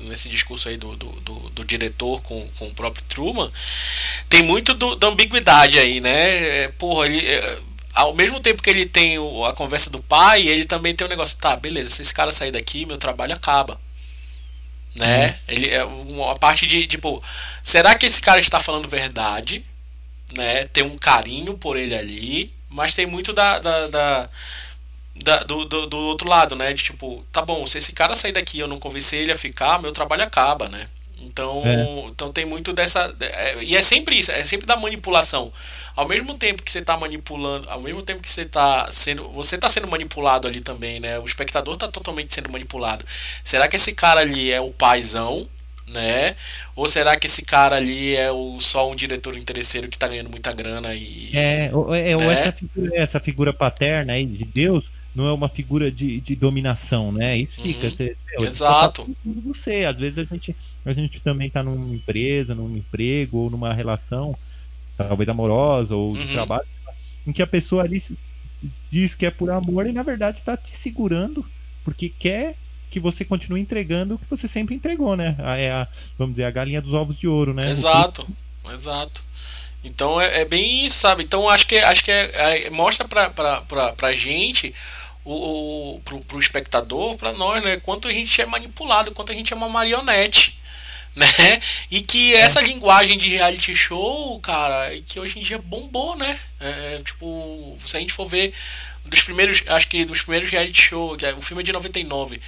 nesse 0.01 0.29
discurso 0.29 0.69
aí 0.69 0.77
do, 0.77 0.97
do, 0.97 1.11
do, 1.21 1.51
do, 1.51 1.65
diretor 1.65 2.23
com, 2.23 2.49
com 2.59 2.67
o 2.67 2.75
próprio 2.75 3.05
Truman, 3.09 3.51
tem 4.29 4.43
muito 4.43 4.75
do, 4.75 4.97
da 4.97 5.09
ambiguidade 5.09 5.79
aí, 5.79 6.01
né? 6.01 6.65
É, 6.65 6.69
porra, 6.79 7.07
ele, 7.07 7.27
é, 7.27 7.59
ao 7.95 8.15
mesmo 8.15 8.41
tempo 8.41 8.63
que 8.63 8.71
ele 8.71 8.87
tem 8.87 9.19
o, 9.19 9.45
a 9.45 9.53
conversa 9.53 9.91
do 9.91 10.03
pai, 10.03 10.49
ele 10.49 10.65
também 10.65 10.95
tem 10.95 11.05
o 11.05 11.09
um 11.09 11.11
negócio, 11.11 11.39
tá, 11.39 11.57
beleza, 11.57 11.91
se 11.91 12.03
esse 12.03 12.15
cara 12.15 12.31
sair 12.31 12.51
daqui, 12.51 12.87
meu 12.87 12.99
trabalho 12.99 13.35
acaba 13.35 13.79
né? 14.95 15.29
Uhum. 15.29 15.35
Ele 15.49 15.71
é 15.71 15.85
uma 15.85 16.35
parte 16.37 16.67
de 16.67 16.87
tipo, 16.87 17.23
será 17.63 17.97
que 17.97 18.07
esse 18.07 18.21
cara 18.21 18.41
está 18.41 18.61
falando 18.61 18.89
verdade, 18.89 19.65
né? 20.37 20.65
Tem 20.67 20.85
um 20.85 20.99
carinho 20.99 21.57
por 21.57 21.77
ele 21.77 21.95
ali, 21.95 22.55
mas 22.69 22.95
tem 22.95 23.07
muito 23.07 23.33
da, 23.33 23.59
da, 23.59 23.89
da, 23.89 24.31
da 25.15 25.43
do, 25.45 25.65
do, 25.65 25.87
do, 25.87 25.99
outro 25.99 26.29
lado, 26.29 26.57
né? 26.57 26.73
De 26.73 26.83
tipo, 26.83 27.25
tá 27.33 27.43
bom, 27.43 27.67
se 27.67 27.79
esse 27.79 27.93
cara 27.93 28.15
sair 28.15 28.33
daqui 28.33 28.59
e 28.59 28.61
eu 28.61 28.69
não 28.69 28.79
convencer 28.79 29.21
ele 29.21 29.33
a 29.33 29.37
ficar, 29.37 29.81
meu 29.81 29.93
trabalho 29.93 30.23
acaba, 30.23 30.69
né? 30.69 30.89
Então, 31.25 31.63
é. 31.65 32.09
então 32.09 32.33
tem 32.33 32.45
muito 32.45 32.73
dessa. 32.73 33.15
É, 33.21 33.63
e 33.63 33.77
é 33.77 33.83
sempre 33.83 34.19
isso, 34.19 34.33
é 34.33 34.43
sempre 34.43 34.67
da 34.67 34.77
manipulação. 34.77 35.53
Ao 35.95 36.09
mesmo 36.09 36.35
tempo 36.35 36.63
que 36.63 36.73
você 36.73 36.79
está 36.79 36.97
manipulando, 36.97 37.69
ao 37.71 37.81
mesmo 37.81 38.03
tempo 38.03 38.23
que 38.23 38.31
você 38.31 38.43
está 38.43 38.91
sendo. 38.91 39.29
Você 39.31 39.55
está 39.55 39.69
sendo 39.69 39.87
manipulado 39.87 40.49
ali 40.49 40.61
também, 40.61 40.99
né? 40.99 41.19
O 41.19 41.27
espectador 41.27 41.75
está 41.75 41.87
totalmente 41.87 42.35
sendo 42.35 42.51
manipulado. 42.51 43.05
Será 43.45 43.69
que 43.69 43.77
esse 43.77 43.93
cara 43.95 44.21
ali 44.21 44.51
é 44.51 44.61
o 44.61 44.71
paizão? 44.71 45.49
Né? 45.85 46.37
Ou 46.75 46.89
será 46.89 47.17
que 47.17 47.27
esse 47.27 47.43
cara 47.43 47.77
ali 47.77 48.17
é 48.17 48.31
o, 48.31 48.59
só 48.61 48.89
um 48.91 48.95
diretor 48.95 49.37
interesseiro 49.37 49.89
que 49.89 49.97
está 49.97 50.09
ganhando 50.09 50.31
muita 50.31 50.51
grana 50.51 50.95
e. 50.95 51.31
É, 51.35 51.69
ou, 51.71 51.95
é, 51.95 52.17
né? 52.17 52.33
essa, 52.33 52.53
figura, 52.53 52.91
essa 52.95 53.21
figura 53.21 53.53
paterna 53.53 54.15
aí 54.15 54.25
de 54.25 54.45
Deus 54.45 54.91
não 55.15 55.27
é 55.27 55.33
uma 55.33 55.49
figura 55.49 55.91
de, 55.91 56.21
de 56.21 56.35
dominação, 56.35 57.13
né? 57.13 57.37
Isso 57.37 57.61
fica. 57.61 57.89
Uhum. 57.89 57.97
Você, 57.97 58.17
meu, 58.31 58.49
Exato. 58.49 59.17
Você, 59.47 59.85
às 59.85 59.99
vezes 59.99 60.19
a 60.19 60.25
gente, 60.25 60.57
a 60.85 60.93
gente 60.93 61.21
também 61.21 61.49
está 61.49 61.63
numa 61.63 61.95
empresa, 61.95 62.55
num 62.55 62.77
emprego 62.77 63.39
ou 63.39 63.51
numa 63.51 63.75
relação, 63.75 64.37
talvez 64.97 65.29
amorosa 65.29 65.95
ou 65.95 66.17
de 66.17 66.23
uhum. 66.23 66.33
trabalho, 66.33 66.67
em 67.27 67.33
que 67.33 67.43
a 67.43 67.47
pessoa 67.47 67.83
ali 67.83 68.03
diz 68.89 69.15
que 69.15 69.27
é 69.27 69.31
por 69.31 69.51
amor 69.51 69.87
e 69.87 69.93
na 69.93 70.03
verdade 70.03 70.39
está 70.39 70.57
te 70.57 70.71
segurando 70.71 71.45
porque 71.85 72.09
quer 72.09 72.55
que 72.91 73.01
você 73.01 73.25
continue 73.25 73.61
entregando 73.61 74.15
o 74.15 74.19
que 74.19 74.29
você 74.29 74.47
sempre 74.47 74.75
entregou, 74.75 75.17
né? 75.17 75.35
É 75.59 75.71
a, 75.71 75.89
vamos 76.19 76.35
dizer, 76.35 76.45
a 76.45 76.51
galinha 76.51 76.81
dos 76.81 76.95
ovos 76.95 77.19
de 77.19 77.27
ouro, 77.27 77.55
né? 77.55 77.71
Exato, 77.71 78.27
exato. 78.73 79.25
Então 79.83 80.21
é, 80.21 80.43
é, 80.43 80.45
bem 80.45 80.85
isso, 80.85 80.99
sabe? 80.99 81.25
Então 81.25 81.49
acho 81.49 81.67
que 81.67 81.77
acho 81.77 82.05
que 82.05 82.11
é, 82.11 82.67
é, 82.67 82.71
mostra 82.71 83.09
pra, 83.09 83.31
pra, 83.31 83.63
pra, 83.63 83.93
pra 83.93 84.13
gente 84.13 84.73
o, 85.25 85.97
o 85.97 86.01
pro, 86.01 86.19
pro 86.21 86.39
espectador, 86.39 87.17
para 87.17 87.33
nós, 87.33 87.63
né? 87.63 87.77
Quanto 87.79 88.09
a 88.09 88.13
gente 88.13 88.41
é 88.41 88.47
manipulado, 88.47 89.13
quanto 89.13 89.33
a 89.33 89.35
gente 89.35 89.53
é 89.53 89.57
uma 89.57 89.69
marionete, 89.69 90.59
né? 91.15 91.27
E 91.91 92.01
que 92.01 92.35
essa 92.35 92.61
é. 92.61 92.65
linguagem 92.65 93.19
de 93.19 93.29
reality 93.29 93.75
show, 93.75 94.39
cara, 94.41 94.91
que 95.05 95.21
hoje 95.21 95.39
em 95.39 95.43
dia 95.43 95.59
bombou, 95.59 96.17
né? 96.17 96.39
É, 96.61 97.01
tipo, 97.05 97.79
se 97.85 97.97
a 97.97 98.01
gente 98.01 98.13
for 98.13 98.27
ver 98.27 98.53
dos 99.05 99.23
primeiros, 99.23 99.63
acho 99.67 99.89
que 99.89 100.05
dos 100.05 100.23
primeiros 100.23 100.51
reality 100.51 100.81
show, 100.81 101.17
que 101.17 101.27
é, 101.27 101.35
o 101.35 101.43
filme 101.43 101.63
é 101.63 101.67
de 101.67 101.73
99, 101.73 102.41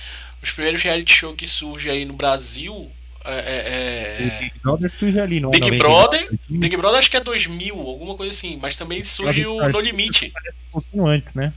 os 0.43 0.53
primeiros 0.53 0.83
reality 0.83 1.15
show 1.15 1.35
que 1.35 1.47
surge 1.47 1.91
aí 1.91 2.05
no 2.05 2.15
Brasil, 2.15 2.91
é, 3.25 3.33
é, 3.33 4.37
é 4.37 4.41
Big 4.41 4.53
Brother 4.63 4.93
surge 4.99 5.21
ali, 5.21 5.41
não 5.41 5.51
Big 5.51 5.79
Brother, 5.79 6.29
Big 6.49 6.77
Brother 6.77 6.99
acho 6.99 7.11
que 7.11 7.17
é 7.17 7.21
2000, 7.21 7.75
alguma 7.75 8.15
coisa 8.17 8.33
assim, 8.33 8.59
mas 8.61 8.77
também 8.77 9.03
surge 9.03 9.47
o 9.47 9.69
No 9.69 9.81
Limite. 9.81 10.33
Um 10.69 10.73
pouquinho 10.73 11.07
antes, 11.07 11.35
né? 11.35 11.53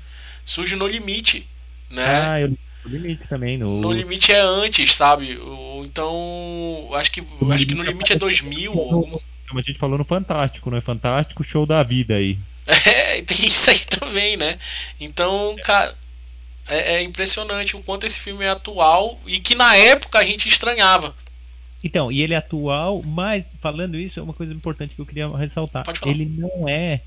Surge 0.47 0.75
no 0.77 0.87
limite, 0.87 1.45
né? 1.91 2.05
Ah, 2.05 2.41
eu 2.41 2.57
no 2.87 2.97
limite 2.97 3.27
também. 3.27 3.57
No... 3.57 3.81
no 3.81 3.91
limite 3.91 4.31
é 4.31 4.39
antes, 4.39 4.93
sabe? 4.95 5.37
Então, 5.85 6.89
acho 6.93 7.11
que, 7.11 7.21
no 7.21 7.51
acho 7.51 7.67
que 7.67 7.75
no 7.75 7.83
limite 7.83 8.13
é 8.13 8.15
2000. 8.15 8.71
Como 9.47 9.59
a 9.59 9.61
gente 9.61 9.77
falou 9.77 9.97
no 9.97 10.03
Fantástico, 10.05 10.69
não 10.69 10.77
é 10.77 10.81
Fantástico 10.81 11.43
Show 11.43 11.65
da 11.65 11.83
Vida 11.83 12.15
aí. 12.15 12.39
É, 12.85 13.21
tem 13.21 13.45
isso 13.45 13.69
aí 13.69 13.79
também, 13.79 14.35
né? 14.35 14.59
Então, 14.99 15.55
cara, 15.63 15.95
é, 16.67 16.95
é, 16.95 17.01
impressionante 17.01 17.77
o 17.77 17.79
quanto 17.81 18.05
esse 18.05 18.19
filme 18.19 18.43
é 18.43 18.49
atual 18.49 19.17
e 19.25 19.39
que 19.39 19.55
na 19.55 19.75
época 19.75 20.19
a 20.19 20.23
gente 20.25 20.49
estranhava. 20.49 21.15
Então, 21.81 22.11
e 22.11 22.21
ele 22.21 22.33
é 22.33 22.37
atual, 22.37 23.01
mas 23.05 23.45
falando 23.61 23.97
isso, 23.97 24.19
é 24.19 24.23
uma 24.23 24.33
coisa 24.33 24.53
importante 24.53 24.95
que 24.95 25.01
eu 25.01 25.05
queria 25.05 25.29
ressaltar. 25.37 25.85
Ele 26.05 26.25
não 26.25 26.67
é 26.67 27.01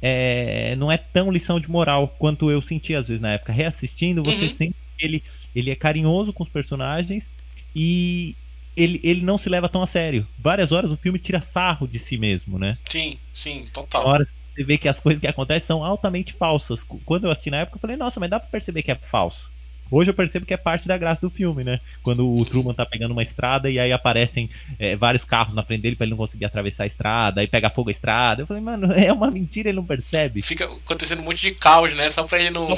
é, 0.00 0.74
não 0.76 0.90
é 0.90 0.96
tão 0.96 1.30
lição 1.30 1.58
de 1.58 1.70
moral 1.70 2.08
quanto 2.08 2.50
eu 2.50 2.62
senti 2.62 2.94
às 2.94 3.08
vezes 3.08 3.20
na 3.20 3.32
época. 3.32 3.52
Reassistindo, 3.52 4.22
você 4.22 4.44
uhum. 4.44 4.50
sente 4.50 4.74
que 4.96 5.04
ele, 5.04 5.22
ele 5.54 5.70
é 5.70 5.74
carinhoso 5.74 6.32
com 6.32 6.42
os 6.42 6.48
personagens 6.48 7.30
e 7.74 8.36
ele, 8.76 9.00
ele 9.02 9.22
não 9.22 9.36
se 9.36 9.48
leva 9.48 9.68
tão 9.68 9.82
a 9.82 9.86
sério. 9.86 10.26
Várias 10.38 10.72
horas 10.72 10.90
o 10.90 10.96
filme 10.96 11.18
tira 11.18 11.40
sarro 11.40 11.86
de 11.86 11.98
si 11.98 12.16
mesmo, 12.16 12.58
né? 12.58 12.78
Sim, 12.88 13.18
sim, 13.32 13.66
total. 13.72 14.06
Horas 14.06 14.32
você 14.58 14.64
vê 14.64 14.76
que 14.76 14.88
as 14.88 14.98
coisas 14.98 15.20
que 15.20 15.26
acontecem 15.28 15.66
são 15.68 15.84
altamente 15.84 16.32
falsas. 16.32 16.84
Quando 17.04 17.24
eu 17.24 17.30
assisti 17.30 17.48
na 17.48 17.58
época, 17.58 17.76
eu 17.76 17.80
falei, 17.80 17.96
nossa, 17.96 18.18
mas 18.18 18.28
dá 18.28 18.40
pra 18.40 18.48
perceber 18.48 18.82
que 18.82 18.90
é 18.90 18.96
falso. 18.96 19.50
Hoje 19.90 20.10
eu 20.10 20.14
percebo 20.14 20.44
que 20.44 20.54
é 20.54 20.56
parte 20.56 20.86
da 20.86 20.96
graça 20.96 21.20
do 21.20 21.30
filme, 21.30 21.64
né? 21.64 21.80
Quando 22.02 22.28
o 22.28 22.44
Truman 22.44 22.74
tá 22.74 22.84
pegando 22.84 23.12
uma 23.12 23.22
estrada 23.22 23.70
e 23.70 23.78
aí 23.78 23.92
aparecem 23.92 24.50
é, 24.78 24.96
vários 24.96 25.24
carros 25.24 25.54
na 25.54 25.62
frente 25.62 25.82
dele 25.82 25.96
para 25.96 26.04
ele 26.04 26.10
não 26.10 26.18
conseguir 26.18 26.44
atravessar 26.44 26.84
a 26.84 26.86
estrada, 26.86 27.40
aí 27.40 27.46
pega 27.46 27.70
fogo 27.70 27.88
a 27.88 27.92
estrada. 27.92 28.42
Eu 28.42 28.46
falei, 28.46 28.62
mano, 28.62 28.92
é 28.96 29.12
uma 29.12 29.30
mentira, 29.30 29.68
ele 29.68 29.76
não 29.76 29.86
percebe. 29.86 30.42
Fica 30.42 30.64
acontecendo 30.64 31.20
um 31.20 31.24
monte 31.24 31.40
de 31.40 31.52
caos, 31.52 31.94
né? 31.94 32.08
Só 32.10 32.22
pra 32.24 32.38
ele 32.38 32.50
não. 32.50 32.68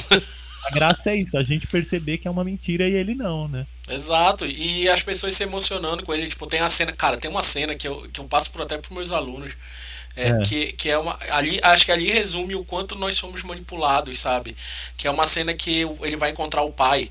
A 0.65 0.69
graça 0.71 1.09
é 1.09 1.15
isso, 1.15 1.37
a 1.37 1.43
gente 1.43 1.65
perceber 1.67 2.17
que 2.19 2.27
é 2.27 2.31
uma 2.31 2.43
mentira 2.43 2.87
e 2.87 2.93
ele 2.93 3.15
não, 3.15 3.47
né? 3.47 3.65
Exato, 3.89 4.45
e 4.45 4.87
as 4.87 5.03
pessoas 5.03 5.35
se 5.35 5.43
emocionando 5.43 6.03
com 6.03 6.13
ele. 6.13 6.27
Tipo, 6.27 6.45
tem 6.47 6.59
a 6.59 6.69
cena, 6.69 6.91
cara, 6.91 7.17
tem 7.17 7.29
uma 7.29 7.43
cena 7.43 7.75
que 7.75 7.87
eu, 7.87 8.07
que 8.09 8.19
eu 8.19 8.25
passo 8.25 8.51
por 8.51 8.61
até 8.61 8.77
pros 8.77 8.95
meus 8.95 9.11
alunos. 9.11 9.53
É, 10.15 10.29
é. 10.29 10.37
Que, 10.39 10.73
que 10.73 10.89
é 10.89 10.97
uma. 10.97 11.17
Ali, 11.31 11.59
acho 11.63 11.85
que 11.85 11.91
ali 11.91 12.11
resume 12.11 12.55
o 12.55 12.63
quanto 12.63 12.95
nós 12.95 13.15
somos 13.15 13.43
manipulados, 13.43 14.19
sabe? 14.19 14.55
Que 14.97 15.07
é 15.07 15.11
uma 15.11 15.25
cena 15.25 15.53
que 15.53 15.87
ele 16.01 16.17
vai 16.17 16.31
encontrar 16.31 16.63
o 16.63 16.71
pai. 16.71 17.09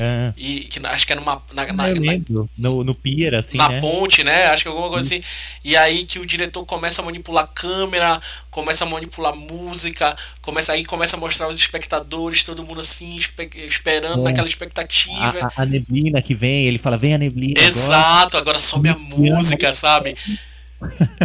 É. 0.00 0.32
E 0.36 0.60
que 0.60 0.78
acho 0.86 1.06
que 1.06 1.12
é 1.12 1.16
numa. 1.16 1.42
Na, 1.52 1.72
na, 1.72 1.84
no, 2.56 2.84
no 2.84 2.94
pier, 2.94 3.34
assim. 3.34 3.58
Na 3.58 3.68
né? 3.68 3.80
ponte, 3.80 4.22
né? 4.22 4.46
Acho 4.46 4.62
que 4.62 4.68
alguma 4.68 4.88
coisa 4.88 5.04
assim. 5.04 5.22
E 5.64 5.76
aí 5.76 6.04
que 6.04 6.20
o 6.20 6.24
diretor 6.24 6.64
começa 6.64 7.02
a 7.02 7.04
manipular 7.04 7.44
a 7.44 7.46
câmera, 7.48 8.20
começa 8.48 8.84
a 8.84 8.88
manipular 8.88 9.34
música, 9.34 10.16
começa 10.40 10.72
aí 10.72 10.84
começa 10.84 11.16
a 11.16 11.18
mostrar 11.18 11.48
os 11.48 11.58
espectadores, 11.58 12.44
todo 12.44 12.62
mundo 12.62 12.80
assim, 12.80 13.16
espe 13.16 13.50
esperando 13.66 14.20
é. 14.20 14.24
naquela 14.24 14.46
expectativa. 14.46 15.50
A, 15.56 15.62
a, 15.62 15.66
neblina 15.66 16.22
que 16.22 16.34
vem, 16.34 16.66
ele 16.66 16.78
fala, 16.78 16.96
vem 16.96 17.14
a 17.14 17.18
neblina. 17.18 17.60
Exato, 17.60 18.36
agora, 18.36 18.56
agora 18.56 18.58
sobe 18.60 18.88
a 18.88 18.96
música, 18.96 19.74
sabe? 19.74 20.14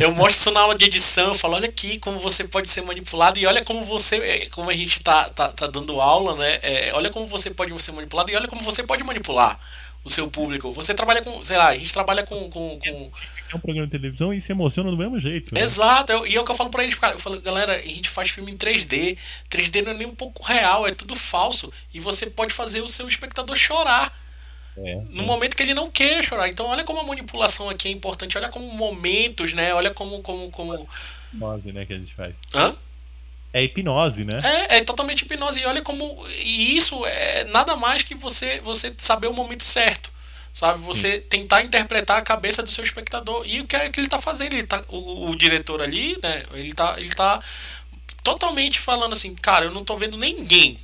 Eu 0.02 0.12
mostro 0.12 0.42
isso 0.42 0.52
na 0.52 0.62
aula 0.62 0.76
de 0.76 0.86
edição, 0.86 1.28
eu 1.28 1.36
falo, 1.36 1.56
olha 1.56 1.68
aqui 1.68 2.00
como 2.00 2.20
você 2.20 2.44
pode 2.44 2.68
ser 2.68 2.82
manipulado 2.82 3.38
e 3.38 3.46
olha 3.46 3.64
como 3.64 3.86
você, 3.86 4.16
é, 4.18 4.50
como 4.50 4.70
a 4.70 4.74
gente 4.74 5.00
tá, 5.02 5.30
tá, 5.30 5.50
tá 5.50 5.68
dando 5.68 6.02
aula, 6.02 6.36
né? 6.36 6.60
É, 6.64 6.94
olha 6.94 7.10
como 7.10 7.28
você 7.28 7.52
pode 7.52 7.80
ser 7.82 7.92
manipulado 7.92 8.32
e 8.32 8.36
olha 8.36 8.48
como 8.48 8.62
você 8.64 8.84
pode 8.84 9.04
manipular 9.04 9.60
o 10.04 10.10
seu 10.10 10.30
público. 10.30 10.72
Você 10.72 10.94
trabalha 10.94 11.22
com, 11.22 11.42
sei 11.42 11.58
lá, 11.58 11.70
a 11.70 11.78
gente 11.78 11.94
trabalha 11.94 12.24
com. 12.24 12.50
com, 12.50 12.80
com... 12.80 13.12
É 13.52 13.56
um 13.56 13.60
programa 13.60 13.86
de 13.86 13.92
televisão 13.92 14.34
e 14.34 14.42
se 14.42 14.52
emociona 14.52 14.90
do 14.90 14.98
mesmo 14.98 15.20
jeito. 15.20 15.54
Né? 15.54 15.62
Exato, 15.62 16.12
eu, 16.12 16.28
e 16.28 16.36
é 16.36 16.40
o 16.40 16.44
que 16.44 16.52
eu 16.52 16.56
falo 16.56 16.70
pra 16.70 16.84
eles, 16.84 16.96
cara. 16.96 17.14
Eu 17.14 17.20
falo, 17.20 17.40
galera, 17.40 17.76
a 17.76 17.82
gente 17.82 18.10
faz 18.10 18.30
filme 18.32 18.52
em 18.52 18.58
3D. 18.58 19.18
3D 19.50 19.84
não 19.84 19.92
é 19.92 19.98
nem 19.98 20.08
um 20.08 20.16
pouco 20.16 20.44
real, 20.44 20.88
é 20.88 20.92
tudo 20.92 21.16
falso. 21.16 21.72
E 21.94 22.00
você 22.00 22.26
pode 22.26 22.54
fazer 22.54 22.82
o 22.82 22.88
seu 22.88 23.08
espectador 23.08 23.56
chorar. 23.56 24.12
É, 24.78 25.02
no 25.12 25.24
momento 25.24 25.56
que 25.56 25.64
ele 25.64 25.74
não 25.74 25.90
queira 25.90 26.24
chorar. 26.24 26.50
Então 26.50 26.66
olha 26.66 26.84
como 26.84 27.00
a 27.00 27.04
manipulação 27.04 27.70
aqui 27.70 27.88
é 27.88 27.92
importante, 27.92 28.38
olha 28.38 28.50
como 28.50 28.66
momentos, 28.74 29.54
né? 29.54 29.74
Olha 29.74 29.92
como. 29.92 30.22
como, 30.22 30.50
como... 30.50 30.88
Hipnose, 31.34 31.72
né, 31.72 31.86
que 31.86 31.94
a 31.94 31.98
gente 31.98 32.14
faz. 32.14 32.36
Hã? 32.54 32.76
É 33.52 33.64
hipnose, 33.64 34.26
né? 34.26 34.40
É, 34.44 34.78
é 34.78 34.84
totalmente 34.84 35.22
hipnose. 35.22 35.60
E 35.60 35.66
olha 35.66 35.82
como. 35.82 36.26
E 36.44 36.76
isso 36.76 37.06
é 37.06 37.44
nada 37.46 37.76
mais 37.76 38.02
que 38.02 38.16
você, 38.16 38.60
você 38.62 38.92
saber 38.98 39.28
o 39.28 39.34
momento 39.34 39.64
certo. 39.64 40.12
Sabe? 40.52 40.80
Você 40.84 41.14
Sim. 41.14 41.22
tentar 41.22 41.62
interpretar 41.64 42.18
a 42.18 42.22
cabeça 42.22 42.62
do 42.62 42.70
seu 42.70 42.84
espectador. 42.84 43.44
E 43.46 43.62
o 43.62 43.68
que 43.68 43.76
é 43.76 43.90
que 43.90 44.00
ele 44.00 44.08
tá 44.08 44.20
fazendo? 44.20 44.54
Ele 44.54 44.66
tá, 44.66 44.84
o, 44.88 45.30
o 45.30 45.36
diretor 45.36 45.82
ali, 45.82 46.18
né? 46.22 46.44
Ele 46.54 46.74
tá, 46.74 46.96
ele 46.98 47.14
tá 47.14 47.40
totalmente 48.24 48.80
falando 48.80 49.14
assim, 49.14 49.36
cara, 49.36 49.66
eu 49.66 49.72
não 49.72 49.84
tô 49.84 49.98
vendo 49.98 50.18
ninguém 50.18 50.80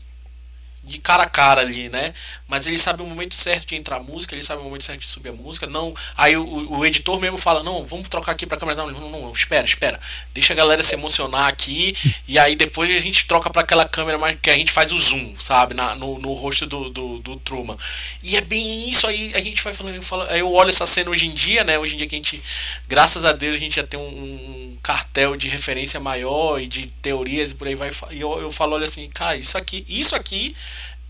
de 0.89 0.99
cara 0.99 1.23
a 1.23 1.29
cara 1.29 1.61
ali, 1.61 1.87
né? 1.89 2.13
Mas 2.47 2.65
ele 2.65 2.79
sabe 2.79 3.03
o 3.03 3.05
momento 3.05 3.35
certo 3.35 3.67
de 3.67 3.75
entrar 3.75 3.97
a 3.97 4.03
música, 4.03 4.33
ele 4.33 4.43
sabe 4.43 4.61
o 4.61 4.65
momento 4.65 4.83
certo 4.83 4.99
de 4.99 5.07
subir 5.07 5.29
a 5.29 5.33
música. 5.33 5.67
Não, 5.67 5.93
aí 6.17 6.35
o, 6.35 6.77
o 6.77 6.85
editor 6.85 7.19
mesmo 7.19 7.37
fala: 7.37 7.63
"Não, 7.63 7.85
vamos 7.85 8.09
trocar 8.09 8.31
aqui 8.31 8.45
para 8.45 8.57
câmera 8.57 8.83
não, 8.83 8.91
não, 8.91 9.09
não, 9.09 9.31
espera, 9.31 9.65
espera. 9.65 9.99
Deixa 10.33 10.53
a 10.53 10.55
galera 10.55 10.83
se 10.83 10.95
emocionar 10.95 11.47
aqui 11.47 11.93
e 12.27 12.39
aí 12.39 12.55
depois 12.55 12.89
a 12.93 12.99
gente 12.99 13.27
troca 13.27 13.49
para 13.49 13.61
aquela 13.61 13.85
câmera 13.85 14.17
mais 14.17 14.37
que 14.41 14.49
a 14.49 14.55
gente 14.55 14.71
faz 14.71 14.91
o 14.91 14.97
zoom, 14.97 15.35
sabe, 15.39 15.73
na, 15.73 15.95
no, 15.95 16.17
no 16.19 16.33
rosto 16.33 16.65
do, 16.65 16.89
do, 16.89 17.19
do 17.19 17.35
Truman. 17.37 17.77
E 18.23 18.35
é 18.35 18.41
bem 18.41 18.89
isso 18.89 19.05
aí, 19.07 19.33
a 19.35 19.41
gente 19.41 19.61
vai 19.63 19.73
falando, 19.73 19.95
eu, 19.95 20.01
falo, 20.01 20.23
eu 20.23 20.51
olho 20.51 20.69
essa 20.69 20.85
cena 20.85 21.11
hoje 21.11 21.27
em 21.27 21.33
dia, 21.33 21.63
né? 21.63 21.77
Hoje 21.77 21.93
em 21.93 21.97
dia 21.97 22.07
que 22.07 22.15
a 22.15 22.17
gente, 22.17 22.41
graças 22.87 23.25
a 23.25 23.31
Deus, 23.31 23.55
a 23.55 23.59
gente 23.59 23.75
já 23.75 23.83
tem 23.83 23.99
um, 23.99 24.03
um 24.03 24.77
cartel 24.81 25.35
de 25.35 25.47
referência 25.47 25.99
maior 25.99 26.59
e 26.59 26.67
de 26.67 26.87
teorias 26.87 27.51
e 27.51 27.55
por 27.55 27.67
aí 27.67 27.75
vai. 27.75 27.89
E 28.11 28.19
eu, 28.19 28.41
eu 28.41 28.51
falo, 28.51 28.75
olha 28.75 28.85
assim, 28.85 29.07
cara, 29.09 29.37
isso 29.37 29.57
aqui, 29.57 29.85
isso 29.87 30.15
aqui 30.15 30.55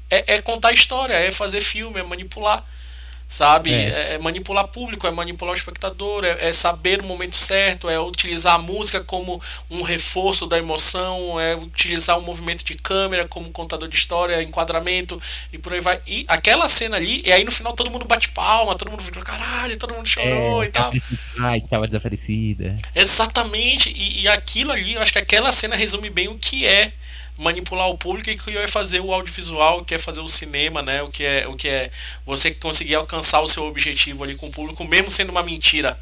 é, 0.10 0.36
é 0.36 0.42
contar 0.42 0.72
história, 0.72 1.14
é 1.14 1.32
fazer 1.32 1.62
filme, 1.62 2.00
é 2.00 2.04
manipular 2.04 2.66
sabe? 3.30 3.72
É. 3.72 4.16
é. 4.16 4.18
manipular 4.18 4.68
público, 4.68 5.06
é 5.06 5.12
manipular 5.12 5.54
o 5.54 5.58
espectador, 5.58 6.26
é, 6.26 6.50
é, 6.50 6.52
saber 6.52 7.00
o 7.00 7.06
momento 7.06 7.36
certo, 7.36 7.88
é 7.88 8.00
utilizar 8.00 8.56
a 8.56 8.58
música 8.58 9.02
como 9.04 9.40
um 9.70 9.84
reforço 9.84 10.48
da 10.48 10.58
emoção, 10.58 11.40
é 11.40 11.56
utilizar 11.56 12.18
o 12.18 12.24
movimento 12.24 12.66
de 12.66 12.74
câmera 12.74 13.28
como 13.28 13.52
contador 13.52 13.88
de 13.88 13.96
história, 13.96 14.42
enquadramento 14.42 15.22
e 15.54 15.60
por 15.60 15.74
aí 15.74 15.80
vai. 15.80 16.02
E 16.08 16.26
aquela 16.28 16.68
cena 16.68 16.98
ali, 16.98 17.22
e 17.24 17.32
aí 17.32 17.44
no 17.44 17.52
final 17.52 17.74
todo 17.74 17.92
mundo 17.92 18.06
bate 18.06 18.30
palma, 18.30 18.74
todo 18.74 18.90
mundo 18.90 19.04
fica, 19.04 19.22
caralho, 19.22 19.78
todo 19.78 19.94
mundo 19.94 20.08
chorou 20.08 20.64
é, 20.64 20.66
e 20.66 20.72
tal. 20.72 20.92
Ai, 21.40 21.62
tava 21.62 21.86
desaparecida. 21.86 22.76
Exatamente, 22.96 23.92
e, 23.92 24.22
e 24.24 24.28
aquilo 24.28 24.72
ali, 24.72 24.96
eu 24.96 25.02
acho 25.04 25.14
que 25.14 25.20
aquela 25.20 25.52
cena 25.52 25.76
resume 25.76 26.10
bem 26.10 26.28
o 26.28 26.36
que 26.36 26.66
é 26.66 26.94
manipular 27.40 27.88
o 27.88 27.98
público 27.98 28.30
e 28.30 28.38
que 28.38 28.58
é 28.58 28.68
fazer 28.68 29.00
o 29.00 29.14
audiovisual, 29.14 29.86
que 29.86 29.96
é 29.96 29.98
fazer 29.98 30.20
o 30.20 30.28
cinema, 30.28 30.82
né? 30.82 31.02
O 31.02 31.10
que 31.10 31.24
é 31.24 31.48
o 31.48 31.56
que 31.56 31.70
é 31.70 31.90
você 32.26 32.52
conseguir 32.52 32.96
alcançar 32.96 33.40
o 33.40 33.48
seu 33.48 33.64
objetivo 33.64 34.26
ali 34.26 34.36
com 34.36 34.48
o 34.48 34.52
público, 34.52 34.84
mesmo 34.84 35.10
sendo 35.10 35.30
uma 35.30 35.42
mentira, 35.42 35.98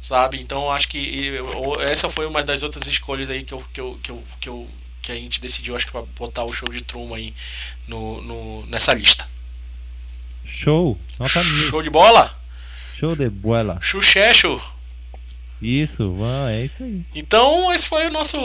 sabe? 0.00 0.40
Então 0.40 0.70
acho 0.70 0.88
que 0.88 1.32
essa 1.80 2.08
foi 2.08 2.24
uma 2.24 2.42
das 2.44 2.62
outras 2.62 2.86
escolhas 2.86 3.28
aí 3.28 3.42
que 3.42 3.52
eu, 3.52 3.64
que 3.72 3.80
eu, 3.80 3.98
que 4.00 4.10
eu, 4.12 4.22
que, 4.40 4.48
eu, 4.48 4.68
que 5.02 5.12
a 5.12 5.16
gente 5.16 5.40
decidiu, 5.40 5.74
acho 5.74 5.86
que 5.86 5.92
para 5.92 6.02
botar 6.16 6.44
o 6.44 6.52
show 6.52 6.68
de 6.68 6.80
Truman 6.82 7.16
aí 7.16 7.34
no, 7.88 8.22
no, 8.22 8.66
nessa 8.66 8.94
lista. 8.94 9.28
Show! 10.44 10.96
Nota 11.18 11.42
show 11.42 11.82
de 11.82 11.90
bola? 11.90 12.32
Show 12.94 13.16
de 13.16 13.28
bola. 13.28 13.80
Xuxecho. 13.82 14.60
Isso, 15.60 16.14
é 16.48 16.64
isso 16.64 16.84
aí. 16.84 17.04
Então, 17.12 17.72
esse 17.72 17.88
foi 17.88 18.06
o 18.06 18.12
nosso 18.12 18.38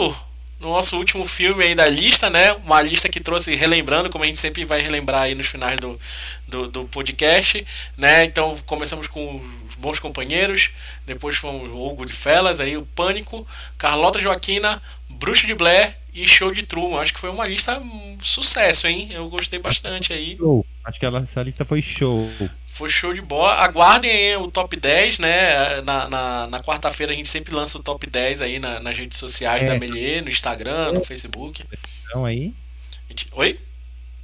no 0.61 0.69
nosso 0.69 0.95
último 0.95 1.25
filme 1.25 1.63
aí 1.63 1.75
da 1.75 1.87
lista, 1.87 2.29
né? 2.29 2.53
Uma 2.53 2.81
lista 2.81 3.09
que 3.09 3.19
trouxe 3.19 3.55
relembrando, 3.55 4.11
como 4.11 4.23
a 4.23 4.27
gente 4.27 4.37
sempre 4.37 4.63
vai 4.63 4.79
relembrar 4.79 5.23
aí 5.23 5.33
nos 5.33 5.47
finais 5.47 5.79
do, 5.79 5.99
do, 6.47 6.67
do 6.67 6.85
podcast, 6.85 7.65
né? 7.97 8.23
Então 8.25 8.55
começamos 8.67 9.07
com 9.07 9.37
os 9.67 9.75
bons 9.75 9.99
companheiros, 9.99 10.69
depois 11.05 11.35
fomos 11.35 11.71
o 11.71 11.81
Hugo 11.81 12.05
de 12.05 12.13
Felas, 12.13 12.59
aí 12.59 12.77
o 12.77 12.85
Pânico, 12.85 13.45
Carlota 13.75 14.21
Joaquina, 14.21 14.79
Bruxo 15.09 15.47
de 15.47 15.55
Blair 15.55 15.97
e 16.13 16.27
Show 16.27 16.53
de 16.53 16.63
Truman. 16.63 16.99
Acho 16.99 17.13
que 17.13 17.19
foi 17.19 17.31
uma 17.31 17.47
lista 17.47 17.79
um 17.79 18.17
sucesso, 18.21 18.85
hein? 18.87 19.09
Eu 19.11 19.27
gostei 19.29 19.57
bastante 19.57 20.13
aí. 20.13 20.37
Acho 20.85 20.99
que 20.99 21.05
essa 21.07 21.41
lista 21.41 21.65
foi 21.65 21.81
show. 21.81 22.29
Foi 22.71 22.89
show 22.89 23.13
de 23.13 23.21
bola. 23.21 23.53
Aguardem 23.55 24.09
aí 24.09 24.35
o 24.37 24.49
top 24.49 24.77
10, 24.77 25.19
né? 25.19 25.81
Na, 25.81 26.07
na, 26.09 26.47
na 26.47 26.59
quarta-feira 26.61 27.11
a 27.11 27.15
gente 27.15 27.27
sempre 27.27 27.53
lança 27.53 27.77
o 27.77 27.83
top 27.83 28.09
10 28.09 28.41
aí 28.41 28.59
na, 28.59 28.79
nas 28.79 28.97
redes 28.97 29.19
sociais 29.19 29.63
é. 29.63 29.65
da 29.65 29.77
Melier, 29.77 30.23
no 30.23 30.29
Instagram, 30.29 30.93
no 30.93 31.03
Facebook. 31.03 31.63
Então 32.05 32.25
aí. 32.25 32.53
Gente... 33.09 33.27
Oi? 33.33 33.59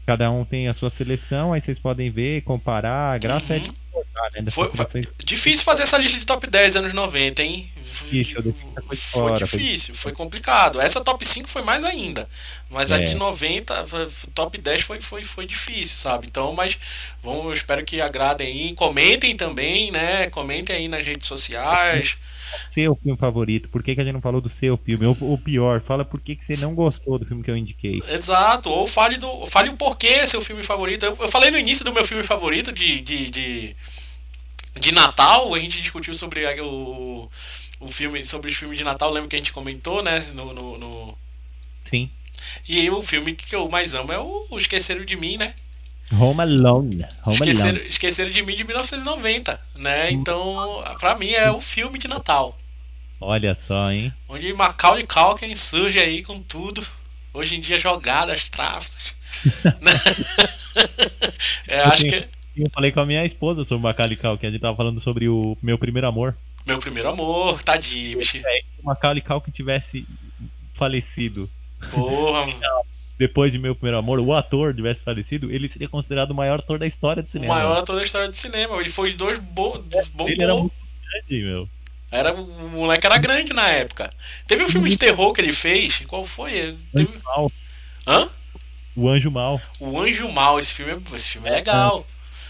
Cada 0.05 0.31
um 0.31 0.45
tem 0.45 0.69
a 0.69 0.73
sua 0.73 0.89
seleção, 0.89 1.51
aí 1.51 1.59
vocês 1.59 1.77
podem 1.77 2.09
ver, 2.09 2.41
comparar. 2.43 3.13
A 3.13 3.17
graça 3.17 3.53
uhum. 3.53 3.59
é 3.59 3.63
de 4.31 4.41
né? 4.41 4.51
Foi, 4.51 4.69
difícil 5.23 5.63
fazer 5.63 5.83
essa 5.83 5.97
lista 5.97 6.19
de 6.19 6.25
top 6.25 6.47
10 6.47 6.77
anos 6.77 6.93
90, 6.93 7.43
hein? 7.43 7.69
Foi, 7.85 8.23
fora, 8.95 9.45
foi 9.45 9.59
difícil, 9.59 9.95
foi... 9.95 10.11
foi... 10.11 10.13
complicado. 10.13 10.79
Essa 10.79 11.03
top 11.03 11.25
5 11.25 11.49
foi 11.49 11.61
mais 11.61 11.83
ainda. 11.83 12.27
Mas 12.69 12.91
é. 12.91 12.95
a 12.95 12.99
de 12.99 13.15
90, 13.15 13.73
top 14.33 14.57
10 14.57 14.81
foi, 14.81 14.99
foi, 14.99 15.23
foi 15.23 15.45
difícil, 15.45 15.97
sabe? 15.97 16.27
Então, 16.27 16.53
mas 16.53 16.77
vamos, 17.23 17.45
eu 17.45 17.53
espero 17.53 17.83
que 17.83 18.01
agradem 18.01 18.47
aí. 18.47 18.73
Comentem 18.73 19.35
também, 19.35 19.91
né? 19.91 20.29
Comentem 20.29 20.75
aí 20.75 20.87
nas 20.87 21.05
redes 21.05 21.27
sociais. 21.27 22.17
Seu 22.69 22.95
filme 22.95 23.17
favorito, 23.17 23.69
por 23.69 23.83
que, 23.83 23.95
que 23.95 24.01
a 24.01 24.03
gente 24.03 24.13
não 24.13 24.21
falou 24.21 24.39
do 24.39 24.49
seu 24.49 24.77
filme? 24.77 25.05
Ou, 25.05 25.17
ou 25.21 25.37
pior, 25.37 25.81
fala 25.81 26.05
por 26.05 26.21
que, 26.21 26.35
que 26.35 26.43
você 26.43 26.55
não 26.57 26.73
gostou 26.73 27.17
do 27.17 27.25
filme 27.25 27.43
que 27.43 27.51
eu 27.51 27.57
indiquei. 27.57 28.01
Exato, 28.09 28.69
ou 28.69 28.87
fale, 28.87 29.17
do, 29.17 29.45
fale 29.47 29.69
o 29.69 29.77
porquê 29.77 30.25
seu 30.25 30.41
filme 30.41 30.63
favorito. 30.63 31.05
Eu, 31.05 31.15
eu 31.19 31.29
falei 31.29 31.51
no 31.51 31.57
início 31.57 31.83
do 31.83 31.93
meu 31.93 32.05
filme 32.05 32.23
favorito 32.23 32.71
de, 32.71 33.01
de, 33.01 33.29
de, 33.29 33.75
de 34.79 34.91
Natal, 34.91 35.53
a 35.53 35.59
gente 35.59 35.81
discutiu 35.81 36.15
sobre 36.15 36.45
o 36.61 37.29
o 37.79 37.87
filme 37.87 38.23
sobre 38.23 38.49
os 38.49 38.57
filmes 38.57 38.77
de 38.77 38.83
Natal, 38.83 39.11
lembro 39.11 39.29
que 39.29 39.35
a 39.35 39.39
gente 39.39 39.53
comentou, 39.53 40.01
né? 40.01 40.19
No, 40.33 40.53
no, 40.53 40.77
no... 40.77 41.17
Sim. 41.83 42.09
E 42.67 42.89
o 42.89 43.01
filme 43.01 43.33
que 43.33 43.55
eu 43.55 43.69
mais 43.69 43.93
amo 43.93 44.11
é 44.11 44.19
o, 44.19 44.47
o 44.49 44.57
Esqueceram 44.57 45.05
de 45.05 45.15
Mim, 45.15 45.37
né? 45.37 45.53
Home 46.11 46.41
Alone. 46.41 47.05
Home 47.25 47.35
Esqueceram, 47.35 47.69
Alone. 47.69 47.89
Esqueceram 47.89 48.31
de 48.31 48.41
Mim 48.41 48.55
de 48.55 48.63
1990, 48.63 49.59
né? 49.75 50.11
Então, 50.11 50.83
pra 50.99 51.17
mim 51.17 51.31
é 51.31 51.51
o 51.51 51.59
filme 51.59 51.99
de 51.99 52.07
Natal. 52.07 52.57
Olha 53.19 53.53
só, 53.53 53.91
hein? 53.91 54.13
Onde 54.27 54.53
Macaulay 54.53 55.05
Culkin 55.05 55.55
surge 55.55 55.99
aí 55.99 56.23
com 56.23 56.39
tudo. 56.39 56.85
Hoje 57.33 57.55
em 57.55 57.61
dia 57.61 57.77
jogadas, 57.77 58.49
tráficos. 58.49 59.13
é, 61.67 61.81
acho 61.81 62.05
que... 62.05 62.27
Eu 62.57 62.71
falei 62.71 62.91
com 62.91 62.99
a 62.99 63.05
minha 63.05 63.23
esposa 63.23 63.63
sobre 63.63 63.81
o 63.81 63.83
Macaulay 63.83 64.15
Culkin. 64.15 64.47
A 64.47 64.51
gente 64.51 64.61
tava 64.61 64.75
falando 64.75 64.99
sobre 64.99 65.29
o 65.29 65.55
Meu 65.61 65.77
Primeiro 65.77 66.07
Amor. 66.07 66.35
Meu 66.65 66.79
primeiro 66.79 67.07
amor, 67.07 67.63
tadinho, 67.63 68.17
bicho. 68.17 68.39
Se 68.39 68.43
o 68.81 68.85
Macaulay 68.85 69.21
Culkin 69.21 69.51
tivesse 69.51 70.05
falecido. 70.73 71.49
Porra. 71.91 72.51
Depois 73.17 73.51
de 73.51 73.59
Meu 73.59 73.75
Primeiro 73.75 73.99
Amor, 73.99 74.19
o 74.19 74.33
ator 74.33 74.73
tivesse 74.73 75.01
falecido, 75.01 75.51
ele 75.51 75.69
seria 75.69 75.87
considerado 75.87 76.31
o 76.31 76.35
maior 76.35 76.59
ator 76.59 76.79
da 76.79 76.87
história 76.87 77.21
do 77.21 77.29
cinema. 77.29 77.53
O 77.53 77.57
maior 77.57 77.77
ator 77.77 77.95
da 77.95 78.03
história 78.03 78.27
do 78.27 78.35
cinema. 78.35 78.75
Ele 78.79 78.89
foi 78.89 79.11
de 79.11 79.17
dois 79.17 79.37
bons. 79.37 79.83
Bom, 80.13 80.27
ele 80.27 80.43
era 80.43 80.55
muito 80.55 80.73
grande, 81.11 81.43
meu. 81.43 81.69
Era, 82.11 82.33
o 82.33 82.69
moleque 82.69 83.05
era 83.05 83.17
grande 83.17 83.53
na 83.53 83.69
época. 83.69 84.09
Teve 84.47 84.63
um 84.63 84.69
filme 84.69 84.89
de 84.89 84.97
terror 84.97 85.31
que 85.31 85.41
ele 85.41 85.53
fez. 85.53 85.99
Qual 86.07 86.25
foi? 86.25 86.51
Teve... 86.51 87.09
Anjo 87.09 87.21
Mal. 87.23 87.51
Hã? 88.07 88.29
O 88.95 89.09
Anjo 89.09 89.31
Mal. 89.31 89.61
O 89.79 89.99
Anjo 89.99 90.31
Mal, 90.31 90.59
esse 90.59 90.73
filme, 90.73 90.93
é, 90.93 91.15
esse 91.15 91.29
filme 91.29 91.49
é 91.49 91.51
legal. 91.53 92.05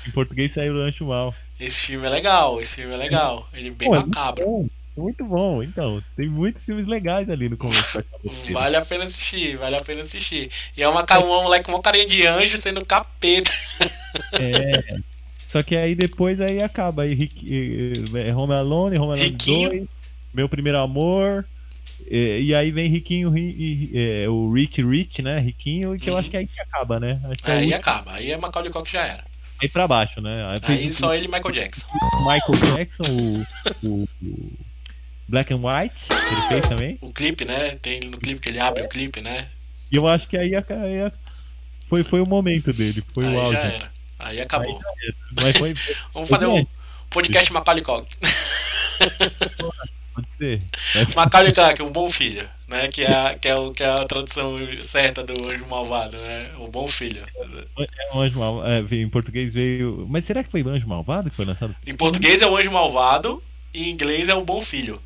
Em 0.08 0.12
português 0.12 0.54
saiu 0.54 0.74
o 0.74 0.80
Anjo 0.80 1.06
Mal. 1.06 1.36
Esse 1.60 1.88
filme 1.88 2.06
é 2.06 2.10
legal, 2.10 2.62
esse 2.62 2.76
filme 2.76 2.94
é 2.94 2.98
legal. 2.98 3.48
Ele 3.54 3.70
é 3.70 3.72
bem 3.72 3.90
Pô, 3.90 3.96
é 3.96 4.00
macabro. 4.00 4.44
É 4.44 4.46
muito, 4.46 4.72
muito 4.96 5.26
bom, 5.26 5.62
então. 5.62 6.02
Tem 6.16 6.30
muitos 6.30 6.66
filmes 6.66 6.88
legais 6.88 7.30
ali 7.30 7.50
no 7.50 7.58
começo. 7.58 8.04
vale 8.54 8.78
a 8.78 8.82
pena 8.82 9.06
assistir, 9.06 9.58
vale 9.58 9.76
a 9.76 9.82
pena 9.82 10.04
assistir. 10.04 10.50
E 10.78 10.84
é 10.84 10.88
uma, 10.88 11.04
uma 11.04 11.44
moleque 11.44 11.66
com 11.66 11.74
uma 11.74 11.82
carinha 11.82 12.08
de 12.08 12.26
anjo 12.26 12.58
sendo 12.58 12.86
capeta. 12.86 13.52
É. 14.34 14.98
Só 15.48 15.62
que 15.62 15.76
aí 15.76 15.94
depois 15.94 16.42
aí 16.42 16.64
acaba. 16.64 17.04
Aí 17.04 17.30
é 18.26 18.34
Home 18.34 18.54
Alone, 18.54 18.98
Home 18.98 19.12
Alone 19.12 19.22
Riquinho. 19.22 19.70
2, 19.70 19.88
Meu 20.34 20.50
Primeiro 20.50 20.80
Amor. 20.80 21.46
E, 22.10 22.40
e 22.42 22.56
aí 22.56 22.72
vem 22.72 22.90
Riquinho, 22.90 23.38
e, 23.38 23.92
é, 23.94 24.28
o 24.28 24.52
Rich 24.52 24.82
Rich, 24.82 25.22
né? 25.22 25.40
Riquinho, 25.40 26.00
que 26.00 26.10
uhum. 26.10 26.16
eu 26.16 26.20
acho 26.20 26.30
que 26.30 26.38
aí 26.38 26.50
acaba, 26.60 27.00
né? 27.00 27.22
aí 27.44 27.74
acaba, 27.74 28.14
aí 28.14 28.32
é 28.32 28.38
Macaulay 28.38 28.72
Culkin 28.72 28.92
já 28.92 29.06
era 29.06 29.24
aí 29.62 29.70
pra 29.70 29.88
baixo, 29.88 30.22
né? 30.22 30.56
Aí, 30.68 30.78
aí 30.78 30.94
só 30.94 31.14
ele 31.14 31.26
e 31.26 31.28
Michael 31.28 31.52
Jackson. 31.52 31.88
Michael 32.20 32.76
Jackson, 32.76 33.04
o, 33.12 33.88
o, 33.88 34.10
o, 34.24 34.52
Black 35.28 35.54
and 35.54 35.58
White, 35.58 36.08
que 36.08 36.34
ele 36.34 36.48
fez 36.48 36.68
também. 36.68 36.98
O 37.02 37.12
clipe, 37.12 37.46
né? 37.46 37.76
Tem 37.82 38.00
no 38.02 38.18
clipe 38.18 38.40
que 38.40 38.50
ele 38.50 38.60
abre 38.60 38.84
o 38.84 38.90
clipe, 38.90 39.22
né? 39.22 39.48
E 39.92 39.98
eu 39.98 40.08
acho 40.08 40.28
que 40.28 40.38
aí, 40.38 40.56
aí 40.56 41.12
foi, 41.88 42.04
foi 42.04 42.22
o 42.22 42.28
momento 42.28 42.72
dele, 42.74 43.04
foi 43.14 43.26
aí 43.26 43.36
o 43.36 43.40
auge. 43.40 43.54
já 43.54 43.60
era. 43.60 43.92
Aí 44.20 44.42
acabou. 44.42 44.80
Aí 44.86 45.14
Mas 45.44 45.58
foi, 45.60 45.74
Vamos 46.14 46.30
fazer 46.30 46.48
um 46.48 46.66
podcast 47.10 47.52
Macaulay 47.54 47.84
Culkin. 47.84 48.18
Pode 50.14 50.32
ser. 50.32 50.62
Macaulay 51.16 51.54
Culkin, 51.54 51.84
um 51.84 51.92
bom 51.92 52.10
filho, 52.10 52.48
né? 52.68 52.88
Que 52.90 53.04
é, 53.04 53.36
que, 53.36 53.48
é 53.48 53.56
o, 53.56 53.72
que 53.72 53.84
é 53.84 53.88
a 53.88 54.06
tradução 54.06 54.58
certa 54.84 55.24
do 55.24 55.34
Anjo 55.52 55.66
Malvado, 55.68 56.18
né? 56.18 56.52
O 56.60 56.68
bom 56.68 56.88
filho. 56.88 57.24
É 57.78 58.16
o 58.16 58.20
Anjo 58.22 58.40
Malvado. 58.40 58.68
É, 58.68 58.96
em 58.96 59.10
português 59.10 59.54
veio. 59.54 60.06
Mas 60.10 60.26
será 60.26 60.44
que 60.44 60.52
foi 60.52 60.62
o 60.62 60.70
Anjo 60.70 60.88
Malvado 60.88 61.30
que 61.30 61.36
foi 61.36 61.46
lançado? 61.46 61.76
Em 61.86 61.96
português 61.96 62.42
é 62.42 62.48
o 62.48 62.58
Anjo 62.58 62.72
Malvado 62.72 63.42
e 63.74 63.90
em 63.90 63.92
inglês 63.94 64.30
é 64.30 64.36
o 64.36 64.44
Bom 64.44 64.62
Filho. 64.62 65.02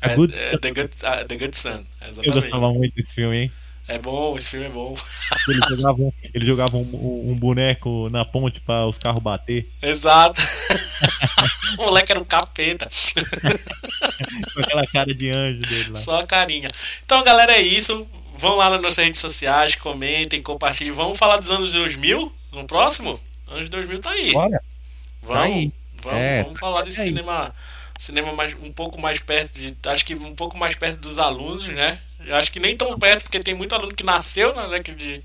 É, 0.00 0.16
good 0.16 0.34
é 0.34 0.58
the, 0.58 0.72
good, 0.72 0.90
uh, 1.04 1.28
the 1.28 1.36
Good 1.36 1.56
Son. 1.56 1.84
Exatamente. 2.00 2.26
Eu 2.26 2.34
gostava 2.34 2.72
muito 2.72 2.94
desse 2.94 3.14
filme, 3.14 3.36
hein? 3.36 3.52
É 3.88 3.98
bom, 3.98 4.38
esse 4.38 4.50
filme 4.50 4.66
é 4.66 4.68
bom. 4.70 4.96
Ele 5.48 5.60
jogava, 5.68 6.00
um, 6.02 6.12
ele 6.32 6.46
jogava 6.46 6.76
um, 6.76 7.30
um 7.30 7.34
boneco 7.36 8.08
na 8.10 8.24
ponte 8.24 8.60
para 8.60 8.86
os 8.86 8.96
carros 8.96 9.20
bater. 9.22 9.68
Exato. 9.82 10.40
o 11.78 11.82
moleque 11.82 12.12
era 12.12 12.20
um 12.20 12.24
capeta. 12.24 12.88
Com 14.54 14.60
aquela 14.60 14.86
cara 14.86 15.12
de 15.12 15.30
anjo 15.30 15.62
dele 15.62 15.90
lá. 15.90 15.96
Só 15.96 16.20
a 16.20 16.26
carinha. 16.26 16.68
Então, 17.04 17.24
galera, 17.24 17.52
é 17.54 17.60
isso. 17.62 18.06
Vão 18.36 18.56
lá 18.56 18.70
nas 18.70 18.80
nossas 18.80 19.04
redes 19.04 19.20
sociais, 19.20 19.74
comentem, 19.74 20.40
compartilhem. 20.42 20.92
Vamos 20.92 21.18
falar 21.18 21.38
dos 21.38 21.50
anos 21.50 21.72
2000? 21.72 22.32
No 22.52 22.64
próximo? 22.66 23.18
Anos 23.48 23.68
2000 23.68 23.98
tá 23.98 24.10
aí. 24.10 24.32
Bora. 24.32 24.62
Vamos, 25.22 25.38
Tá 25.38 25.42
aí. 25.44 25.72
vamos, 26.02 26.20
É, 26.20 26.42
vamos 26.44 26.58
falar 26.60 26.82
de 26.82 26.94
tá 26.94 27.02
aí. 27.02 27.14
Cinema, 27.98 28.32
mais, 28.32 28.54
um 28.62 28.72
pouco 28.72 29.00
mais 29.00 29.20
perto 29.20 29.54
de, 29.54 29.76
acho 29.86 30.04
que 30.04 30.14
um 30.14 30.34
pouco 30.34 30.56
mais 30.56 30.74
perto 30.74 30.98
dos 30.98 31.18
alunos, 31.18 31.66
né? 31.68 31.98
Eu 32.26 32.36
acho 32.36 32.52
que 32.52 32.60
nem 32.60 32.76
tão 32.76 32.96
perto, 32.98 33.22
porque 33.24 33.40
tem 33.40 33.54
muito 33.54 33.74
aluno 33.74 33.94
que 33.94 34.04
nasceu 34.04 34.54
na 34.54 34.66
década 34.68 34.96
de 34.96 35.20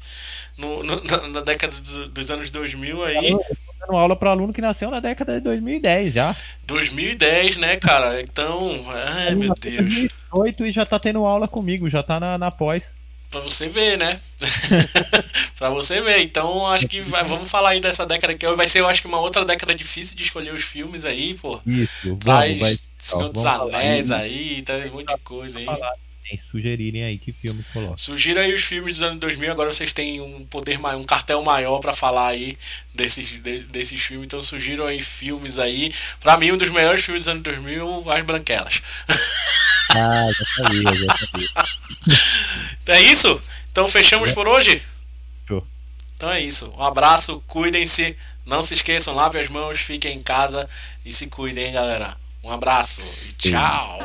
no, 0.58 0.84
no- 0.84 1.02
na, 1.30 1.42
década 1.42 1.76
dos, 1.80 2.10
dos 2.10 2.32
anos 2.32 2.50
2000 2.52 3.04
aí, 3.04 3.32
Eu 3.32 3.38
tô 3.40 3.56
dando 3.80 3.98
aula 3.98 4.16
para 4.16 4.32
aluno 4.32 4.52
que 4.54 4.62
nasceu 4.62 4.90
na 4.90 5.00
década 5.00 5.34
de 5.36 5.42
2010 5.42 6.14
já. 6.14 6.36
2010, 6.66 7.58
né, 7.58 7.78
cara? 7.78 8.20
Então, 8.22 8.72
ai 8.96 9.36
meu 9.36 9.54
Deus. 9.60 10.08
2008 10.32 10.66
e 10.66 10.72
já 10.72 10.86
tá 10.86 10.98
tendo 11.00 11.26
aula 11.26 11.48
comigo, 11.48 11.90
já 11.90 12.02
tá 12.02 12.20
na, 12.20 12.38
na 12.38 12.52
pós. 12.52 12.96
Pra 13.30 13.42
você 13.42 13.68
ver, 13.68 13.98
né? 13.98 14.20
pra 15.58 15.70
você 15.70 16.00
ver. 16.02 16.22
Então, 16.22 16.66
acho 16.68 16.88
que 16.88 17.02
vai- 17.02 17.24
vamos 17.24 17.50
falar 17.50 17.70
aí 17.72 17.82
dessa 17.82 18.06
década 18.06 18.34
que 18.36 18.48
vai 18.54 18.68
ser, 18.68 18.80
eu 18.80 18.88
acho 18.88 19.02
que 19.02 19.08
uma 19.08 19.20
outra 19.20 19.44
década 19.44 19.76
difícil 19.76 20.16
de 20.16 20.24
escolher 20.24 20.54
os 20.54 20.64
filmes 20.64 21.04
aí, 21.04 21.34
pô. 21.34 21.60
Isso, 21.66 22.16
Traz 22.18 22.48
vamos, 22.58 22.62
vai. 22.62 22.78
Senhor 22.98 23.30
dos 23.30 23.46
Anéis 23.46 24.12
aí. 24.12 24.56
aí, 24.56 24.62
traz 24.62 24.86
um 24.90 24.94
monte 24.94 25.14
de 25.14 25.22
coisa 25.22 25.60
aí. 25.60 25.66
Falar, 25.66 25.94
tem, 26.28 26.38
sugerirem 26.38 27.04
aí 27.04 27.18
que 27.18 27.32
filme 27.32 27.64
coloca. 27.74 27.98
Sugira 27.98 28.42
aí 28.42 28.54
os 28.54 28.64
filmes 28.64 28.98
dos 28.98 29.08
anos 29.08 29.20
2000, 29.20 29.52
agora 29.52 29.72
vocês 29.72 29.94
têm 29.94 30.20
um 30.22 30.46
poder 30.46 30.78
maior, 30.80 31.00
um 31.00 31.04
cartel 31.04 31.42
maior 31.44 31.80
pra 31.80 31.94
falar 31.94 32.28
aí 32.30 32.58
desses, 32.94 33.28
de- 33.28 33.60
desses 33.64 34.02
filmes, 34.02 34.26
então 34.26 34.42
sugiram 34.44 34.86
aí 34.86 35.02
filmes 35.02 35.58
aí. 35.60 35.94
Pra 36.20 36.38
mim, 36.38 36.52
um 36.52 36.58
dos 36.58 36.70
melhores 36.72 37.04
filmes 37.04 37.24
dos 37.24 37.32
anos 37.32 37.44
2000, 37.44 38.12
As 38.12 38.24
Branquelas. 38.24 38.82
Ah, 39.92 40.28
já 40.32 40.46
sabia, 40.64 40.96
já 40.96 41.18
sabia. 41.18 41.48
É 42.90 43.02
isso? 43.02 43.40
Então 43.72 43.88
fechamos 43.88 44.32
por 44.32 44.48
hoje? 44.48 44.82
Show. 45.48 45.66
Então 46.16 46.32
é 46.32 46.42
isso. 46.42 46.74
Um 46.78 46.84
abraço, 46.84 47.44
cuidem-se. 47.48 48.16
Não 48.46 48.64
se 48.64 48.74
esqueçam, 48.74 49.14
lave 49.14 49.38
as 49.40 49.50
mãos, 49.50 49.80
fiquem 49.80 50.16
em 50.18 50.24
casa 50.24 50.70
e 51.06 51.12
se 51.12 51.28
cuidem, 51.28 51.66
hein, 51.66 51.74
galera. 51.74 52.16
Um 52.44 52.50
abraço 52.52 53.02
e 53.28 53.34
tchau. 53.34 54.00